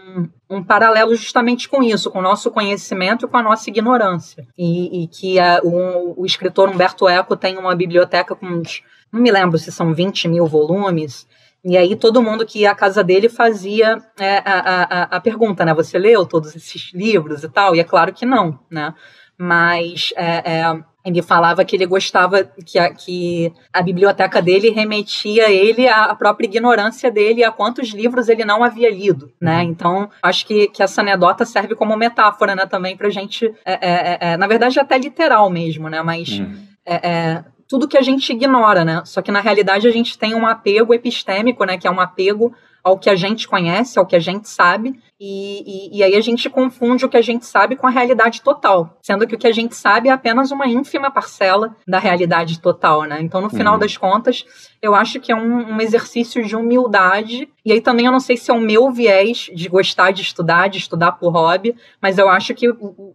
um, 0.49 0.64
paralelo 0.64 1.16
justamente 1.16 1.70
com 1.70 1.82
isso, 1.82 2.12
com 2.12 2.20
o 2.20 2.22
nosso 2.22 2.52
conhecimento 2.52 3.26
e 3.26 3.30
com 3.30 3.38
a 3.38 3.44
nossa 3.44 3.70
ignorância. 3.70 4.45
E, 4.58 5.03
e 5.03 5.08
que 5.08 5.40
a, 5.40 5.62
o, 5.64 6.22
o, 6.22 6.26
escritor 6.26 6.70
Humberto 6.70 7.08
Eco 7.08 7.36
tem 7.36 7.58
uma 7.58 7.76
biblioteca 7.76 8.36
com 8.36 8.45
uns, 8.45 8.84
não 9.12 9.22
me 9.22 9.32
lembro 9.32 9.58
se 9.58 9.72
são 9.72 9.94
20 9.94 10.28
mil 10.28 10.45
volumes, 10.45 11.28
e 11.64 11.78
aí 11.78 11.96
todo 11.96 12.22
mundo 12.22 12.46
que 12.46 12.60
ia 12.60 12.72
à 12.72 12.76
casa 12.76 13.04
dele 13.04 13.30
fazia 13.30 14.02
é, 14.20 14.38
a, 14.38 15.04
a, 15.04 15.04
a 15.18 15.22
pergunta, 15.22 15.64
né? 15.64 15.74
Você 15.74 15.98
leu 15.98 16.26
todos 16.26 16.56
esses 16.56 16.92
livros 16.94 17.44
e 17.44 17.50
tal? 17.50 17.76
E 17.76 17.80
é 17.80 17.84
claro 17.84 18.14
que 18.14 18.26
não, 18.26 18.60
né? 18.70 18.94
Mas 19.38 20.14
é, 20.16 20.60
é, 20.60 20.84
ele 21.06 21.22
falava 21.22 21.64
que 21.64 21.76
ele 21.76 21.86
gostava 21.86 22.44
que 22.44 22.80
a, 22.80 22.94
que 22.94 23.54
a 23.72 23.82
biblioteca 23.82 24.42
dele 24.42 24.70
remetia 24.70 25.52
ele 25.52 25.88
à 25.88 26.14
própria 26.16 26.48
ignorância 26.48 27.12
dele, 27.12 27.44
a 27.44 27.52
quantos 27.52 27.90
livros 27.90 28.28
ele 28.30 28.46
não 28.46 28.64
havia 28.64 28.90
lido, 28.90 29.32
né? 29.40 29.58
Uhum. 29.58 29.70
Então, 29.70 30.10
acho 30.22 30.46
que, 30.46 30.68
que 30.68 30.82
essa 30.82 31.02
anedota 31.02 31.46
serve 31.46 31.76
como 31.76 31.96
metáfora, 31.96 32.56
né, 32.56 32.66
também 32.66 32.98
pra 32.98 33.10
gente, 33.10 33.54
é, 33.66 33.74
é, 33.74 34.18
é, 34.22 34.38
na 34.38 34.48
verdade, 34.48 34.80
até 34.80 34.98
literal 34.98 35.50
mesmo, 35.50 35.90
né? 35.90 36.02
Mas 36.02 36.40
uhum. 36.40 36.72
É, 36.86 37.10
é, 37.10 37.44
tudo 37.72 37.88
que 37.88 37.98
a 37.98 38.02
gente 38.02 38.34
ignora, 38.34 38.84
né? 38.84 39.02
Só 39.06 39.22
que 39.22 39.31
na 39.31 39.39
realidade 39.39 39.88
a 39.88 39.91
gente 39.91 40.18
tem 40.18 40.35
um 40.35 40.45
apego 40.45 40.93
epistêmico, 40.93 41.64
né? 41.64 41.77
Que 41.77 41.88
é 41.88 41.91
um 41.91 42.02
apego 42.02 42.53
ao 42.84 42.98
que 42.98 43.10
a 43.10 43.15
gente 43.15 43.48
conhece, 43.48 43.98
ao 43.98 44.06
que 44.06 44.15
a 44.15 44.19
gente 44.19 44.49
sabe, 44.49 44.99
e, 45.18 45.93
e, 45.93 45.99
e, 45.99 46.03
aí 46.03 46.15
a 46.15 46.22
gente 46.22 46.49
confunde 46.49 47.06
o 47.06 47.10
que 47.10 47.15
a 47.15 47.22
gente 47.22 47.45
sabe 47.45 47.76
com 47.76 47.85
a 47.85 47.91
realidade 47.91 48.41
total, 48.41 48.98
sendo 49.03 49.26
que 49.27 49.35
o 49.35 49.38
que 49.38 49.48
a 49.48 49.53
gente 49.53 49.76
sabe 49.76 50.10
é 50.10 50.11
apenas 50.11 50.52
uma 50.52 50.68
ínfima 50.68 51.11
parcela 51.11 51.76
da 51.88 51.99
realidade 51.99 52.60
total, 52.60 53.03
né? 53.03 53.22
Então, 53.22 53.39
no 53.39 53.49
final 53.49 53.76
uhum. 53.76 53.80
das 53.80 53.95
contas, 53.95 54.43
eu 54.81 54.95
acho 54.95 55.19
que 55.19 55.31
é 55.31 55.35
um, 55.35 55.76
um, 55.76 55.80
exercício 55.80 56.43
de 56.43 56.56
humildade, 56.56 57.48
e 57.64 57.72
aí 57.72 57.80
também 57.80 58.07
eu 58.07 58.11
não 58.11 58.19
sei 58.19 58.35
se 58.35 58.49
é 58.49 58.53
o 58.53 58.60
meu 58.60 58.91
viés 58.91 59.49
de 59.53 59.69
gostar 59.69 60.11
de 60.11 60.23
estudar, 60.23 60.68
de 60.68 60.80
estudar 60.80 61.11
por 61.14 61.31
hobby, 61.31 61.76
mas 62.02 62.18
eu 62.18 62.27
acho 62.27 62.56
que, 62.56 62.68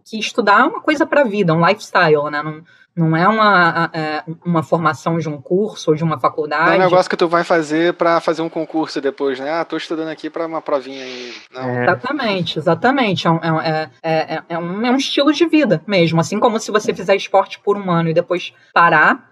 que 0.05 0.17
estudar 0.17 0.61
é 0.61 0.63
uma 0.63 0.81
coisa 0.81 1.05
para 1.05 1.21
a 1.21 1.25
vida, 1.25 1.53
um 1.53 1.63
lifestyle, 1.63 2.31
né? 2.31 2.41
Não, 2.41 2.63
não 2.97 3.15
é 3.15 3.27
uma, 3.27 3.91
é, 3.93 4.23
uma 4.43 4.63
formação 4.63 5.19
de 5.19 5.29
um 5.29 5.39
curso 5.39 5.91
ou 5.91 5.95
de 5.95 6.03
uma 6.03 6.19
faculdade. 6.19 6.71
É 6.71 6.77
um 6.77 6.79
negócio 6.79 7.07
que 7.07 7.15
tu 7.15 7.27
vai 7.27 7.43
fazer 7.43 7.93
para 7.93 8.19
fazer 8.19 8.41
um 8.41 8.49
concurso 8.49 8.99
depois, 8.99 9.39
né? 9.39 9.51
Ah, 9.51 9.63
tô 9.63 9.77
estudando 9.77 10.07
aqui 10.07 10.31
para 10.31 10.47
uma 10.47 10.63
provinha 10.63 11.03
aí. 11.03 11.33
É. 11.55 11.83
Exatamente, 11.83 12.57
exatamente. 12.57 13.27
É, 13.27 13.31
é, 14.01 14.11
é, 14.11 14.43
é, 14.49 14.57
um, 14.57 14.83
é 14.83 14.89
um 14.89 14.95
estilo 14.95 15.31
de 15.31 15.45
vida 15.45 15.79
mesmo. 15.85 16.19
Assim 16.19 16.39
como 16.39 16.59
se 16.59 16.71
você 16.71 16.91
fizer 16.91 17.15
esporte 17.15 17.59
por 17.59 17.77
um 17.77 17.91
ano 17.91 18.09
e 18.09 18.15
depois 18.15 18.51
parar, 18.73 19.29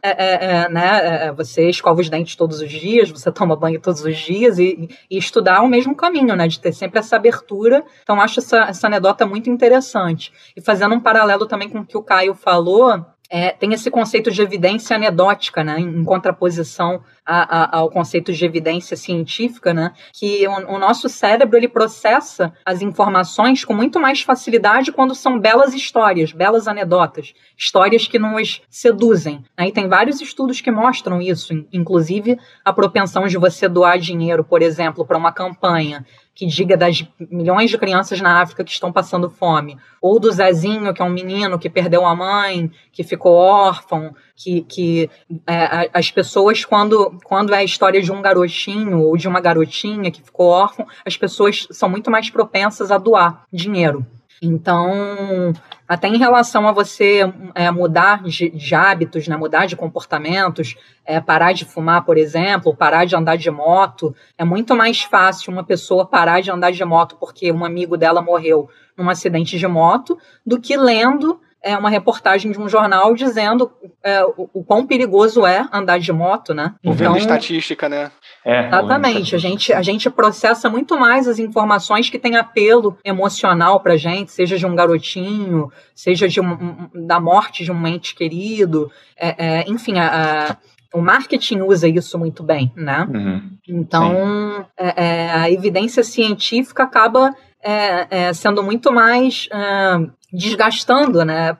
né? 0.69 1.33
você 1.35 1.67
escova 1.67 2.01
os 2.01 2.09
dentes 2.09 2.35
todos 2.35 2.61
os 2.61 2.69
dias, 2.69 3.09
você 3.09 3.31
toma 3.31 3.55
banho 3.55 3.81
todos 3.81 4.03
os 4.05 4.15
dias 4.15 4.59
e, 4.59 4.87
e 5.09 5.17
estudar 5.17 5.61
o 5.63 5.67
mesmo 5.67 5.95
caminho, 5.95 6.35
né? 6.35 6.47
De 6.47 6.59
ter 6.59 6.71
sempre 6.71 6.99
essa 6.99 7.15
abertura. 7.15 7.83
Então, 8.03 8.21
acho 8.21 8.39
essa, 8.39 8.65
essa 8.65 8.85
anedota 8.85 9.25
muito 9.25 9.49
interessante. 9.49 10.31
E 10.55 10.61
fazendo 10.61 10.93
um 10.93 10.99
paralelo 10.99 11.47
também 11.47 11.67
com 11.67 11.79
o 11.79 11.85
que 11.85 11.97
o 11.97 12.03
Caio 12.03 12.35
falou, 12.35 13.14
é, 13.29 13.51
tem 13.51 13.73
esse 13.73 13.89
conceito 13.89 14.31
de 14.31 14.41
evidência 14.41 14.95
anedótica, 14.95 15.63
né, 15.63 15.79
em, 15.79 16.03
contraposição 16.03 17.01
a, 17.25 17.77
a, 17.77 17.79
ao 17.79 17.89
conceito 17.89 18.31
de 18.31 18.45
evidência 18.45 18.95
científica, 18.95 19.73
né, 19.73 19.93
que 20.13 20.47
o, 20.47 20.75
o, 20.75 20.77
nosso 20.77 21.09
cérebro 21.09 21.57
ele 21.57 21.67
processa 21.67 22.53
as 22.63 22.81
informações 22.81 23.65
com 23.65 23.73
muito 23.73 23.99
mais 23.99 24.21
facilidade 24.21 24.91
quando 24.91 25.15
são 25.15 25.39
belas 25.39 25.73
histórias, 25.73 26.31
belas 26.31 26.67
anedotas, 26.67 27.33
histórias 27.57 28.07
que 28.07 28.19
nos 28.19 28.61
seduzem. 28.69 29.43
Né, 29.57 29.69
e 29.69 29.71
tem 29.71 29.87
vários 29.87 30.21
estudos 30.21 30.61
que 30.61 30.69
mostram 30.69 31.21
isso, 31.21 31.53
inclusive 31.73 32.37
a 32.63 32.71
propensão 32.71 33.25
de 33.25 33.37
você 33.37 33.67
doar 33.67 33.97
dinheiro, 33.97 34.43
por 34.43 34.61
exemplo, 34.61 35.05
para 35.05 35.17
uma 35.17 35.31
campanha 35.31 36.05
que 36.35 36.45
diga 36.45 36.75
das 36.75 37.07
milhões 37.17 37.69
de 37.69 37.77
crianças 37.77 38.19
na 38.19 38.41
África 38.41 38.63
que 38.63 38.71
estão 38.71 38.91
passando 38.91 39.29
fome, 39.29 39.77
ou 40.01 40.19
do 40.19 40.29
Zezinho, 40.29 40.93
que 40.93 41.01
é 41.01 41.05
um 41.05 41.09
menino 41.09 41.57
que 41.57 41.69
perdeu 41.69 42.05
a 42.05 42.13
mãe, 42.13 42.69
que 42.91 43.05
ficou 43.05 43.33
órfão, 43.33 44.13
que, 44.35 44.61
que 44.63 45.09
é, 45.47 45.89
as 45.93 46.11
pessoas, 46.11 46.65
quando, 46.65 47.14
quando 47.23 47.53
é 47.53 47.57
a 47.57 47.63
história 47.63 48.01
de 48.01 48.11
um 48.11 48.21
garotinho 48.21 49.01
ou 49.01 49.17
de 49.17 49.27
uma 49.27 49.39
garotinha 49.39 50.11
que 50.11 50.21
ficou 50.21 50.47
órfão, 50.47 50.87
as 51.05 51.17
pessoas 51.17 51.67
são 51.71 51.89
muito 51.89 52.11
mais 52.11 52.29
propensas 52.29 52.91
a 52.91 52.97
doar 52.97 53.45
dinheiro. 53.51 54.05
Então, 54.41 55.53
até 55.87 56.07
em 56.07 56.17
relação 56.17 56.67
a 56.67 56.71
você 56.71 57.21
é, 57.53 57.71
mudar 57.71 58.23
de, 58.23 58.49
de, 58.49 58.75
hábitos, 58.75 59.27
né, 59.27 59.37
mudar 59.37 59.65
de 59.65 59.75
comportamentos, 59.75 60.75
é, 61.05 61.19
parar 61.21 61.53
de 61.53 61.63
fumar, 61.63 62.03
por 62.03 62.17
exemplo, 62.17 62.75
parar 62.75 63.05
de 63.05 63.15
andar 63.15 63.37
de 63.37 63.49
moto, 63.49 64.15
é 64.37 64.43
muito 64.43 64.75
mais 64.75 65.01
fácil 65.01 65.53
uma 65.53 65.63
pessoa 65.63 66.05
parar 66.05 66.41
de 66.41 66.51
andar 66.51 66.71
de 66.71 66.83
moto 66.83 67.15
porque 67.19 67.51
um 67.51 67.63
amigo 67.63 67.97
dela 67.97 68.21
morreu 68.21 68.69
num 68.97 69.09
acidente 69.09 69.57
de 69.57 69.67
moto 69.67 70.17
do 70.45 70.59
que 70.59 70.75
lendo 70.75 71.39
é, 71.65 71.75
uma 71.75 71.89
reportagem 71.89 72.51
de 72.51 72.59
um 72.59 72.69
jornal 72.69 73.15
dizendo 73.15 73.71
é, 74.03 74.23
o, 74.23 74.47
o, 74.53 74.63
quão 74.63 74.85
perigoso 74.85 75.47
é 75.47 75.67
andar 75.73 75.97
de 75.97 76.13
moto, 76.13 76.53
né? 76.53 76.75
Então, 76.83 77.17
estatística, 77.17 77.89
né? 77.89 78.11
É, 78.45 78.67
exatamente. 78.67 79.35
A 79.35 79.39
gente, 79.39 79.73
a 79.73 79.81
gente 79.81 80.07
processa 80.11 80.69
muito 80.69 80.95
mais 80.99 81.27
as 81.27 81.39
informações 81.39 82.07
que 82.07 82.19
têm 82.19 82.35
apelo 82.35 82.95
emocional 83.03 83.79
pra 83.79 83.97
gente, 83.97 84.31
seja 84.31 84.59
de 84.59 84.65
um 84.67 84.75
garotinho, 84.75 85.71
seja 85.95 86.27
de 86.27 86.39
um, 86.39 86.87
da 87.07 87.19
morte 87.19 87.63
de 87.63 87.71
um 87.71 87.87
ente 87.87 88.13
querido. 88.13 88.91
É, 89.17 89.61
é, 89.61 89.65
enfim, 89.67 89.97
a, 89.97 90.51
a 90.51 90.57
o 90.93 91.01
marketing 91.01 91.59
usa 91.59 91.89
isso 91.89 92.17
muito 92.17 92.41
bem, 92.41 92.71
né? 92.73 93.05
Uhum. 93.13 93.41
Então, 93.67 94.65
é, 94.77 95.03
é, 95.03 95.29
a 95.29 95.51
evidência 95.51 96.05
científica 96.05 96.83
acaba 96.83 97.35
é, 97.61 98.07
é, 98.09 98.33
sendo 98.33 98.63
muito 98.63 98.93
mais 98.93 99.49
é, 99.51 100.07
desgastando 100.35 101.23
né, 101.23 101.57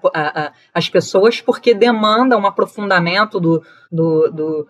as 0.74 0.90
pessoas 0.90 1.42
porque 1.42 1.74
demanda 1.74 2.38
um 2.38 2.46
aprofundamento 2.46 3.40
do, 3.40 3.64
do, 3.92 4.32
do 4.32 4.68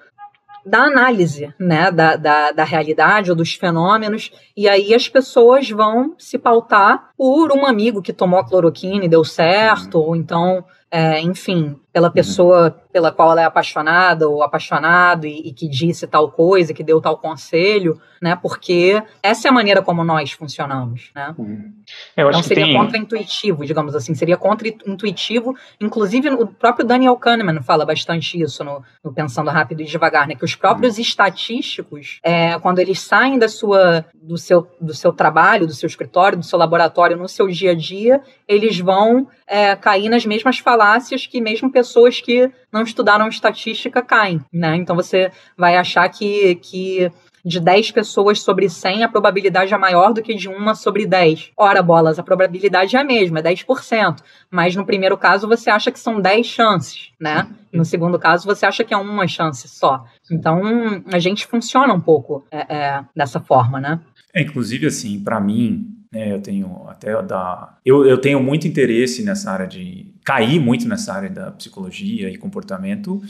da 0.66 0.80
análise 0.80 1.54
né, 1.60 1.92
da, 1.92 2.16
da, 2.16 2.52
da, 2.52 2.64
realidade 2.64 3.30
ou 3.30 3.38
dos 3.38 3.54
fenômenos, 3.54 4.32
e 4.58 4.68
aí 4.68 4.96
as 4.96 5.08
pessoas 5.08 5.70
vão 5.70 6.16
se 6.18 6.40
pautar 6.40 7.12
por 7.16 7.52
um 7.52 7.68
amigo 7.68 8.02
que 8.02 8.12
tomou 8.12 8.44
cloroquina 8.44 9.06
e 9.06 9.10
deu 9.10 9.24
certo, 9.24 10.00
ou 10.00 10.16
então, 10.16 10.66
é, 10.90 11.22
enfim, 11.22 11.80
pela 11.96 12.12
pessoa 12.12 12.78
pela 12.92 13.10
qual 13.10 13.32
ela 13.32 13.42
é 13.42 13.46
apaixonada 13.46 14.28
ou 14.28 14.44
apaixonado 14.44 15.26
e, 15.26 15.48
e, 15.48 15.54
que 15.54 15.66
disse 15.68 16.06
tal 16.06 16.30
coisa, 16.30 16.74
que 16.74 16.84
deu 16.84 17.00
tal 17.00 17.18
conselho, 17.18 18.00
né? 18.22 18.38
Porque 18.42 19.02
essa 19.24 19.48
é 19.48 19.50
a 19.50 19.54
maneira 19.54 19.82
como 19.82 20.04
nós 20.04 20.34
funcionamos, 20.34 21.12
né? 21.16 21.34
Uhum. 21.38 21.74
então 22.18 22.44
seria 22.44 22.66
tem... 22.66 22.78
contra-intuitivo, 22.78 23.66
digamos 23.66 23.96
assim, 23.96 24.14
seria 24.14 24.36
contra-intuitivo. 24.36 25.56
Inclusive 25.80 26.30
o 26.32 26.48
próprio 26.48 26.86
Daniel 26.86 27.16
Kahneman 27.16 27.62
fala 27.62 27.86
bastante 27.86 28.42
isso 28.42 28.62
no, 28.64 28.82
no 29.02 29.14
Pensando 29.14 29.50
Rápido 29.50 29.82
e 29.82 29.86
Devagar, 29.86 30.28
né? 30.28 30.36
Que 30.36 30.44
os 30.44 30.56
próprios 30.56 30.96
uhum. 30.96 31.02
estatísticos, 31.02 32.20
é, 32.24 32.60
quando 32.60 32.80
eles 32.80 33.00
saem 33.00 33.38
da 33.40 33.48
sua, 33.48 34.06
do 34.14 34.38
seu, 34.38 34.70
do 34.82 34.94
seu 34.94 35.14
trabalho, 35.14 35.68
do 35.68 35.74
seu 35.74 35.88
escritório, 35.88 36.38
do 36.38 36.46
seu 36.46 36.60
laboratório, 36.60 37.16
no 37.16 37.28
seu 37.30 37.48
dia 37.48 37.72
a 37.72 37.76
dia, 37.76 38.22
eles 38.48 38.80
vão 38.80 39.28
é, 39.48 39.76
cair 39.76 40.10
nas 40.10 40.26
mesmas 40.26 40.60
falácias 40.60 41.28
que 41.28 41.40
mesmo 41.40 41.70
pessoas 41.70 41.85
que 42.22 42.52
não 42.72 42.84
estudaram 42.84 43.28
estatística 43.28 44.02
caem, 44.02 44.42
né? 44.52 44.76
Então 44.76 44.96
você 44.96 45.32
vai 45.58 45.78
achar 45.78 46.08
que, 46.10 46.56
que 46.56 47.12
de 47.46 47.60
10 47.60 47.92
pessoas 47.92 48.42
sobre 48.42 48.68
100, 48.68 49.04
a 49.04 49.10
probabilidade 49.10 49.72
é 49.72 49.78
maior 49.78 50.12
do 50.12 50.22
que 50.24 50.34
de 50.34 50.50
uma 50.50 50.74
sobre 50.74 51.06
10. 51.06 51.52
Ora, 51.56 51.84
bolas, 51.84 52.18
a 52.18 52.24
probabilidade 52.24 52.96
é 52.96 53.00
a 53.00 53.04
mesma, 53.04 53.40
é 53.40 53.44
10%. 53.44 54.18
Mas 54.50 54.76
no 54.76 54.86
primeiro 54.86 55.16
caso 55.16 55.48
você 55.48 55.70
acha 55.70 55.92
que 55.92 56.00
são 56.00 56.20
10 56.20 56.46
chances, 56.46 57.12
né? 57.22 57.48
No 57.72 57.86
segundo 57.86 58.18
caso 58.18 58.46
você 58.46 58.66
acha 58.66 58.84
que 58.84 58.94
é 58.94 58.98
uma 58.98 59.28
chance 59.28 59.68
só. 59.68 60.04
Então 60.32 61.04
a 61.14 61.20
gente 61.20 61.46
funciona 61.46 61.94
um 61.94 62.02
pouco 62.02 62.48
é, 62.50 62.76
é, 62.76 63.06
dessa 63.16 63.40
forma, 63.40 63.80
né? 63.80 64.00
É, 64.34 64.42
inclusive, 64.42 64.88
assim, 64.88 65.24
para 65.24 65.40
mim, 65.40 65.88
né, 66.16 66.32
eu 66.32 66.40
tenho 66.40 66.86
até 66.88 67.22
da. 67.22 67.76
Eu, 67.86 68.06
eu 68.06 68.18
tenho 68.18 68.42
muito 68.42 68.66
interesse 68.66 69.22
nessa 69.24 69.52
área 69.52 69.68
de. 69.68 70.08
cair 70.24 70.60
muito 70.60 70.88
nessa 70.88 71.14
área 71.14 71.30
da 71.30 71.52
psicologia 71.52 72.30
e 72.30 72.38
comportamento 72.38 73.22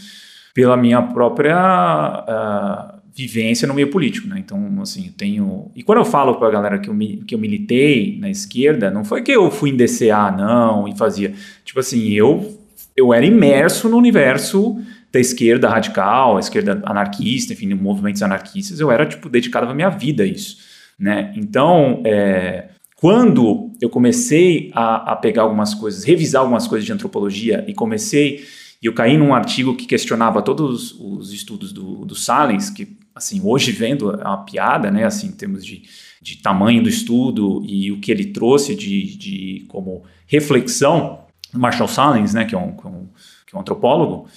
pela 0.53 0.77
minha 0.77 1.01
própria 1.01 2.93
uh, 2.93 3.01
vivência 3.11 3.67
no 3.67 3.73
meio 3.73 3.89
político, 3.89 4.27
né? 4.27 4.37
Então, 4.37 4.79
assim, 4.83 5.07
eu 5.07 5.13
tenho. 5.13 5.71
E 5.75 5.81
quando 5.81 5.97
eu 5.97 6.05
falo 6.05 6.35
para 6.35 6.47
a 6.47 6.51
galera 6.51 6.77
que 6.77 6.87
eu, 6.87 6.95
que 7.25 7.33
eu 7.33 7.39
militei 7.39 8.19
na 8.19 8.29
esquerda, 8.29 8.91
não 8.91 9.03
foi 9.03 9.23
que 9.23 9.31
eu 9.31 9.49
fui 9.49 9.71
em 9.71 9.75
DCA, 9.75 10.31
não, 10.31 10.87
e 10.87 10.95
fazia. 10.95 11.33
Tipo 11.63 11.79
assim, 11.79 12.11
eu, 12.11 12.55
eu 12.95 13.11
era 13.11 13.25
imerso 13.25 13.89
no 13.89 13.97
universo 13.97 14.79
da 15.11 15.19
esquerda 15.19 15.69
radical, 15.69 16.37
a 16.37 16.39
esquerda 16.39 16.83
anarquista, 16.85 17.53
enfim, 17.53 17.73
movimentos 17.73 18.21
anarquistas, 18.21 18.79
eu 18.79 18.91
era, 18.91 19.07
tipo, 19.07 19.27
dedicado 19.27 19.65
a 19.65 19.73
minha 19.73 19.89
vida 19.89 20.23
a 20.23 20.25
isso, 20.25 20.57
né? 20.99 21.33
Então, 21.37 22.03
é, 22.05 22.74
quando 22.95 23.71
eu 23.81 23.89
comecei 23.89 24.71
a, 24.73 25.13
a 25.13 25.15
pegar 25.15 25.43
algumas 25.43 25.73
coisas, 25.73 26.03
revisar 26.03 26.41
algumas 26.41 26.67
coisas 26.67 26.85
de 26.85 26.93
antropologia 26.93 27.65
e 27.67 27.73
comecei 27.73 28.45
e 28.81 28.87
eu 28.87 28.93
caí 28.93 29.17
num 29.17 29.33
artigo 29.33 29.75
que 29.75 29.85
questionava 29.85 30.41
todos 30.41 30.91
os 30.99 31.33
estudos 31.33 31.71
do, 31.71 32.05
do 32.05 32.13
Salens, 32.13 32.69
que, 32.69 32.95
assim, 33.15 33.41
hoje 33.43 33.71
vendo 33.71 34.11
é 34.11 34.23
uma 34.23 34.45
piada, 34.45 34.91
né, 34.91 35.05
assim, 35.05 35.27
em 35.27 35.31
termos 35.31 35.65
de, 35.65 35.83
de 36.21 36.37
tamanho 36.37 36.83
do 36.83 36.89
estudo 36.89 37.63
e 37.65 37.91
o 37.91 37.99
que 37.99 38.11
ele 38.11 38.25
trouxe 38.25 38.75
de, 38.75 39.17
de 39.17 39.65
como 39.69 40.03
reflexão, 40.27 41.19
Marshall 41.53 41.87
Salens, 41.87 42.33
né, 42.33 42.45
que 42.45 42.53
é 42.53 42.57
um, 42.57 42.75
que 42.75 42.85
é 42.85 42.89
um, 42.89 43.07
que 43.47 43.55
é 43.55 43.57
um 43.57 43.61
antropólogo, 43.61 44.27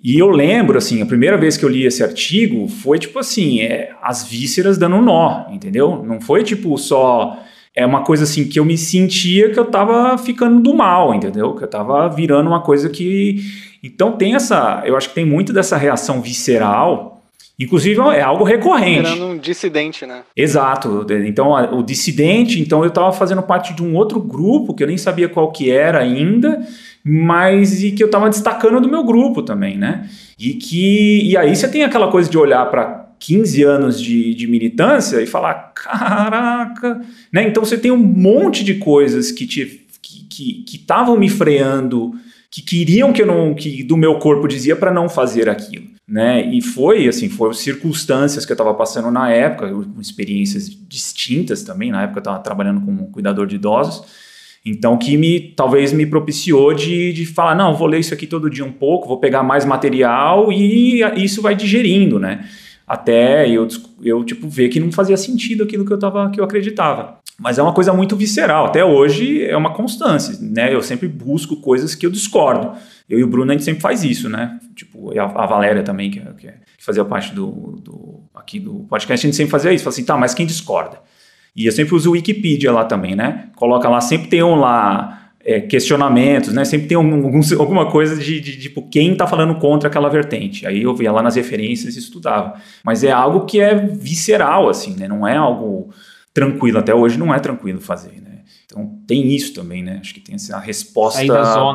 e 0.00 0.18
eu 0.18 0.28
lembro, 0.28 0.76
assim, 0.76 1.00
a 1.00 1.06
primeira 1.06 1.36
vez 1.36 1.56
que 1.56 1.64
eu 1.64 1.68
li 1.68 1.84
esse 1.84 2.02
artigo 2.02 2.68
foi 2.68 2.98
tipo 2.98 3.18
assim, 3.18 3.60
é, 3.60 3.92
as 4.02 4.22
vísceras 4.22 4.76
dando 4.76 4.96
um 4.96 5.02
nó, 5.02 5.46
entendeu? 5.50 6.04
Não 6.04 6.20
foi 6.20 6.44
tipo 6.44 6.76
só 6.76 7.42
é 7.76 7.84
uma 7.84 8.02
coisa 8.02 8.24
assim 8.24 8.48
que 8.48 8.58
eu 8.58 8.64
me 8.64 8.78
sentia 8.78 9.50
que 9.50 9.60
eu 9.60 9.66
tava 9.66 10.16
ficando 10.16 10.60
do 10.60 10.74
mal, 10.74 11.14
entendeu? 11.14 11.54
Que 11.54 11.64
eu 11.64 11.68
tava 11.68 12.08
virando 12.08 12.48
uma 12.48 12.62
coisa 12.62 12.88
que 12.88 13.44
então 13.82 14.12
tem 14.12 14.34
essa, 14.34 14.82
eu 14.86 14.96
acho 14.96 15.10
que 15.10 15.14
tem 15.14 15.26
muito 15.26 15.52
dessa 15.52 15.76
reação 15.76 16.22
visceral, 16.22 17.22
inclusive 17.60 18.00
é 18.00 18.22
algo 18.22 18.42
recorrente. 18.42 19.02
Virando 19.12 19.26
um 19.26 19.38
dissidente, 19.38 20.06
né? 20.06 20.22
Exato. 20.34 21.06
Então 21.26 21.52
o 21.78 21.82
dissidente, 21.82 22.58
então 22.60 22.82
eu 22.82 22.88
estava 22.88 23.12
fazendo 23.12 23.42
parte 23.42 23.74
de 23.74 23.82
um 23.82 23.94
outro 23.94 24.20
grupo 24.20 24.74
que 24.74 24.82
eu 24.82 24.88
nem 24.88 24.96
sabia 24.96 25.28
qual 25.28 25.52
que 25.52 25.70
era 25.70 26.00
ainda, 26.00 26.66
mas 27.04 27.82
e 27.82 27.92
que 27.92 28.02
eu 28.02 28.06
estava 28.06 28.30
destacando 28.30 28.80
do 28.80 28.88
meu 28.88 29.04
grupo 29.04 29.42
também, 29.42 29.76
né? 29.76 30.08
E 30.38 30.54
que 30.54 31.28
e 31.30 31.36
aí 31.36 31.54
você 31.54 31.68
tem 31.68 31.84
aquela 31.84 32.10
coisa 32.10 32.28
de 32.28 32.38
olhar 32.38 32.68
para 32.70 33.05
15 33.18 33.62
anos 33.62 34.00
de, 34.00 34.34
de, 34.34 34.46
militância 34.46 35.20
e 35.20 35.26
falar, 35.26 35.72
caraca, 35.74 37.00
né? 37.32 37.48
Então 37.48 37.64
você 37.64 37.78
tem 37.78 37.90
um 37.90 37.96
monte 37.96 38.62
de 38.64 38.74
coisas 38.74 39.30
que 39.30 39.46
te 39.46 39.86
que 40.36 40.76
estavam 40.76 41.18
me 41.18 41.30
freando 41.30 42.12
que 42.50 42.62
queriam 42.62 43.12
que 43.12 43.22
eu 43.22 43.26
não 43.26 43.54
que 43.54 43.82
do 43.82 43.96
meu 43.96 44.18
corpo 44.18 44.46
dizia 44.46 44.76
para 44.76 44.92
não 44.92 45.08
fazer 45.08 45.48
aquilo, 45.48 45.86
né? 46.08 46.42
E 46.54 46.62
foi 46.62 47.06
assim, 47.08 47.28
foram 47.28 47.52
circunstâncias 47.52 48.46
que 48.46 48.52
eu 48.52 48.54
estava 48.54 48.72
passando 48.74 49.10
na 49.10 49.30
época, 49.30 49.70
com 49.70 50.00
experiências 50.00 50.68
distintas 50.88 51.62
também. 51.62 51.90
Na 51.90 52.02
época 52.02 52.18
eu 52.18 52.22
estava 52.22 52.38
trabalhando 52.38 52.80
como 52.80 53.10
cuidador 53.10 53.46
de 53.46 53.56
idosos, 53.56 54.04
então 54.64 54.96
que 54.96 55.16
me 55.16 55.38
talvez 55.40 55.92
me 55.92 56.06
propiciou 56.06 56.72
de, 56.72 57.12
de 57.12 57.26
falar 57.26 57.54
não, 57.54 57.74
vou 57.74 57.86
ler 57.86 58.00
isso 58.00 58.14
aqui 58.14 58.26
todo 58.26 58.50
dia 58.50 58.64
um 58.64 58.72
pouco, 58.72 59.08
vou 59.08 59.18
pegar 59.18 59.42
mais 59.42 59.64
material 59.64 60.52
e 60.52 61.02
isso 61.16 61.42
vai 61.42 61.54
digerindo, 61.54 62.18
né? 62.18 62.48
Até 62.86 63.48
eu, 63.48 63.66
eu 64.02 64.24
tipo 64.24 64.48
ver 64.48 64.68
que 64.68 64.78
não 64.78 64.92
fazia 64.92 65.16
sentido 65.16 65.64
aquilo 65.64 65.84
que 65.84 65.92
eu 65.92 65.98
tava 65.98 66.30
que 66.30 66.40
eu 66.40 66.44
acreditava. 66.44 67.18
Mas 67.38 67.58
é 67.58 67.62
uma 67.62 67.72
coisa 67.72 67.92
muito 67.92 68.16
visceral. 68.16 68.66
Até 68.66 68.84
hoje 68.84 69.44
é 69.44 69.56
uma 69.56 69.74
constância, 69.74 70.38
né? 70.40 70.72
Eu 70.72 70.80
sempre 70.80 71.06
busco 71.06 71.56
coisas 71.56 71.94
que 71.94 72.06
eu 72.06 72.10
discordo. 72.10 72.72
Eu 73.08 73.18
e 73.18 73.24
o 73.24 73.26
Bruno 73.26 73.50
a 73.50 73.54
gente 73.54 73.64
sempre 73.64 73.82
faz 73.82 74.04
isso, 74.04 74.28
né? 74.28 74.58
Tipo, 74.74 75.18
a, 75.18 75.24
a 75.24 75.46
Valéria 75.46 75.82
também, 75.82 76.10
que, 76.10 76.20
que, 76.20 76.46
que, 76.46 76.84
fazia 76.84 77.04
parte 77.04 77.34
do, 77.34 77.78
do, 77.82 78.20
aqui 78.34 78.58
do 78.58 78.86
podcast, 78.88 79.26
a 79.26 79.28
gente 79.28 79.36
sempre 79.36 79.50
fazia 79.50 79.72
isso. 79.72 79.84
Fala 79.84 79.92
assim, 79.92 80.04
tá, 80.04 80.16
mas 80.16 80.32
quem 80.32 80.46
discorda? 80.46 80.98
E 81.54 81.66
eu 81.66 81.72
sempre 81.72 81.94
uso 81.94 82.10
o 82.10 82.12
Wikipedia 82.12 82.72
lá 82.72 82.84
também, 82.84 83.14
né? 83.14 83.50
Coloca 83.56 83.88
lá, 83.88 84.00
sempre 84.00 84.28
tem 84.28 84.42
um 84.42 84.54
lá 84.54 85.25
é, 85.46 85.60
questionamentos, 85.60 86.52
né? 86.52 86.64
Sempre 86.64 86.88
tem 86.88 86.96
um, 86.96 87.24
algum, 87.24 87.40
alguma 87.56 87.88
coisa 87.88 88.16
de, 88.16 88.40
de, 88.40 88.58
tipo 88.58 88.82
quem 88.88 89.12
está 89.12 89.28
falando 89.28 89.54
contra 89.60 89.88
aquela 89.88 90.08
vertente. 90.08 90.66
Aí 90.66 90.82
eu 90.82 90.92
via 90.92 91.12
lá 91.12 91.22
nas 91.22 91.36
referências 91.36 91.94
e 91.94 92.00
estudava. 92.00 92.60
Mas 92.84 93.04
é 93.04 93.12
algo 93.12 93.46
que 93.46 93.60
é 93.60 93.72
visceral, 93.76 94.68
assim, 94.68 94.96
né? 94.96 95.06
Não 95.06 95.26
é 95.26 95.36
algo 95.36 95.90
tranquilo. 96.34 96.78
Até 96.78 96.92
hoje 96.92 97.16
não 97.16 97.32
é 97.32 97.38
tranquilo 97.38 97.80
fazer, 97.80 98.20
né? 98.20 98.40
Então 98.64 98.98
tem 99.06 99.28
isso 99.28 99.54
também, 99.54 99.84
né? 99.84 99.98
Acho 100.00 100.14
que 100.14 100.20
tem 100.20 100.34
essa 100.34 100.58
resposta 100.58 101.22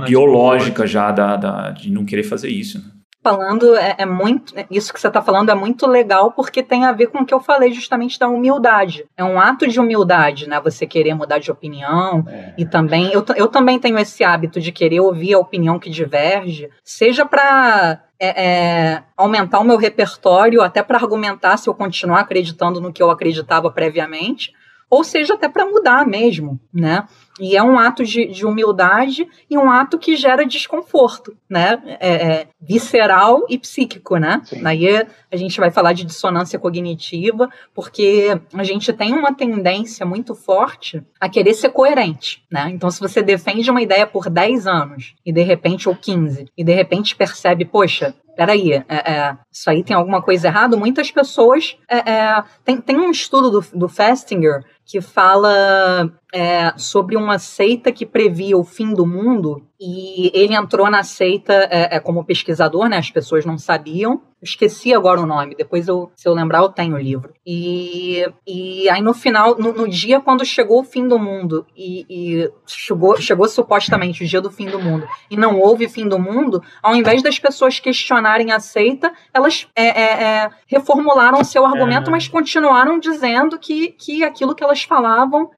biológica 0.06 0.86
já 0.86 1.10
da, 1.10 1.38
da, 1.38 1.70
de 1.72 1.90
não 1.90 2.04
querer 2.04 2.24
fazer 2.24 2.50
isso. 2.50 2.78
Né? 2.78 2.84
Falando 3.24 3.76
é, 3.76 3.96
é, 4.00 4.06
muito 4.06 4.54
isso 4.72 4.92
que 4.92 5.00
você 5.00 5.08
está 5.08 5.22
falando 5.22 5.52
é 5.52 5.56
muito 5.56 5.86
legal 5.86 6.32
porque 6.32 6.64
tem 6.64 6.86
a 6.86 6.92
ver 6.92 7.08
com 7.08 7.20
o 7.20 7.26
que 7.26 7.34
eu 7.34 7.40
falei 7.40 7.72
justamente 7.72 8.18
da 8.18 8.28
humildade. 8.28 9.06
É 9.16 9.24
um 9.24 9.40
ato 9.40 9.68
de 9.68 9.80
humildade, 9.80 10.50
né? 10.50 10.60
Você 10.62 10.88
querer 10.88 11.14
mudar 11.14 11.38
de 11.38 11.52
opinião 11.52 12.26
é. 12.28 12.54
e 12.58 12.66
também 12.66 13.12
eu, 13.14 13.24
eu 13.36 13.48
também 13.48 13.78
tenho 13.78 14.00
esse 14.00 14.24
hábito 14.24 14.60
de 14.60 14.72
querer 14.72 15.02
ouvir 15.02 15.36
a 15.36 15.40
opinião 15.40 15.78
que 15.78 15.90
diverge, 15.90 16.68
seja 16.84 17.24
para 17.24 18.02
é, 18.20 18.44
é, 18.44 19.04
aumentar 19.16 19.60
o 19.60 19.64
meu 19.64 19.78
repertório, 19.78 20.62
até 20.62 20.82
para 20.82 20.98
argumentar 20.98 21.58
se 21.58 21.70
eu 21.70 21.76
continuar 21.76 22.22
acreditando 22.22 22.82
no 22.82 22.92
que 22.92 23.04
eu 23.04 23.12
acreditava 23.12 23.70
previamente, 23.70 24.52
ou 24.92 25.04
seja, 25.04 25.36
até 25.36 25.48
para 25.48 25.66
mudar 25.66 26.06
mesmo, 26.06 26.60
né? 26.74 27.08
E 27.42 27.58
é 27.58 27.64
um 27.64 27.80
ato 27.80 28.06
de, 28.06 28.28
de, 28.28 28.46
humildade 28.46 29.28
e 29.50 29.58
um 29.58 29.68
ato 29.70 29.98
que 29.98 30.16
gera 30.16 30.46
desconforto, 30.46 31.36
né? 31.50 31.82
É, 32.00 32.14
é, 32.14 32.48
visceral 32.62 33.48
e 33.50 33.58
psíquico, 33.58 34.18
né? 34.18 34.42
Sim. 34.46 34.62
Aí 34.64 34.88
a 35.32 35.36
gente 35.36 35.60
vai 35.60 35.72
falar 35.72 35.94
de 35.94 36.06
dissonância 36.06 36.60
cognitiva, 36.60 37.50
porque 37.74 38.40
a 38.54 38.64
gente 38.64 38.94
tem 38.94 39.14
uma 39.14 39.34
tendência 39.34 40.06
muito 40.06 40.36
forte 40.36 41.04
a 41.20 41.28
querer 41.28 41.56
ser 41.56 41.70
coerente, 41.70 42.44
né? 42.50 42.70
Então, 42.70 42.92
se 42.92 43.00
você 43.00 43.24
defende 43.24 43.72
uma 43.72 43.82
ideia 43.82 44.06
por 44.06 44.30
10 44.30 44.68
anos, 44.68 45.16
e 45.26 45.34
de 45.34 45.42
repente, 45.42 45.90
ou 45.90 45.96
15, 45.96 46.46
e 46.56 46.64
de 46.64 46.74
repente 46.74 47.16
percebe, 47.16 47.66
poxa, 47.66 48.14
peraí, 48.36 48.74
é, 48.74 48.84
é, 48.90 49.38
isso 49.52 49.70
aí 49.70 49.84
tem 49.84 49.96
alguma 49.96 50.22
coisa 50.22 50.48
errada. 50.48 50.78
Muitas 50.78 51.12
pessoas. 51.12 51.78
É, 51.88 51.98
é, 52.10 52.44
tem, 52.64 52.78
tem 52.80 52.98
um 52.98 53.12
estudo 53.12 53.50
do, 53.50 53.66
do 53.74 53.88
Festinger 53.88 54.64
que 54.86 55.00
fala 55.00 56.12
é, 56.34 56.74
sobre 56.78 57.18
uma 57.18 57.38
seita 57.38 57.92
que 57.92 58.06
previa 58.06 58.58
o 58.58 58.64
fim 58.64 58.94
do 58.94 59.06
mundo 59.06 59.66
e 59.84 60.32
ele 60.34 60.54
entrou 60.54 60.90
na 60.90 61.02
seita 61.02 61.54
é, 61.72 61.96
é, 61.96 62.00
como 62.00 62.24
pesquisador, 62.24 62.88
né? 62.88 62.98
As 62.98 63.10
pessoas 63.10 63.46
não 63.46 63.58
sabiam. 63.58 64.22
esqueci 64.42 64.94
agora 64.94 65.20
o 65.20 65.26
nome, 65.26 65.56
depois 65.56 65.88
eu, 65.88 66.12
se 66.16 66.28
eu 66.28 66.34
lembrar 66.34 66.60
eu 66.60 66.70
tenho 66.70 66.96
o 66.96 67.00
livro. 67.00 67.34
E, 67.46 68.24
e 68.46 68.88
aí 68.90 69.02
no 69.02 69.14
final, 69.14 69.58
no, 69.58 69.74
no 69.74 69.90
dia 69.90 70.22
quando 70.22 70.46
chegou 70.46 70.82
o 70.82 70.84
fim 70.84 71.08
do 71.08 71.18
mundo 71.18 71.66
e, 71.76 72.06
e, 72.08 72.52
chegou, 72.68 73.20
chegou 73.20 73.48
supostamente 73.48 74.24
o 74.24 74.28
dia 74.28 74.40
do 74.40 74.52
fim 74.52 74.68
do 74.68 74.80
mundo 74.80 75.08
e 75.32 75.36
não 75.36 75.60
houve 75.60 75.90
fim 75.90 76.08
do 76.08 76.20
mundo, 76.20 76.62
ao 76.82 76.96
invés 76.96 77.24
das 77.24 77.40
pessoas 77.40 77.80
questionarem 77.80 78.52
a 78.52 78.60
seita, 78.60 79.12
elas 79.34 79.68
é, 79.76 79.86
é, 79.86 80.24
é 80.24 80.50
reformularam 80.68 81.40
o 81.40 81.46
seu 81.46 81.66
argumento, 81.66 82.12
mas 82.12 82.28
continuaram 82.28 83.00
dizendo 83.00 83.58
que, 83.58 83.90
que 83.90 84.24
aquilo 84.24 84.54
que 84.54 84.64
elas 84.64 84.71
falavam 84.84 85.50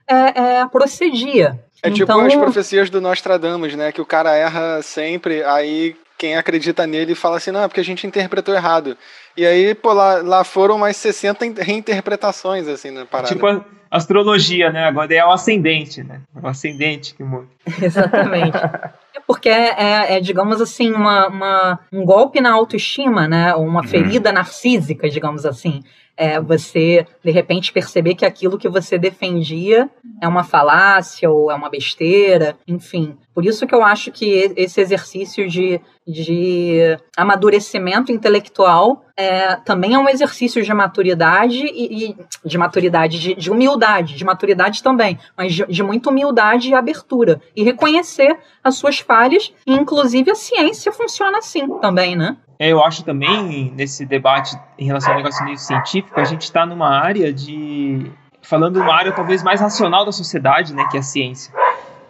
procedia. 0.71 1.59
É 1.83 1.91
tipo 1.91 2.03
então... 2.03 2.25
as 2.25 2.33
profecias 2.33 2.89
do 2.89 3.01
Nostradamus, 3.01 3.75
né? 3.75 3.91
Que 3.91 3.99
o 3.99 4.05
cara 4.05 4.33
erra 4.33 4.81
sempre, 4.81 5.43
aí 5.43 5.95
quem 6.17 6.37
acredita 6.37 6.87
nele 6.87 7.13
fala 7.13 7.35
assim, 7.35 7.51
não, 7.51 7.61
é 7.61 7.67
porque 7.67 7.81
a 7.81 7.83
gente 7.83 8.07
interpretou 8.07 8.55
errado. 8.55 8.97
E 9.35 9.45
aí, 9.45 9.75
pô, 9.75 9.91
lá, 9.91 10.21
lá 10.21 10.43
foram 10.45 10.77
mais 10.77 10.95
60 10.95 11.61
reinterpretações, 11.61 12.67
assim, 12.69 12.91
na 12.91 13.05
parada. 13.05 13.33
Tipo 13.33 13.45
a 13.47 13.97
astrologia, 13.97 14.71
né? 14.71 14.85
Agora 14.85 15.13
é 15.13 15.23
o 15.25 15.31
ascendente, 15.31 16.01
né? 16.01 16.21
O 16.41 16.47
ascendente 16.47 17.13
que 17.13 17.23
muda. 17.23 17.47
Exatamente. 17.81 18.57
É 18.57 19.19
porque 19.27 19.49
é, 19.49 19.75
é, 19.77 20.15
é, 20.15 20.19
digamos 20.21 20.61
assim, 20.61 20.91
uma, 20.93 21.27
uma, 21.27 21.79
um 21.91 22.05
golpe 22.05 22.39
na 22.39 22.53
autoestima, 22.53 23.27
né? 23.27 23.53
Uma 23.55 23.81
uhum. 23.81 23.87
ferida 23.87 24.29
uhum. 24.29 24.35
narcísica, 24.35 25.09
digamos 25.09 25.45
assim 25.45 25.83
é 26.15 26.39
você, 26.39 27.05
de 27.23 27.31
repente, 27.31 27.73
perceber 27.73 28.15
que 28.15 28.25
aquilo 28.25 28.57
que 28.57 28.69
você 28.69 28.97
defendia 28.97 29.89
é 30.21 30.27
uma 30.27 30.43
falácia 30.43 31.29
ou 31.29 31.51
é 31.51 31.55
uma 31.55 31.69
besteira, 31.69 32.57
enfim. 32.67 33.17
Por 33.33 33.45
isso 33.45 33.65
que 33.65 33.73
eu 33.73 33.83
acho 33.83 34.11
que 34.11 34.53
esse 34.55 34.79
exercício 34.79 35.49
de, 35.49 35.81
de 36.07 36.97
amadurecimento 37.17 38.11
intelectual 38.11 39.05
é, 39.17 39.55
também 39.57 39.93
é 39.93 39.99
um 39.99 40.07
exercício 40.07 40.63
de 40.63 40.73
maturidade 40.73 41.65
e, 41.65 42.09
e 42.09 42.15
de 42.45 42.57
maturidade, 42.57 43.19
de, 43.19 43.35
de, 43.35 43.51
humildade, 43.51 44.15
de 44.15 44.23
maturidade 44.23 44.83
também, 44.83 45.17
mas 45.35 45.53
de, 45.53 45.65
de 45.65 45.83
muita 45.83 46.09
humildade 46.09 46.69
e 46.69 46.73
abertura. 46.75 47.41
E 47.55 47.63
reconhecer 47.63 48.37
as 48.63 48.75
suas 48.75 48.99
falhas, 48.99 49.53
e 49.65 49.73
inclusive 49.73 50.31
a 50.31 50.35
ciência 50.35 50.91
funciona 50.91 51.39
assim 51.39 51.67
também, 51.79 52.15
né? 52.15 52.37
É, 52.59 52.69
eu 52.69 52.83
acho 52.83 53.03
também, 53.03 53.71
nesse 53.75 54.05
debate 54.05 54.55
em 54.77 54.85
relação 54.85 55.11
ao 55.11 55.17
negacionismo 55.17 55.65
científico, 55.65 56.19
a 56.19 56.23
gente 56.23 56.43
está 56.43 56.65
numa 56.65 56.89
área 56.89 57.31
de. 57.33 58.11
falando 58.41 58.77
uma 58.77 58.93
área 58.93 59.11
talvez 59.11 59.43
mais 59.43 59.59
racional 59.59 60.05
da 60.05 60.11
sociedade, 60.11 60.73
né, 60.73 60.85
que 60.89 60.97
é 60.97 60.99
a 60.99 61.03
ciência. 61.03 61.53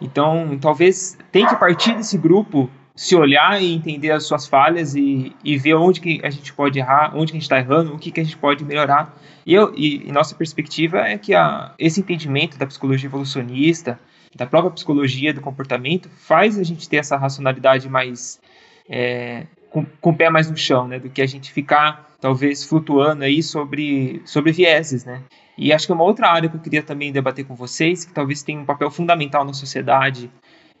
Então, 0.00 0.58
talvez 0.60 1.16
tem 1.32 1.46
que 1.46 1.56
partir 1.56 1.94
desse 1.94 2.18
grupo 2.18 2.70
se 2.94 3.16
olhar 3.16 3.60
e 3.60 3.74
entender 3.74 4.12
as 4.12 4.24
suas 4.24 4.46
falhas 4.46 4.94
e, 4.94 5.34
e 5.42 5.58
ver 5.58 5.74
onde 5.74 6.00
que 6.00 6.20
a 6.22 6.30
gente 6.30 6.52
pode 6.52 6.78
errar, 6.78 7.12
onde 7.14 7.32
que 7.32 7.38
a 7.38 7.40
gente 7.40 7.42
está 7.42 7.58
errando, 7.58 7.92
o 7.92 7.98
que, 7.98 8.10
que 8.12 8.20
a 8.20 8.24
gente 8.24 8.36
pode 8.36 8.64
melhorar. 8.64 9.16
E, 9.44 9.52
eu, 9.52 9.72
e, 9.74 10.08
e 10.08 10.12
nossa 10.12 10.34
perspectiva 10.34 10.98
é 11.00 11.18
que 11.18 11.34
a, 11.34 11.74
esse 11.78 12.00
entendimento 12.00 12.56
da 12.56 12.66
psicologia 12.66 13.08
evolucionista, 13.08 13.98
da 14.34 14.46
própria 14.46 14.70
psicologia 14.72 15.34
do 15.34 15.40
comportamento, 15.40 16.08
faz 16.08 16.58
a 16.58 16.62
gente 16.62 16.88
ter 16.88 16.98
essa 16.98 17.16
racionalidade 17.16 17.88
mais 17.88 18.40
é, 18.88 19.46
com, 19.74 19.84
com 20.00 20.10
o 20.10 20.16
pé 20.16 20.30
mais 20.30 20.48
no 20.48 20.56
chão, 20.56 20.86
né, 20.86 21.00
do 21.00 21.10
que 21.10 21.20
a 21.20 21.26
gente 21.26 21.52
ficar 21.52 22.08
talvez 22.20 22.62
flutuando 22.62 23.24
aí 23.24 23.42
sobre, 23.42 24.22
sobre 24.24 24.52
vieses, 24.52 25.04
né. 25.04 25.20
E 25.58 25.72
acho 25.72 25.84
que 25.84 25.92
é 25.92 25.94
uma 25.96 26.04
outra 26.04 26.28
área 26.28 26.48
que 26.48 26.54
eu 26.56 26.60
queria 26.60 26.82
também 26.82 27.10
debater 27.10 27.44
com 27.44 27.56
vocês, 27.56 28.04
que 28.04 28.12
talvez 28.12 28.40
tenha 28.44 28.60
um 28.60 28.64
papel 28.64 28.88
fundamental 28.88 29.44
na 29.44 29.52
sociedade 29.52 30.30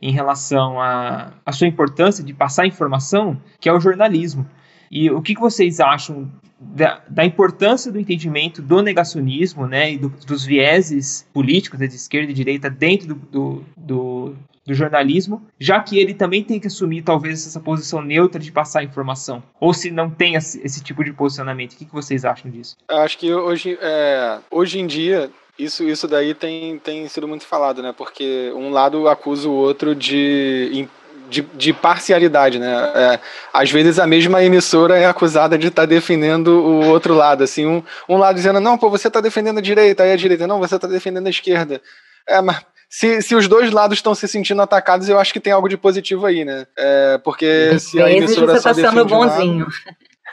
em 0.00 0.12
relação 0.12 0.80
à, 0.80 1.32
sua 1.52 1.66
importância 1.66 2.22
de 2.22 2.32
passar 2.32 2.66
informação, 2.66 3.40
que 3.58 3.68
é 3.68 3.72
o 3.72 3.80
jornalismo. 3.80 4.48
E 4.94 5.10
o 5.10 5.20
que, 5.20 5.34
que 5.34 5.40
vocês 5.40 5.80
acham 5.80 6.30
da, 6.60 7.02
da, 7.08 7.24
importância 7.24 7.90
do 7.90 7.98
entendimento 7.98 8.62
do 8.62 8.80
negacionismo 8.80 9.66
né, 9.66 9.92
e 9.92 9.98
do, 9.98 10.08
dos 10.08 10.44
vieses 10.44 11.28
políticos 11.34 11.80
né, 11.80 11.88
de 11.88 11.96
esquerda 11.96 12.30
e 12.30 12.34
direita 12.34 12.70
dentro 12.70 13.08
do, 13.08 13.14
do, 13.14 13.64
do, 13.76 14.36
do, 14.64 14.72
jornalismo, 14.72 15.42
já 15.58 15.80
que 15.80 15.98
ele 15.98 16.14
também 16.14 16.44
tem 16.44 16.60
que 16.60 16.68
assumir 16.68 17.02
talvez 17.02 17.44
essa 17.44 17.58
posição 17.58 18.00
neutra 18.00 18.40
de 18.40 18.52
passar 18.52 18.84
informação, 18.84 19.42
ou 19.58 19.74
se 19.74 19.90
não 19.90 20.08
tem 20.08 20.36
esse, 20.36 20.64
esse 20.64 20.80
tipo 20.80 21.02
de 21.02 21.12
posicionamento. 21.12 21.72
O 21.72 21.76
que, 21.76 21.84
que 21.84 21.92
vocês 21.92 22.24
acham 22.24 22.48
disso? 22.48 22.76
Eu 22.88 22.98
acho 22.98 23.18
que 23.18 23.34
hoje, 23.34 23.76
é, 23.82 24.38
hoje 24.48 24.78
em 24.78 24.86
dia 24.86 25.28
isso, 25.58 25.84
isso 25.84 26.06
daí 26.08 26.34
tem, 26.34 26.78
tem 26.78 27.06
sido 27.08 27.28
muito 27.28 27.46
falado, 27.46 27.82
né? 27.82 27.92
Porque 27.96 28.52
um 28.54 28.70
lado 28.70 29.08
acusa 29.08 29.48
o 29.48 29.52
outro 29.52 29.94
de, 29.94 30.88
de, 31.34 31.42
de 31.54 31.72
parcialidade, 31.72 32.58
né? 32.58 32.92
É, 32.94 33.20
às 33.52 33.70
vezes 33.70 33.98
a 33.98 34.06
mesma 34.06 34.42
emissora 34.42 34.96
é 34.96 35.06
acusada 35.06 35.58
de 35.58 35.68
estar 35.68 35.82
tá 35.82 35.86
defendendo 35.86 36.48
o 36.48 36.86
outro 36.88 37.14
lado, 37.14 37.42
assim, 37.42 37.66
um, 37.66 37.82
um 38.08 38.16
lado 38.16 38.36
dizendo, 38.36 38.60
não, 38.60 38.78
pô, 38.78 38.88
você 38.88 39.08
está 39.08 39.20
defendendo 39.20 39.58
a 39.58 39.62
direita, 39.62 40.04
aí 40.04 40.12
a 40.12 40.16
direita, 40.16 40.46
não, 40.46 40.60
você 40.60 40.76
está 40.76 40.86
defendendo 40.86 41.26
a 41.26 41.30
esquerda. 41.30 41.80
É, 42.28 42.40
mas 42.40 42.64
se, 42.88 43.20
se 43.20 43.34
os 43.34 43.48
dois 43.48 43.72
lados 43.72 43.98
estão 43.98 44.14
se 44.14 44.28
sentindo 44.28 44.62
atacados, 44.62 45.08
eu 45.08 45.18
acho 45.18 45.32
que 45.32 45.40
tem 45.40 45.52
algo 45.52 45.68
de 45.68 45.76
positivo 45.76 46.24
aí, 46.26 46.44
né? 46.44 46.66
É, 46.78 47.18
porque 47.24 47.78
se 47.80 48.00
a 48.00 48.10
emissora 48.10 48.52
você 48.52 48.70
está 48.70 48.74
sendo 48.74 49.04
bonzinho. 49.04 49.66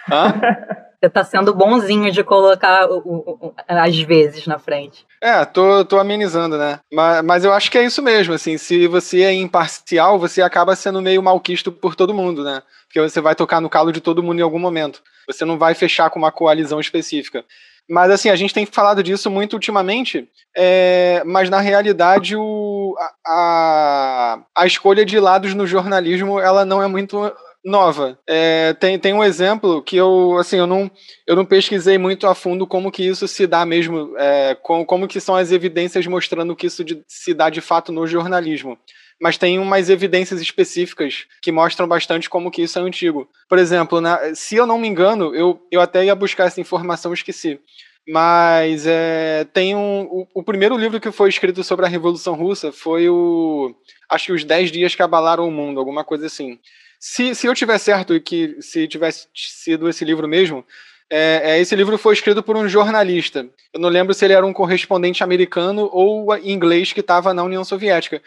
Lado... 0.07 0.35
Hã? 0.35 0.81
Você 1.01 1.09
tá 1.09 1.23
sendo 1.23 1.51
bonzinho 1.51 2.11
de 2.11 2.23
colocar 2.23 2.87
o, 2.87 2.99
o, 2.99 3.53
às 3.67 3.97
vezes 4.01 4.45
na 4.45 4.59
frente. 4.59 5.03
É, 5.19 5.43
tô, 5.45 5.83
tô 5.83 5.97
amenizando, 5.97 6.59
né? 6.59 6.79
Mas, 6.93 7.23
mas 7.23 7.43
eu 7.43 7.51
acho 7.51 7.71
que 7.71 7.77
é 7.79 7.83
isso 7.83 8.03
mesmo, 8.03 8.35
assim, 8.35 8.55
se 8.55 8.85
você 8.85 9.23
é 9.23 9.33
imparcial, 9.33 10.19
você 10.19 10.43
acaba 10.43 10.75
sendo 10.75 11.01
meio 11.01 11.23
malquisto 11.23 11.71
por 11.71 11.95
todo 11.95 12.13
mundo, 12.13 12.43
né? 12.43 12.61
Porque 12.85 13.01
você 13.01 13.19
vai 13.19 13.33
tocar 13.33 13.59
no 13.59 13.69
calo 13.69 13.91
de 13.91 13.99
todo 13.99 14.21
mundo 14.21 14.39
em 14.39 14.43
algum 14.43 14.59
momento. 14.59 15.01
Você 15.25 15.43
não 15.43 15.57
vai 15.57 15.73
fechar 15.73 16.11
com 16.11 16.19
uma 16.19 16.31
coalizão 16.31 16.79
específica. 16.79 17.43
Mas 17.89 18.11
assim, 18.11 18.29
a 18.29 18.35
gente 18.35 18.53
tem 18.53 18.65
falado 18.65 19.01
disso 19.01 19.29
muito 19.29 19.53
ultimamente, 19.53 20.29
é, 20.55 21.23
mas 21.25 21.49
na 21.49 21.59
realidade 21.59 22.35
o, 22.37 22.95
a, 23.25 24.39
a 24.55 24.67
escolha 24.67 25.03
de 25.03 25.19
lados 25.19 25.53
no 25.55 25.65
jornalismo 25.65 26.39
ela 26.39 26.63
não 26.63 26.81
é 26.81 26.87
muito 26.87 27.33
nova. 27.63 28.17
É, 28.27 28.73
tem, 28.73 28.97
tem 28.97 29.13
um 29.13 29.23
exemplo 29.23 29.81
que 29.81 29.95
eu, 29.95 30.37
assim, 30.39 30.57
eu 30.57 30.67
não, 30.67 30.89
eu 31.27 31.35
não 31.35 31.45
pesquisei 31.45 31.97
muito 31.97 32.27
a 32.27 32.35
fundo 32.35 32.65
como 32.65 32.91
que 32.91 33.03
isso 33.03 33.27
se 33.27 33.45
dá 33.45 33.65
mesmo, 33.65 34.15
é, 34.17 34.55
com, 34.55 34.85
como 34.85 35.07
que 35.07 35.19
são 35.19 35.35
as 35.35 35.51
evidências 35.51 36.05
mostrando 36.07 36.55
que 36.55 36.67
isso 36.67 36.83
de, 36.83 37.03
se 37.07 37.33
dá 37.33 37.49
de 37.49 37.61
fato 37.61 37.91
no 37.91 38.07
jornalismo. 38.07 38.77
Mas 39.21 39.37
tem 39.37 39.59
umas 39.59 39.89
evidências 39.89 40.41
específicas 40.41 41.25
que 41.41 41.51
mostram 41.51 41.87
bastante 41.87 42.27
como 42.27 42.49
que 42.49 42.63
isso 42.63 42.79
é 42.79 42.81
antigo. 42.81 43.29
Por 43.47 43.59
exemplo, 43.59 44.01
na, 44.01 44.33
se 44.33 44.55
eu 44.55 44.65
não 44.65 44.79
me 44.79 44.87
engano, 44.87 45.35
eu, 45.35 45.61
eu 45.71 45.79
até 45.79 46.03
ia 46.05 46.15
buscar 46.15 46.45
essa 46.45 46.59
informação, 46.59 47.13
esqueci. 47.13 47.59
Mas 48.07 48.87
é, 48.87 49.45
tem 49.53 49.75
um. 49.75 50.01
O, 50.03 50.27
o, 50.35 50.43
primeiro 50.43 50.75
livro 50.75 50.99
que 50.99 51.11
foi 51.11 51.29
escrito 51.29 51.63
sobre 51.63 51.85
a 51.85 51.89
Revolução 51.89 52.33
Russa 52.33 52.71
foi 52.71 53.07
o. 53.07 53.75
Acho 54.09 54.25
que 54.25 54.31
os 54.31 54.43
10 54.43 54.71
dias 54.71 54.95
que 54.95 55.03
abalaram 55.03 55.47
o 55.47 55.51
mundo, 55.51 55.79
alguma 55.79 56.03
coisa 56.03 56.25
assim. 56.25 56.57
Se, 57.03 57.33
se 57.33 57.47
eu 57.47 57.55
tiver 57.55 57.79
certo 57.79 58.21
que 58.21 58.57
se 58.59 58.87
tivesse 58.87 59.27
sido 59.33 59.89
esse 59.89 60.05
livro 60.05 60.27
mesmo, 60.27 60.63
é, 61.09 61.41
é, 61.43 61.59
esse 61.59 61.75
livro 61.75 61.97
foi 61.97 62.13
escrito 62.13 62.43
por 62.43 62.55
um 62.55 62.69
jornalista. 62.69 63.49
Eu 63.73 63.79
não 63.79 63.89
lembro 63.89 64.13
se 64.13 64.23
ele 64.23 64.35
era 64.35 64.45
um 64.45 64.53
correspondente 64.53 65.23
americano 65.23 65.89
ou 65.91 66.37
inglês 66.37 66.93
que 66.93 66.99
estava 66.99 67.33
na 67.33 67.41
União 67.41 67.65
Soviética. 67.65 68.21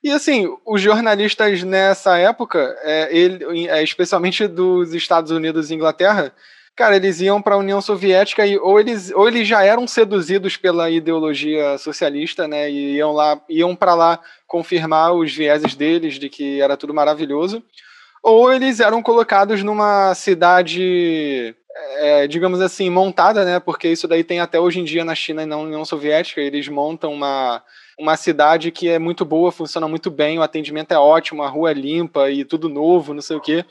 E 0.00 0.12
assim, 0.12 0.46
os 0.64 0.80
jornalistas 0.80 1.64
nessa 1.64 2.18
época, 2.18 2.78
é, 2.84 3.08
ele, 3.10 3.68
é, 3.68 3.82
especialmente 3.82 4.46
dos 4.46 4.94
Estados 4.94 5.32
Unidos 5.32 5.68
e 5.68 5.74
Inglaterra, 5.74 6.32
cara, 6.76 6.94
eles 6.94 7.20
iam 7.20 7.42
para 7.42 7.56
a 7.56 7.58
União 7.58 7.80
Soviética 7.80 8.46
e 8.46 8.56
ou 8.56 8.78
eles, 8.78 9.10
ou 9.10 9.26
eles 9.26 9.48
já 9.48 9.64
eram 9.64 9.88
seduzidos 9.88 10.56
pela 10.56 10.88
ideologia 10.88 11.76
socialista, 11.78 12.46
né, 12.46 12.70
e 12.70 12.94
iam 12.94 13.10
lá, 13.10 13.42
iam 13.48 13.74
para 13.74 13.94
lá 13.96 14.20
confirmar 14.46 15.14
os 15.14 15.34
vieses 15.34 15.74
deles 15.74 16.14
de 16.14 16.28
que 16.28 16.60
era 16.60 16.76
tudo 16.76 16.94
maravilhoso, 16.94 17.60
ou 18.22 18.52
eles 18.52 18.80
eram 18.80 19.02
colocados 19.02 19.62
numa 19.62 20.14
cidade, 20.14 21.54
é, 21.98 22.26
digamos 22.26 22.60
assim, 22.60 22.90
montada, 22.90 23.44
né? 23.44 23.58
Porque 23.60 23.88
isso 23.88 24.06
daí 24.06 24.22
tem 24.22 24.40
até 24.40 24.60
hoje 24.60 24.80
em 24.80 24.84
dia 24.84 25.04
na 25.04 25.14
China 25.14 25.42
e 25.42 25.46
na 25.46 25.56
União 25.56 25.84
Soviética. 25.84 26.40
Eles 26.40 26.68
montam 26.68 27.12
uma, 27.12 27.62
uma 27.98 28.16
cidade 28.16 28.70
que 28.70 28.88
é 28.88 28.98
muito 28.98 29.24
boa, 29.24 29.50
funciona 29.50 29.88
muito 29.88 30.10
bem, 30.10 30.38
o 30.38 30.42
atendimento 30.42 30.92
é 30.92 30.98
ótimo, 30.98 31.42
a 31.42 31.48
rua 31.48 31.70
é 31.70 31.74
limpa 31.74 32.30
e 32.30 32.44
tudo 32.44 32.68
novo, 32.68 33.14
não 33.14 33.22
sei 33.22 33.36
o 33.36 33.40
quê. 33.40 33.64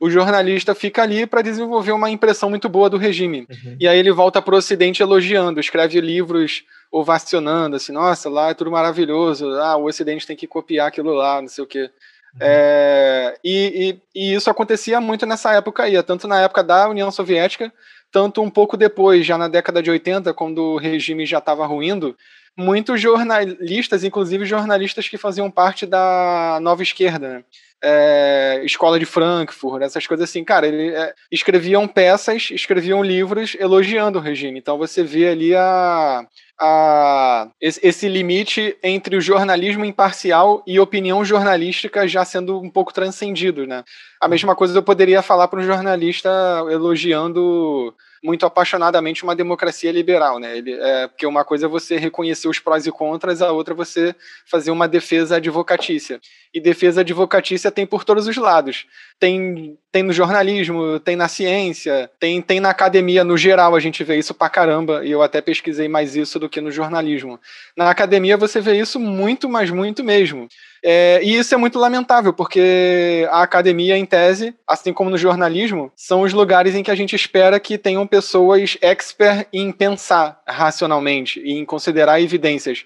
O 0.00 0.08
jornalista 0.08 0.74
fica 0.74 1.02
ali 1.02 1.26
para 1.26 1.42
desenvolver 1.42 1.92
uma 1.92 2.10
impressão 2.10 2.48
muito 2.48 2.70
boa 2.70 2.88
do 2.88 2.96
regime. 2.96 3.46
Uhum. 3.50 3.76
E 3.78 3.86
aí 3.86 3.98
ele 3.98 4.10
volta 4.10 4.40
para 4.40 4.54
o 4.54 4.58
Ocidente 4.58 5.02
elogiando, 5.02 5.60
escreve 5.60 6.00
livros 6.00 6.64
ovacionando, 6.90 7.76
assim, 7.76 7.92
nossa, 7.92 8.30
lá 8.30 8.48
é 8.48 8.54
tudo 8.54 8.70
maravilhoso, 8.70 9.46
ah, 9.60 9.76
o 9.76 9.84
Ocidente 9.84 10.26
tem 10.26 10.34
que 10.34 10.46
copiar 10.46 10.88
aquilo 10.88 11.12
lá, 11.12 11.40
não 11.40 11.48
sei 11.48 11.62
o 11.62 11.66
quê. 11.66 11.90
É, 12.38 13.38
e, 13.42 14.00
e, 14.14 14.20
e, 14.20 14.34
isso 14.34 14.50
acontecia 14.50 15.00
muito 15.00 15.26
nessa 15.26 15.52
época 15.52 15.82
aí, 15.82 16.00
tanto 16.02 16.28
na 16.28 16.40
época 16.40 16.62
da 16.62 16.88
União 16.88 17.10
Soviética, 17.10 17.72
tanto 18.12 18.42
um 18.42 18.50
pouco 18.50 18.76
depois, 18.76 19.24
já 19.24 19.38
na 19.38 19.48
década 19.48 19.82
de 19.82 19.90
80, 19.90 20.32
quando 20.34 20.62
o 20.62 20.76
regime 20.76 21.26
já 21.26 21.38
estava 21.38 21.66
ruindo, 21.66 22.16
muitos 22.56 23.00
jornalistas, 23.00 24.04
inclusive 24.04 24.44
jornalistas 24.44 25.08
que 25.08 25.16
faziam 25.16 25.50
parte 25.50 25.86
da 25.86 26.58
nova 26.60 26.82
esquerda, 26.82 27.28
né? 27.28 27.44
é, 27.82 28.60
escola 28.64 28.98
de 28.98 29.06
Frankfurt, 29.06 29.82
essas 29.82 30.06
coisas 30.06 30.28
assim, 30.28 30.44
cara, 30.44 30.66
ele 30.66 30.94
é, 30.94 31.14
escreviam 31.32 31.88
peças, 31.88 32.50
escreviam 32.50 33.02
livros 33.02 33.56
elogiando 33.58 34.18
o 34.18 34.22
regime. 34.22 34.58
Então 34.58 34.76
você 34.76 35.02
vê 35.02 35.28
ali 35.28 35.54
a, 35.54 36.26
a, 36.60 37.48
esse 37.60 38.08
limite 38.08 38.76
entre 38.82 39.16
o 39.16 39.20
jornalismo 39.20 39.84
imparcial 39.84 40.62
e 40.66 40.78
opinião 40.78 41.24
jornalística 41.24 42.06
já 42.06 42.24
sendo 42.24 42.60
um 42.60 42.70
pouco 42.70 42.92
transcendido, 42.92 43.66
né? 43.66 43.82
A 44.20 44.28
mesma 44.28 44.54
coisa 44.54 44.76
eu 44.76 44.82
poderia 44.82 45.22
falar 45.22 45.48
para 45.48 45.58
um 45.58 45.64
jornalista 45.64 46.28
elogiando 46.70 47.94
muito 48.22 48.44
apaixonadamente 48.44 49.22
uma 49.22 49.34
democracia 49.34 49.90
liberal, 49.90 50.38
né? 50.38 50.58
Ele, 50.58 50.74
é, 50.74 51.08
porque 51.08 51.26
uma 51.26 51.42
coisa 51.42 51.64
é 51.64 51.68
você 51.68 51.96
reconhecer 51.96 52.48
os 52.48 52.58
prós 52.58 52.86
e 52.86 52.92
contras, 52.92 53.40
a 53.40 53.50
outra 53.50 53.72
é 53.72 53.76
você 53.76 54.14
fazer 54.44 54.70
uma 54.70 54.86
defesa 54.86 55.36
advocatícia. 55.36 56.20
E 56.52 56.60
defesa 56.60 57.00
advocatícia 57.00 57.70
tem 57.70 57.86
por 57.86 58.04
todos 58.04 58.26
os 58.26 58.36
lados. 58.36 58.86
Tem, 59.18 59.78
tem 59.90 60.02
no 60.02 60.12
jornalismo, 60.12 61.00
tem 61.00 61.16
na 61.16 61.28
ciência, 61.28 62.10
tem, 62.20 62.42
tem 62.42 62.60
na 62.60 62.68
academia 62.68 63.24
no 63.24 63.38
geral, 63.38 63.74
a 63.74 63.80
gente 63.80 64.04
vê 64.04 64.18
isso 64.18 64.34
pra 64.34 64.50
caramba, 64.50 65.02
e 65.02 65.10
eu 65.10 65.22
até 65.22 65.40
pesquisei 65.40 65.88
mais 65.88 66.14
isso 66.14 66.38
do 66.38 66.48
que 66.48 66.60
no 66.60 66.70
jornalismo. 66.70 67.40
Na 67.74 67.88
academia 67.88 68.36
você 68.36 68.60
vê 68.60 68.78
isso 68.78 69.00
muito, 69.00 69.48
mas 69.48 69.70
muito 69.70 70.04
mesmo. 70.04 70.46
É, 70.82 71.20
e 71.22 71.36
isso 71.36 71.54
é 71.54 71.58
muito 71.58 71.78
lamentável, 71.78 72.32
porque 72.32 73.28
a 73.30 73.42
academia, 73.42 73.96
em 73.98 74.06
tese, 74.06 74.54
assim 74.66 74.92
como 74.92 75.10
no 75.10 75.18
jornalismo, 75.18 75.92
são 75.94 76.22
os 76.22 76.32
lugares 76.32 76.74
em 76.74 76.82
que 76.82 76.90
a 76.90 76.94
gente 76.94 77.14
espera 77.14 77.60
que 77.60 77.76
tenham 77.76 78.06
pessoas 78.06 78.78
expert 78.80 79.46
em 79.52 79.70
pensar 79.72 80.40
racionalmente 80.46 81.40
e 81.40 81.52
em 81.52 81.64
considerar 81.64 82.20
evidências. 82.20 82.84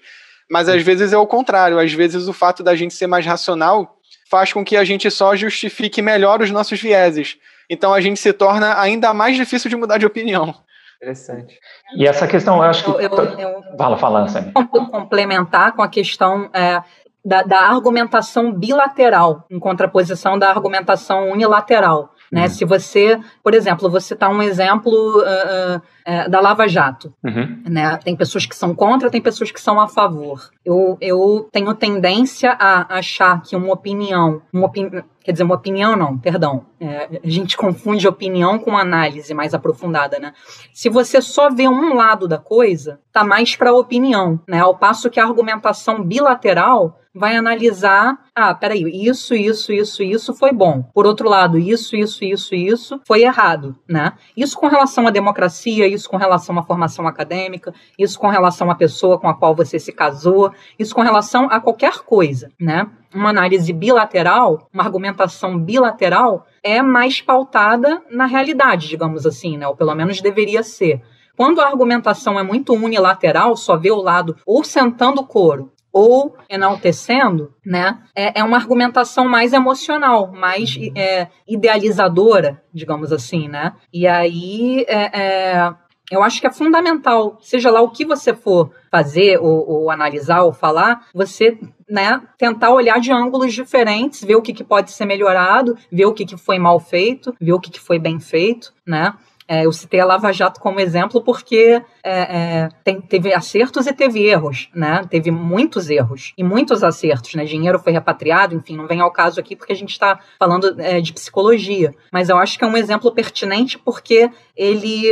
Mas 0.49 0.67
às 0.67 0.83
vezes 0.83 1.13
é 1.13 1.17
o 1.17 1.25
contrário, 1.25 1.79
às 1.79 1.93
vezes 1.93 2.27
o 2.27 2.33
fato 2.33 2.61
da 2.61 2.75
gente 2.75 2.93
ser 2.93 3.07
mais 3.07 3.25
racional 3.25 3.97
faz 4.29 4.51
com 4.51 4.63
que 4.63 4.75
a 4.75 4.83
gente 4.83 5.09
só 5.09 5.35
justifique 5.35 6.01
melhor 6.01 6.41
os 6.41 6.51
nossos 6.51 6.81
vieses. 6.81 7.37
Então 7.69 7.93
a 7.93 8.01
gente 8.01 8.19
se 8.19 8.33
torna 8.33 8.79
ainda 8.79 9.13
mais 9.13 9.35
difícil 9.35 9.69
de 9.69 9.75
mudar 9.75 9.97
de 9.97 10.05
opinião. 10.05 10.53
Interessante. 10.97 11.59
E 11.95 12.07
essa 12.07 12.27
questão, 12.27 12.57
eu 12.57 12.63
acho 12.63 12.83
que. 12.83 12.89
Eu, 12.89 12.99
eu, 12.99 13.39
eu 13.39 13.77
fala, 13.77 13.97
fala, 13.97 14.27
Sammy. 14.27 14.51
Complementar 14.91 15.73
com 15.73 15.81
a 15.81 15.89
questão. 15.89 16.49
É, 16.53 16.81
da, 17.25 17.41
da, 17.41 17.59
argumentação 17.61 18.53
bilateral, 18.53 19.45
em 19.49 19.59
contraposição 19.59 20.37
da 20.37 20.49
argumentação 20.49 21.31
unilateral. 21.31 22.13
Né? 22.31 22.43
Uhum. 22.43 22.49
Se 22.49 22.65
você, 22.65 23.19
por 23.43 23.55
exemplo, 23.55 23.89
vou 23.89 23.99
citar 23.99 24.29
um 24.29 24.43
exemplo 24.43 24.93
uh, 24.93 25.77
uh, 25.77 25.81
é, 26.05 26.29
da 26.29 26.39
Lava 26.39 26.67
Jato. 26.67 27.11
Uhum. 27.23 27.63
Né? 27.67 27.97
Tem 27.97 28.15
pessoas 28.15 28.45
que 28.45 28.55
são 28.55 28.75
contra, 28.75 29.09
tem 29.09 29.21
pessoas 29.21 29.51
que 29.51 29.59
são 29.59 29.79
a 29.79 29.87
favor. 29.87 30.51
Eu, 30.63 30.97
eu 31.01 31.49
tenho 31.51 31.73
tendência 31.73 32.51
a 32.51 32.97
achar 32.97 33.41
que 33.41 33.55
uma 33.55 33.73
opinião, 33.73 34.41
uma 34.53 34.67
opini 34.67 35.03
quer 35.25 35.31
dizer, 35.31 35.43
uma 35.43 35.55
opinião 35.55 35.95
não, 35.95 36.15
perdão. 36.15 36.67
É, 36.79 37.19
a 37.23 37.29
gente 37.29 37.57
confunde 37.57 38.07
opinião 38.07 38.59
com 38.59 38.77
análise 38.77 39.33
mais 39.33 39.55
aprofundada, 39.55 40.19
né? 40.19 40.33
Se 40.71 40.87
você 40.87 41.19
só 41.19 41.49
vê 41.49 41.67
um 41.67 41.95
lado 41.95 42.27
da 42.27 42.37
coisa, 42.37 42.99
tá 43.11 43.23
mais 43.23 43.55
para 43.55 43.73
opinião, 43.73 44.39
né? 44.47 44.59
Ao 44.59 44.77
passo 44.77 45.09
que 45.09 45.19
a 45.19 45.25
argumentação 45.25 46.03
bilateral 46.03 46.99
vai 47.15 47.37
analisar, 47.37 48.19
ah, 48.35 48.53
peraí, 48.53 48.83
isso, 49.07 49.33
isso, 49.33 49.71
isso, 49.71 50.03
isso 50.03 50.33
foi 50.33 50.51
bom. 50.51 50.83
Por 50.93 51.07
outro 51.07 51.29
lado, 51.29 51.57
isso, 51.57 51.95
isso, 51.95 52.25
isso, 52.25 52.53
isso 52.53 53.01
foi 53.07 53.23
errado, 53.23 53.73
né? 53.89 54.13
Isso 54.35 54.59
com 54.59 54.67
relação 54.67 55.07
à 55.07 55.11
democracia, 55.11 55.87
isso 55.95 56.09
com 56.09 56.17
relação 56.17 56.57
à 56.59 56.63
formação 56.63 57.07
acadêmica, 57.07 57.73
isso 57.97 58.19
com 58.19 58.27
relação 58.27 58.69
à 58.69 58.75
pessoa 58.75 59.19
com 59.19 59.27
a 59.27 59.33
qual 59.33 59.55
você 59.55 59.79
se 59.79 59.91
casou, 59.91 60.51
isso 60.77 60.93
com 60.93 61.01
relação 61.01 61.47
a 61.49 61.59
qualquer 61.59 61.99
coisa, 61.99 62.49
né? 62.59 62.87
Uma 63.13 63.29
análise 63.29 63.71
bilateral, 63.73 64.69
uma 64.73 64.83
argumentação 64.83 65.57
bilateral 65.57 66.45
é 66.61 66.81
mais 66.81 67.21
pautada 67.21 68.03
na 68.11 68.25
realidade, 68.25 68.87
digamos 68.87 69.25
assim, 69.25 69.57
né? 69.57 69.67
Ou 69.67 69.75
pelo 69.75 69.95
menos 69.95 70.21
deveria 70.21 70.61
ser. 70.61 71.01
Quando 71.35 71.59
a 71.59 71.67
argumentação 71.67 72.39
é 72.39 72.43
muito 72.43 72.73
unilateral, 72.73 73.55
só 73.57 73.75
vê 73.75 73.91
o 73.91 74.01
lado 74.01 74.37
ou 74.45 74.63
sentando 74.63 75.21
o 75.21 75.25
couro 75.25 75.71
ou 75.95 76.35
enaltecendo, 76.49 77.53
né, 77.65 77.97
é, 78.13 78.41
é 78.41 78.43
uma 78.43 78.57
argumentação 78.57 79.29
mais 79.29 79.53
emocional, 79.53 80.29
mais 80.33 80.77
é, 80.93 81.29
idealizadora, 81.47 82.61
digamos 82.73 83.13
assim, 83.13 83.47
né? 83.47 83.73
E 83.93 84.05
aí 84.05 84.83
é, 84.89 85.21
é, 85.21 85.73
eu 86.11 86.21
acho 86.23 86.39
que 86.39 86.47
é 86.47 86.51
fundamental, 86.51 87.37
seja 87.41 87.71
lá 87.71 87.81
o 87.81 87.89
que 87.89 88.05
você 88.05 88.33
for 88.33 88.71
fazer, 88.91 89.37
ou, 89.39 89.69
ou 89.69 89.91
analisar, 89.91 90.43
ou 90.43 90.53
falar, 90.53 91.07
você 91.13 91.57
né, 91.89 92.21
tentar 92.37 92.71
olhar 92.71 92.99
de 92.99 93.11
ângulos 93.11 93.53
diferentes, 93.53 94.23
ver 94.23 94.35
o 94.35 94.41
que, 94.41 94.53
que 94.53 94.63
pode 94.63 94.91
ser 94.91 95.05
melhorado, 95.05 95.77
ver 95.91 96.05
o 96.05 96.13
que, 96.13 96.25
que 96.25 96.37
foi 96.37 96.59
mal 96.59 96.79
feito, 96.79 97.35
ver 97.39 97.53
o 97.53 97.59
que, 97.59 97.71
que 97.71 97.79
foi 97.79 97.99
bem 97.99 98.19
feito, 98.19 98.73
né? 98.85 99.13
É, 99.47 99.65
eu 99.65 99.71
citei 99.71 99.99
a 99.99 100.05
Lava 100.05 100.31
Jato 100.33 100.59
como 100.59 100.79
exemplo 100.79 101.21
porque 101.21 101.79
é, 102.03 102.19
é, 102.19 102.69
tem, 102.83 102.99
teve 102.99 103.31
acertos 103.31 103.85
e 103.85 103.93
teve 103.93 104.25
erros, 104.25 104.69
né? 104.73 105.05
Teve 105.07 105.29
muitos 105.29 105.87
erros 105.89 106.33
e 106.35 106.43
muitos 106.43 106.83
acertos, 106.83 107.35
né? 107.35 107.45
Dinheiro 107.45 107.77
foi 107.77 107.93
repatriado, 107.93 108.55
enfim, 108.55 108.75
não 108.75 108.87
vem 108.87 109.01
ao 109.01 109.11
caso 109.11 109.39
aqui 109.39 109.55
porque 109.55 109.73
a 109.73 109.75
gente 109.75 109.91
está 109.91 110.19
falando 110.39 110.75
é, 110.81 110.99
de 110.99 111.13
psicologia, 111.13 111.93
mas 112.11 112.29
eu 112.29 112.37
acho 112.37 112.57
que 112.57 112.63
é 112.63 112.67
um 112.67 112.75
exemplo 112.75 113.11
pertinente 113.11 113.77
porque 113.77 114.31
ele 114.55 115.11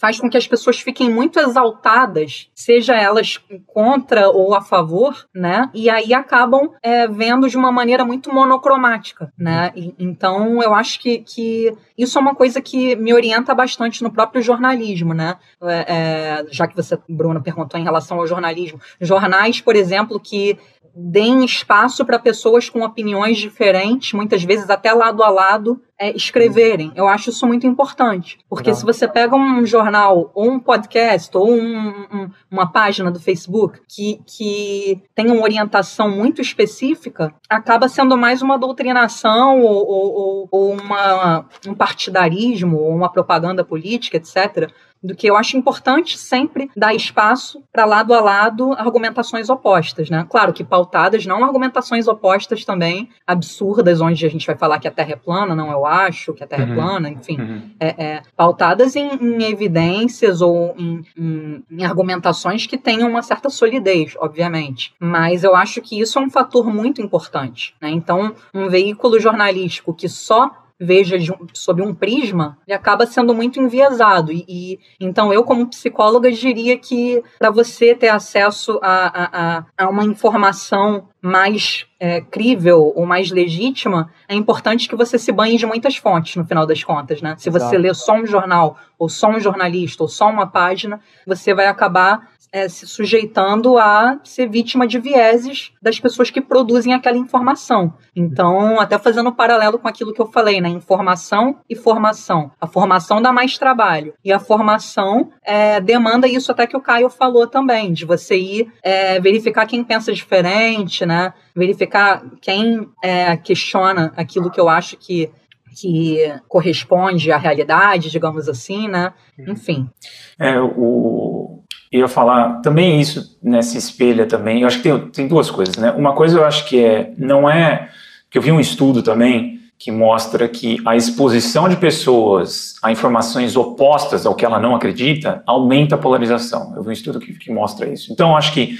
faz 0.00 0.18
com 0.18 0.28
que 0.28 0.36
as 0.36 0.46
pessoas 0.46 0.80
fiquem 0.80 1.10
muito 1.10 1.38
exaltadas, 1.38 2.50
seja 2.54 2.94
elas 2.94 3.40
contra 3.66 4.28
ou 4.28 4.54
a 4.54 4.62
favor, 4.62 5.26
né? 5.34 5.70
E 5.74 5.90
aí 5.90 6.12
acabam 6.14 6.70
é, 6.82 7.06
vendo 7.06 7.48
de 7.48 7.56
uma 7.56 7.70
maneira 7.70 8.04
muito 8.04 8.32
monocromática, 8.32 9.32
né? 9.38 9.72
E, 9.76 9.94
então 9.98 10.62
eu 10.62 10.74
acho 10.74 11.00
que, 11.00 11.18
que 11.18 11.72
isso 11.96 12.18
é 12.18 12.20
uma 12.20 12.34
coisa 12.34 12.60
que 12.60 12.96
me 12.96 13.12
orienta 13.12 13.54
bastante 13.54 13.74
bastante 13.74 14.02
no 14.02 14.10
próprio 14.10 14.42
jornalismo, 14.42 15.12
né? 15.12 15.36
É, 15.62 15.84
é, 15.88 16.46
já 16.50 16.66
que 16.66 16.76
você, 16.76 16.98
Bruna, 17.08 17.40
perguntou 17.40 17.78
em 17.78 17.84
relação 17.84 18.18
ao 18.18 18.26
jornalismo. 18.26 18.80
Jornais, 19.00 19.60
por 19.60 19.76
exemplo, 19.76 20.18
que 20.20 20.58
deem 20.94 21.44
espaço 21.44 22.04
para 22.04 22.18
pessoas 22.18 22.68
com 22.68 22.82
opiniões 22.82 23.38
diferentes, 23.38 24.12
muitas 24.12 24.44
vezes 24.44 24.70
até 24.70 24.92
lado 24.92 25.22
a 25.22 25.28
lado, 25.28 25.80
é, 25.98 26.14
escreverem. 26.14 26.92
Eu 26.94 27.08
acho 27.08 27.30
isso 27.30 27.46
muito 27.46 27.66
importante. 27.66 28.38
Porque 28.48 28.74
se 28.74 28.84
você 28.84 29.06
pega 29.06 29.34
um 29.34 29.64
jornal, 29.64 30.30
ou 30.34 30.50
um 30.50 30.60
podcast, 30.60 31.36
ou 31.36 31.50
um, 31.50 31.88
um, 31.88 32.30
uma 32.50 32.70
página 32.70 33.10
do 33.10 33.20
Facebook 33.20 33.80
que, 33.88 34.20
que 34.26 35.02
tem 35.14 35.30
uma 35.30 35.42
orientação 35.42 36.10
muito 36.10 36.40
específica, 36.40 37.34
acaba 37.48 37.88
sendo 37.88 38.16
mais 38.16 38.42
uma 38.42 38.58
doutrinação 38.58 39.60
ou, 39.60 39.86
ou, 39.86 40.48
ou 40.50 40.72
uma, 40.72 41.46
um 41.66 41.74
partidarismo, 41.74 42.78
ou 42.78 42.90
uma 42.90 43.10
propaganda 43.10 43.64
política, 43.64 44.16
etc., 44.16 44.70
do 45.04 45.14
que 45.14 45.26
eu 45.26 45.36
acho 45.36 45.56
importante 45.58 46.16
sempre 46.16 46.70
dar 46.74 46.94
espaço 46.94 47.62
para 47.70 47.84
lado 47.84 48.14
a 48.14 48.20
lado 48.20 48.72
argumentações 48.72 49.50
opostas, 49.50 50.08
né? 50.08 50.26
Claro 50.30 50.52
que 50.52 50.64
pautadas, 50.64 51.26
não 51.26 51.44
argumentações 51.44 52.08
opostas 52.08 52.64
também 52.64 53.10
absurdas, 53.26 54.00
onde 54.00 54.24
a 54.24 54.30
gente 54.30 54.46
vai 54.46 54.56
falar 54.56 54.78
que 54.78 54.88
a 54.88 54.90
Terra 54.90 55.12
é 55.12 55.16
plana, 55.16 55.54
não 55.54 55.70
eu 55.70 55.84
acho, 55.84 56.32
que 56.32 56.42
a 56.42 56.46
Terra 56.46 56.62
é 56.62 56.66
uhum. 56.66 56.72
é 56.72 56.74
plana, 56.74 57.08
enfim, 57.10 57.38
uhum. 57.38 57.70
é, 57.78 58.04
é, 58.04 58.22
pautadas 58.34 58.96
em, 58.96 59.10
em, 59.12 59.42
evidências 59.44 60.40
ou 60.40 60.74
em, 60.78 61.04
em, 61.16 61.62
em 61.70 61.84
argumentações 61.84 62.66
que 62.66 62.78
tenham 62.78 63.10
uma 63.10 63.22
certa 63.22 63.50
solidez, 63.50 64.14
obviamente. 64.18 64.94
Mas 64.98 65.44
eu 65.44 65.54
acho 65.54 65.82
que 65.82 66.00
isso 66.00 66.18
é 66.18 66.22
um 66.22 66.30
fator 66.30 66.66
muito 66.72 67.02
importante. 67.02 67.74
Né? 67.80 67.90
Então, 67.90 68.34
um 68.54 68.68
veículo 68.70 69.20
jornalístico 69.20 69.92
que 69.92 70.08
só 70.08 70.63
veja 70.84 71.16
um, 71.32 71.46
sob 71.52 71.82
um 71.82 71.94
prisma, 71.94 72.58
ele 72.66 72.76
acaba 72.76 73.06
sendo 73.06 73.34
muito 73.34 73.60
enviesado. 73.60 74.30
E, 74.30 74.44
e 74.48 74.78
então 75.00 75.32
eu, 75.32 75.42
como 75.42 75.66
psicóloga, 75.66 76.30
diria 76.30 76.78
que 76.78 77.22
para 77.38 77.50
você 77.50 77.94
ter 77.94 78.08
acesso 78.08 78.78
a, 78.82 79.58
a, 79.58 79.64
a 79.78 79.88
uma 79.88 80.04
informação 80.04 81.08
mais 81.24 81.86
é, 81.98 82.20
crível 82.20 82.92
ou 82.94 83.06
mais 83.06 83.30
legítima, 83.30 84.12
é 84.28 84.34
importante 84.34 84.86
que 84.86 84.94
você 84.94 85.18
se 85.18 85.32
banhe 85.32 85.56
de 85.56 85.64
muitas 85.64 85.96
fontes, 85.96 86.36
no 86.36 86.44
final 86.44 86.66
das 86.66 86.84
contas, 86.84 87.22
né? 87.22 87.34
Se 87.38 87.48
você 87.48 87.64
Exato. 87.64 87.80
lê 87.80 87.94
só 87.94 88.14
um 88.14 88.26
jornal, 88.26 88.76
ou 88.98 89.08
só 89.08 89.30
um 89.30 89.40
jornalista, 89.40 90.02
ou 90.02 90.08
só 90.08 90.28
uma 90.28 90.46
página, 90.46 91.00
você 91.26 91.54
vai 91.54 91.66
acabar 91.66 92.28
é, 92.54 92.68
se 92.68 92.86
sujeitando 92.86 93.76
a 93.76 94.20
ser 94.22 94.48
vítima 94.48 94.86
de 94.86 95.00
vieses 95.00 95.72
das 95.82 95.98
pessoas 95.98 96.30
que 96.30 96.40
produzem 96.40 96.94
aquela 96.94 97.16
informação. 97.18 97.92
Então, 98.14 98.78
até 98.78 98.96
fazendo 98.96 99.30
um 99.30 99.32
paralelo 99.32 99.76
com 99.76 99.88
aquilo 99.88 100.14
que 100.14 100.22
eu 100.22 100.30
falei, 100.30 100.60
né? 100.60 100.68
Informação 100.68 101.56
e 101.68 101.74
formação. 101.74 102.52
A 102.60 102.68
formação 102.68 103.20
dá 103.20 103.32
mais 103.32 103.58
trabalho. 103.58 104.14
E 104.24 104.32
a 104.32 104.38
formação 104.38 105.30
é, 105.42 105.80
demanda 105.80 106.28
isso 106.28 106.52
até 106.52 106.64
que 106.64 106.76
o 106.76 106.80
Caio 106.80 107.10
falou 107.10 107.48
também, 107.48 107.92
de 107.92 108.04
você 108.04 108.36
ir 108.36 108.72
é, 108.84 109.18
verificar 109.18 109.66
quem 109.66 109.82
pensa 109.82 110.12
diferente, 110.12 111.04
né? 111.04 111.34
Verificar 111.56 112.22
quem 112.40 112.88
é, 113.02 113.36
questiona 113.36 114.12
aquilo 114.16 114.48
que 114.48 114.60
eu 114.60 114.68
acho 114.68 114.96
que 114.96 115.28
que 115.76 116.18
corresponde 116.46 117.32
à 117.32 117.36
realidade, 117.36 118.08
digamos 118.08 118.48
assim, 118.48 118.86
né? 118.86 119.12
Enfim. 119.36 119.90
É, 120.38 120.60
o, 120.60 121.63
eu 121.94 122.00
ia 122.00 122.08
falar 122.08 122.60
também 122.60 123.00
isso 123.00 123.38
nessa 123.40 123.78
espelha 123.78 124.26
também. 124.26 124.62
Eu 124.62 124.66
acho 124.66 124.78
que 124.78 124.82
tem, 124.82 124.98
tem 125.10 125.28
duas 125.28 125.48
coisas, 125.48 125.76
né? 125.76 125.92
Uma 125.92 126.12
coisa 126.12 126.38
eu 126.38 126.44
acho 126.44 126.66
que 126.66 126.84
é 126.84 127.12
não 127.16 127.48
é 127.48 127.88
que 128.28 128.36
eu 128.36 128.42
vi 128.42 128.50
um 128.50 128.58
estudo 128.58 129.00
também 129.00 129.60
que 129.78 129.92
mostra 129.92 130.48
que 130.48 130.82
a 130.84 130.96
exposição 130.96 131.68
de 131.68 131.76
pessoas 131.76 132.74
a 132.82 132.90
informações 132.90 133.54
opostas 133.54 134.26
ao 134.26 134.34
que 134.34 134.44
ela 134.44 134.58
não 134.58 134.74
acredita 134.74 135.40
aumenta 135.46 135.94
a 135.94 135.98
polarização. 135.98 136.72
Eu 136.74 136.82
vi 136.82 136.88
um 136.88 136.92
estudo 136.92 137.20
que, 137.20 137.32
que 137.34 137.52
mostra 137.52 137.88
isso. 137.88 138.12
Então, 138.12 138.36
acho 138.36 138.52
que 138.52 138.76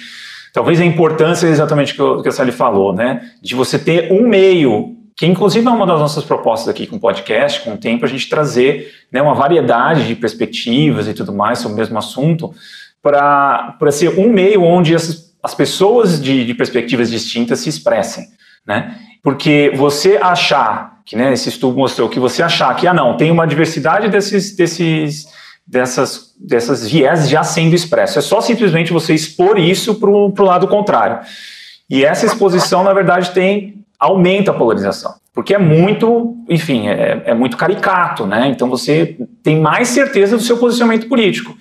talvez 0.52 0.80
a 0.80 0.84
importância 0.84 1.46
é 1.46 1.50
exatamente 1.50 2.00
o 2.02 2.20
que, 2.20 2.28
a 2.28 2.32
Sally 2.32 2.50
falou, 2.50 2.92
né? 2.92 3.30
De 3.40 3.54
você 3.54 3.78
ter 3.78 4.10
um 4.10 4.28
meio 4.28 4.96
que 5.16 5.26
inclusive 5.26 5.64
é 5.64 5.70
uma 5.70 5.86
das 5.86 6.00
nossas 6.00 6.24
propostas 6.24 6.68
aqui 6.68 6.88
com 6.88 6.96
o 6.96 7.00
podcast, 7.00 7.60
com 7.60 7.74
o 7.74 7.78
tempo, 7.78 8.04
a 8.04 8.08
gente 8.08 8.28
trazer 8.28 8.92
né, 9.12 9.22
uma 9.22 9.34
variedade 9.34 10.08
de 10.08 10.16
perspectivas 10.16 11.06
e 11.06 11.14
tudo 11.14 11.32
mais 11.32 11.60
sobre 11.60 11.74
o 11.74 11.78
mesmo 11.78 11.96
assunto, 11.96 12.52
para 13.04 13.92
ser 13.92 14.18
um 14.18 14.32
meio 14.32 14.62
onde 14.62 14.94
essas, 14.94 15.34
as 15.42 15.54
pessoas 15.54 16.20
de, 16.20 16.46
de, 16.46 16.54
perspectivas 16.54 17.10
distintas 17.10 17.60
se 17.60 17.68
expressem, 17.68 18.28
né? 18.66 18.96
Porque 19.22 19.70
você 19.76 20.16
achar, 20.16 21.00
que 21.04 21.14
né, 21.14 21.34
esse 21.34 21.50
estudo 21.50 21.76
mostrou, 21.76 22.08
que 22.08 22.18
você 22.18 22.42
achar 22.42 22.74
que, 22.74 22.86
ah 22.86 22.94
não, 22.94 23.16
tem 23.16 23.30
uma 23.30 23.46
diversidade 23.46 24.08
desses, 24.08 24.56
desses, 24.56 25.26
dessas, 25.66 26.32
dessas 26.40 26.88
viés 26.88 27.28
já 27.28 27.42
sendo 27.42 27.74
expresso, 27.74 28.18
é 28.18 28.22
só 28.22 28.40
simplesmente 28.40 28.92
você 28.92 29.12
expor 29.12 29.58
isso 29.58 29.96
para 29.96 30.10
o 30.10 30.32
lado 30.42 30.66
contrário. 30.66 31.20
E 31.90 32.04
essa 32.06 32.24
exposição, 32.24 32.82
na 32.82 32.94
verdade, 32.94 33.32
tem 33.32 33.84
aumenta 34.00 34.50
a 34.50 34.54
polarização, 34.54 35.14
porque 35.32 35.54
é 35.54 35.58
muito, 35.58 36.36
enfim, 36.48 36.88
é, 36.88 37.22
é 37.26 37.34
muito 37.34 37.56
caricato, 37.56 38.26
né? 38.26 38.48
Então 38.48 38.68
você 38.68 39.16
tem 39.42 39.60
mais 39.60 39.88
certeza 39.88 40.36
do 40.36 40.42
seu 40.42 40.56
posicionamento 40.56 41.06
político. 41.06 41.56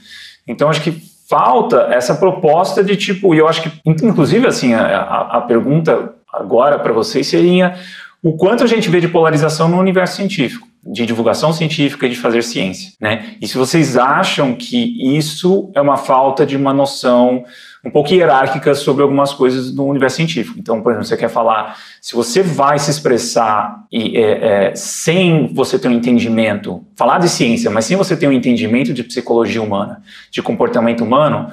Então 0.47 0.69
acho 0.69 0.81
que 0.81 1.12
falta 1.33 1.87
essa 1.89 2.13
proposta 2.13 2.83
de 2.83 2.95
tipo, 2.95 3.33
e 3.33 3.39
eu 3.39 3.47
acho 3.47 3.63
que, 3.63 3.71
inclusive, 3.85 4.45
assim, 4.45 4.75
a, 4.75 5.01
a, 5.31 5.41
pergunta 5.41 6.13
agora 6.31 6.77
para 6.77 6.93
vocês 6.93 7.25
seria 7.25 7.73
o 8.21 8.37
quanto 8.37 8.63
a 8.63 8.67
gente 8.67 8.87
vê 8.87 9.01
de 9.01 9.07
polarização 9.07 9.67
no 9.67 9.79
universo 9.79 10.17
científico. 10.17 10.67
de 10.85 11.05
divulgação 11.05 11.51
científica 11.51 12.05
e 12.05 12.09
de 12.09 12.17
fazer 12.17 12.43
ciência, 12.43 12.91
né? 12.99 13.35
E 13.41 13.47
se 13.47 13.57
vocês 13.57 13.97
acham 13.97 14.53
que 14.53 15.17
isso 15.17 15.71
é 15.73 15.81
uma 15.81 15.95
falta 15.95 16.45
de 16.45 16.57
uma 16.57 16.73
noção 16.73 17.45
um 17.85 17.91
pouco 17.91 18.13
hierárquica 18.13 18.73
sobre 18.73 19.03
algumas 19.03 19.33
coisas 19.33 19.73
no 19.75 19.85
universo 19.85 20.15
científico. 20.15 20.57
Então, 20.57 20.81
por 20.81 20.91
exemplo, 20.91 21.05
você 21.05 21.17
quer 21.17 21.27
falar, 21.27 21.77
se 22.01 22.15
você 22.15 22.41
vai 22.41 22.79
se 22.79 22.89
expressar 22.89 23.83
e, 23.91 24.17
é, 24.17 24.69
é, 24.69 24.75
sem 24.75 25.53
você 25.53 25.77
ter 25.77 25.89
um 25.89 25.91
entendimento, 25.91 26.81
falar 26.95 27.19
de 27.19 27.27
ciência, 27.27 27.69
mas 27.69 27.83
sem 27.83 27.97
você 27.97 28.15
ter 28.15 28.27
um 28.27 28.31
entendimento 28.31 28.93
de 28.93 29.03
psicologia 29.03 29.61
humana, 29.61 30.01
de 30.31 30.41
comportamento 30.41 31.03
humano, 31.03 31.51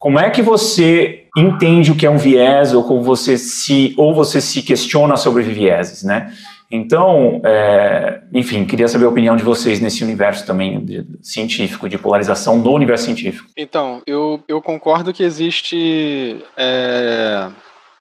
como 0.00 0.18
é 0.18 0.28
que 0.30 0.42
você 0.42 1.26
entende 1.36 1.92
o 1.92 1.94
que 1.94 2.04
é 2.04 2.10
um 2.10 2.18
viés 2.18 2.74
ou 2.74 2.82
como 2.82 3.00
você 3.00 3.38
se 3.38 3.94
ou 3.96 4.12
você 4.12 4.40
se 4.40 4.62
questiona 4.62 5.16
sobre 5.16 5.44
vieses, 5.44 6.02
né? 6.02 6.32
Então, 6.74 7.42
é, 7.44 8.22
enfim, 8.32 8.64
queria 8.64 8.88
saber 8.88 9.04
a 9.04 9.08
opinião 9.10 9.36
de 9.36 9.42
vocês 9.42 9.78
nesse 9.78 10.02
universo 10.02 10.46
também 10.46 10.82
de, 10.82 11.04
científico, 11.20 11.86
de 11.86 11.98
polarização 11.98 12.62
do 12.62 12.72
universo 12.72 13.04
científico. 13.04 13.46
Então, 13.54 14.00
eu, 14.06 14.42
eu 14.48 14.62
concordo 14.62 15.12
que 15.12 15.22
existe 15.22 16.42
é, 16.56 17.46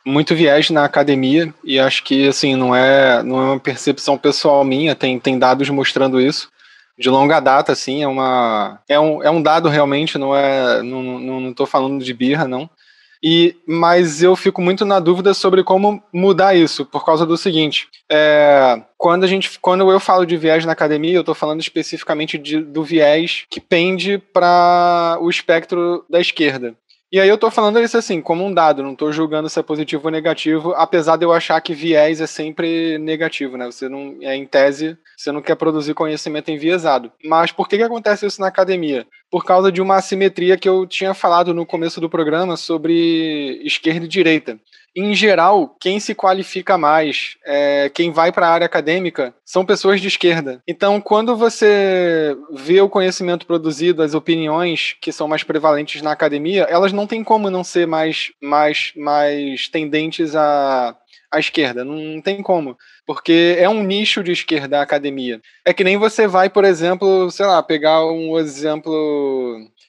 muito 0.06 0.34
viés 0.34 0.70
na 0.70 0.86
academia 0.86 1.54
e 1.66 1.78
acho 1.78 2.02
que 2.02 2.30
assim 2.30 2.56
não 2.56 2.74
é 2.74 3.22
não 3.22 3.40
é 3.40 3.44
uma 3.52 3.60
percepção 3.60 4.18
pessoal 4.18 4.64
minha, 4.64 4.96
tem, 4.96 5.20
tem 5.20 5.38
dados 5.38 5.70
mostrando 5.70 6.22
isso 6.22 6.50
de 6.98 7.10
longa 7.10 7.40
data, 7.40 7.74
assim, 7.74 8.04
é 8.04 8.08
uma 8.08 8.80
é 8.88 8.98
um, 8.98 9.24
é 9.24 9.30
um 9.30 9.42
dado 9.42 9.68
realmente, 9.68 10.18
não 10.18 10.34
é 10.36 10.82
não, 10.82 11.02
não, 11.02 11.40
não 11.42 11.66
falando 11.66 12.02
de 12.02 12.14
birra, 12.14 12.48
não. 12.48 12.70
E, 13.24 13.56
mas 13.68 14.24
eu 14.24 14.36
fico 14.36 14.62
muito 14.62 14.84
na 14.84 15.00
dúvida 15.00 15.34
sobre 15.34 15.64
como 15.64 16.02
mudar 16.12 16.56
isso, 16.56 16.86
por 16.86 17.06
causa 17.06 17.26
do 17.26 17.38
seguinte: 17.38 17.88
é, 18.10 18.82
quando 18.98 19.24
a 19.24 19.28
gente, 19.28 19.60
quando 19.60 19.92
eu 19.92 20.00
falo 20.00 20.26
de 20.26 20.38
viés 20.38 20.66
na 20.66 20.72
academia, 20.72 21.14
eu 21.14 21.22
estou 21.22 21.36
falando 21.36 21.60
especificamente 21.60 22.38
de, 22.38 22.60
do 22.60 22.84
viés 22.84 23.46
que 23.50 23.60
pende 23.60 24.18
para 24.18 25.18
o 25.22 25.30
espectro 25.30 26.04
da 26.10 26.20
esquerda. 26.20 26.76
E 27.12 27.20
aí 27.20 27.28
eu 27.28 27.38
tô 27.38 27.52
falando 27.52 27.78
isso 27.82 27.98
assim, 27.98 28.22
como 28.22 28.46
um 28.46 28.54
dado, 28.54 28.82
não 28.82 28.96
tô 28.96 29.12
julgando 29.12 29.50
se 29.50 29.60
é 29.60 29.64
positivo 29.64 30.06
ou 30.06 30.12
negativo, 30.12 30.74
apesar 30.78 31.18
de 31.18 31.26
eu 31.26 31.34
achar 31.34 31.60
que 31.60 31.74
viés 31.74 32.22
é 32.22 32.26
sempre 32.26 32.98
negativo, 33.00 33.58
né? 33.58 33.66
Você 33.66 33.90
não, 33.90 34.16
é 34.22 34.34
em 34.34 34.46
tese, 34.46 34.98
você 35.18 35.30
não 35.30 35.42
quer 35.42 35.56
produzir 35.56 35.94
conhecimento 35.94 36.52
enviesado. 36.52 37.12
Mas 37.22 37.52
por 37.52 37.68
que 37.68 37.76
que 37.76 37.84
acontece 37.84 38.26
isso 38.26 38.40
na 38.40 38.48
academia? 38.48 39.06
Por 39.30 39.44
causa 39.44 39.70
de 39.70 39.82
uma 39.82 39.98
assimetria 39.98 40.58
que 40.58 40.70
eu 40.70 40.88
tinha 40.88 41.14
falado 41.14 41.54
no 41.54 41.66
começo 41.66 42.00
do 42.00 42.10
programa 42.10 42.56
sobre 42.56 43.62
esquerda 43.66 44.06
e 44.06 44.08
direita 44.08 44.58
em 44.96 45.14
geral, 45.14 45.76
quem 45.80 46.00
se 46.00 46.14
qualifica 46.14 46.78
mais, 46.78 47.38
é, 47.46 47.90
quem 47.90 48.12
vai 48.12 48.32
para 48.32 48.48
a 48.48 48.52
área 48.52 48.66
acadêmica, 48.66 49.34
são 49.46 49.66
pessoas 49.66 50.02
de 50.02 50.08
esquerda. 50.08 50.62
Então, 50.68 51.00
quando 51.00 51.36
você 51.36 52.36
vê 52.54 52.82
o 52.82 52.90
conhecimento 52.90 53.46
produzido, 53.46 54.04
as 54.04 54.14
opiniões 54.14 54.96
que 55.02 55.12
são 55.12 55.28
mais 55.28 55.44
prevalentes 55.44 56.02
na 56.02 56.12
academia, 56.12 56.64
elas 56.64 56.92
não 56.92 57.08
têm 57.08 57.24
como 57.24 57.50
não 57.50 57.64
ser 57.64 57.88
mais, 57.88 58.32
mais, 58.42 58.92
mais 58.96 59.68
tendentes 59.68 60.36
à, 60.36 60.96
à 61.32 61.40
esquerda. 61.40 61.86
Não 61.86 62.22
tem 62.22 62.42
como. 62.42 62.78
Porque 63.06 63.56
é 63.58 63.68
um 63.68 63.84
nicho 63.84 64.24
de 64.24 64.32
esquerda 64.32 64.80
a 64.80 64.84
academia. 64.84 65.42
É 65.66 65.74
que 65.74 65.84
nem 65.84 65.98
você 65.98 66.28
vai, 66.28 66.50
por 66.50 66.64
exemplo, 66.64 67.30
sei 67.32 67.46
lá, 67.46 67.62
pegar 67.62 68.06
um 68.06 68.38
exemplo 68.38 68.92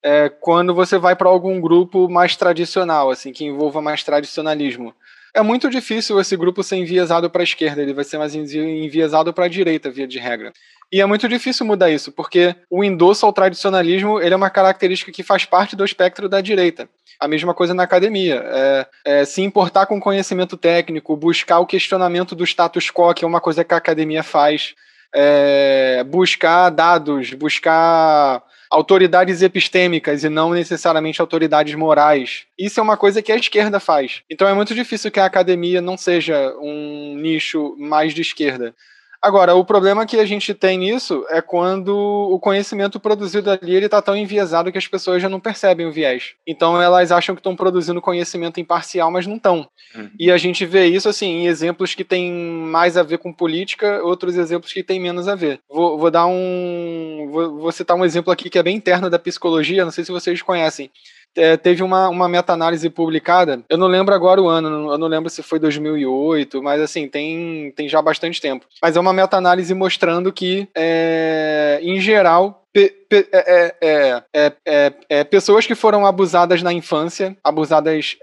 é, 0.03 0.29
quando 0.29 0.75
você 0.75 0.99
vai 0.99 1.15
para 1.15 1.29
algum 1.29 1.61
grupo 1.61 2.09
mais 2.09 2.37
tradicional, 2.37 3.11
assim, 3.11 3.33
que 3.33 3.45
envolva 3.45 3.81
mais 3.81 4.03
tradicionalismo. 4.03 4.95
É 5.35 5.41
muito 5.43 5.71
difícil 5.71 6.21
esse 6.21 6.37
grupo 6.37 6.63
ser 6.63 6.77
enviesado 6.77 7.31
para 7.31 7.43
a 7.43 7.45
esquerda, 7.45 7.81
ele 7.81 7.95
vai 7.95 8.05
ser 8.05 8.19
mais 8.19 8.35
enviesado 8.35 9.33
para 9.33 9.47
a 9.47 9.49
direita, 9.49 9.91
via 9.91 10.07
de 10.07 10.19
regra. 10.19 10.53
E 10.93 11.01
é 11.01 11.07
muito 11.07 11.27
difícil 11.27 11.65
mudar 11.65 11.91
isso, 11.91 12.13
porque 12.13 12.55
o 12.69 12.85
endosso 12.85 13.25
ao 13.25 13.33
tradicionalismo 13.33 14.21
ele 14.21 14.35
é 14.35 14.37
uma 14.37 14.51
característica 14.51 15.11
que 15.11 15.23
faz 15.23 15.47
parte 15.47 15.75
do 15.75 15.87
espectro 15.87 16.29
da 16.29 16.43
direita. 16.43 16.87
A 17.19 17.27
mesma 17.27 17.55
coisa 17.55 17.73
na 17.73 17.83
academia. 17.83 18.43
É, 18.45 18.87
é, 19.07 19.25
se 19.25 19.41
importar 19.41 19.87
com 19.87 19.99
conhecimento 19.99 20.55
técnico, 20.55 21.17
buscar 21.17 21.61
o 21.61 21.67
questionamento 21.67 22.35
do 22.35 22.45
status 22.45 22.91
quo, 22.91 23.15
que 23.15 23.25
é 23.25 23.29
uma 23.29 23.41
coisa 23.41 23.65
que 23.65 23.73
a 23.73 23.79
academia 23.79 24.23
faz, 24.23 24.75
é, 25.15 26.05
buscar 26.05 26.69
dados, 26.69 27.33
buscar 27.33 28.43
autoridades 28.73 29.43
epistêmicas 29.43 30.25
e 30.25 30.31
não 30.31 30.51
necessariamente 30.51 31.21
autoridades 31.21 31.75
morais. 31.75 32.47
Isso 32.59 32.81
é 32.81 32.83
uma 32.83 32.97
coisa 32.97 33.21
que 33.21 33.31
a 33.31 33.37
esquerda 33.37 33.79
faz. 33.79 34.23
Então 34.31 34.49
é 34.49 34.55
muito 34.55 34.75
difícil 34.75 35.11
que 35.11 35.21
a 35.21 35.27
academia 35.27 35.83
não 35.83 35.99
seja 35.99 36.55
um 36.59 37.15
nicho 37.19 37.77
mais 37.79 38.15
de 38.15 38.23
esquerda. 38.23 38.75
Agora, 39.23 39.55
o 39.55 39.65
problema 39.65 40.05
que 40.05 40.19
a 40.19 40.25
gente 40.25 40.53
tem 40.53 40.77
nisso 40.77 41.25
é 41.31 41.41
quando 41.41 41.95
o 41.95 42.41
conhecimento 42.41 42.99
produzido 42.99 43.53
ali 43.53 43.77
ele 43.77 43.87
está 43.87 44.03
tão 44.03 44.17
enviesado 44.17 44.73
que 44.73 44.79
as 44.79 44.89
pessoas 44.89 45.23
já 45.23 45.29
não 45.29 45.39
percebem 45.39 45.87
o 45.87 45.93
viés. 45.93 46.35
Então 46.45 46.83
elas 46.83 47.13
acham 47.13 47.33
que 47.33 47.39
estão 47.39 47.55
produzindo 47.55 48.01
conhecimento 48.01 48.59
imparcial, 48.59 49.13
mas 49.13 49.25
não 49.25 49.37
estão. 49.37 49.69
Uhum. 49.95 50.11
E 50.19 50.29
a 50.29 50.37
gente 50.37 50.67
vê 50.67 50.87
isso 50.87 51.09
assim 51.09 51.27
em 51.27 51.47
exemplos 51.47 51.95
que 51.95 52.03
têm 52.03 52.33
mais 52.33 52.97
a 52.97 53.05
ver 53.05 53.19
com 53.19 53.33
política, 53.33 54.03
outros 54.03 54.37
exemplos 54.37 54.73
que 54.73 54.83
têm 54.83 54.99
menos 54.99 55.29
a 55.29 55.37
ver. 55.37 55.61
Vou, 55.71 55.97
vou 55.97 56.11
dar 56.11 56.27
um, 56.27 57.29
vou, 57.31 57.59
vou 57.61 57.73
citar 57.73 57.97
um 57.97 58.05
exemplo 58.05 58.33
aqui 58.33 58.51
que 58.51 58.59
é 58.59 58.63
bem 58.63 58.77
interno 58.77 59.09
da 59.09 59.21
psicologia. 59.21 59.85
Não 59.85 59.93
sei 59.93 60.05
se 60.05 60.11
vocês 60.11 60.43
conhecem 60.43 60.91
é, 61.37 61.57
teve 61.57 61.83
uma, 61.83 62.09
uma 62.09 62.29
meta-análise 62.29 62.89
publicada, 62.91 63.63
eu 63.69 63.79
não 63.79 63.87
lembro 63.87 64.15
agora 64.15 64.41
o 64.41 64.49
ano, 64.49 64.93
eu 64.93 64.99
não 64.99 65.09
lembro 65.09 65.31
se 65.31 65.43
foi 65.43 65.59
2008, 65.59 66.63
mas 66.63 66.81
assim, 66.81 67.09
tem, 67.09 67.73
tem 67.77 67.89
já 67.89 68.01
bastante 68.01 68.41
tempo. 68.41 68.67
Mas 68.81 68.97
é 68.97 69.01
uma 69.01 69.13
meta-análise 69.13 69.75
mostrando 69.75 70.33
que, 70.33 70.69
é, 70.75 71.81
em 71.83 72.01
geral, 72.01 72.63
é, 72.75 73.75
é, 73.83 74.23
é, 74.65 74.93
é, 75.09 75.25
pessoas 75.25 75.67
que 75.67 75.75
foram 75.75 76.07
abusadas 76.07 76.63
na 76.63 76.73
infância, 76.73 77.37
abusadas 77.45 78.17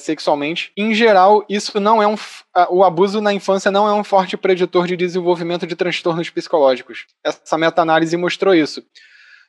sexualmente, 0.00 0.72
em 0.76 0.92
geral, 0.92 1.44
isso 1.48 1.78
não 1.78 2.02
é 2.02 2.06
um. 2.06 2.16
O 2.70 2.82
abuso 2.82 3.20
na 3.20 3.32
infância 3.32 3.70
não 3.70 3.88
é 3.88 3.94
um 3.94 4.02
forte 4.02 4.36
preditor 4.36 4.86
de 4.86 4.96
desenvolvimento 4.96 5.66
de 5.66 5.76
transtornos 5.76 6.28
psicológicos. 6.28 7.06
Essa 7.22 7.56
meta-análise 7.56 8.16
mostrou 8.16 8.54
isso. 8.54 8.82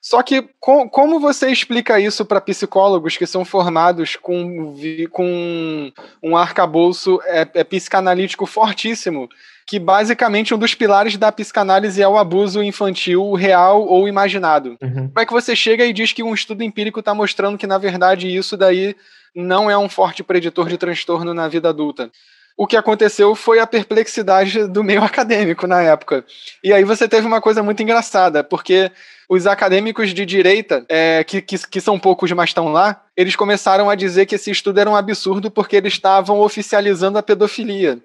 Só 0.05 0.21
que 0.21 0.47
com, 0.59 0.87
como 0.87 1.19
você 1.19 1.49
explica 1.49 1.99
isso 1.99 2.23
para 2.23 2.39
psicólogos 2.39 3.17
que 3.17 3.25
são 3.25 3.43
formados 3.43 4.15
com, 4.15 4.75
com 5.09 5.91
um 6.21 6.37
arcabouço 6.37 7.19
é, 7.25 7.47
é, 7.55 7.63
psicanalítico 7.63 8.45
fortíssimo, 8.45 9.27
que 9.65 9.79
basicamente 9.79 10.53
um 10.53 10.59
dos 10.59 10.75
pilares 10.75 11.17
da 11.17 11.31
psicanálise 11.31 12.03
é 12.03 12.07
o 12.07 12.19
abuso 12.19 12.61
infantil 12.61 13.33
real 13.33 13.83
ou 13.83 14.07
imaginado. 14.07 14.77
Uhum. 14.79 15.07
Como 15.07 15.19
é 15.19 15.25
que 15.25 15.33
você 15.33 15.55
chega 15.55 15.83
e 15.83 15.91
diz 15.91 16.13
que 16.13 16.21
um 16.21 16.35
estudo 16.35 16.61
empírico 16.61 16.99
está 16.99 17.15
mostrando 17.15 17.57
que, 17.57 17.65
na 17.65 17.79
verdade, 17.79 18.27
isso 18.27 18.55
daí 18.55 18.95
não 19.35 19.71
é 19.71 19.75
um 19.75 19.89
forte 19.89 20.21
preditor 20.21 20.69
de 20.69 20.77
transtorno 20.77 21.33
na 21.33 21.47
vida 21.47 21.69
adulta? 21.69 22.11
O 22.57 22.65
que 22.65 22.77
aconteceu 22.77 23.35
foi 23.35 23.59
a 23.59 23.67
perplexidade 23.67 24.67
do 24.67 24.83
meio 24.83 25.03
acadêmico 25.05 25.67
na 25.67 25.81
época. 25.81 26.25
E 26.63 26.71
aí 26.71 26.83
você 26.83 27.07
teve 27.07 27.27
uma 27.27 27.41
coisa 27.41 27.61
muito 27.61 27.81
engraçada, 27.83 28.43
porque 28.43 28.91
os 29.29 29.47
acadêmicos 29.47 30.13
de 30.13 30.25
direita, 30.25 30.85
é, 30.87 31.23
que, 31.23 31.41
que, 31.41 31.57
que, 31.67 31.81
são 31.81 31.99
poucos, 31.99 32.31
mas 32.31 32.51
estão 32.51 32.71
lá, 32.71 33.01
eles 33.17 33.35
começaram 33.35 33.89
a 33.89 33.95
dizer 33.95 34.25
que 34.25 34.35
esse 34.35 34.51
estudo 34.51 34.79
era 34.79 34.89
um 34.89 34.95
absurdo 34.95 35.49
porque 35.49 35.75
eles 35.75 35.93
estavam 35.93 36.39
oficializando 36.39 37.17
a 37.17 37.23
pedofilia. 37.23 37.97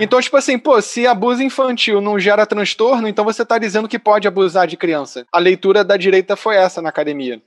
Então, 0.00 0.20
tipo 0.20 0.36
assim, 0.36 0.58
pô, 0.58 0.80
se 0.82 1.06
abuso 1.06 1.42
infantil 1.42 2.00
não 2.00 2.18
gera 2.18 2.46
transtorno, 2.46 3.06
então 3.06 3.24
você 3.24 3.42
está 3.42 3.58
dizendo 3.58 3.88
que 3.88 3.98
pode 3.98 4.26
abusar 4.26 4.66
de 4.66 4.76
criança. 4.76 5.24
A 5.32 5.38
leitura 5.38 5.84
da 5.84 5.96
direita 5.96 6.34
foi 6.36 6.56
essa 6.56 6.82
na 6.82 6.88
academia. 6.88 7.40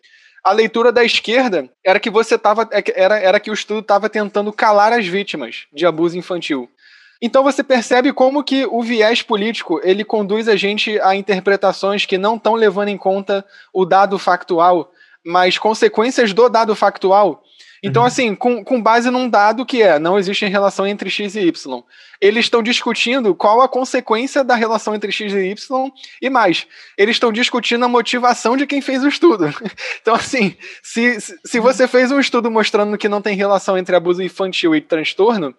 A 0.44 0.52
leitura 0.52 0.92
da 0.92 1.06
esquerda 1.06 1.70
era 1.86 2.00
que 2.00 2.10
você 2.10 2.38
tava, 2.38 2.68
é 2.72 2.84
era, 2.96 3.18
era 3.18 3.40
que 3.40 3.50
o 3.50 3.54
estudo 3.54 3.80
estava 3.80 4.10
tentando 4.10 4.52
calar 4.52 4.92
as 4.92 5.08
vítimas 5.08 5.66
de 5.72 5.86
abuso 5.86 6.18
infantil. 6.18 6.70
Então 7.22 7.42
você 7.42 7.64
percebe 7.64 8.12
como 8.12 8.44
que 8.44 8.66
o 8.66 8.84
viés 8.84 9.22
político 9.22 9.80
ele 9.82 10.04
conduz 10.04 10.50
a 10.50 10.58
gente 10.58 11.00
a 11.00 11.16
interpretações 11.16 12.06
que 12.06 12.18
não 12.18 12.36
estão 12.36 12.56
levando 12.56 12.90
em 12.90 12.98
conta 12.98 13.46
o 13.72 13.86
dado 13.86 14.20
factual, 14.20 14.92
mas 15.26 15.58
consequências 15.58 16.34
do 16.34 16.50
dado 16.50 16.76
factual 16.76 17.42
então, 17.84 18.04
uhum. 18.04 18.08
assim, 18.08 18.34
com, 18.34 18.64
com 18.64 18.82
base 18.82 19.12
num 19.12 19.28
dado 19.28 19.66
que 19.66 19.82
é, 19.82 20.00
não 20.00 20.18
existe 20.18 20.46
relação 20.46 20.88
entre 20.88 21.10
x 21.10 21.36
e 21.36 21.42
y. 21.42 21.84
Eles 22.22 22.46
estão 22.46 22.64
discutindo 22.64 23.36
qual 23.36 23.62
a 23.62 23.68
consequência 23.68 24.42
da 24.42 24.56
relação 24.56 24.96
entre 24.96 25.12
x 25.12 25.34
e 25.34 25.50
y 25.50 25.92
e 26.22 26.30
mais. 26.30 26.66
Eles 26.98 27.18
estão 27.18 27.34
discutindo 27.34 27.84
a 27.84 27.90
motivação 27.90 28.56
de 28.56 28.66
quem 28.66 28.82
fez 28.82 29.04
o 29.04 29.10
estudo. 29.10 29.54
Então, 30.02 30.16
assim, 30.16 30.56
se, 30.82 31.18
se 31.20 31.60
você 31.60 31.88
fez 31.88 32.12
um 32.12 32.20
estudo 32.20 32.52
mostrando 32.52 32.98
que 32.98 33.08
não 33.08 33.22
tem 33.22 33.36
relação 33.36 33.78
entre 33.78 33.96
abuso 33.96 34.22
infantil 34.22 34.76
e 34.76 34.82
transtorno, 34.82 35.56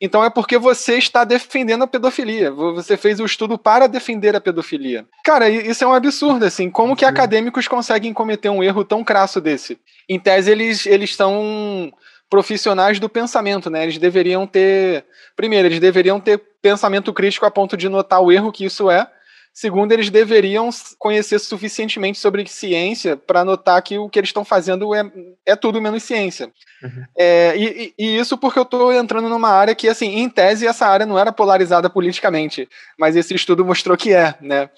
então 0.00 0.24
é 0.24 0.30
porque 0.30 0.58
você 0.58 0.98
está 0.98 1.24
defendendo 1.24 1.84
a 1.84 1.86
pedofilia. 1.86 2.50
Você 2.50 2.96
fez 2.96 3.20
o 3.20 3.24
estudo 3.24 3.58
para 3.58 3.86
defender 3.86 4.34
a 4.34 4.40
pedofilia. 4.40 5.06
Cara, 5.24 5.48
isso 5.48 5.84
é 5.84 5.86
um 5.86 5.92
absurdo, 5.92 6.44
assim. 6.44 6.70
Como 6.70 6.96
que 6.96 7.04
acadêmicos 7.04 7.68
conseguem 7.68 8.12
cometer 8.12 8.48
um 8.48 8.62
erro 8.62 8.84
tão 8.84 9.04
crasso 9.04 9.40
desse? 9.40 9.78
Em 10.08 10.18
tese, 10.18 10.50
eles, 10.50 10.86
eles 10.86 11.14
são 11.14 11.92
profissionais 12.28 12.98
do 12.98 13.08
pensamento, 13.08 13.70
né? 13.70 13.84
Eles 13.84 13.98
deveriam 13.98 14.46
ter. 14.46 15.04
Primeiro, 15.36 15.68
eles 15.68 15.80
deveriam 15.80 16.18
ter 16.18 16.38
pensamento 16.60 17.12
crítico 17.12 17.46
a 17.46 17.50
ponto 17.50 17.76
de 17.76 17.88
notar 17.88 18.20
o 18.20 18.32
erro 18.32 18.52
que 18.52 18.64
isso 18.64 18.90
é. 18.90 19.08
Segundo, 19.54 19.92
eles 19.92 20.10
deveriam 20.10 20.68
conhecer 20.98 21.38
suficientemente 21.38 22.18
sobre 22.18 22.44
ciência 22.48 23.16
para 23.16 23.44
notar 23.44 23.80
que 23.82 23.96
o 23.96 24.08
que 24.08 24.18
eles 24.18 24.30
estão 24.30 24.44
fazendo 24.44 24.92
é, 24.92 25.08
é 25.46 25.54
tudo 25.54 25.80
menos 25.80 26.02
ciência. 26.02 26.50
Uhum. 26.82 27.04
É, 27.16 27.56
e, 27.56 27.94
e, 27.96 28.18
isso 28.18 28.36
porque 28.36 28.58
eu 28.58 28.64
estou 28.64 28.92
entrando 28.92 29.28
numa 29.28 29.50
área 29.50 29.72
que, 29.72 29.86
assim, 29.86 30.16
em 30.16 30.28
tese, 30.28 30.66
essa 30.66 30.88
área 30.88 31.06
não 31.06 31.16
era 31.16 31.30
polarizada 31.30 31.88
politicamente, 31.88 32.68
mas 32.98 33.14
esse 33.14 33.32
estudo 33.32 33.64
mostrou 33.64 33.96
que 33.96 34.12
é, 34.12 34.34
né? 34.40 34.68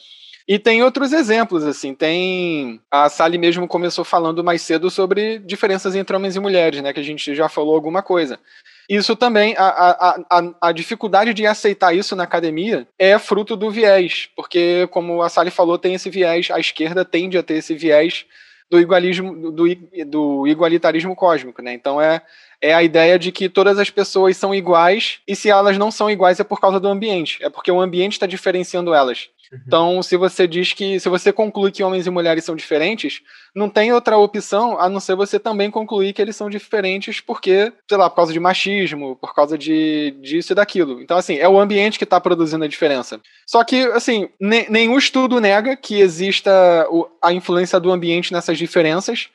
E 0.46 0.58
tem 0.58 0.82
outros 0.82 1.10
exemplos, 1.10 1.64
assim, 1.64 1.94
tem... 1.94 2.78
A 2.90 3.08
Sally 3.08 3.38
mesmo 3.38 3.66
começou 3.66 4.04
falando 4.04 4.44
mais 4.44 4.60
cedo 4.60 4.90
sobre 4.90 5.38
diferenças 5.38 5.96
entre 5.96 6.14
homens 6.14 6.36
e 6.36 6.40
mulheres, 6.40 6.82
né, 6.82 6.92
que 6.92 7.00
a 7.00 7.02
gente 7.02 7.34
já 7.34 7.48
falou 7.48 7.74
alguma 7.74 8.02
coisa. 8.02 8.38
Isso 8.88 9.16
também, 9.16 9.54
a, 9.58 9.66
a, 9.66 10.20
a, 10.30 10.68
a, 10.68 10.72
dificuldade 10.72 11.34
de 11.34 11.44
aceitar 11.44 11.94
isso 11.94 12.14
na 12.14 12.22
academia 12.22 12.86
é 12.98 13.18
fruto 13.18 13.56
do 13.56 13.70
viés, 13.70 14.28
porque, 14.36 14.86
como 14.92 15.22
a 15.22 15.28
Sally 15.28 15.50
falou, 15.50 15.76
tem 15.76 15.94
esse 15.94 16.08
viés, 16.08 16.50
a 16.52 16.60
esquerda 16.60 17.04
tende 17.04 17.36
a 17.36 17.42
ter 17.42 17.54
esse 17.54 17.74
viés 17.74 18.26
do 18.70 18.80
igualismo, 18.80 19.52
do, 19.52 19.64
do 20.06 20.46
igualitarismo 20.46 21.14
cósmico, 21.14 21.62
né? 21.62 21.72
Então 21.72 22.00
é, 22.00 22.20
é 22.60 22.74
a 22.74 22.82
ideia 22.82 23.18
de 23.18 23.30
que 23.30 23.48
todas 23.48 23.78
as 23.78 23.90
pessoas 23.90 24.36
são 24.36 24.54
iguais 24.54 25.20
e 25.26 25.36
se 25.36 25.48
elas 25.48 25.78
não 25.78 25.90
são 25.90 26.10
iguais 26.10 26.40
é 26.40 26.44
por 26.44 26.60
causa 26.60 26.80
do 26.80 26.88
ambiente, 26.88 27.38
é 27.42 27.48
porque 27.48 27.70
o 27.70 27.80
ambiente 27.80 28.12
está 28.12 28.26
diferenciando 28.26 28.92
elas. 28.92 29.28
Uhum. 29.52 29.58
Então, 29.66 30.02
se 30.02 30.16
você 30.16 30.46
diz 30.46 30.72
que, 30.72 30.98
se 30.98 31.08
você 31.08 31.32
conclui 31.32 31.70
que 31.70 31.82
homens 31.82 32.06
e 32.06 32.10
mulheres 32.10 32.44
são 32.44 32.56
diferentes, 32.56 33.22
não 33.54 33.68
tem 33.68 33.92
outra 33.92 34.16
opção 34.16 34.78
a 34.78 34.88
não 34.88 35.00
ser 35.00 35.14
você 35.14 35.38
também 35.38 35.70
concluir 35.70 36.12
que 36.12 36.20
eles 36.20 36.36
são 36.36 36.50
diferentes 36.50 37.20
porque, 37.20 37.72
sei 37.88 37.98
lá, 37.98 38.10
por 38.10 38.16
causa 38.16 38.32
de 38.32 38.40
machismo, 38.40 39.16
por 39.16 39.34
causa 39.34 39.56
de 39.56 40.14
disso 40.20 40.52
e 40.52 40.54
daquilo. 40.54 41.00
Então, 41.00 41.16
assim, 41.16 41.36
é 41.36 41.48
o 41.48 41.58
ambiente 41.58 41.98
que 41.98 42.04
está 42.04 42.20
produzindo 42.20 42.64
a 42.64 42.68
diferença. 42.68 43.20
Só 43.46 43.62
que, 43.64 43.82
assim, 43.86 44.28
ne 44.40 44.66
nenhum 44.68 44.98
estudo 44.98 45.40
nega 45.40 45.76
que 45.76 46.00
exista 46.00 46.86
o, 46.90 47.08
a 47.22 47.32
influência 47.32 47.78
do 47.78 47.90
ambiente 47.90 48.32
nessas 48.32 48.58
diferenças. 48.58 49.28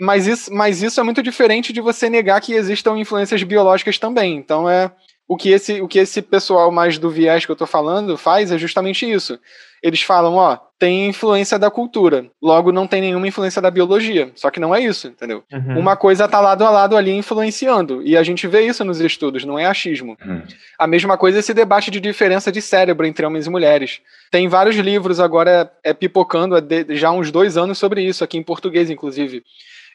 Mas 0.00 0.26
isso, 0.26 0.52
mas 0.52 0.82
isso 0.82 0.98
é 0.98 1.02
muito 1.02 1.22
diferente 1.22 1.72
de 1.72 1.80
você 1.80 2.10
negar 2.10 2.40
que 2.40 2.54
existam 2.54 2.98
influências 2.98 3.42
biológicas 3.42 3.98
também. 3.98 4.36
Então 4.36 4.68
é 4.68 4.90
o 5.32 5.36
que 5.36 5.48
esse, 5.48 5.80
o 5.80 5.88
que 5.88 5.98
esse 5.98 6.20
pessoal 6.20 6.70
mais 6.70 6.98
do 6.98 7.08
viés 7.08 7.46
que 7.46 7.50
eu 7.50 7.56
tô 7.56 7.64
falando 7.66 8.18
faz 8.18 8.52
é 8.52 8.58
justamente 8.58 9.10
isso. 9.10 9.38
Eles 9.82 10.02
falam, 10.02 10.34
ó, 10.34 10.58
tem 10.78 11.08
influência 11.08 11.58
da 11.58 11.70
cultura, 11.70 12.26
logo 12.40 12.70
não 12.70 12.86
tem 12.86 13.00
nenhuma 13.00 13.26
influência 13.26 13.60
da 13.62 13.70
biologia. 13.70 14.30
Só 14.34 14.50
que 14.50 14.60
não 14.60 14.74
é 14.74 14.80
isso, 14.80 15.08
entendeu? 15.08 15.42
Uhum. 15.50 15.78
Uma 15.78 15.96
coisa 15.96 16.28
tá 16.28 16.38
lado 16.38 16.64
a 16.66 16.70
lado 16.70 16.98
ali 16.98 17.12
influenciando. 17.12 18.02
E 18.04 18.14
a 18.14 18.22
gente 18.22 18.46
vê 18.46 18.66
isso 18.66 18.84
nos 18.84 19.00
estudos, 19.00 19.42
não 19.42 19.58
é 19.58 19.64
achismo. 19.64 20.18
Uhum. 20.22 20.42
A 20.78 20.86
mesma 20.86 21.16
coisa 21.16 21.38
é 21.38 21.40
esse 21.40 21.54
debate 21.54 21.90
de 21.90 21.98
diferença 21.98 22.52
de 22.52 22.60
cérebro 22.60 23.06
entre 23.06 23.24
homens 23.24 23.46
e 23.46 23.50
mulheres. 23.50 24.00
Tem 24.30 24.46
vários 24.48 24.76
livros 24.76 25.18
agora 25.18 25.72
é, 25.82 25.94
pipocando 25.94 26.56
já 26.90 27.08
há 27.08 27.12
uns 27.12 27.30
dois 27.30 27.56
anos 27.56 27.78
sobre 27.78 28.02
isso, 28.02 28.22
aqui 28.22 28.36
em 28.36 28.42
português, 28.42 28.90
inclusive. 28.90 29.42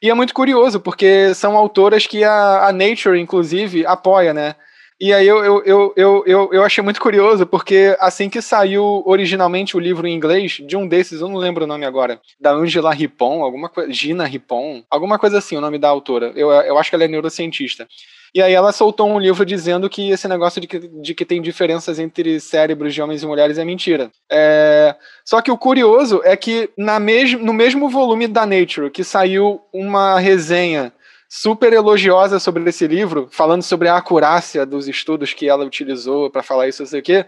E 0.01 0.09
é 0.09 0.13
muito 0.15 0.33
curioso, 0.33 0.79
porque 0.79 1.31
são 1.35 1.55
autoras 1.55 2.07
que 2.07 2.23
a, 2.23 2.67
a 2.67 2.71
Nature, 2.73 3.19
inclusive, 3.19 3.85
apoia, 3.85 4.33
né? 4.33 4.55
E 4.99 5.13
aí 5.13 5.27
eu, 5.27 5.43
eu, 5.45 5.63
eu, 5.63 5.93
eu, 5.95 6.23
eu, 6.25 6.49
eu 6.51 6.63
achei 6.63 6.83
muito 6.83 6.99
curioso, 6.99 7.45
porque 7.45 7.95
assim 7.99 8.29
que 8.29 8.41
saiu 8.41 9.03
originalmente 9.05 9.77
o 9.77 9.79
livro 9.79 10.07
em 10.07 10.15
inglês, 10.15 10.53
de 10.53 10.75
um 10.75 10.87
desses, 10.87 11.21
eu 11.21 11.27
não 11.27 11.37
lembro 11.37 11.65
o 11.65 11.67
nome 11.67 11.85
agora, 11.85 12.19
da 12.39 12.51
Angela 12.51 12.91
Rippon, 12.91 13.43
alguma 13.43 13.69
coisa, 13.69 13.93
Gina 13.93 14.25
Rippon, 14.25 14.83
alguma 14.89 15.19
coisa 15.19 15.37
assim, 15.37 15.55
o 15.55 15.61
nome 15.61 15.77
da 15.77 15.87
autora. 15.87 16.31
Eu, 16.35 16.49
eu 16.51 16.79
acho 16.79 16.89
que 16.89 16.95
ela 16.95 17.05
é 17.05 17.07
neurocientista. 17.07 17.87
E 18.33 18.41
aí 18.41 18.53
ela 18.53 18.71
soltou 18.71 19.09
um 19.09 19.19
livro 19.19 19.45
dizendo 19.45 19.89
que 19.89 20.09
esse 20.09 20.27
negócio 20.27 20.59
de 20.59 20.67
que, 20.67 20.79
de 20.79 21.13
que 21.13 21.25
tem 21.25 21.41
diferenças 21.41 21.97
entre 21.99 22.39
cérebros 22.39 22.93
de 22.93 23.01
homens 23.01 23.23
e 23.23 23.25
mulheres 23.27 23.57
é 23.57 23.65
mentira. 23.65 24.11
É... 24.31 24.95
Só 25.23 25.41
que 25.41 25.51
o 25.51 25.57
curioso 25.57 26.21
é 26.23 26.35
que 26.35 26.69
na 26.77 26.99
mes 26.99 27.33
no 27.33 27.53
mesmo 27.53 27.89
volume 27.89 28.27
da 28.27 28.45
Nature, 28.45 28.91
que 28.91 29.03
saiu 29.03 29.61
uma 29.71 30.19
resenha 30.19 30.91
super 31.29 31.73
elogiosa 31.73 32.39
sobre 32.39 32.67
esse 32.69 32.87
livro, 32.87 33.27
falando 33.31 33.61
sobre 33.61 33.87
a 33.87 33.97
acurácia 33.97 34.65
dos 34.65 34.87
estudos 34.87 35.33
que 35.33 35.47
ela 35.47 35.65
utilizou 35.65 36.29
para 36.29 36.43
falar 36.43 36.67
isso, 36.67 36.81
não 36.81 36.89
sei 36.89 36.99
o 36.99 37.03
quê. 37.03 37.25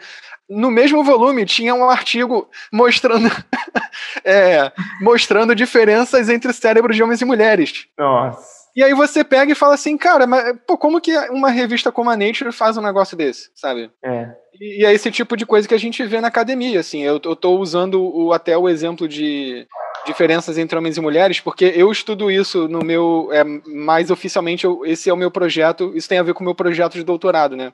No 0.49 0.71
mesmo 0.71 1.03
volume 1.03 1.45
tinha 1.45 1.75
um 1.75 1.89
artigo 1.89 2.49
mostrando, 2.71 3.29
é, 4.23 4.71
mostrando 5.01 5.53
diferenças 5.53 6.29
entre 6.29 6.51
cérebros 6.53 6.95
de 6.95 7.03
homens 7.03 7.21
e 7.21 7.25
mulheres. 7.25 7.87
Nossa. 7.97 8.59
E 8.75 8.83
aí 8.83 8.93
você 8.93 9.23
pega 9.23 9.51
e 9.51 9.55
fala 9.55 9.73
assim, 9.73 9.97
cara, 9.97 10.25
mas 10.25 10.55
pô, 10.65 10.77
como 10.77 11.01
que 11.01 11.15
uma 11.29 11.49
revista 11.49 11.91
como 11.91 12.09
a 12.09 12.15
Nature 12.15 12.51
faz 12.51 12.77
um 12.77 12.81
negócio 12.81 13.17
desse, 13.17 13.49
sabe? 13.53 13.91
É. 14.03 14.29
E, 14.59 14.81
e 14.81 14.85
é 14.85 14.93
esse 14.93 15.11
tipo 15.11 15.35
de 15.35 15.45
coisa 15.45 15.67
que 15.67 15.73
a 15.73 15.79
gente 15.79 16.03
vê 16.05 16.21
na 16.21 16.27
academia, 16.29 16.79
assim. 16.79 17.03
Eu, 17.03 17.19
eu 17.23 17.35
tô 17.35 17.57
usando 17.57 18.01
o, 18.01 18.31
até 18.31 18.57
o 18.57 18.69
exemplo 18.69 19.07
de 19.07 19.67
diferenças 20.05 20.57
entre 20.57 20.77
homens 20.77 20.97
e 20.97 21.01
mulheres, 21.01 21.39
porque 21.39 21.65
eu 21.75 21.91
estudo 21.91 22.31
isso 22.31 22.67
no 22.67 22.79
meu, 22.79 23.29
é, 23.31 23.43
mais 23.43 24.09
oficialmente, 24.11 24.65
eu, 24.65 24.85
esse 24.85 25.09
é 25.09 25.13
o 25.13 25.17
meu 25.17 25.31
projeto, 25.31 25.91
isso 25.95 26.09
tem 26.09 26.19
a 26.19 26.23
ver 26.23 26.33
com 26.33 26.41
o 26.41 26.45
meu 26.45 26.55
projeto 26.55 26.93
de 26.93 27.03
doutorado, 27.03 27.55
né? 27.55 27.73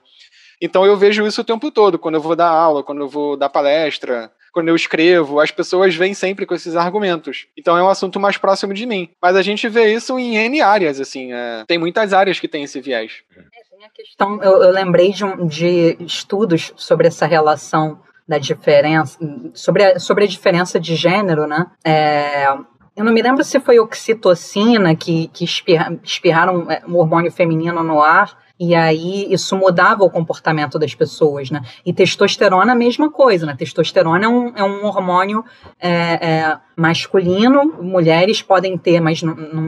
Então 0.62 0.86
eu 0.86 0.96
vejo 0.96 1.26
isso 1.26 1.42
o 1.42 1.46
tempo 1.46 1.70
todo, 1.72 2.00
quando 2.00 2.16
eu 2.16 2.22
vou 2.22 2.36
dar 2.36 2.50
aula, 2.50 2.84
quando 2.84 3.02
eu 3.02 3.10
vou 3.10 3.36
dar 3.36 3.50
palestra, 3.50 4.32
quando 4.56 4.70
eu 4.70 4.76
escrevo, 4.76 5.42
as 5.42 5.52
pessoas 5.52 5.94
vêm 5.96 6.14
sempre 6.14 6.46
com 6.46 6.56
esses 6.56 6.78
argumentos. 6.78 7.46
Então 7.58 7.78
é 7.78 7.84
um 7.84 7.90
assunto 7.90 8.22
mais 8.22 8.38
próximo 8.38 8.74
de 8.74 8.86
mim. 8.86 9.10
Mas 9.22 9.36
a 9.36 9.42
gente 9.42 9.68
vê 9.68 9.94
isso 9.94 10.18
em 10.18 10.38
N 10.38 10.62
áreas, 10.62 11.00
assim. 11.02 11.34
É, 11.34 11.66
tem 11.68 11.78
muitas 11.78 12.14
áreas 12.14 12.40
que 12.40 12.48
tem 12.48 12.64
esse 12.64 12.80
viés. 12.80 13.22
É, 13.36 13.42
tem 13.76 13.86
a 13.86 13.90
questão, 13.90 14.42
eu, 14.42 14.64
eu 14.64 14.72
lembrei 14.72 15.12
de, 15.12 15.26
um, 15.26 15.46
de 15.46 15.98
estudos 16.00 16.72
sobre 16.78 17.08
essa 17.08 17.26
relação 17.26 18.00
da 18.28 18.38
diferença, 18.38 19.18
sobre 19.54 19.84
a, 19.84 20.00
sobre 20.00 20.24
a 20.24 20.28
diferença 20.28 20.80
de 20.80 20.96
gênero, 20.96 21.48
né? 21.48 21.68
É, 21.84 22.48
eu 22.96 23.04
não 23.04 23.14
me 23.14 23.22
lembro 23.22 23.44
se 23.44 23.60
foi 23.60 23.80
oxitocina 23.80 24.96
que, 24.96 25.28
que 25.28 25.44
espirra, 25.44 26.00
espirraram 26.04 26.72
é, 26.72 26.82
um 26.88 26.96
hormônio 26.96 27.32
feminino 27.32 27.84
no 27.84 28.02
ar 28.02 28.45
e 28.60 28.74
aí 28.74 29.32
isso 29.32 29.56
mudava 29.58 30.04
o 30.04 30.10
comportamento 30.10 30.80
das 30.80 30.96
pessoas, 30.96 31.52
né? 31.52 31.62
E 31.86 31.92
testosterona 31.92 32.72
a 32.72 32.76
mesma 32.76 33.12
coisa, 33.12 33.46
né? 33.46 33.56
Testosterona 33.58 34.26
é 34.26 34.28
um, 34.28 34.54
é 34.56 34.64
um 34.64 34.86
hormônio 34.86 35.44
é, 35.80 35.92
é, 35.92 36.58
masculino, 36.76 37.66
mulheres 37.82 38.42
podem 38.42 38.78
ter, 38.78 39.02
mas 39.02 39.22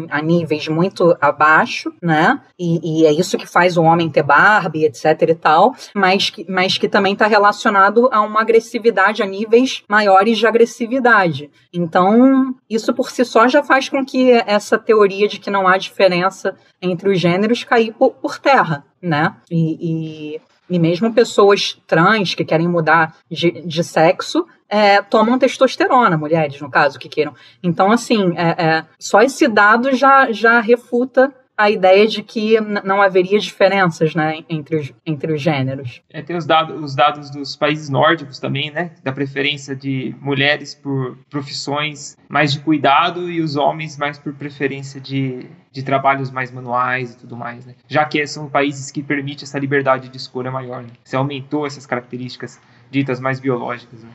a 0.09 0.21
níveis 0.21 0.67
muito 0.69 1.17
abaixo, 1.19 1.91
né? 2.01 2.39
E, 2.57 3.01
e, 3.01 3.05
é 3.05 3.11
isso 3.11 3.37
que 3.37 3.45
faz 3.45 3.77
o 3.77 3.83
homem 3.83 4.09
ter 4.09 4.23
Barbie, 4.23 4.85
etc 4.85 5.21
e 5.21 5.35
tal, 5.35 5.75
mas 5.93 6.29
que, 6.29 6.45
mas 6.49 6.77
que 6.77 6.87
também 6.87 7.13
está 7.13 7.27
relacionado 7.27 8.09
a 8.11 8.21
uma 8.21 8.41
agressividade 8.41 9.21
a 9.21 9.25
níveis 9.25 9.83
maiores 9.89 10.37
de 10.37 10.47
agressividade. 10.47 11.51
Então, 11.73 12.55
isso 12.69 12.93
por 12.93 13.11
si 13.11 13.25
só 13.25 13.47
já 13.47 13.63
faz 13.63 13.89
com 13.89 14.05
que 14.05 14.31
essa 14.31 14.77
teoria 14.77 15.27
de 15.27 15.39
que 15.39 15.49
não 15.49 15.67
há 15.67 15.77
diferença 15.77 16.55
entre 16.81 17.09
os 17.09 17.19
gêneros 17.19 17.63
cair 17.63 17.93
por, 17.93 18.11
por 18.11 18.39
terra, 18.39 18.85
né? 19.01 19.35
E, 19.49 20.35
e, 20.37 20.41
e, 20.69 20.79
mesmo 20.79 21.13
pessoas 21.13 21.81
trans 21.87 22.35
que 22.35 22.45
querem 22.45 22.67
mudar 22.67 23.15
de, 23.29 23.51
de 23.61 23.83
sexo 23.83 24.45
é, 24.69 25.01
tomam 25.01 25.39
testosterona, 25.39 26.17
mulheres, 26.17 26.59
no 26.61 26.69
caso, 26.69 26.99
que 26.99 27.09
queiram. 27.09 27.33
Então, 27.63 27.91
assim, 27.91 28.33
é, 28.35 28.49
é, 28.57 28.85
só 28.99 29.21
esse 29.21 29.47
dado 29.47 29.95
já, 29.95 30.31
já 30.31 30.59
refuta 30.59 31.33
a 31.57 31.71
ideia 31.71 32.07
de 32.07 32.21
que 32.21 32.59
não 32.61 33.01
haveria 33.01 33.39
diferenças 33.39 34.13
né, 34.13 34.43
entre, 34.47 34.75
os, 34.75 34.93
entre 35.03 35.33
os 35.33 35.41
gêneros. 35.41 36.01
É, 36.09 36.21
tem 36.21 36.35
os, 36.35 36.45
dados 36.45 36.83
os 36.83 36.95
dados 36.95 37.31
dos 37.31 37.55
países 37.55 37.89
nórdicos 37.89 38.39
também, 38.39 38.69
né? 38.69 38.91
Da 39.03 39.11
preferência 39.11 39.75
de 39.75 40.15
mulheres 40.21 40.75
por 40.75 41.17
profissões 41.29 42.15
mais 42.29 42.53
de 42.53 42.59
cuidado 42.59 43.29
e 43.29 43.41
os 43.41 43.55
homens 43.55 43.97
mais 43.97 44.19
por 44.19 44.33
preferência 44.33 45.01
de, 45.01 45.47
de 45.71 45.81
trabalhos 45.81 46.29
mais 46.29 46.51
manuais 46.51 47.13
e 47.13 47.17
tudo 47.17 47.35
mais, 47.35 47.65
né? 47.65 47.73
Já 47.87 48.05
que 48.05 48.25
são 48.27 48.47
países 48.47 48.91
que 48.91 49.01
permitem 49.01 49.43
essa 49.43 49.57
liberdade 49.57 50.09
de 50.09 50.17
escolha 50.17 50.51
maior, 50.51 50.83
né? 50.83 50.89
Você 51.03 51.15
aumentou 51.15 51.65
essas 51.65 51.87
características 51.87 52.61
ditas 52.91 53.19
mais 53.19 53.39
biológicas, 53.39 54.03
né? 54.03 54.09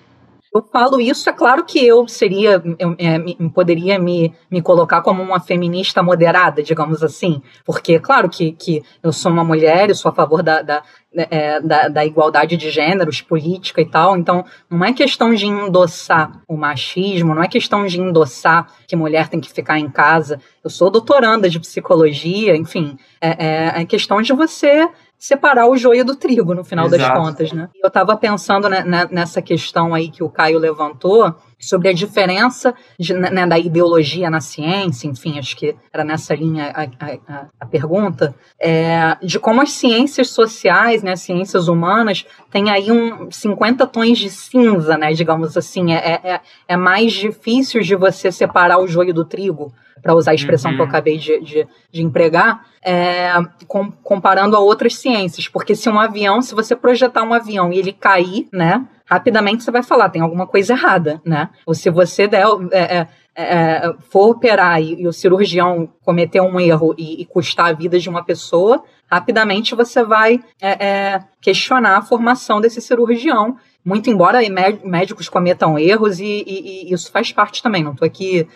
Eu 0.55 0.63
falo 0.71 1.01
isso, 1.01 1.31
é 1.31 1.33
claro 1.33 1.65
que 1.65 1.83
eu 1.83 2.07
seria, 2.07 2.63
eu, 2.79 2.95
é, 2.99 3.19
poderia 3.55 3.99
me, 3.99 4.35
me 4.51 4.61
colocar 4.61 5.01
como 5.01 5.23
uma 5.23 5.41
feminista 5.41 6.03
moderada, 6.03 6.63
digamos 6.63 7.03
assim, 7.03 7.41
porque, 7.65 7.99
claro 7.99 8.29
que, 8.29 8.53
que 8.53 8.83
eu 9.03 9.15
sou 9.15 9.33
uma 9.33 9.43
mulher, 9.43 9.89
eu 9.89 9.95
sou 9.95 10.11
a 10.11 10.15
favor 10.15 10.43
da, 10.43 10.61
da, 10.61 10.83
é, 11.15 11.59
da, 11.59 11.89
da, 11.89 12.05
igualdade 12.05 12.59
de 12.59 12.71
gêneros, 12.71 13.23
política 13.23 13.81
e 13.81 13.87
tal, 13.87 14.15
então 14.15 14.45
não 14.69 14.85
é 14.85 14.93
questão 14.93 15.35
de 15.35 15.47
endossar 15.47 16.43
o 16.47 16.55
machismo, 16.55 17.35
não 17.35 17.43
é 17.43 17.49
questão 17.49 17.87
de 17.87 17.99
endossar 17.99 18.67
que 18.87 18.95
mulher 18.95 19.29
tem 19.29 19.41
que 19.41 19.51
ficar 19.51 19.79
em 19.79 19.89
casa. 19.89 20.39
Eu 20.63 20.69
sou 20.69 20.91
doutoranda 20.91 21.49
de 21.49 21.59
psicologia, 21.59 22.55
enfim, 22.55 22.99
é, 23.23 23.47
é, 23.79 23.83
é 23.83 23.85
questão 23.87 24.21
de 24.21 24.35
você 24.35 24.87
separar 25.23 25.69
o 25.69 25.77
joio 25.77 26.05
do 26.05 26.17
trigo, 26.17 26.53
no 26.53 26.65
final 26.65 26.87
Exato. 26.87 27.01
das 27.01 27.13
contas, 27.17 27.53
né? 27.53 27.69
Eu 27.81 27.87
estava 27.87 28.17
pensando 28.17 28.69
né, 28.69 28.83
nessa 29.09 29.41
questão 29.41 29.95
aí 29.95 30.11
que 30.11 30.21
o 30.21 30.29
Caio 30.29 30.59
levantou, 30.59 31.33
sobre 31.63 31.89
a 31.89 31.93
diferença 31.93 32.75
de, 32.99 33.15
né, 33.15 33.31
né, 33.31 33.47
da 33.47 33.57
ideologia 33.57 34.29
na 34.29 34.41
ciência, 34.41 35.07
enfim, 35.07 35.39
acho 35.39 35.57
que 35.57 35.77
era 35.93 36.03
nessa 36.03 36.35
linha 36.35 36.73
a, 36.75 36.83
a, 36.83 37.47
a 37.61 37.67
pergunta, 37.67 38.35
é, 38.59 39.17
de 39.23 39.39
como 39.39 39.63
as 39.63 39.71
ciências 39.71 40.31
sociais, 40.31 41.05
né, 41.05 41.13
as 41.13 41.21
ciências 41.21 41.69
humanas, 41.69 42.27
têm 42.51 42.69
aí 42.69 42.91
um 42.91 43.31
50 43.31 43.87
tons 43.87 44.19
de 44.19 44.29
cinza, 44.29 44.99
né, 44.99 45.13
digamos 45.13 45.57
assim, 45.57 45.93
é, 45.93 46.21
é, 46.25 46.41
é 46.67 46.77
mais 46.77 47.13
difícil 47.13 47.81
de 47.81 47.95
você 47.95 48.33
separar 48.33 48.79
o 48.81 48.89
joio 48.89 49.15
do 49.15 49.25
trigo, 49.25 49.73
para 50.03 50.15
usar 50.15 50.33
a 50.33 50.35
expressão 50.35 50.71
uhum. 50.71 50.77
que 50.77 50.83
eu 50.83 50.85
uhum. 50.85 50.91
acabei 50.91 51.19
de, 51.19 51.41
de, 51.41 51.69
de 51.91 52.03
empregar, 52.03 52.67
é, 52.85 53.33
com, 53.69 53.91
comparando 53.91 54.57
a 54.57 54.61
outras 54.61 54.97
ciências, 54.97 55.47
porque 55.49 55.75
se 55.75 55.89
um 55.89 55.99
avião, 55.99 56.43
se 56.43 56.55
você 56.55 56.75
projetar 56.75 57.23
um 57.23 57.33
avião 57.33 57.73
e 57.73 57.79
ele 57.79 57.93
cair, 57.93 58.49
né, 58.53 58.85
rapidamente 59.07 59.63
você 59.63 59.71
vai 59.71 59.83
falar, 59.83 60.09
tem 60.09 60.23
alguma 60.23 60.47
coisa 60.47 60.73
errada, 60.73 61.21
né? 61.25 61.51
Ou 61.67 61.75
se 61.75 61.91
você 61.91 62.27
der, 62.27 62.47
é, 62.73 62.81
é, 62.81 63.09
é, 63.35 63.95
for 64.11 64.31
operar 64.31 64.81
e, 64.81 65.03
e, 65.03 65.07
o 65.07 65.13
cirurgião 65.13 65.89
cometer 66.03 66.41
um 66.41 66.59
erro 66.59 66.95
e, 66.99 67.21
e, 67.21 67.25
custar 67.27 67.67
a 67.67 67.73
vida 67.73 67.99
de 67.99 68.09
uma 68.09 68.25
pessoa, 68.25 68.83
rapidamente 69.11 69.75
você 69.75 70.03
vai 70.03 70.41
é, 70.61 70.87
é, 70.87 71.25
questionar 71.41 71.99
a 71.99 72.03
formação 72.03 72.61
desse 72.61 72.81
cirurgião. 72.81 73.57
Muito 73.85 74.09
embora 74.09 74.39
médicos 74.85 75.29
cometam 75.29 75.79
erros 75.79 76.21
e, 76.21 76.45
e 76.47 76.93
isso 76.93 77.11
faz 77.11 77.33
parte 77.33 77.63
também, 77.63 77.83
não 77.83 77.93
estou 77.93 78.07
aqui 78.07 78.47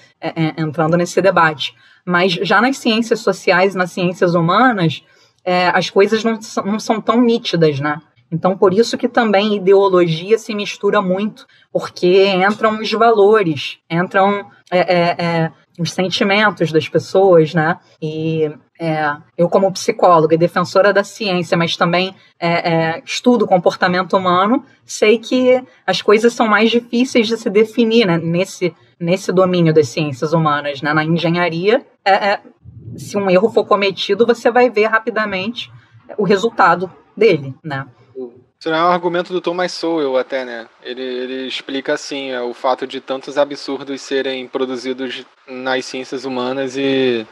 entrando 0.57 0.97
nesse 0.97 1.21
debate. 1.21 1.75
Mas 2.05 2.33
já 2.33 2.61
nas 2.61 2.79
ciências 2.79 3.21
sociais, 3.21 3.75
nas 3.75 3.91
ciências 3.91 4.35
humanas, 4.37 5.03
as 5.75 5.91
coisas 5.91 6.23
não 6.23 6.41
são, 6.41 6.65
não 6.65 6.79
são 6.79 7.01
tão 7.01 7.21
nítidas, 7.21 7.81
né? 7.81 8.01
Então, 8.31 8.57
por 8.57 8.75
isso 8.75 8.99
que 8.99 9.09
também 9.09 9.57
ideologia 9.57 10.39
se 10.39 10.55
mistura 10.55 11.01
muito, 11.01 11.47
porque 11.73 12.27
entram 12.27 12.81
os 12.81 12.91
valores, 12.93 13.79
entram 13.89 14.51
é, 14.71 14.79
é, 14.79 15.17
é, 15.19 15.53
os 15.79 15.93
sentimentos 15.93 16.73
das 16.73 16.89
pessoas, 16.89 17.55
né? 17.55 17.79
E 18.03 18.51
é, 18.79 19.17
eu, 19.37 19.49
como 19.49 19.73
psicóloga 19.73 20.35
e 20.35 20.39
defensora 20.39 20.93
da 20.93 21.03
ciência, 21.03 21.57
mas 21.57 21.77
também 21.77 22.15
é, 22.39 22.73
é, 22.73 23.03
estudo 23.05 23.47
comportamento 23.47 24.17
humano, 24.17 24.65
sei 24.85 25.19
que 25.19 25.63
as 25.87 26.03
coisas 26.03 26.33
são 26.33 26.47
mais 26.47 26.71
difíceis 26.71 27.27
de 27.27 27.37
se 27.37 27.49
definir 27.49 28.07
né? 28.07 28.19
nesse, 28.19 28.75
nesse 29.01 29.33
domínio 29.33 29.73
das 29.73 29.89
ciências 29.89 30.33
humanas. 30.33 30.83
Né? 30.83 30.93
Na 30.93 31.05
engenharia, 31.05 31.85
se 32.97 33.17
um 33.17 33.31
erro 33.31 33.51
for 33.51 33.65
cometido, 33.65 34.27
você 34.27 34.51
vai 34.51 34.71
ver 34.71 34.87
rapidamente 34.87 35.73
o 36.17 36.25
resultado 36.25 36.91
dele, 37.17 37.55
né? 37.63 37.87
Isso 38.59 38.71
não 38.71 38.79
é 38.79 38.83
um 38.85 38.93
argumento 38.93 39.33
do 39.33 39.41
Thomas 39.41 39.73
Sowell 39.73 40.17
até, 40.17 40.45
né? 40.45 40.67
Ele, 40.83 41.03
ele 41.03 41.47
explica 41.47 41.93
assim, 41.93 42.31
é, 42.31 42.41
o 42.41 42.55
fato 42.55 42.87
de 42.87 43.01
tantos 43.01 43.37
absurdos 43.37 44.01
serem 44.01 44.49
produzidos 44.49 45.27
nas 45.47 45.85
ciências 45.85 46.25
humanas 46.25 46.77
e 46.77 47.27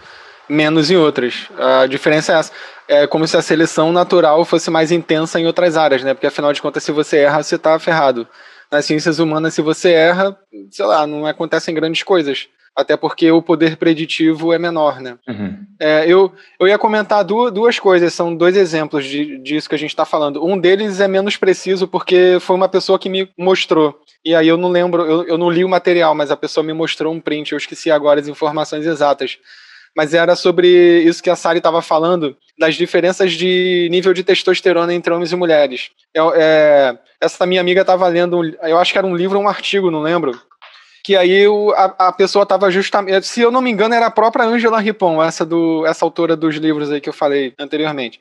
menos 0.49 0.91
em 0.91 0.97
outras. 0.97 1.49
A 1.59 1.87
diferença 1.87 2.33
é 2.33 2.39
essa. 2.39 2.53
É 2.87 3.07
como 3.07 3.27
se 3.27 3.37
a 3.37 3.43
seleção 3.43 3.93
natural 3.93 4.45
fosse 4.45 4.71
mais 4.71 4.93
intensa 4.93 5.41
em 5.41 5.47
outras 5.47 5.77
áreas, 5.77 6.03
né? 6.03 6.13
Porque 6.13 6.27
afinal 6.27 6.53
de 6.53 6.61
contas, 6.61 6.83
se 6.83 6.93
você 6.93 7.19
erra, 7.19 7.43
você 7.43 7.59
tá 7.59 7.79
ferrado. 7.79 8.27
Nas 8.71 8.85
ciências 8.85 9.19
humanas, 9.19 9.55
se 9.55 9.63
você 9.63 9.93
erra, 9.93 10.37
sei 10.71 10.85
lá, 10.85 11.07
não 11.07 11.27
acontecem 11.27 11.75
grandes 11.75 12.03
coisas 12.03 12.49
até 12.75 12.97
porque 12.97 13.31
o 13.31 13.41
poder 13.41 13.77
preditivo 13.77 14.53
é 14.53 14.59
menor, 14.59 15.01
né? 15.01 15.17
Uhum. 15.29 15.59
É, 15.79 16.05
eu, 16.09 16.33
eu 16.59 16.67
ia 16.67 16.77
comentar 16.77 17.23
duas, 17.23 17.53
duas 17.53 17.79
coisas, 17.79 18.13
são 18.13 18.35
dois 18.35 18.57
exemplos 18.57 19.05
de, 19.05 19.39
disso 19.39 19.69
que 19.69 19.77
a 19.77 19.79
gente 19.79 19.91
está 19.91 20.05
falando. 20.05 20.45
Um 20.45 20.59
deles 20.59 20.99
é 20.99 21.07
menos 21.07 21.37
preciso 21.37 21.87
porque 21.87 22.39
foi 22.41 22.57
uma 22.57 22.69
pessoa 22.69 22.99
que 22.99 23.09
me 23.09 23.31
mostrou. 23.39 24.01
E 24.25 24.35
aí 24.35 24.49
eu 24.49 24.57
não 24.57 24.71
lembro, 24.71 25.03
eu, 25.03 25.25
eu 25.25 25.39
não 25.39 25.51
li 25.51 25.65
o 25.65 25.69
material, 25.69 26.15
mas 26.15 26.33
a 26.33 26.37
pessoa 26.37 26.65
me 26.65 26.73
mostrou 26.73 27.13
um 27.13 27.21
print, 27.21 27.53
eu 27.53 27.59
esqueci 27.59 27.91
agora 27.91 28.19
as 28.19 28.27
informações 28.27 28.85
exatas. 28.85 29.39
Mas 29.97 30.13
era 30.13 30.35
sobre 30.35 30.67
isso 31.03 31.23
que 31.23 31.31
a 31.31 31.37
Sari 31.37 31.59
estava 31.59 31.81
falando, 31.81 32.37
das 32.59 32.75
diferenças 32.75 33.33
de 33.33 33.89
nível 33.91 34.13
de 34.13 34.25
testosterona 34.25 34.93
entre 34.93 35.13
homens 35.13 35.33
e 35.33 35.37
mulheres. 35.37 35.91
É, 36.15 36.21
é, 36.37 36.99
essa 37.21 37.47
minha 37.47 37.61
amiga 37.61 37.83
estava 37.83 38.09
lendo, 38.09 38.43
eu 38.63 38.79
acho 38.79 38.93
que 38.93 38.99
era 38.99 39.07
um 39.07 39.15
livro 39.15 39.39
ou 39.39 39.45
um 39.45 39.49
artigo, 39.49 39.91
não 39.91 40.03
lembro, 40.03 40.41
que 41.05 41.17
aí 41.17 41.45
a, 41.77 42.09
a 42.09 42.13
pessoa 42.13 42.45
estava 42.45 42.71
justamente. 42.71 43.27
Se 43.27 43.43
eu 43.43 43.51
não 43.51 43.61
me 43.61 43.71
engano, 43.71 43.95
era 43.95 44.07
a 44.07 44.11
própria 44.11 44.47
Angela 44.47 44.81
Rippon, 44.81 45.23
essa, 45.23 45.45
do, 45.45 45.87
essa 45.87 46.05
autora 46.05 46.35
dos 46.35 46.57
livros 46.57 46.91
aí 46.91 47.01
que 47.01 47.09
eu 47.09 47.13
falei 47.13 47.53
anteriormente. 47.59 48.21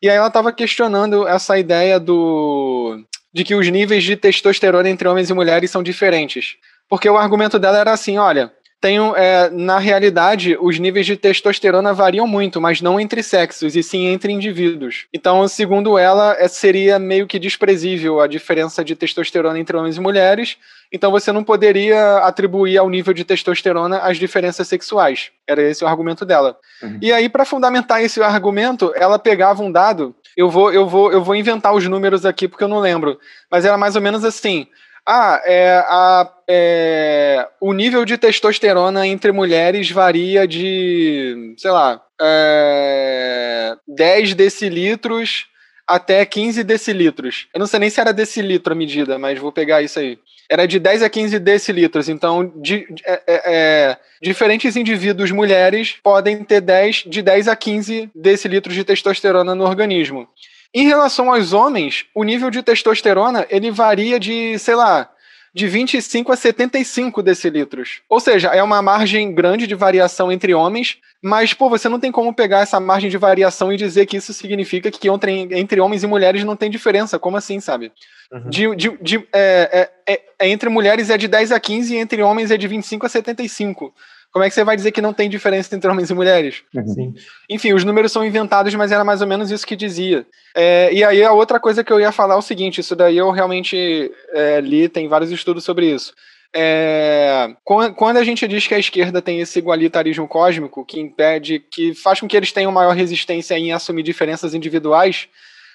E 0.00 0.08
aí 0.08 0.16
ela 0.16 0.28
estava 0.28 0.52
questionando 0.52 1.28
essa 1.28 1.58
ideia 1.58 2.00
do 2.00 2.98
de 3.32 3.44
que 3.44 3.54
os 3.54 3.68
níveis 3.68 4.02
de 4.04 4.16
testosterona 4.16 4.88
entre 4.88 5.08
homens 5.08 5.30
e 5.30 5.34
mulheres 5.34 5.70
são 5.70 5.82
diferentes. 5.82 6.56
Porque 6.88 7.08
o 7.08 7.16
argumento 7.16 7.58
dela 7.58 7.78
era 7.78 7.92
assim: 7.92 8.18
olha, 8.18 8.52
tenho, 8.82 9.14
é, 9.14 9.48
na 9.48 9.78
realidade, 9.78 10.58
os 10.60 10.76
níveis 10.76 11.06
de 11.06 11.16
testosterona 11.16 11.94
variam 11.94 12.26
muito, 12.26 12.60
mas 12.60 12.80
não 12.80 12.98
entre 12.98 13.22
sexos, 13.22 13.76
e 13.76 13.82
sim 13.82 14.06
entre 14.06 14.32
indivíduos. 14.32 15.06
Então, 15.14 15.46
segundo 15.46 15.96
ela, 15.96 16.36
é, 16.36 16.48
seria 16.48 16.98
meio 16.98 17.28
que 17.28 17.38
desprezível 17.38 18.20
a 18.20 18.26
diferença 18.26 18.84
de 18.84 18.96
testosterona 18.96 19.56
entre 19.56 19.76
homens 19.76 19.96
e 19.96 20.00
mulheres, 20.00 20.58
então 20.92 21.12
você 21.12 21.30
não 21.30 21.44
poderia 21.44 22.18
atribuir 22.18 22.76
ao 22.76 22.90
nível 22.90 23.14
de 23.14 23.24
testosterona 23.24 23.98
as 23.98 24.18
diferenças 24.18 24.66
sexuais. 24.66 25.30
Era 25.46 25.62
esse 25.62 25.84
o 25.84 25.86
argumento 25.86 26.26
dela. 26.26 26.58
Uhum. 26.82 26.98
E 27.00 27.12
aí, 27.12 27.28
para 27.28 27.44
fundamentar 27.44 28.02
esse 28.02 28.20
argumento, 28.20 28.92
ela 28.96 29.16
pegava 29.16 29.62
um 29.62 29.70
dado. 29.70 30.12
Eu 30.36 30.50
vou, 30.50 30.72
eu 30.72 30.88
vou, 30.88 31.12
eu 31.12 31.22
vou 31.22 31.36
inventar 31.36 31.72
os 31.72 31.86
números 31.86 32.26
aqui 32.26 32.48
porque 32.48 32.64
eu 32.64 32.68
não 32.68 32.80
lembro, 32.80 33.16
mas 33.48 33.64
era 33.64 33.78
mais 33.78 33.94
ou 33.94 34.02
menos 34.02 34.24
assim. 34.24 34.66
Ah, 35.06 35.42
é, 35.44 35.84
a, 35.84 36.32
é, 36.48 37.48
o 37.60 37.72
nível 37.72 38.04
de 38.04 38.16
testosterona 38.16 39.06
entre 39.06 39.32
mulheres 39.32 39.90
varia 39.90 40.46
de, 40.46 41.54
sei 41.58 41.70
lá, 41.72 42.00
é, 42.20 43.74
10 43.88 44.34
decilitros 44.34 45.46
até 45.86 46.24
15 46.24 46.62
decilitros. 46.62 47.48
Eu 47.52 47.58
não 47.58 47.66
sei 47.66 47.80
nem 47.80 47.90
se 47.90 48.00
era 48.00 48.12
decilitro 48.12 48.72
a 48.72 48.76
medida, 48.76 49.18
mas 49.18 49.38
vou 49.38 49.50
pegar 49.50 49.82
isso 49.82 49.98
aí. 49.98 50.18
Era 50.48 50.66
de 50.66 50.78
10 50.78 51.02
a 51.02 51.10
15 51.10 51.38
decilitros. 51.40 52.08
Então, 52.08 52.52
de, 52.56 52.86
é, 53.04 53.12
é, 53.12 53.42
é, 53.44 53.96
diferentes 54.22 54.76
indivíduos 54.76 55.30
mulheres 55.32 55.96
podem 56.02 56.44
ter 56.44 56.60
10, 56.60 57.04
de 57.06 57.22
10 57.22 57.48
a 57.48 57.56
15 57.56 58.10
decilitros 58.14 58.74
de 58.74 58.84
testosterona 58.84 59.54
no 59.54 59.64
organismo. 59.64 60.28
Em 60.74 60.86
relação 60.86 61.32
aos 61.32 61.52
homens, 61.52 62.06
o 62.14 62.24
nível 62.24 62.50
de 62.50 62.62
testosterona 62.62 63.46
ele 63.50 63.70
varia 63.70 64.18
de, 64.18 64.58
sei 64.58 64.74
lá, 64.74 65.10
de 65.54 65.68
25 65.68 66.32
a 66.32 66.36
75 66.36 67.22
decilitros. 67.22 68.00
Ou 68.08 68.18
seja, 68.18 68.48
é 68.48 68.62
uma 68.62 68.80
margem 68.80 69.34
grande 69.34 69.66
de 69.66 69.74
variação 69.74 70.32
entre 70.32 70.54
homens, 70.54 70.96
mas, 71.22 71.52
pô, 71.52 71.68
você 71.68 71.88
não 71.88 72.00
tem 72.00 72.10
como 72.10 72.32
pegar 72.32 72.60
essa 72.60 72.80
margem 72.80 73.10
de 73.10 73.18
variação 73.18 73.70
e 73.72 73.76
dizer 73.76 74.06
que 74.06 74.16
isso 74.16 74.32
significa 74.32 74.90
que 74.90 75.08
entre, 75.08 75.48
entre 75.52 75.80
homens 75.80 76.02
e 76.02 76.06
mulheres 76.06 76.42
não 76.42 76.56
tem 76.56 76.70
diferença. 76.70 77.18
Como 77.18 77.36
assim, 77.36 77.60
sabe? 77.60 77.92
Uhum. 78.32 78.48
De, 78.48 78.74
de, 78.74 78.98
de 79.00 79.28
é, 79.32 79.90
é, 80.06 80.14
é, 80.14 80.20
é 80.38 80.48
entre 80.48 80.70
mulheres 80.70 81.10
é 81.10 81.18
de 81.18 81.28
10 81.28 81.52
a 81.52 81.60
15 81.60 81.94
e 81.94 81.98
entre 81.98 82.22
homens 82.22 82.50
é 82.50 82.56
de 82.56 82.66
25 82.66 83.04
a 83.04 83.08
75. 83.10 83.92
Como 84.32 84.44
é 84.44 84.48
que 84.48 84.54
você 84.54 84.64
vai 84.64 84.74
dizer 84.74 84.92
que 84.92 85.02
não 85.02 85.12
tem 85.12 85.28
diferença 85.28 85.76
entre 85.76 85.90
homens 85.90 86.08
e 86.08 86.14
mulheres? 86.14 86.62
Uhum. 86.74 87.14
Enfim, 87.50 87.74
os 87.74 87.84
números 87.84 88.10
são 88.10 88.24
inventados, 88.24 88.74
mas 88.74 88.90
era 88.90 89.04
mais 89.04 89.20
ou 89.20 89.26
menos 89.26 89.50
isso 89.50 89.66
que 89.66 89.76
dizia. 89.76 90.26
É, 90.54 90.90
e 90.90 91.04
aí 91.04 91.22
a 91.22 91.32
outra 91.32 91.60
coisa 91.60 91.84
que 91.84 91.92
eu 91.92 92.00
ia 92.00 92.10
falar 92.10 92.34
é 92.34 92.38
o 92.38 92.42
seguinte: 92.42 92.80
isso 92.80 92.96
daí 92.96 93.18
eu 93.18 93.30
realmente 93.30 94.10
é, 94.32 94.60
li, 94.60 94.88
tem 94.88 95.06
vários 95.06 95.30
estudos 95.30 95.64
sobre 95.64 95.86
isso. 95.86 96.14
É, 96.54 97.54
quando 97.64 98.18
a 98.18 98.24
gente 98.24 98.46
diz 98.46 98.66
que 98.66 98.74
a 98.74 98.78
esquerda 98.78 99.22
tem 99.22 99.40
esse 99.40 99.58
igualitarismo 99.58 100.28
cósmico 100.28 100.84
que 100.84 101.00
impede, 101.00 101.58
que 101.58 101.94
faz 101.94 102.20
com 102.20 102.28
que 102.28 102.36
eles 102.36 102.52
tenham 102.52 102.72
maior 102.72 102.94
resistência 102.94 103.58
em 103.58 103.72
assumir 103.72 104.02
diferenças 104.02 104.52
individuais, 104.54 105.28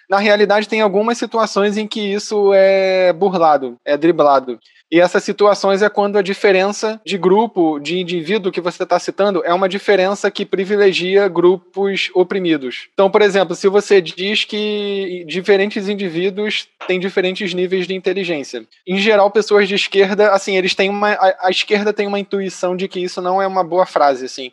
na 0.09 0.19
realidade 0.19 0.69
tem 0.69 0.81
algumas 0.81 1.17
situações 1.17 1.77
em 1.77 1.87
que 1.87 1.99
isso 1.99 2.53
é 2.53 3.11
burlado, 3.11 3.77
é 3.83 3.97
driblado. 3.97 4.59
E 4.91 5.01
essas 5.01 5.23
situações 5.23 5.81
é 5.81 5.89
quando 5.89 6.17
a 6.17 6.21
diferença 6.21 6.99
de 7.05 7.17
grupo, 7.17 7.77
de 7.77 7.99
indivíduo 7.99 8.51
que 8.51 8.61
você 8.61 8.83
está 8.83 8.97
citando, 8.97 9.43
é 9.43 9.53
uma 9.53 9.67
diferença 9.67 10.31
que 10.31 10.45
privilegia 10.45 11.27
grupos 11.27 12.09
oprimidos. 12.13 12.87
Então, 12.93 13.11
por 13.11 13.21
exemplo, 13.21 13.53
se 13.53 13.67
você 13.67 14.01
diz 14.01 14.45
que 14.45 15.25
diferentes 15.27 15.89
indivíduos 15.89 16.69
têm 16.87 16.99
diferentes 16.99 17.53
níveis 17.53 17.85
de 17.85 17.93
inteligência. 17.93 18.65
Em 18.87 18.97
geral, 18.97 19.29
pessoas 19.29 19.67
de 19.67 19.75
esquerda, 19.75 20.31
assim, 20.31 20.55
eles 20.55 20.73
têm 20.73 20.89
uma. 20.89 21.11
A, 21.11 21.47
a 21.47 21.49
esquerda 21.49 21.91
tem 21.91 22.07
uma 22.07 22.19
intuição 22.19 22.75
de 22.75 22.87
que 22.87 23.01
isso 23.01 23.21
não 23.21 23.41
é 23.41 23.47
uma 23.47 23.63
boa 23.63 23.85
frase, 23.85 24.25
assim. 24.25 24.51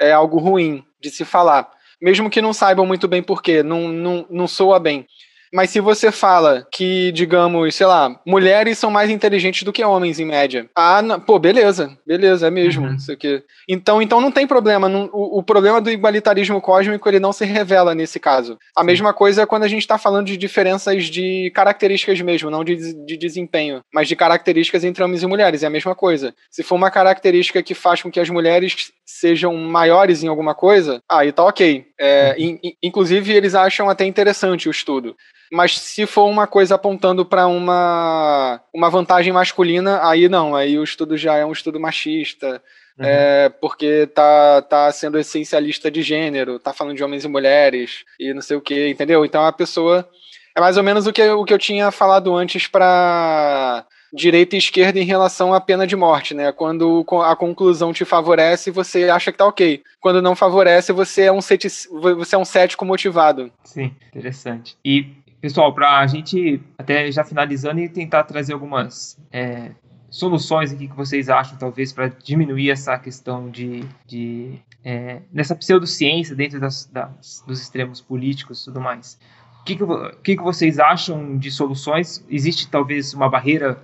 É 0.00 0.12
algo 0.12 0.38
ruim 0.38 0.84
de 1.00 1.10
se 1.10 1.24
falar. 1.24 1.70
Mesmo 2.02 2.28
que 2.28 2.42
não 2.42 2.52
saibam 2.52 2.84
muito 2.84 3.08
bem 3.08 3.22
porquê, 3.22 3.62
não, 3.62 3.88
não, 3.88 4.26
não 4.28 4.48
soa 4.48 4.78
bem. 4.78 5.06
Mas 5.52 5.70
se 5.70 5.80
você 5.80 6.10
fala 6.10 6.66
que, 6.72 7.12
digamos, 7.12 7.74
sei 7.74 7.86
lá, 7.86 8.20
mulheres 8.26 8.78
são 8.78 8.90
mais 8.90 9.10
inteligentes 9.10 9.62
do 9.62 9.72
que 9.72 9.84
homens, 9.84 10.18
em 10.18 10.24
média. 10.24 10.68
Ah, 10.74 11.02
não, 11.02 11.20
pô, 11.20 11.38
beleza, 11.38 11.96
beleza, 12.06 12.46
é 12.46 12.50
mesmo. 12.50 12.86
Uhum. 12.86 12.94
Isso 12.94 13.12
aqui. 13.12 13.42
Então, 13.68 14.00
então 14.00 14.20
não 14.20 14.30
tem 14.30 14.46
problema. 14.46 14.88
Não, 14.88 15.08
o, 15.12 15.38
o, 15.38 15.42
problema 15.42 15.80
do 15.80 15.90
igualitarismo 15.90 16.60
cósmico 16.60 17.08
ele 17.08 17.20
não 17.20 17.32
se 17.32 17.44
revela 17.44 17.94
nesse 17.94 18.18
caso. 18.18 18.58
A 18.76 18.80
Sim. 18.80 18.86
mesma 18.86 19.12
coisa 19.12 19.42
é 19.42 19.46
quando 19.46 19.64
a 19.64 19.68
gente 19.68 19.82
está 19.82 19.98
falando 19.98 20.26
de 20.26 20.36
diferenças 20.36 21.04
de 21.04 21.50
características 21.54 22.20
mesmo, 22.20 22.50
não 22.50 22.64
de, 22.64 22.76
de 23.04 23.16
desempenho, 23.16 23.80
mas 23.92 24.08
de 24.08 24.16
características 24.16 24.84
entre 24.84 25.02
homens 25.02 25.22
e 25.22 25.26
mulheres. 25.26 25.62
É 25.62 25.66
a 25.66 25.70
mesma 25.70 25.94
coisa. 25.94 26.34
Se 26.50 26.62
for 26.62 26.74
uma 26.74 26.90
característica 26.90 27.62
que 27.62 27.74
faz 27.74 28.02
com 28.02 28.10
que 28.10 28.20
as 28.20 28.30
mulheres 28.30 28.92
sejam 29.04 29.54
maiores 29.54 30.22
em 30.22 30.28
alguma 30.28 30.54
coisa, 30.54 31.00
aí 31.08 31.32
tá 31.32 31.44
ok. 31.44 31.86
É, 31.98 32.34
in, 32.38 32.58
inclusive, 32.82 33.32
eles 33.32 33.54
acham 33.54 33.88
até 33.88 34.04
interessante 34.04 34.68
o 34.68 34.70
estudo. 34.70 35.16
Mas 35.50 35.78
se 35.78 36.06
for 36.06 36.26
uma 36.26 36.46
coisa 36.46 36.74
apontando 36.74 37.24
para 37.24 37.46
uma, 37.46 38.60
uma 38.74 38.90
vantagem 38.90 39.32
masculina, 39.32 40.00
aí 40.02 40.28
não, 40.28 40.56
aí 40.56 40.78
o 40.78 40.84
estudo 40.84 41.16
já 41.16 41.36
é 41.36 41.44
um 41.44 41.52
estudo 41.52 41.78
machista, 41.78 42.60
uhum. 42.98 43.04
é, 43.06 43.48
porque 43.48 44.08
tá, 44.08 44.62
tá 44.62 44.90
sendo 44.90 45.18
essencialista 45.18 45.90
de 45.90 46.02
gênero, 46.02 46.58
tá 46.58 46.72
falando 46.72 46.96
de 46.96 47.04
homens 47.04 47.24
e 47.24 47.28
mulheres, 47.28 48.04
e 48.18 48.34
não 48.34 48.42
sei 48.42 48.56
o 48.56 48.60
que, 48.60 48.88
entendeu? 48.88 49.24
Então 49.24 49.44
a 49.44 49.52
pessoa. 49.52 50.08
É 50.54 50.60
mais 50.60 50.78
ou 50.78 50.82
menos 50.82 51.06
o 51.06 51.12
que, 51.12 51.22
o 51.22 51.44
que 51.44 51.52
eu 51.52 51.58
tinha 51.58 51.90
falado 51.90 52.34
antes 52.34 52.66
para 52.66 53.84
direita 54.12 54.54
e 54.54 54.58
esquerda 54.58 54.98
em 54.98 55.04
relação 55.04 55.52
à 55.52 55.60
pena 55.60 55.86
de 55.86 55.96
morte, 55.96 56.34
né? 56.34 56.52
Quando 56.52 57.04
a 57.24 57.34
conclusão 57.36 57.92
te 57.92 58.04
favorece, 58.04 58.70
você 58.70 59.04
acha 59.04 59.32
que 59.32 59.38
tá 59.38 59.46
ok. 59.46 59.82
Quando 60.00 60.22
não 60.22 60.36
favorece, 60.36 60.92
você 60.92 61.22
é 61.22 61.32
um, 61.32 61.40
ceti 61.40 61.68
você 62.16 62.34
é 62.34 62.38
um 62.38 62.44
cético 62.44 62.84
motivado. 62.84 63.50
Sim, 63.64 63.94
interessante. 64.12 64.76
E 64.84 65.06
Pessoal, 65.40 65.72
para 65.72 66.00
a 66.00 66.06
gente 66.06 66.60
até 66.78 67.10
já 67.12 67.22
finalizando 67.22 67.80
e 67.80 67.88
tentar 67.88 68.24
trazer 68.24 68.52
algumas 68.52 69.16
é, 69.30 69.70
soluções 70.10 70.72
aqui 70.72 70.88
que 70.88 70.96
vocês 70.96 71.28
acham, 71.28 71.56
talvez, 71.58 71.92
para 71.92 72.08
diminuir 72.08 72.70
essa 72.70 72.98
questão 72.98 73.50
de, 73.50 73.84
de 74.06 74.58
é, 74.82 75.20
nessa 75.32 75.54
pseudociência 75.54 76.34
dentro 76.34 76.58
das, 76.58 76.86
das, 76.86 77.44
dos 77.46 77.60
extremos 77.60 78.00
políticos 78.00 78.62
e 78.62 78.64
tudo 78.64 78.80
mais. 78.80 79.18
O 79.60 79.64
que, 79.64 79.76
que, 79.76 79.84
que, 80.24 80.36
que 80.36 80.42
vocês 80.42 80.78
acham 80.78 81.36
de 81.36 81.50
soluções? 81.50 82.24
Existe 82.28 82.68
talvez 82.68 83.12
uma 83.12 83.28
barreira 83.28 83.78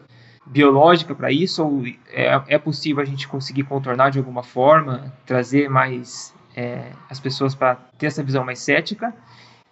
biológica 0.44 1.14
para 1.14 1.30
isso 1.30 1.64
ou 1.64 1.86
é, 2.08 2.42
é, 2.48 2.58
possível 2.58 3.02
a 3.02 3.06
gente 3.06 3.28
conseguir 3.28 3.64
contornar 3.64 4.10
de 4.10 4.18
alguma 4.18 4.42
forma, 4.42 5.12
trazer 5.24 5.68
mais 5.68 6.34
é, 6.56 6.92
as 7.08 7.20
pessoas 7.20 7.54
para 7.54 7.76
ter 7.98 8.06
essa 8.06 8.22
visão 8.22 8.44
mais 8.44 8.58
cética 8.58 9.14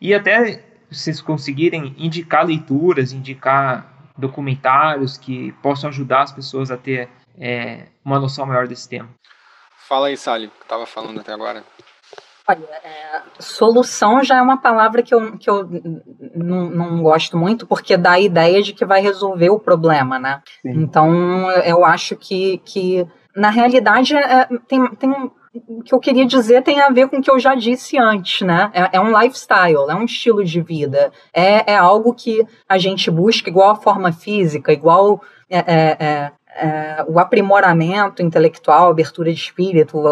e 0.00 0.14
até 0.14 0.64
vocês 0.90 1.20
conseguirem 1.20 1.94
indicar 1.98 2.44
leituras, 2.44 3.12
indicar 3.12 4.10
documentários 4.16 5.16
que 5.16 5.52
possam 5.62 5.88
ajudar 5.90 6.22
as 6.22 6.32
pessoas 6.32 6.70
a 6.70 6.76
ter 6.76 7.08
é, 7.38 7.86
uma 8.04 8.18
noção 8.18 8.46
maior 8.46 8.66
desse 8.66 8.88
tema. 8.88 9.08
Fala 9.88 10.08
aí, 10.08 10.16
Sally, 10.16 10.48
que 10.48 10.62
estava 10.62 10.86
falando 10.86 11.20
até 11.20 11.32
agora. 11.32 11.64
Olha, 12.50 12.66
é, 12.82 13.22
solução 13.38 14.24
já 14.24 14.38
é 14.38 14.42
uma 14.42 14.56
palavra 14.56 15.02
que 15.02 15.14
eu, 15.14 15.38
que 15.38 15.48
eu 15.48 15.68
não, 16.34 16.68
não, 16.68 17.02
gosto 17.02 17.36
muito, 17.36 17.64
porque 17.64 17.96
dá 17.96 18.12
a 18.12 18.20
ideia 18.20 18.60
de 18.60 18.72
que 18.72 18.84
vai 18.84 19.00
resolver 19.00 19.50
o 19.50 19.60
problema, 19.60 20.18
né? 20.18 20.42
Sim. 20.60 20.82
Então, 20.82 21.48
eu 21.62 21.84
acho 21.84 22.16
que, 22.16 22.58
que 22.64 23.06
na 23.36 23.50
realidade, 23.50 24.16
é, 24.16 24.48
tem, 24.66 24.84
tem 24.96 25.30
o 25.68 25.82
que 25.82 25.94
eu 25.94 26.00
queria 26.00 26.26
dizer 26.26 26.62
tem 26.62 26.80
a 26.80 26.90
ver 26.90 27.08
com 27.08 27.18
o 27.18 27.22
que 27.22 27.30
eu 27.30 27.38
já 27.38 27.54
disse 27.54 27.98
antes, 27.98 28.44
né? 28.46 28.70
É, 28.72 28.96
é 28.96 29.00
um 29.00 29.16
lifestyle, 29.16 29.88
é 29.88 29.94
um 29.94 30.04
estilo 30.04 30.44
de 30.44 30.60
vida, 30.60 31.12
é, 31.32 31.72
é, 31.72 31.76
algo 31.76 32.14
que 32.14 32.44
a 32.68 32.78
gente 32.78 33.10
busca 33.10 33.48
igual 33.48 33.70
a 33.70 33.76
forma 33.76 34.12
física, 34.12 34.72
igual 34.72 35.20
é, 35.48 35.58
é, 35.58 35.96
é, 36.00 36.32
é 36.56 37.04
o 37.08 37.18
aprimoramento 37.20 38.22
intelectual, 38.22 38.90
abertura 38.90 39.32
de 39.32 39.38
espírito, 39.38 40.02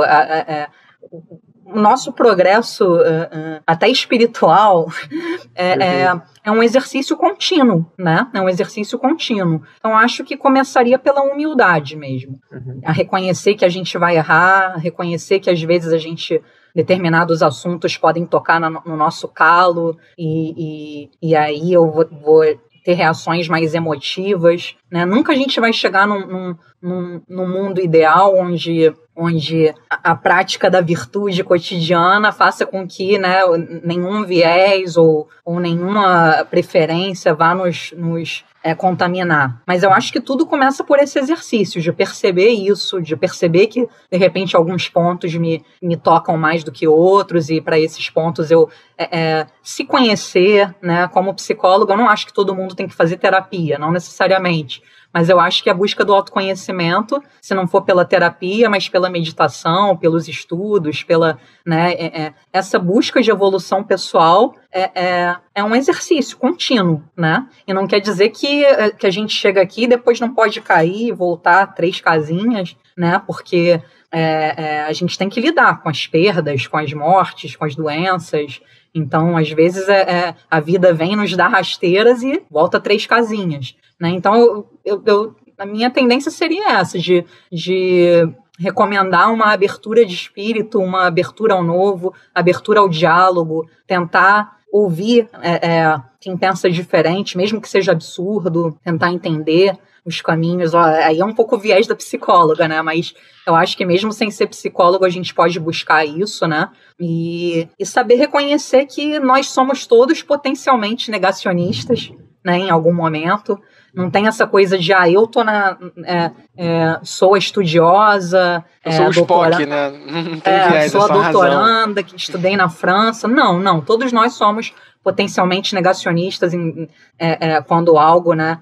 o 1.73 1.81
nosso 1.81 2.13
progresso 2.13 2.85
uh, 2.85 2.99
uh, 2.99 3.63
até 3.67 3.89
espiritual 3.89 4.89
é, 5.55 5.73
é, 5.73 6.23
é, 6.45 6.51
um 6.51 6.63
exercício 6.63 7.17
contínuo, 7.17 7.87
né? 7.99 8.29
É 8.33 8.41
um 8.41 8.49
exercício 8.49 8.99
contínuo. 8.99 9.63
Então 9.79 9.97
acho 9.97 10.25
que 10.25 10.37
começaria 10.37 10.99
pela 10.99 11.23
humildade 11.23 11.97
mesmo, 11.97 12.39
uhum. 12.51 12.81
a 12.85 12.93
reconhecer 12.93 13.55
que 13.55 13.65
a 13.65 13.69
gente 13.69 13.97
vai 13.99 14.17
errar, 14.17 14.75
a 14.75 14.79
reconhecer 14.79 15.41
que 15.41 15.51
às 15.51 15.63
vezes 15.63 15.93
a 15.93 15.99
gente 15.99 16.43
determinados 16.75 17.43
assuntos 17.43 17.97
podem 17.97 18.25
tocar 18.25 18.61
no, 18.61 18.83
no 18.85 18.97
nosso 18.97 19.27
calo 19.27 19.97
e, 20.17 21.09
e, 21.23 21.31
e, 21.31 21.37
aí 21.37 21.73
eu 21.73 21.91
vou, 21.91 22.07
vou 22.23 22.45
ter 22.85 22.95
reações 22.95 23.49
mais 23.49 23.75
emotivas, 23.75 24.77
né? 24.91 25.05
Nunca 25.05 25.33
a 25.33 25.35
gente 25.35 25.59
vai 25.61 25.73
chegar 25.73 26.07
num, 26.07 26.27
num, 26.27 26.57
num, 26.81 27.23
num 27.29 27.49
mundo 27.49 27.81
ideal 27.81 28.35
onde 28.39 28.95
onde 29.19 29.75
a, 29.91 30.13
a, 30.13 30.15
prática 30.15 30.71
da 30.71 30.81
virtude 30.81 31.43
cotidiana 31.43 32.31
faça 32.31 32.65
com 32.65 32.87
que 32.87 33.19
né, 33.19 33.41
nenhum 33.83 34.25
viés 34.25 34.97
ou, 34.97 35.29
ou 35.45 35.59
nenhuma 35.59 36.47
preferência 36.49 37.35
vá 37.35 37.53
nos, 37.53 37.93
nos 37.97 38.45
é, 38.63 38.75
contaminar. 38.75 39.61
Mas 39.67 39.83
eu 39.83 39.93
acho 39.93 40.13
que 40.13 40.21
tudo 40.21 40.47
começa 40.47 40.85
por 40.85 40.99
esse 40.99 41.19
exercício, 41.19 41.81
de 41.81 41.93
perceber 41.93 42.51
isso, 42.51 43.03
de 43.03 43.17
perceber 43.17 43.67
que, 43.67 43.89
de 44.11 44.19
repente, 44.19 44.55
alguns 44.55 44.89
pontos 44.89 45.35
me, 45.35 45.65
me 45.83 45.97
tocam 45.97 46.37
mais 46.37 46.63
do 46.63 46.71
que 46.71 46.87
outros, 46.87 47.51
e 47.51 47.61
para 47.61 47.79
esses 47.79 48.09
pontos 48.11 48.51
eu 48.51 48.69
é, 48.97 49.19
é, 49.19 49.47
se 49.63 49.85
conhecer, 49.85 50.75
né? 50.83 51.09
Como 51.09 51.35
psicólogo, 51.35 51.93
eu 51.93 51.97
não 51.97 52.09
acho 52.09 52.27
que 52.27 52.33
todo 52.33 52.55
mundo 52.55 52.75
tem 52.75 52.87
que 52.87 52.95
fazer 52.95 53.17
terapia, 53.17 53.79
não 53.79 53.91
necessariamente. 53.91 54.83
Mas 55.19 55.29
eu 55.29 55.41
acho 55.41 55.65
que 55.65 55.69
a 55.69 55.75
busca 55.75 56.05
do 56.05 56.15
autoconhecimento, 56.15 57.21
se 57.43 57.53
não 57.53 57.67
for 57.67 57.83
pela 57.83 58.05
terapia, 58.05 58.71
mas 58.71 58.89
pela 58.89 59.11
meditação, 59.11 59.97
pelos 59.97 60.29
estudos, 60.29 61.03
pela 61.03 61.41
né, 61.67 61.93
é, 61.95 62.23
é, 62.23 62.35
essa 62.53 62.79
busca 62.79 63.21
de 63.21 63.29
evolução 63.29 63.83
pessoal 63.83 64.55
é, 64.73 64.83
é, 64.95 65.37
é, 65.57 65.65
um 65.65 65.75
exercício 65.75 66.37
contínuo, 66.37 67.03
né? 67.17 67.49
E 67.67 67.75
não 67.75 67.85
quer 67.85 67.99
dizer 67.99 68.29
que, 68.29 68.65
é, 68.65 68.91
que 68.91 69.09
a 69.09 69.11
gente 69.11 69.35
chega 69.35 69.61
aqui 69.61 69.83
e 69.83 69.89
depois 69.89 70.21
não 70.21 70.33
pode 70.33 70.61
cair 70.61 71.09
e 71.09 71.13
voltar 71.13 71.75
três 71.75 72.01
casinhas, 72.01 72.77
né? 72.97 73.21
Porque 73.27 73.83
é, 74.13 74.55
é, 74.57 74.81
a 74.85 74.93
gente 74.93 75.19
tem 75.19 75.29
que 75.29 75.41
lidar 75.41 75.83
com 75.83 75.89
as 75.89 76.07
perdas, 76.07 76.69
com 76.69 76.77
as 76.77 76.93
mortes, 76.93 77.57
com 77.57 77.65
as 77.65 77.75
doenças. 77.75 78.61
Então, 78.95 79.37
às 79.37 79.51
vezes, 79.51 79.89
é, 79.89 80.01
é, 80.01 80.35
a 80.51 80.61
vida 80.61 80.93
vem 80.93 81.15
nos 81.15 81.37
dar 81.37 81.49
rasteiras 81.49 82.23
e 82.23 82.43
volta 82.51 82.81
três 82.81 83.07
casinhas. 83.07 83.77
Né? 84.01 84.11
Então, 84.11 84.65
eu, 84.85 85.03
eu, 85.05 85.37
a 85.57 85.67
minha 85.67 85.91
tendência 85.91 86.31
seria 86.31 86.79
essa, 86.79 86.99
de, 86.99 87.25
de 87.53 88.29
recomendar 88.59 89.33
uma 89.33 89.53
abertura 89.53 90.05
de 90.05 90.15
espírito, 90.15 90.81
uma 90.81 91.07
abertura 91.07 91.55
ao 91.55 91.63
novo, 91.63 92.15
abertura 92.35 92.81
ao 92.81 92.89
diálogo, 92.89 93.69
tentar 93.87 94.59
ouvir 94.73 95.29
é, 95.41 95.69
é, 95.69 96.03
quem 96.21 96.37
pensa 96.37 96.69
diferente, 96.71 97.37
mesmo 97.37 97.61
que 97.61 97.69
seja 97.69 97.93
absurdo, 97.93 98.77
tentar 98.85 99.13
entender 99.13 99.79
os 100.09 100.21
caminhos. 100.21 100.75
Ó, 100.75 100.81
aí 100.81 101.21
é 101.21 101.25
um 101.25 101.35
pouco 101.35 101.57
o 101.57 101.59
viés 101.59 101.87
da 101.87 101.95
psicóloga, 101.95 102.67
né? 102.67 102.83
Mas 102.83 103.15
eu 103.47 103.55
acho 103.55 103.77
que 103.77 103.85
mesmo 103.85 104.13
sem 104.13 104.31
ser 104.31 104.47
psicólogo, 104.47 105.05
a 105.05 105.09
gente 105.09 105.35
pode 105.35 105.59
buscar 105.61 106.05
isso, 106.05 106.47
né? 106.47 106.69
E, 107.01 107.69
e 107.79 107.87
saber 107.87 108.17
reconhecer 108.17 108.87
que 108.87 109.19
nós 109.21 109.49
somos 109.49 109.87
todos 109.87 110.23
potencialmente 110.23 111.11
negacionistas, 111.11 112.13
né? 112.45 112.59
Em 112.59 112.71
algum 112.71 112.95
momento. 112.95 113.59
Não 113.95 114.11
tem 114.11 114.27
essa 114.27 114.47
coisa 114.47 114.79
de, 114.79 114.93
ah, 114.93 115.11
eu 115.11 115.27
tô 115.27 115.43
na. 115.43 115.77
É, 116.05 116.31
é, 116.57 117.01
sou 117.03 117.37
estudiosa. 117.37 118.65
Eu 118.85 118.93
sou 118.93 119.05
é, 119.05 119.09
o 119.09 119.13
doutora... 119.13 119.51
Spock, 119.51 119.67
né? 119.67 119.91
Não 120.31 120.41
tem 120.41 120.53
é, 120.53 120.69
viés, 120.69 120.93
sou 120.93 121.03
a 121.03 121.09
doutoranda 121.09 122.01
razão. 122.01 122.05
que 122.05 122.17
estudei 122.17 122.57
na 122.57 122.69
França. 122.69 123.27
Não, 123.27 123.59
não. 123.59 123.81
Todos 123.81 124.13
nós 124.13 124.35
somos 124.35 124.73
potencialmente 125.03 125.75
negacionistas 125.75 126.53
em, 126.53 126.89
é, 127.19 127.53
é, 127.53 127.63
quando 127.63 127.99
algo 127.99 128.35
né, 128.35 128.61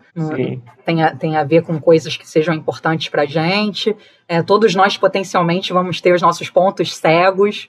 tem, 0.84 1.02
a, 1.02 1.14
tem 1.14 1.36
a 1.36 1.44
ver 1.44 1.62
com 1.62 1.80
coisas 1.80 2.16
que 2.16 2.28
sejam 2.28 2.54
importantes 2.54 3.08
para 3.08 3.22
a 3.22 3.26
gente. 3.26 3.96
É, 4.28 4.42
todos 4.42 4.74
nós 4.74 4.96
potencialmente 4.96 5.72
vamos 5.72 6.00
ter 6.00 6.14
os 6.14 6.22
nossos 6.22 6.50
pontos 6.50 6.94
cegos 6.96 7.68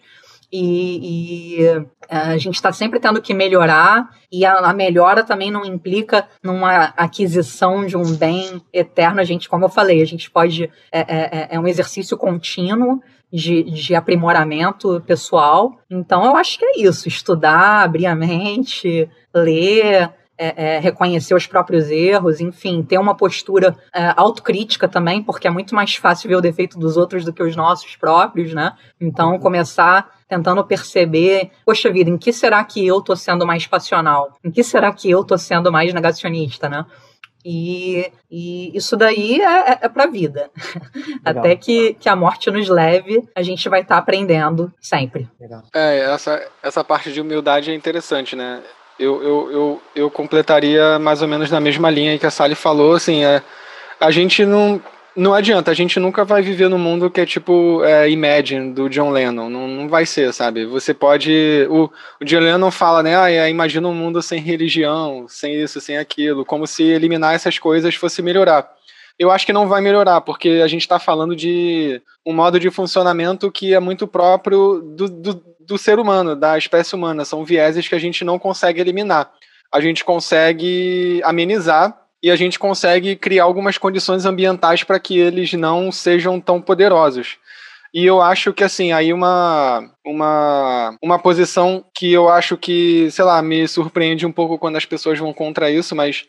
e, 0.51 1.59
e 1.59 1.65
é, 1.65 1.85
a 2.09 2.37
gente 2.37 2.55
está 2.55 2.71
sempre 2.71 2.99
tendo 2.99 3.21
que 3.21 3.33
melhorar, 3.33 4.09
e 4.31 4.45
a, 4.45 4.53
a, 4.53 4.73
melhora 4.73 5.23
também 5.23 5.51
não 5.51 5.65
implica 5.65 6.27
numa 6.41 6.93
aquisição 6.95 7.85
de 7.85 7.97
um 7.97 8.15
bem 8.15 8.61
eterno. 8.71 9.19
A 9.19 9.25
gente, 9.25 9.49
como 9.49 9.65
eu 9.65 9.69
falei, 9.69 10.01
a 10.01 10.05
gente 10.05 10.31
pode. 10.31 10.71
É, 10.91 10.99
é, 10.99 11.05
é, 11.07 11.47
é 11.51 11.59
um 11.59 11.67
exercício 11.67 12.17
contínuo 12.17 13.01
de, 13.31 13.63
de 13.63 13.95
aprimoramento 13.95 15.01
pessoal. 15.05 15.77
Então, 15.89 16.25
eu 16.25 16.35
acho 16.35 16.57
que 16.57 16.65
é 16.65 16.79
isso: 16.81 17.07
estudar, 17.07 17.83
abrir 17.83 18.05
a 18.05 18.15
mente, 18.15 19.09
ler. 19.33 20.11
é, 20.37 20.75
é, 20.75 20.79
reconhecer 20.79 21.33
os 21.33 21.47
próprios 21.47 21.89
erros, 21.89 22.39
enfim, 22.39 22.83
ter 22.83 22.99
uma 22.99 23.15
postura 23.15 23.75
é, 23.93 24.13
autocrítica 24.15 24.87
também, 24.87 25.23
porque 25.23 25.47
é 25.47 25.51
muito 25.51 25.73
mais 25.73 25.95
fácil 25.95 26.29
ver 26.29 26.35
o 26.35 26.41
defeito 26.41 26.77
dos 26.77 26.95
outros 26.95 27.25
do 27.25 27.33
que 27.33 27.41
os 27.41 27.55
nossos 27.55 27.95
próprios, 27.95 28.53
né? 28.53 28.73
Então, 29.01 29.39
começar 29.39 30.15
tentando 30.29 30.63
perceber, 30.63 31.51
poxa 31.65 31.91
vida, 31.91 32.09
em 32.09 32.17
que 32.17 32.31
será 32.31 32.63
que 32.63 32.85
eu 32.85 33.01
tô 33.01 33.15
sendo 33.15 33.47
mais 33.47 33.65
passional? 33.65 34.37
Em 34.43 34.51
que 34.51 34.63
será 34.63 34.91
que 34.91 35.09
eu 35.09 35.23
tô 35.23 35.37
sendo 35.37 35.71
mais 35.71 35.93
negacionista, 35.93 36.69
né? 36.69 36.85
E, 37.45 38.11
e, 38.29 38.75
isso 38.75 38.97
daí 38.97 39.39
é, 39.41 39.71
é, 39.71 39.79
é 39.83 39.89
para 39.89 40.03
a 40.03 40.07
vida. 40.07 40.49
Legal. 40.95 41.21
Até 41.23 41.55
que, 41.55 41.93
que 41.95 42.09
a 42.09 42.15
morte 42.15 42.51
nos 42.51 42.67
leve, 42.67 43.27
a 43.35 43.41
gente 43.41 43.69
vai 43.69 43.81
estar 43.81 43.95
tá 43.95 43.99
aprendendo 43.99 44.71
sempre. 44.81 45.27
Legal. 45.39 45.63
É, 45.73 45.99
essa, 46.13 46.45
essa 46.61 46.83
parte 46.83 47.11
de 47.11 47.21
humildade 47.21 47.71
é 47.71 47.75
interessante, 47.75 48.35
né? 48.35 48.61
Eu, 48.99 49.21
eu, 49.21 49.51
eu, 49.51 49.81
eu 49.95 50.11
completaria 50.11 50.97
mais 50.97 51.21
ou 51.21 51.27
menos 51.27 51.51
na 51.51 51.59
mesma 51.59 51.89
linha 51.89 52.17
que 52.17 52.25
a 52.25 52.31
Sally 52.31 52.55
falou, 52.55 52.95
assim, 52.95 53.23
é, 53.23 53.41
a 53.99 54.09
gente 54.09 54.43
não 54.45 54.81
não 55.17 55.33
adianta, 55.33 55.71
a 55.71 55.73
gente 55.73 55.99
nunca 55.99 56.23
vai 56.23 56.43
viver 56.43 56.69
no 56.69 56.77
mundo 56.77 57.09
que 57.09 57.19
é 57.19 57.25
tipo 57.25 57.83
é, 57.83 58.07
Imagine, 58.07 58.71
do 58.71 58.87
John 58.87 59.09
Lennon. 59.09 59.49
Não, 59.49 59.67
não 59.67 59.89
vai 59.89 60.05
ser, 60.05 60.31
sabe? 60.31 60.63
Você 60.67 60.93
pode. 60.93 61.67
O, 61.71 61.89
o 62.21 62.25
John 62.25 62.39
Lennon 62.39 62.69
fala, 62.69 63.01
né? 63.01 63.17
Ah, 63.17 63.49
imagina 63.49 63.87
um 63.87 63.95
mundo 63.95 64.21
sem 64.21 64.39
religião, 64.39 65.25
sem 65.27 65.55
isso, 65.55 65.81
sem 65.81 65.97
aquilo, 65.97 66.45
como 66.45 66.67
se 66.67 66.83
eliminar 66.83 67.33
essas 67.33 67.57
coisas 67.57 67.95
fosse 67.95 68.21
melhorar. 68.21 68.71
Eu 69.17 69.31
acho 69.31 69.43
que 69.43 69.51
não 69.51 69.67
vai 69.67 69.81
melhorar, 69.81 70.21
porque 70.21 70.61
a 70.63 70.67
gente 70.67 70.81
está 70.81 70.99
falando 70.99 71.35
de 71.35 71.99
um 72.23 72.31
modo 72.31 72.59
de 72.59 72.69
funcionamento 72.69 73.51
que 73.51 73.73
é 73.73 73.79
muito 73.79 74.07
próprio 74.07 74.81
do, 74.95 75.09
do, 75.09 75.43
do 75.59 75.77
ser 75.79 75.97
humano, 75.97 76.35
da 76.35 76.59
espécie 76.59 76.93
humana. 76.93 77.25
São 77.25 77.43
vieses 77.43 77.87
que 77.87 77.95
a 77.95 77.99
gente 77.99 78.23
não 78.23 78.37
consegue 78.37 78.79
eliminar. 78.79 79.31
A 79.73 79.81
gente 79.81 80.05
consegue 80.05 81.19
amenizar 81.23 82.06
e 82.27 82.31
a 82.31 82.35
gente 82.35 82.59
consegue 82.59 83.15
criar 83.15 83.45
algumas 83.45 83.77
condições 83.77 84.25
ambientais 84.25 84.83
para 84.83 84.99
que 84.99 85.17
eles 85.17 85.53
não 85.53 85.93
sejam 85.93 86.41
tão 86.41 86.61
poderosos. 86.61 87.37
E 87.93 88.05
eu 88.05 88.21
acho 88.21 88.51
que, 88.51 88.65
assim, 88.65 88.91
aí 88.91 89.13
uma, 89.13 89.89
uma, 90.05 90.97
uma 91.01 91.17
posição 91.17 91.85
que 91.95 92.11
eu 92.11 92.27
acho 92.27 92.57
que, 92.57 93.09
sei 93.11 93.23
lá, 93.23 93.41
me 93.41 93.65
surpreende 93.65 94.25
um 94.25 94.31
pouco 94.31 94.59
quando 94.59 94.75
as 94.75 94.83
pessoas 94.83 95.17
vão 95.17 95.33
contra 95.33 95.71
isso, 95.71 95.95
mas 95.95 96.25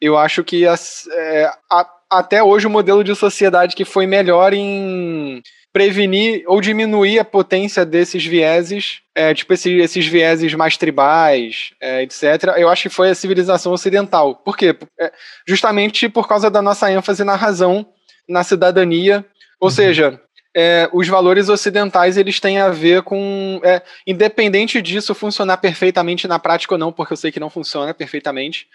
eu 0.00 0.18
acho 0.18 0.42
que 0.42 0.66
as, 0.66 1.06
é, 1.12 1.48
a, 1.70 1.88
até 2.10 2.42
hoje 2.42 2.66
o 2.66 2.70
modelo 2.70 3.04
de 3.04 3.14
sociedade 3.14 3.76
que 3.76 3.84
foi 3.84 4.04
melhor 4.04 4.52
em 4.52 5.40
prevenir 5.76 6.42
ou 6.46 6.58
diminuir 6.58 7.18
a 7.18 7.24
potência 7.24 7.84
desses 7.84 8.24
vieses, 8.24 9.02
é, 9.14 9.34
tipo 9.34 9.52
esses, 9.52 9.78
esses 9.78 10.06
vieses 10.06 10.54
mais 10.54 10.74
tribais, 10.78 11.74
é, 11.78 12.02
etc., 12.02 12.54
eu 12.56 12.70
acho 12.70 12.84
que 12.84 12.88
foi 12.88 13.10
a 13.10 13.14
civilização 13.14 13.74
ocidental. 13.74 14.36
Por 14.36 14.56
quê? 14.56 14.74
É, 14.98 15.12
justamente 15.46 16.08
por 16.08 16.26
causa 16.26 16.50
da 16.50 16.62
nossa 16.62 16.90
ênfase 16.90 17.22
na 17.24 17.36
razão, 17.36 17.84
na 18.26 18.42
cidadania, 18.42 19.22
ou 19.60 19.68
uhum. 19.68 19.70
seja, 19.70 20.18
é, 20.56 20.88
os 20.94 21.06
valores 21.08 21.50
ocidentais 21.50 22.16
eles 22.16 22.40
têm 22.40 22.58
a 22.58 22.70
ver 22.70 23.02
com. 23.02 23.60
É, 23.62 23.82
independente 24.06 24.80
disso 24.80 25.14
funcionar 25.14 25.58
perfeitamente 25.58 26.26
na 26.26 26.38
prática 26.38 26.72
ou 26.72 26.78
não, 26.78 26.90
porque 26.90 27.12
eu 27.12 27.18
sei 27.18 27.30
que 27.30 27.38
não 27.38 27.50
funciona 27.50 27.92
perfeitamente, 27.92 28.66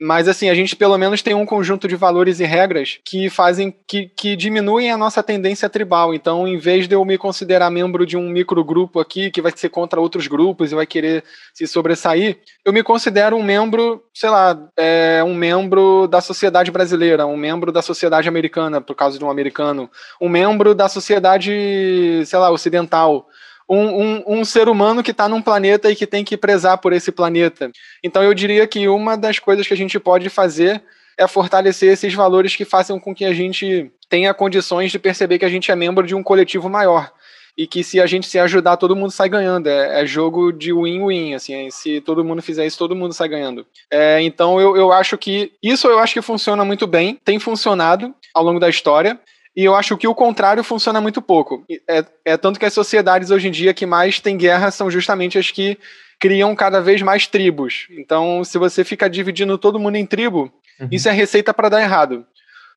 mas 0.00 0.28
assim, 0.28 0.48
a 0.48 0.54
gente 0.54 0.76
pelo 0.76 0.96
menos 0.98 1.22
tem 1.22 1.34
um 1.34 1.46
conjunto 1.46 1.88
de 1.88 1.96
valores 1.96 2.40
e 2.40 2.44
regras 2.44 2.98
que 3.04 3.30
fazem 3.30 3.74
que, 3.86 4.06
que 4.08 4.36
diminuem 4.36 4.90
a 4.90 4.96
nossa 4.96 5.22
tendência 5.22 5.68
tribal. 5.68 6.14
Então, 6.14 6.46
em 6.46 6.58
vez 6.58 6.86
de 6.86 6.94
eu 6.94 7.04
me 7.04 7.16
considerar 7.18 7.70
membro 7.70 8.04
de 8.04 8.16
um 8.16 8.28
microgrupo 8.28 9.00
aqui 9.00 9.30
que 9.30 9.42
vai 9.42 9.52
ser 9.54 9.68
contra 9.68 10.00
outros 10.00 10.26
grupos 10.26 10.72
e 10.72 10.74
vai 10.74 10.86
querer 10.86 11.24
se 11.54 11.66
sobressair, 11.66 12.38
eu 12.64 12.72
me 12.72 12.82
considero 12.82 13.36
um 13.36 13.42
membro, 13.42 14.02
sei 14.12 14.30
lá, 14.30 14.58
é, 14.76 15.22
um 15.24 15.34
membro 15.34 16.06
da 16.06 16.20
sociedade 16.20 16.70
brasileira, 16.70 17.26
um 17.26 17.36
membro 17.36 17.72
da 17.72 17.82
sociedade 17.82 18.28
americana, 18.28 18.80
por 18.80 18.94
causa 18.94 19.18
de 19.18 19.24
um 19.24 19.30
americano, 19.30 19.90
um 20.20 20.28
membro 20.28 20.74
da 20.74 20.88
sociedade, 20.88 22.22
sei 22.24 22.38
lá, 22.38 22.50
ocidental 22.50 23.26
um, 23.68 24.02
um, 24.02 24.24
um 24.26 24.44
ser 24.44 24.68
humano 24.68 25.02
que 25.02 25.10
está 25.10 25.28
num 25.28 25.42
planeta 25.42 25.90
e 25.90 25.96
que 25.96 26.06
tem 26.06 26.24
que 26.24 26.36
prezar 26.36 26.78
por 26.78 26.92
esse 26.92 27.10
planeta. 27.10 27.70
Então 28.02 28.22
eu 28.22 28.32
diria 28.32 28.66
que 28.66 28.88
uma 28.88 29.16
das 29.16 29.38
coisas 29.38 29.66
que 29.66 29.74
a 29.74 29.76
gente 29.76 29.98
pode 29.98 30.28
fazer 30.28 30.82
é 31.18 31.26
fortalecer 31.26 31.92
esses 31.92 32.12
valores 32.14 32.54
que 32.54 32.64
façam 32.64 33.00
com 33.00 33.14
que 33.14 33.24
a 33.24 33.32
gente 33.32 33.90
tenha 34.08 34.32
condições 34.34 34.92
de 34.92 34.98
perceber 34.98 35.38
que 35.38 35.44
a 35.44 35.50
gente 35.50 35.70
é 35.70 35.76
membro 35.76 36.06
de 36.06 36.14
um 36.14 36.22
coletivo 36.22 36.68
maior 36.68 37.10
e 37.56 37.66
que 37.66 37.82
se 37.82 38.00
a 38.00 38.06
gente 38.06 38.26
se 38.26 38.38
ajudar, 38.38 38.76
todo 38.76 38.94
mundo 38.94 39.10
sai 39.10 39.28
ganhando. 39.28 39.68
É, 39.68 40.02
é 40.02 40.06
jogo 40.06 40.52
de 40.52 40.72
win-win, 40.72 41.34
assim, 41.34 41.70
se 41.70 42.00
todo 42.02 42.24
mundo 42.24 42.42
fizer 42.42 42.66
isso, 42.66 42.76
todo 42.76 42.94
mundo 42.94 43.14
sai 43.14 43.28
ganhando. 43.28 43.66
É, 43.90 44.20
então 44.20 44.60
eu, 44.60 44.76
eu 44.76 44.92
acho 44.92 45.16
que 45.16 45.52
isso 45.62 45.88
eu 45.88 45.98
acho 45.98 46.12
que 46.12 46.20
funciona 46.20 46.64
muito 46.64 46.86
bem, 46.86 47.18
tem 47.24 47.38
funcionado 47.38 48.14
ao 48.34 48.44
longo 48.44 48.60
da 48.60 48.68
história. 48.68 49.18
E 49.56 49.64
eu 49.64 49.74
acho 49.74 49.96
que 49.96 50.06
o 50.06 50.14
contrário 50.14 50.62
funciona 50.62 51.00
muito 51.00 51.22
pouco. 51.22 51.64
É, 51.88 52.04
é 52.24 52.36
tanto 52.36 52.60
que 52.60 52.66
as 52.66 52.74
sociedades 52.74 53.30
hoje 53.30 53.48
em 53.48 53.50
dia 53.50 53.72
que 53.72 53.86
mais 53.86 54.20
têm 54.20 54.36
guerra 54.36 54.70
são 54.70 54.90
justamente 54.90 55.38
as 55.38 55.50
que 55.50 55.78
criam 56.20 56.54
cada 56.54 56.80
vez 56.80 57.00
mais 57.00 57.26
tribos. 57.26 57.86
Então, 57.90 58.44
se 58.44 58.58
você 58.58 58.84
fica 58.84 59.08
dividindo 59.08 59.56
todo 59.56 59.78
mundo 59.78 59.96
em 59.96 60.04
tribo, 60.04 60.52
uhum. 60.78 60.88
isso 60.92 61.08
é 61.08 61.12
receita 61.12 61.54
para 61.54 61.70
dar 61.70 61.80
errado. 61.80 62.26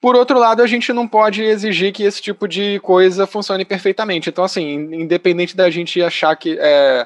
Por 0.01 0.15
outro 0.15 0.39
lado, 0.39 0.64
a 0.64 0.68
gente 0.68 0.93
não 0.93 1.06
pode 1.06 1.43
exigir 1.43 1.91
que 1.91 2.03
esse 2.03 2.22
tipo 2.22 2.47
de 2.47 2.80
coisa 2.80 3.27
funcione 3.27 3.65
perfeitamente. 3.65 4.30
Então, 4.30 4.45
assim, 4.45 4.76
independente 4.93 5.57
da 5.57 5.69
gente 5.69 6.01
achar 6.01 6.34
que. 6.35 6.57
É, 6.60 7.06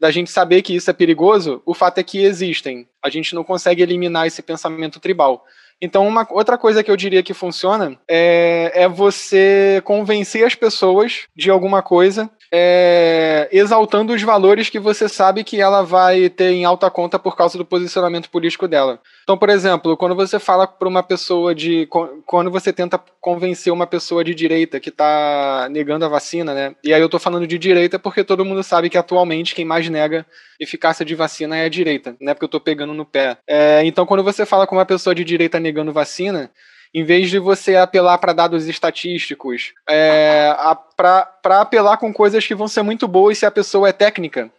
da 0.00 0.10
gente 0.10 0.32
saber 0.32 0.62
que 0.62 0.74
isso 0.74 0.90
é 0.90 0.92
perigoso, 0.92 1.62
o 1.64 1.72
fato 1.72 1.98
é 1.98 2.02
que 2.02 2.18
existem. 2.18 2.88
A 3.00 3.08
gente 3.08 3.36
não 3.36 3.44
consegue 3.44 3.82
eliminar 3.82 4.26
esse 4.26 4.42
pensamento 4.42 4.98
tribal. 4.98 5.44
Então, 5.82 6.06
uma 6.06 6.24
outra 6.30 6.56
coisa 6.56 6.80
que 6.84 6.90
eu 6.90 6.96
diria 6.96 7.24
que 7.24 7.34
funciona 7.34 7.98
é, 8.08 8.70
é 8.84 8.88
você 8.88 9.82
convencer 9.84 10.46
as 10.46 10.54
pessoas 10.54 11.26
de 11.34 11.50
alguma 11.50 11.82
coisa, 11.82 12.30
é, 12.54 13.48
exaltando 13.50 14.12
os 14.12 14.22
valores 14.22 14.68
que 14.68 14.78
você 14.78 15.08
sabe 15.08 15.42
que 15.42 15.58
ela 15.58 15.82
vai 15.82 16.28
ter 16.28 16.50
em 16.50 16.66
alta 16.66 16.90
conta 16.90 17.18
por 17.18 17.34
causa 17.34 17.56
do 17.56 17.64
posicionamento 17.64 18.28
político 18.28 18.68
dela. 18.68 19.00
Então, 19.22 19.38
por 19.38 19.48
exemplo, 19.48 19.96
quando 19.96 20.14
você 20.14 20.38
fala 20.38 20.66
para 20.66 20.86
uma 20.86 21.02
pessoa 21.02 21.54
de. 21.54 21.88
Quando 22.26 22.50
você 22.50 22.70
tenta 22.70 23.00
convencer 23.20 23.72
uma 23.72 23.86
pessoa 23.86 24.22
de 24.22 24.34
direita 24.34 24.78
que 24.78 24.90
está 24.90 25.66
negando 25.70 26.04
a 26.04 26.08
vacina, 26.08 26.52
né? 26.52 26.74
E 26.84 26.92
aí 26.92 27.00
eu 27.00 27.06
estou 27.06 27.18
falando 27.18 27.46
de 27.46 27.56
direita 27.56 27.98
porque 27.98 28.22
todo 28.22 28.44
mundo 28.44 28.62
sabe 28.62 28.90
que 28.90 28.98
atualmente 28.98 29.54
quem 29.54 29.64
mais 29.64 29.88
nega 29.88 30.26
eficácia 30.60 31.06
de 31.06 31.14
vacina 31.14 31.56
é 31.56 31.64
a 31.64 31.70
direita, 31.70 32.14
né? 32.20 32.34
Porque 32.34 32.44
eu 32.44 32.48
estou 32.48 32.60
pegando 32.60 32.92
no 32.92 33.06
pé. 33.06 33.38
É, 33.46 33.80
então, 33.84 34.04
quando 34.04 34.22
você 34.22 34.44
fala 34.44 34.66
com 34.66 34.76
uma 34.76 34.84
pessoa 34.84 35.14
de 35.14 35.24
direita 35.24 35.58
negando 35.58 35.92
vacina, 35.92 36.50
em 36.94 37.04
vez 37.04 37.30
de 37.30 37.38
você 37.38 37.76
apelar 37.76 38.18
para 38.18 38.32
dados 38.32 38.66
estatísticos, 38.66 39.72
é, 39.88 40.54
para 40.96 41.60
apelar 41.60 41.96
com 41.96 42.12
coisas 42.12 42.46
que 42.46 42.54
vão 42.54 42.68
ser 42.68 42.82
muito 42.82 43.08
boas 43.08 43.38
se 43.38 43.46
a 43.46 43.50
pessoa 43.50 43.88
é 43.88 43.92
técnica, 43.92 44.50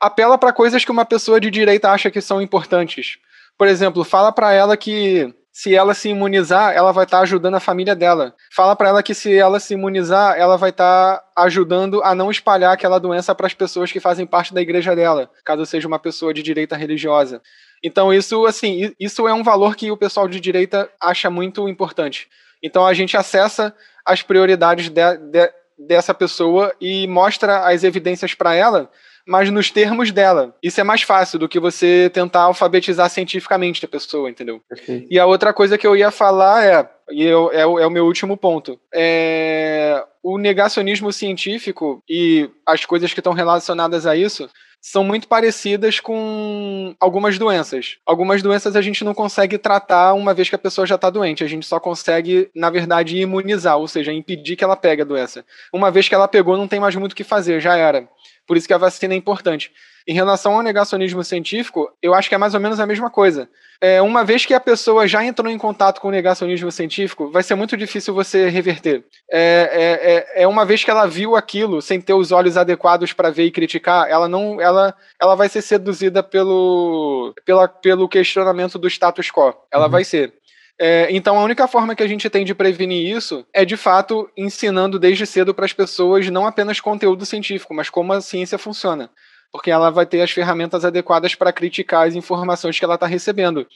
apela 0.00 0.36
para 0.36 0.52
coisas 0.52 0.84
que 0.84 0.90
uma 0.90 1.04
pessoa 1.04 1.40
de 1.40 1.50
direita 1.50 1.90
acha 1.90 2.10
que 2.10 2.20
são 2.20 2.42
importantes. 2.42 3.18
Por 3.56 3.68
exemplo, 3.68 4.04
fala 4.04 4.32
para 4.32 4.52
ela 4.52 4.76
que 4.76 5.32
se 5.56 5.74
ela 5.74 5.94
se 5.94 6.10
imunizar, 6.10 6.74
ela 6.74 6.92
vai 6.92 7.04
estar 7.04 7.16
tá 7.16 7.22
ajudando 7.22 7.54
a 7.54 7.60
família 7.60 7.96
dela. 7.96 8.34
Fala 8.54 8.76
para 8.76 8.90
ela 8.90 9.02
que 9.02 9.14
se 9.14 9.34
ela 9.34 9.58
se 9.58 9.72
imunizar, 9.72 10.36
ela 10.36 10.58
vai 10.58 10.68
estar 10.68 11.16
tá 11.16 11.24
ajudando 11.34 12.02
a 12.02 12.14
não 12.14 12.30
espalhar 12.30 12.74
aquela 12.74 12.98
doença 12.98 13.34
para 13.34 13.46
as 13.46 13.54
pessoas 13.54 13.90
que 13.90 13.98
fazem 13.98 14.26
parte 14.26 14.52
da 14.52 14.60
igreja 14.60 14.94
dela, 14.94 15.30
caso 15.42 15.64
seja 15.64 15.88
uma 15.88 15.98
pessoa 15.98 16.34
de 16.34 16.42
direita 16.42 16.76
religiosa. 16.76 17.40
Então 17.82 18.12
isso, 18.12 18.46
assim, 18.46 18.92
isso 18.98 19.26
é 19.28 19.32
um 19.32 19.42
valor 19.42 19.76
que 19.76 19.90
o 19.90 19.96
pessoal 19.96 20.28
de 20.28 20.40
direita 20.40 20.90
acha 21.00 21.30
muito 21.30 21.68
importante. 21.68 22.28
Então 22.62 22.86
a 22.86 22.94
gente 22.94 23.16
acessa 23.16 23.74
as 24.04 24.22
prioridades 24.22 24.88
de, 24.88 25.16
de, 25.16 25.52
dessa 25.78 26.14
pessoa 26.14 26.74
e 26.80 27.06
mostra 27.06 27.66
as 27.66 27.84
evidências 27.84 28.34
para 28.34 28.54
ela 28.54 28.90
mas 29.26 29.50
nos 29.50 29.70
termos 29.70 30.12
dela. 30.12 30.54
Isso 30.62 30.80
é 30.80 30.84
mais 30.84 31.02
fácil 31.02 31.38
do 31.38 31.48
que 31.48 31.58
você 31.58 32.08
tentar 32.14 32.42
alfabetizar 32.42 33.10
cientificamente 33.10 33.84
a 33.84 33.88
pessoa, 33.88 34.30
entendeu? 34.30 34.62
Perfeito. 34.68 35.08
E 35.10 35.18
a 35.18 35.26
outra 35.26 35.52
coisa 35.52 35.76
que 35.76 35.86
eu 35.86 35.96
ia 35.96 36.12
falar 36.12 36.64
é, 36.64 36.88
e 37.10 37.24
eu, 37.24 37.50
é, 37.52 37.62
é, 37.62 37.66
o 37.66 37.90
meu 37.90 38.06
último 38.06 38.36
ponto, 38.36 38.78
é 38.94 40.02
o 40.22 40.38
negacionismo 40.38 41.12
científico 41.12 42.02
e 42.08 42.48
as 42.64 42.84
coisas 42.84 43.12
que 43.12 43.20
estão 43.20 43.32
relacionadas 43.32 44.06
a 44.06 44.14
isso 44.14 44.48
são 44.88 45.02
muito 45.02 45.26
parecidas 45.26 45.98
com 45.98 46.94
algumas 47.00 47.36
doenças. 47.40 47.98
Algumas 48.06 48.40
doenças 48.40 48.76
a 48.76 48.80
gente 48.80 49.02
não 49.02 49.14
consegue 49.14 49.58
tratar 49.58 50.14
uma 50.14 50.32
vez 50.32 50.48
que 50.48 50.54
a 50.54 50.58
pessoa 50.58 50.86
já 50.86 50.94
está 50.94 51.10
doente. 51.10 51.42
A 51.42 51.46
gente 51.48 51.66
só 51.66 51.80
consegue, 51.80 52.48
na 52.54 52.70
verdade, 52.70 53.18
imunizar, 53.18 53.76
ou 53.78 53.88
seja, 53.88 54.12
impedir 54.12 54.54
que 54.54 54.62
ela 54.62 54.76
pegue 54.76 55.02
a 55.02 55.04
doença. 55.04 55.44
Uma 55.72 55.90
vez 55.90 56.08
que 56.08 56.14
ela 56.14 56.28
pegou, 56.28 56.56
não 56.56 56.68
tem 56.68 56.78
mais 56.78 56.94
muito 56.94 57.14
o 57.14 57.16
que 57.16 57.24
fazer, 57.24 57.60
já 57.60 57.76
era. 57.76 58.08
Por 58.46 58.56
isso 58.56 58.68
que 58.68 58.72
a 58.72 58.78
vacina 58.78 59.12
é 59.12 59.16
importante. 59.16 59.72
Em 60.08 60.14
relação 60.14 60.54
ao 60.54 60.62
negacionismo 60.62 61.24
científico, 61.24 61.90
eu 62.00 62.14
acho 62.14 62.28
que 62.28 62.34
é 62.34 62.38
mais 62.38 62.54
ou 62.54 62.60
menos 62.60 62.78
a 62.78 62.86
mesma 62.86 63.10
coisa. 63.10 63.48
É, 63.80 64.00
uma 64.00 64.24
vez 64.24 64.46
que 64.46 64.54
a 64.54 64.60
pessoa 64.60 65.06
já 65.06 65.22
entrou 65.24 65.50
em 65.50 65.58
contato 65.58 66.00
com 66.00 66.08
o 66.08 66.10
negacionismo 66.10 66.70
científico, 66.70 67.30
vai 67.30 67.42
ser 67.42 67.54
muito 67.56 67.76
difícil 67.76 68.14
você 68.14 68.48
reverter. 68.48 69.04
É, 69.30 70.24
é, 70.32 70.40
é, 70.40 70.42
é 70.44 70.48
uma 70.48 70.64
vez 70.64 70.84
que 70.84 70.90
ela 70.90 71.06
viu 71.06 71.36
aquilo 71.36 71.82
sem 71.82 72.00
ter 72.00 72.14
os 72.14 72.30
olhos 72.30 72.56
adequados 72.56 73.12
para 73.12 73.30
ver 73.30 73.44
e 73.44 73.50
criticar, 73.50 74.08
ela 74.08 74.28
não, 74.28 74.60
ela 74.60 74.76
ela, 74.76 74.94
ela 75.20 75.34
vai 75.34 75.48
ser 75.48 75.62
seduzida 75.62 76.22
pelo, 76.22 77.34
pela, 77.44 77.66
pelo 77.66 78.08
questionamento 78.08 78.78
do 78.78 78.88
status 78.88 79.30
quo. 79.30 79.54
Ela 79.72 79.86
uhum. 79.86 79.90
vai 79.90 80.04
ser. 80.04 80.34
É, 80.78 81.08
então, 81.10 81.38
a 81.38 81.42
única 81.42 81.66
forma 81.66 81.94
que 81.94 82.02
a 82.02 82.06
gente 82.06 82.28
tem 82.28 82.44
de 82.44 82.54
prevenir 82.54 83.16
isso 83.16 83.46
é, 83.52 83.64
de 83.64 83.78
fato, 83.78 84.30
ensinando 84.36 84.98
desde 84.98 85.26
cedo 85.26 85.54
para 85.54 85.64
as 85.64 85.72
pessoas 85.72 86.28
não 86.28 86.46
apenas 86.46 86.80
conteúdo 86.80 87.24
científico, 87.24 87.72
mas 87.72 87.88
como 87.88 88.12
a 88.12 88.20
ciência 88.20 88.58
funciona. 88.58 89.10
Porque 89.56 89.70
ela 89.70 89.88
vai 89.88 90.04
ter 90.04 90.20
as 90.20 90.30
ferramentas 90.30 90.84
adequadas 90.84 91.34
para 91.34 91.50
criticar 91.50 92.06
as 92.06 92.14
informações 92.14 92.78
que 92.78 92.84
ela 92.84 92.96
está 92.96 93.06
recebendo. 93.06 93.66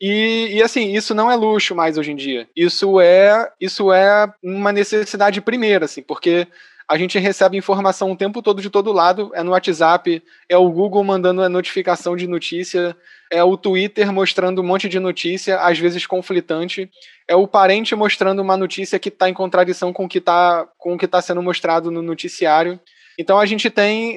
E, 0.00 0.48
e, 0.50 0.60
assim, 0.60 0.92
isso 0.96 1.14
não 1.14 1.30
é 1.30 1.36
luxo 1.36 1.76
mais 1.76 1.96
hoje 1.96 2.10
em 2.10 2.16
dia. 2.16 2.48
Isso 2.56 3.00
é, 3.00 3.48
isso 3.60 3.92
é 3.92 4.28
uma 4.42 4.72
necessidade 4.72 5.40
primeira, 5.40 5.84
assim, 5.84 6.02
porque 6.02 6.48
a 6.88 6.98
gente 6.98 7.20
recebe 7.20 7.56
informação 7.56 8.10
o 8.10 8.16
tempo 8.16 8.42
todo 8.42 8.60
de 8.60 8.68
todo 8.68 8.90
lado, 8.90 9.30
é 9.32 9.44
no 9.44 9.52
WhatsApp, 9.52 10.20
é 10.48 10.56
o 10.56 10.68
Google 10.70 11.04
mandando 11.04 11.40
a 11.40 11.48
notificação 11.48 12.16
de 12.16 12.26
notícia, 12.26 12.96
é 13.30 13.44
o 13.44 13.56
Twitter 13.56 14.12
mostrando 14.12 14.60
um 14.60 14.66
monte 14.66 14.88
de 14.88 14.98
notícia, 14.98 15.60
às 15.60 15.78
vezes 15.78 16.04
conflitante, 16.04 16.90
é 17.28 17.36
o 17.36 17.46
parente 17.46 17.94
mostrando 17.94 18.42
uma 18.42 18.56
notícia 18.56 18.98
que 18.98 19.08
está 19.08 19.28
em 19.28 19.34
contradição 19.34 19.92
com 19.92 20.06
o 20.06 20.08
que 20.08 20.18
está 20.18 20.66
tá 21.08 21.22
sendo 21.22 21.42
mostrado 21.42 21.92
no 21.92 22.02
noticiário. 22.02 22.80
Então 23.18 23.38
a 23.38 23.44
gente 23.44 23.68
tem 23.68 24.16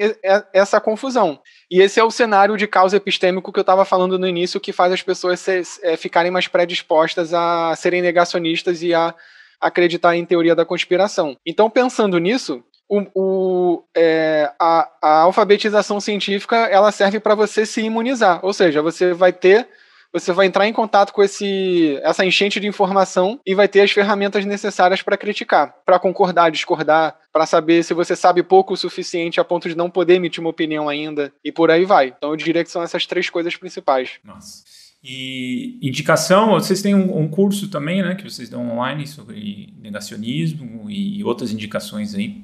essa 0.54 0.80
confusão. 0.80 1.40
E 1.70 1.82
esse 1.82 2.00
é 2.00 2.04
o 2.04 2.12
cenário 2.12 2.56
de 2.56 2.68
caos 2.68 2.94
epistêmico 2.94 3.52
que 3.52 3.58
eu 3.58 3.62
estava 3.62 3.84
falando 3.84 4.20
no 4.20 4.28
início, 4.28 4.60
que 4.60 4.72
faz 4.72 4.94
as 4.94 5.02
pessoas 5.02 5.40
se, 5.40 5.64
é, 5.82 5.98
ficarem 5.98 6.30
mais 6.30 6.48
predispostas 6.48 7.34
a 7.34 7.74
serem 7.76 8.02
negacionistas 8.02 8.84
e 8.84 8.94
a 8.94 9.16
acreditar 9.60 10.16
em 10.16 10.26
teoria 10.26 10.56
da 10.56 10.66
conspiração. 10.66 11.36
Então, 11.46 11.70
pensando 11.70 12.20
nisso, 12.20 12.64
o, 12.90 13.06
o, 13.16 13.84
é, 13.96 14.52
a, 14.60 14.90
a, 15.02 15.22
alfabetização 15.22 16.00
científica 16.02 16.58
ela 16.58 16.92
serve 16.92 17.20
para 17.20 17.36
você 17.36 17.66
se 17.66 17.82
imunizar, 17.82 18.40
ou 18.44 18.52
seja, 18.52 18.82
você 18.82 19.14
vai 19.14 19.32
ter 19.32 19.68
você 20.14 20.34
vai 20.34 20.46
entrar 20.46 20.68
em 20.68 20.74
contato 20.74 21.14
com 21.14 21.24
esse, 21.24 21.98
essa 22.04 22.26
enchente 22.26 22.60
de 22.60 22.68
informação 22.68 23.40
e 23.46 23.56
vai 23.56 23.68
ter 23.68 23.82
as 23.82 23.92
ferramentas 23.92 24.46
necessárias 24.46 25.02
para 25.02 25.18
criticar, 25.18 25.74
para 25.86 26.00
concordar, 26.00 26.52
discordar, 26.52 27.16
para 27.32 27.46
saber 27.46 27.84
se 27.84 27.94
você 27.94 28.16
sabe 28.16 28.44
pouco 28.44 28.74
o 28.74 28.78
suficiente 28.78 29.40
a 29.40 29.44
ponto 29.44 29.70
de 29.70 29.76
não 29.76 29.90
poder 29.90 30.16
emitir 30.16 30.42
uma 30.42 30.50
opinião 30.50 30.90
ainda, 30.90 31.32
e 31.44 31.52
por 31.52 31.72
aí 31.72 31.86
vai. 31.86 32.14
Então 32.16 32.32
eu 32.32 32.36
diria 32.36 32.64
que 32.64 32.72
são 32.72 32.84
essas 32.84 33.06
três 33.06 33.30
coisas 33.30 33.56
principais. 33.56 34.20
Nossa. 34.24 34.64
E 35.04 35.80
indicação, 35.82 36.52
vocês 36.52 36.82
têm 36.82 36.94
um, 36.94 37.18
um, 37.18 37.28
curso 37.28 37.70
também, 37.70 38.04
né, 38.04 38.14
que 38.14 38.24
vocês 38.24 38.50
dão 38.50 38.70
online 38.70 39.08
sobre 39.08 39.74
negacionismo 39.80 40.92
e 40.92 41.24
outras 41.24 41.52
indicações 41.52 42.14
aí. 42.14 42.44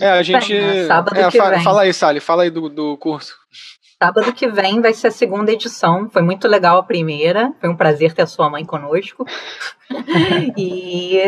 É, 0.00 0.08
a 0.08 0.22
gente. 0.22 0.54
Né? 0.54 0.86
Sábado 0.86 1.18
é, 1.18 1.30
que 1.30 1.38
fa 1.38 1.50
vem. 1.50 1.62
Fala 1.62 1.82
aí, 1.82 1.92
Sally, 1.92 2.20
fala 2.20 2.42
aí 2.44 2.50
do, 2.50 2.68
do 2.68 2.96
curso. 2.96 3.36
Sábado 4.00 4.32
que 4.32 4.46
vem 4.46 4.80
vai 4.80 4.94
ser 4.94 5.08
a 5.08 5.10
segunda 5.10 5.50
edição. 5.50 6.08
Foi 6.08 6.22
muito 6.22 6.46
legal 6.46 6.78
a 6.78 6.84
primeira. 6.84 7.52
Foi 7.60 7.68
um 7.68 7.74
prazer 7.74 8.12
ter 8.12 8.22
a 8.22 8.26
sua 8.28 8.48
mãe 8.48 8.64
conosco. 8.64 9.26
e, 10.56 11.18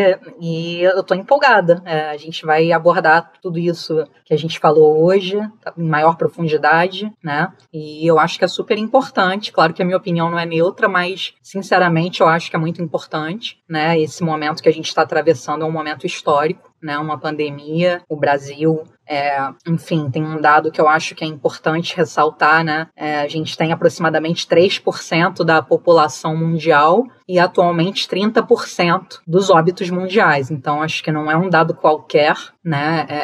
e 0.41 0.81
eu 0.81 1.01
estou 1.01 1.17
empolgada. 1.17 1.83
É, 1.85 2.11
a 2.11 2.17
gente 2.17 2.47
vai 2.47 2.71
abordar 2.71 3.33
tudo 3.43 3.59
isso 3.59 4.07
que 4.25 4.33
a 4.33 4.37
gente 4.37 4.61
falou 4.61 5.03
hoje 5.03 5.37
em 5.77 5.89
maior 5.89 6.17
profundidade, 6.17 7.13
né? 7.21 7.53
E 7.73 8.07
eu 8.07 8.21
acho 8.21 8.39
que 8.39 8.45
é 8.45 8.49
super 8.49 8.79
importante. 8.79 9.51
Claro 9.51 9.75
que 9.75 9.83
a 9.83 9.85
minha 9.85 9.99
opinião 9.99 10.31
não 10.31 10.39
é 10.39 10.47
neutra, 10.47 10.89
mas 10.89 11.35
sinceramente 11.43 12.21
eu 12.21 12.29
acho 12.29 12.49
que 12.49 12.55
é 12.55 12.59
muito 12.61 12.81
importante, 12.81 13.61
né? 13.69 13.99
Esse 13.99 14.23
momento 14.23 14.63
que 14.63 14.69
a 14.69 14.73
gente 14.73 14.87
está 14.87 15.03
atravessando 15.03 15.65
é 15.65 15.67
um 15.67 15.73
momento 15.73 16.07
histórico 16.07 16.70
né, 16.83 16.99
uma 16.99 17.19
pandemia. 17.19 18.03
O 18.09 18.17
Brasil 18.17 18.85
é, 19.11 19.37
enfim, 19.67 20.09
tem 20.09 20.23
um 20.23 20.41
dado 20.41 20.71
que 20.71 20.81
eu 20.81 20.89
acho 20.89 21.17
que 21.17 21.25
é 21.25 21.27
importante 21.27 21.97
ressaltar, 21.97 22.63
né? 22.63 22.87
É, 22.97 23.19
a 23.19 23.27
gente 23.27 23.57
tem 23.57 23.73
aproximadamente 23.73 24.47
3% 24.47 25.43
da 25.43 25.61
população 25.61 26.37
mundial 26.37 27.05
e 27.29 27.37
atualmente 27.37 28.07
30% 28.07 29.19
dos 29.27 29.51
óbitos 29.51 29.91
mundiais. 29.91 30.49
Então, 30.49 30.81
acho 30.81 31.03
que 31.03 31.11
não 31.11 31.29
é 31.29 31.37
um 31.37 31.51
dado 31.51 31.75
qualquer, 31.75 32.37
né? 32.65 33.05
É, 33.09 33.17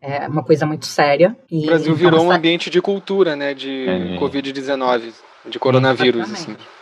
é, 0.00 0.24
é 0.24 0.28
uma 0.28 0.42
coisa 0.42 0.64
muito 0.64 0.86
séria. 0.86 1.36
E, 1.50 1.64
o 1.64 1.66
Brasil 1.66 1.92
então, 1.92 2.10
virou 2.10 2.24
um 2.24 2.32
ambiente 2.32 2.70
de 2.70 2.80
cultura, 2.80 3.36
né? 3.36 3.52
De 3.52 3.86
é. 3.86 4.18
Covid-19, 4.18 5.12
de 5.50 5.58
coronavírus, 5.58 6.30
Exatamente. 6.30 6.62
assim. 6.62 6.76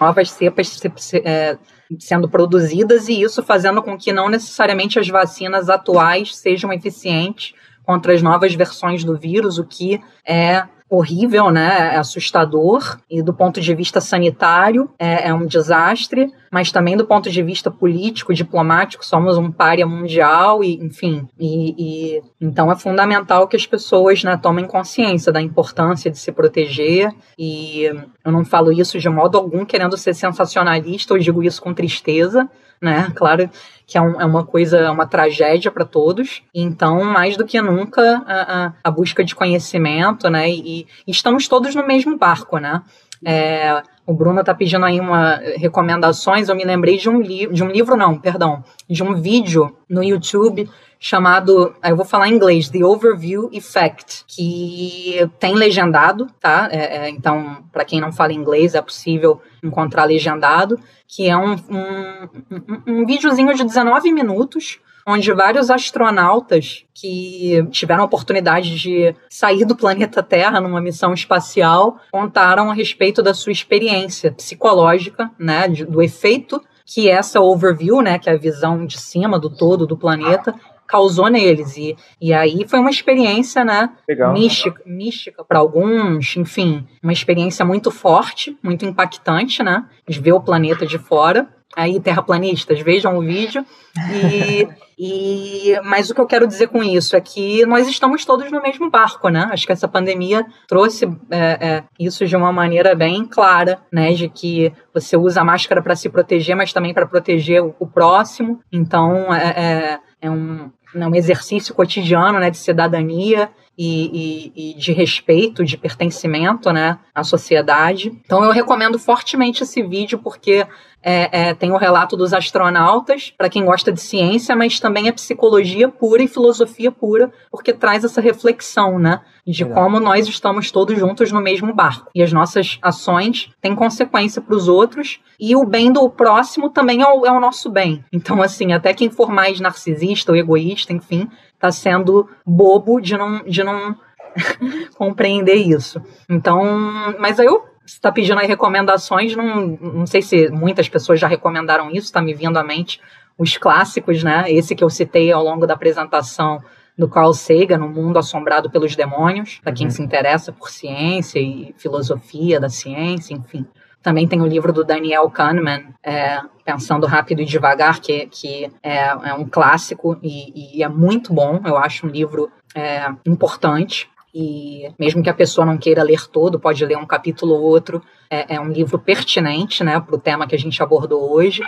Novas 0.00 0.30
cepas 0.30 0.68
se, 0.68 0.92
se, 0.96 1.22
é, 1.22 1.58
sendo 1.98 2.28
produzidas 2.28 3.08
e 3.08 3.20
isso 3.20 3.42
fazendo 3.42 3.82
com 3.82 3.96
que 3.96 4.12
não 4.12 4.28
necessariamente 4.28 4.98
as 4.98 5.08
vacinas 5.08 5.68
atuais 5.68 6.36
sejam 6.36 6.72
eficientes 6.72 7.54
contra 7.84 8.12
as 8.12 8.22
novas 8.22 8.54
versões 8.54 9.04
do 9.04 9.16
vírus, 9.16 9.58
o 9.58 9.64
que 9.64 10.00
é 10.24 10.66
horrível, 10.88 11.50
né? 11.50 11.94
É 11.94 11.96
assustador. 11.96 12.98
E 13.10 13.22
do 13.22 13.34
ponto 13.34 13.60
de 13.60 13.74
vista 13.74 14.00
sanitário 14.00 14.90
é, 14.98 15.28
é, 15.28 15.34
um 15.34 15.46
desastre, 15.46 16.32
mas 16.50 16.70
também 16.70 16.96
do 16.96 17.04
ponto 17.04 17.30
de 17.30 17.42
vista 17.42 17.70
político, 17.70 18.32
diplomático, 18.32 19.04
somos 19.04 19.36
um 19.36 19.50
pária 19.50 19.86
mundial 19.86 20.62
e, 20.62 20.74
enfim, 20.76 21.28
e, 21.38 21.74
e 22.16 22.22
então 22.40 22.70
é 22.70 22.76
fundamental 22.76 23.48
que 23.48 23.56
as 23.56 23.66
pessoas, 23.66 24.22
né, 24.22 24.36
tomem 24.36 24.66
consciência 24.66 25.32
da 25.32 25.40
importância 25.40 26.10
de 26.10 26.18
se 26.18 26.30
proteger. 26.30 27.12
E 27.38 27.84
eu 28.24 28.32
não 28.32 28.44
falo 28.44 28.72
isso 28.72 28.98
de 28.98 29.08
modo 29.08 29.36
algum 29.36 29.64
querendo 29.64 29.96
ser 29.96 30.14
sensacionalista, 30.14 31.14
eu 31.14 31.18
digo 31.18 31.42
isso 31.42 31.60
com 31.60 31.74
tristeza, 31.74 32.48
né? 32.80 33.10
Claro 33.14 33.48
que 33.86 33.96
é, 33.96 34.00
um, 34.00 34.20
é 34.20 34.24
uma 34.24 34.44
coisa, 34.44 34.78
é 34.78 34.90
uma 34.90 35.06
tragédia 35.06 35.70
para 35.70 35.84
todos. 35.84 36.42
Então, 36.54 37.04
mais 37.04 37.36
do 37.36 37.44
que 37.44 37.60
nunca, 37.60 38.22
a, 38.26 38.66
a, 38.66 38.72
a 38.84 38.90
busca 38.90 39.24
de 39.24 39.34
conhecimento, 39.34 40.28
né? 40.28 40.50
E, 40.50 40.86
e, 41.06 41.10
estamos 41.10 41.46
todos 41.46 41.74
no 41.74 41.86
mesmo 41.86 42.16
barco, 42.16 42.58
né? 42.58 42.82
É, 43.24 43.82
o 44.04 44.12
Bruno 44.12 44.40
está 44.40 44.54
pedindo 44.54 44.84
aí 44.84 45.00
uma 45.00 45.36
recomendações. 45.56 46.48
Eu 46.48 46.56
me 46.56 46.64
lembrei 46.64 46.96
de 46.96 47.08
um 47.08 47.20
livro, 47.20 47.54
de 47.54 47.64
um 47.64 47.68
livro 47.68 47.96
não, 47.96 48.18
perdão, 48.18 48.64
de 48.88 49.02
um 49.02 49.14
vídeo 49.14 49.76
no 49.88 50.02
YouTube 50.02 50.68
chamado, 50.98 51.74
eu 51.84 51.96
vou 51.96 52.04
falar 52.04 52.28
em 52.28 52.34
inglês, 52.34 52.68
The 52.68 52.84
Overview 52.84 53.50
Effect, 53.52 54.24
que 54.26 55.28
tem 55.38 55.54
legendado, 55.54 56.26
tá? 56.40 56.68
É, 56.70 56.96
é, 56.96 57.10
então, 57.10 57.64
para 57.72 57.84
quem 57.84 58.00
não 58.00 58.12
fala 58.12 58.32
inglês, 58.32 58.74
é 58.74 58.82
possível 58.82 59.40
encontrar 59.62 60.04
legendado, 60.04 60.78
que 61.06 61.28
é 61.28 61.36
um, 61.36 61.52
um, 61.52 62.28
um, 62.50 63.00
um 63.00 63.06
videozinho 63.06 63.54
de 63.54 63.64
19 63.64 64.12
minutos, 64.12 64.80
onde 65.06 65.32
vários 65.32 65.70
astronautas 65.70 66.84
que 66.92 67.64
tiveram 67.70 68.02
a 68.02 68.06
oportunidade 68.06 68.74
de 68.74 69.14
sair 69.30 69.64
do 69.64 69.76
planeta 69.76 70.20
Terra 70.20 70.60
numa 70.60 70.80
missão 70.80 71.14
espacial 71.14 72.00
contaram 72.10 72.70
a 72.70 72.74
respeito 72.74 73.22
da 73.22 73.32
sua 73.32 73.52
experiência 73.52 74.32
psicológica, 74.32 75.30
né, 75.38 75.68
do 75.68 76.02
efeito 76.02 76.60
que 76.84 77.08
essa 77.08 77.40
overview, 77.40 78.00
né, 78.00 78.18
que 78.18 78.28
é 78.28 78.32
a 78.32 78.38
visão 78.38 78.84
de 78.84 78.98
cima 78.98 79.38
do 79.38 79.50
todo 79.50 79.86
do 79.86 79.96
planeta, 79.96 80.54
causou 80.86 81.28
neles. 81.28 81.76
E, 81.76 81.96
e 82.20 82.32
aí 82.32 82.66
foi 82.66 82.78
uma 82.78 82.90
experiência, 82.90 83.64
né? 83.64 83.90
Legal. 84.08 84.32
Mística, 84.32 84.82
mística 84.86 85.44
para 85.44 85.58
alguns, 85.58 86.36
enfim, 86.36 86.86
uma 87.02 87.12
experiência 87.12 87.64
muito 87.64 87.90
forte, 87.90 88.56
muito 88.62 88.84
impactante, 88.84 89.62
né? 89.62 89.84
De 90.08 90.20
ver 90.20 90.32
o 90.32 90.40
planeta 90.40 90.86
de 90.86 90.98
fora. 90.98 91.48
Aí, 91.76 92.00
terraplanistas, 92.00 92.80
vejam 92.80 93.18
o 93.18 93.20
vídeo. 93.20 93.62
E, 94.10 94.66
e, 94.98 95.80
mas 95.84 96.08
o 96.08 96.14
que 96.14 96.20
eu 96.22 96.26
quero 96.26 96.46
dizer 96.46 96.68
com 96.68 96.82
isso 96.82 97.14
é 97.14 97.20
que 97.20 97.66
nós 97.66 97.86
estamos 97.86 98.24
todos 98.24 98.50
no 98.50 98.62
mesmo 98.62 98.90
barco, 98.90 99.28
né? 99.28 99.46
Acho 99.50 99.66
que 99.66 99.72
essa 99.72 99.86
pandemia 99.86 100.46
trouxe 100.66 101.04
é, 101.30 101.38
é, 101.60 101.84
isso 102.00 102.24
de 102.24 102.34
uma 102.34 102.50
maneira 102.50 102.94
bem 102.94 103.26
clara, 103.26 103.78
né? 103.92 104.14
De 104.14 104.26
que 104.26 104.72
você 104.94 105.18
usa 105.18 105.42
a 105.42 105.44
máscara 105.44 105.82
para 105.82 105.94
se 105.94 106.08
proteger, 106.08 106.56
mas 106.56 106.72
também 106.72 106.94
para 106.94 107.04
proteger 107.04 107.62
o, 107.62 107.74
o, 107.78 107.86
próximo. 107.86 108.58
Então, 108.72 109.34
é, 109.34 110.00
é, 110.20 110.30
um, 110.30 110.70
né, 110.94 111.06
um 111.06 111.14
exercício 111.14 111.74
cotidiano 111.74 112.38
né, 112.38 112.50
de 112.50 112.56
cidadania 112.56 113.50
e, 113.76 114.52
e, 114.54 114.70
e, 114.70 114.74
de 114.74 114.92
respeito, 114.92 115.64
de 115.64 115.76
pertencimento 115.76 116.72
né, 116.72 116.98
à 117.14 117.22
sociedade. 117.22 118.08
Então 118.24 118.42
eu 118.42 118.50
recomendo 118.50 118.98
fortemente 118.98 119.62
esse 119.62 119.82
vídeo 119.82 120.18
porque 120.18 120.66
é, 121.08 121.50
é, 121.50 121.54
tem 121.54 121.70
o 121.70 121.76
relato 121.76 122.16
dos 122.16 122.34
astronautas, 122.34 123.32
para 123.38 123.48
quem 123.48 123.64
gosta 123.64 123.92
de 123.92 124.00
ciência, 124.00 124.56
mas 124.56 124.80
também 124.80 125.06
é 125.06 125.12
psicologia 125.12 125.88
pura 125.88 126.20
e 126.20 126.26
filosofia 126.26 126.90
pura, 126.90 127.32
porque 127.48 127.72
traz 127.72 128.02
essa 128.02 128.20
reflexão, 128.20 128.98
né? 128.98 129.20
De 129.46 129.64
como 129.64 130.00
nós 130.00 130.26
estamos 130.26 130.72
todos 130.72 130.98
juntos 130.98 131.30
no 131.30 131.40
mesmo 131.40 131.72
barco. 131.72 132.10
E 132.12 132.24
as 132.24 132.32
nossas 132.32 132.80
ações 132.82 133.48
têm 133.60 133.76
consequência 133.76 134.42
para 134.42 134.56
os 134.56 134.66
outros, 134.66 135.20
e 135.38 135.54
o 135.54 135.64
bem 135.64 135.92
do 135.92 136.10
próximo 136.10 136.70
também 136.70 137.00
é 137.00 137.06
o, 137.06 137.24
é 137.24 137.30
o 137.30 137.38
nosso 137.38 137.70
bem. 137.70 138.04
Então, 138.12 138.42
assim, 138.42 138.72
até 138.72 138.92
quem 138.92 139.08
for 139.08 139.30
mais 139.30 139.60
narcisista 139.60 140.32
ou 140.32 140.36
egoísta, 140.36 140.92
enfim, 140.92 141.28
está 141.54 141.70
sendo 141.70 142.28
bobo 142.44 143.00
de 143.00 143.16
não, 143.16 143.44
de 143.44 143.62
não 143.62 143.94
compreender 144.98 145.54
isso. 145.54 146.02
Então, 146.28 147.14
mas 147.20 147.38
aí 147.38 147.46
eu 147.46 147.75
está 147.86 148.10
pedindo 148.10 148.38
aí 148.38 148.46
recomendações, 148.46 149.34
não, 149.36 149.78
não 149.80 150.06
sei 150.06 150.20
se 150.20 150.50
muitas 150.50 150.88
pessoas 150.88 151.20
já 151.20 151.28
recomendaram 151.28 151.90
isso, 151.90 152.06
está 152.06 152.20
me 152.20 152.34
vindo 152.34 152.58
à 152.58 152.64
mente 152.64 153.00
os 153.38 153.56
clássicos, 153.56 154.22
né? 154.22 154.50
Esse 154.50 154.74
que 154.74 154.82
eu 154.82 154.90
citei 154.90 155.30
ao 155.30 155.42
longo 155.42 155.66
da 155.66 155.74
apresentação 155.74 156.62
do 156.98 157.08
Carl 157.08 157.32
Sagan, 157.32 157.84
O 157.84 157.88
Mundo 157.88 158.18
Assombrado 158.18 158.70
pelos 158.70 158.96
Demônios, 158.96 159.60
para 159.62 159.72
quem 159.72 159.86
uhum. 159.86 159.90
se 159.90 160.02
interessa 160.02 160.52
por 160.52 160.70
ciência 160.70 161.38
e 161.38 161.74
filosofia 161.76 162.58
da 162.58 162.68
ciência, 162.68 163.34
enfim. 163.34 163.66
Também 164.02 164.26
tem 164.26 164.40
o 164.40 164.46
livro 164.46 164.72
do 164.72 164.84
Daniel 164.84 165.28
Kahneman, 165.28 165.88
é, 166.02 166.40
Pensando 166.64 167.06
Rápido 167.06 167.42
e 167.42 167.44
Devagar, 167.44 168.00
que, 168.00 168.26
que 168.26 168.70
é, 168.82 169.08
é 169.08 169.34
um 169.34 169.44
clássico 169.44 170.18
e, 170.22 170.78
e, 170.78 170.82
é 170.82 170.88
muito 170.88 171.34
bom. 171.34 171.60
Eu 171.64 171.76
acho 171.76 172.06
um 172.06 172.10
livro 172.10 172.50
é, 172.74 173.08
importante. 173.26 174.08
E 174.38 174.92
mesmo 174.98 175.22
que 175.22 175.30
a 175.30 175.34
pessoa 175.34 175.64
não 175.64 175.78
queira 175.78 176.02
ler 176.02 176.28
todo, 176.28 176.60
pode 176.60 176.84
ler 176.84 176.98
um 176.98 177.06
capítulo 177.06 177.54
ou 177.54 177.62
outro. 177.62 178.02
É, 178.28 178.56
é 178.56 178.60
um 178.60 178.68
livro 178.68 178.98
pertinente 178.98 179.82
né, 179.82 179.98
para 179.98 180.14
o 180.14 180.20
tema 180.20 180.46
que 180.46 180.54
a 180.54 180.58
gente 180.58 180.82
abordou 180.82 181.32
hoje. 181.32 181.62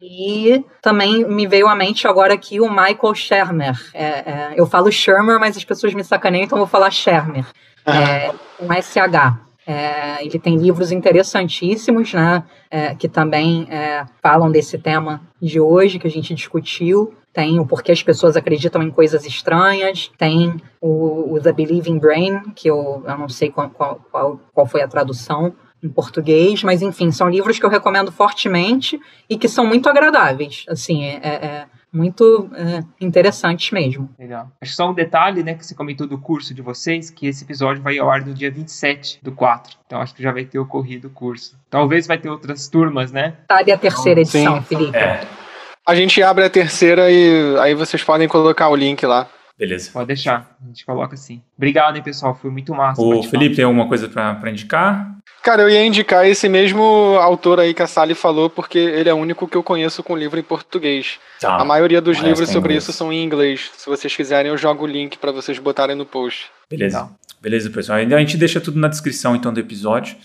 E 0.00 0.64
também 0.80 1.28
me 1.28 1.46
veio 1.46 1.68
à 1.68 1.74
mente 1.74 2.08
agora 2.08 2.32
aqui 2.32 2.62
o 2.62 2.70
Michael 2.70 3.14
Shermer. 3.14 3.78
É, 3.92 4.04
é, 4.04 4.54
eu 4.56 4.64
falo 4.64 4.90
Shermer, 4.90 5.38
mas 5.38 5.54
as 5.54 5.64
pessoas 5.64 5.92
me 5.92 6.02
sacaneiam, 6.02 6.44
então 6.44 6.56
vou 6.56 6.66
falar 6.66 6.90
Shermer. 6.90 7.44
É, 7.84 8.30
um 8.58 8.72
SH. 8.72 9.44
É, 9.66 10.24
ele 10.24 10.38
tem 10.38 10.56
livros 10.56 10.92
interessantíssimos, 10.92 12.14
né, 12.14 12.42
é, 12.70 12.94
que 12.94 13.08
também 13.08 13.66
é, 13.70 14.06
falam 14.22 14.50
desse 14.50 14.78
tema 14.78 15.20
de 15.40 15.60
hoje 15.60 15.98
que 15.98 16.06
a 16.06 16.10
gente 16.10 16.34
discutiu. 16.34 17.14
Tem 17.34 17.58
o 17.58 17.66
porquê 17.66 17.90
as 17.90 18.02
pessoas 18.02 18.36
acreditam 18.36 18.80
em 18.80 18.90
coisas 18.90 19.26
estranhas. 19.26 20.10
Tem 20.16 20.54
o, 20.80 21.34
o 21.34 21.40
The 21.40 21.52
Believing 21.52 21.98
Brain, 21.98 22.40
que 22.54 22.70
eu, 22.70 23.02
eu 23.04 23.18
não 23.18 23.28
sei 23.28 23.50
qual, 23.50 23.68
qual, 23.68 24.40
qual 24.54 24.66
foi 24.66 24.82
a 24.82 24.88
tradução 24.88 25.52
em 25.82 25.88
português, 25.88 26.62
mas 26.62 26.80
enfim, 26.80 27.10
são 27.10 27.28
livros 27.28 27.58
que 27.58 27.66
eu 27.66 27.68
recomendo 27.68 28.10
fortemente 28.10 28.98
e 29.28 29.36
que 29.36 29.48
são 29.48 29.66
muito 29.66 29.88
agradáveis. 29.88 30.64
Assim, 30.68 31.04
é, 31.04 31.18
é 31.22 31.66
muito 31.92 32.48
é, 32.54 32.82
interessantes 33.00 33.70
mesmo. 33.70 34.08
Legal. 34.18 34.50
Acho 34.60 34.72
que 34.72 34.76
só 34.76 34.90
um 34.90 34.94
detalhe, 34.94 35.42
né, 35.42 35.54
que 35.54 35.66
você 35.66 35.74
comentou 35.74 36.06
do 36.06 36.18
curso 36.18 36.54
de 36.54 36.62
vocês, 36.62 37.10
que 37.10 37.26
esse 37.26 37.44
episódio 37.44 37.82
vai 37.82 37.98
ao 37.98 38.10
ar 38.10 38.24
no 38.24 38.32
dia 38.32 38.50
27 38.50 39.20
do 39.22 39.32
4. 39.32 39.76
Então 39.86 40.00
acho 40.00 40.14
que 40.14 40.22
já 40.22 40.32
vai 40.32 40.44
ter 40.44 40.58
ocorrido 40.58 41.08
o 41.08 41.10
curso. 41.10 41.58
Talvez 41.68 42.06
vai 42.06 42.16
ter 42.16 42.30
outras 42.30 42.66
turmas, 42.68 43.12
né? 43.12 43.34
Sabe 43.50 43.70
a 43.70 43.78
terceira 43.78 44.20
edição, 44.20 44.56
Sim. 44.56 44.62
Felipe. 44.62 44.96
É. 44.96 45.43
A 45.86 45.94
gente 45.94 46.22
abre 46.22 46.44
a 46.44 46.50
terceira 46.50 47.10
e 47.10 47.56
aí 47.58 47.74
vocês 47.74 48.02
podem 48.02 48.26
colocar 48.26 48.68
o 48.68 48.76
link 48.76 49.04
lá. 49.04 49.28
Beleza. 49.56 49.90
Pode 49.92 50.08
deixar, 50.08 50.56
a 50.60 50.66
gente 50.66 50.84
coloca 50.84 51.14
assim. 51.14 51.40
Obrigado, 51.56 51.96
hein, 51.96 52.02
pessoal, 52.02 52.34
foi 52.34 52.50
muito 52.50 52.74
massa. 52.74 53.00
O 53.00 53.22
Felipe 53.22 53.54
tem 53.54 53.64
alguma 53.64 53.86
coisa 53.86 54.08
para 54.08 54.50
indicar? 54.50 55.14
Cara, 55.42 55.62
eu 55.62 55.70
ia 55.70 55.84
indicar 55.84 56.26
esse 56.26 56.48
mesmo 56.48 56.82
autor 57.20 57.60
aí 57.60 57.72
que 57.72 57.82
a 57.82 57.86
Sally 57.86 58.14
falou, 58.14 58.50
porque 58.50 58.78
ele 58.78 59.08
é 59.08 59.14
o 59.14 59.18
único 59.18 59.46
que 59.46 59.56
eu 59.56 59.62
conheço 59.62 60.02
com 60.02 60.16
livro 60.16 60.40
em 60.40 60.42
português. 60.42 61.20
Tá. 61.38 61.56
A 61.56 61.64
maioria 61.64 62.00
dos 62.00 62.18
livros 62.18 62.48
sobre 62.48 62.72
inglês. 62.72 62.82
isso 62.82 62.92
são 62.92 63.12
em 63.12 63.22
inglês. 63.22 63.70
Se 63.76 63.86
vocês 63.86 64.16
quiserem, 64.16 64.50
eu 64.50 64.56
jogo 64.56 64.84
o 64.84 64.86
link 64.86 65.18
para 65.18 65.30
vocês 65.30 65.58
botarem 65.58 65.94
no 65.94 66.06
post. 66.06 66.46
Beleza. 66.68 67.10
Beleza, 67.40 67.68
pessoal. 67.70 67.98
A 67.98 68.18
gente 68.20 68.38
deixa 68.38 68.60
tudo 68.60 68.80
na 68.80 68.88
descrição 68.88 69.36
então 69.36 69.52
do 69.52 69.60
episódio. 69.60 70.16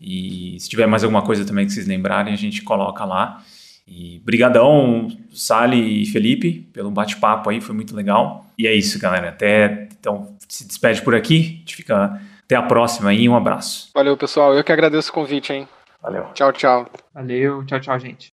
E 0.00 0.56
se 0.60 0.68
tiver 0.68 0.86
mais 0.86 1.02
alguma 1.02 1.22
coisa 1.22 1.44
também 1.44 1.66
que 1.66 1.72
vocês 1.72 1.88
lembrarem, 1.88 2.32
a 2.32 2.36
gente 2.36 2.62
coloca 2.62 3.04
lá. 3.04 3.42
E 3.88 4.20
brigadão, 4.24 5.08
Sally 5.32 6.02
e 6.02 6.06
Felipe, 6.06 6.68
pelo 6.72 6.90
bate-papo 6.90 7.50
aí, 7.50 7.60
foi 7.60 7.74
muito 7.74 7.96
legal. 7.96 8.46
E 8.58 8.66
é 8.66 8.74
isso, 8.74 8.98
galera. 8.98 9.30
Até 9.30 9.88
então 9.98 10.36
se 10.48 10.66
despede 10.66 11.02
por 11.02 11.14
aqui. 11.14 11.36
A 11.36 11.58
gente 11.60 11.76
fica 11.76 12.20
até 12.44 12.56
a 12.56 12.62
próxima 12.62 13.10
aí. 13.10 13.28
Um 13.28 13.36
abraço. 13.36 13.90
Valeu, 13.94 14.16
pessoal. 14.16 14.54
Eu 14.54 14.62
que 14.62 14.72
agradeço 14.72 15.10
o 15.10 15.14
convite, 15.14 15.52
hein? 15.52 15.68
Valeu. 16.02 16.24
Tchau, 16.34 16.52
tchau. 16.52 16.90
Valeu. 17.14 17.64
Tchau, 17.66 17.80
tchau, 17.80 17.98
gente. 17.98 18.26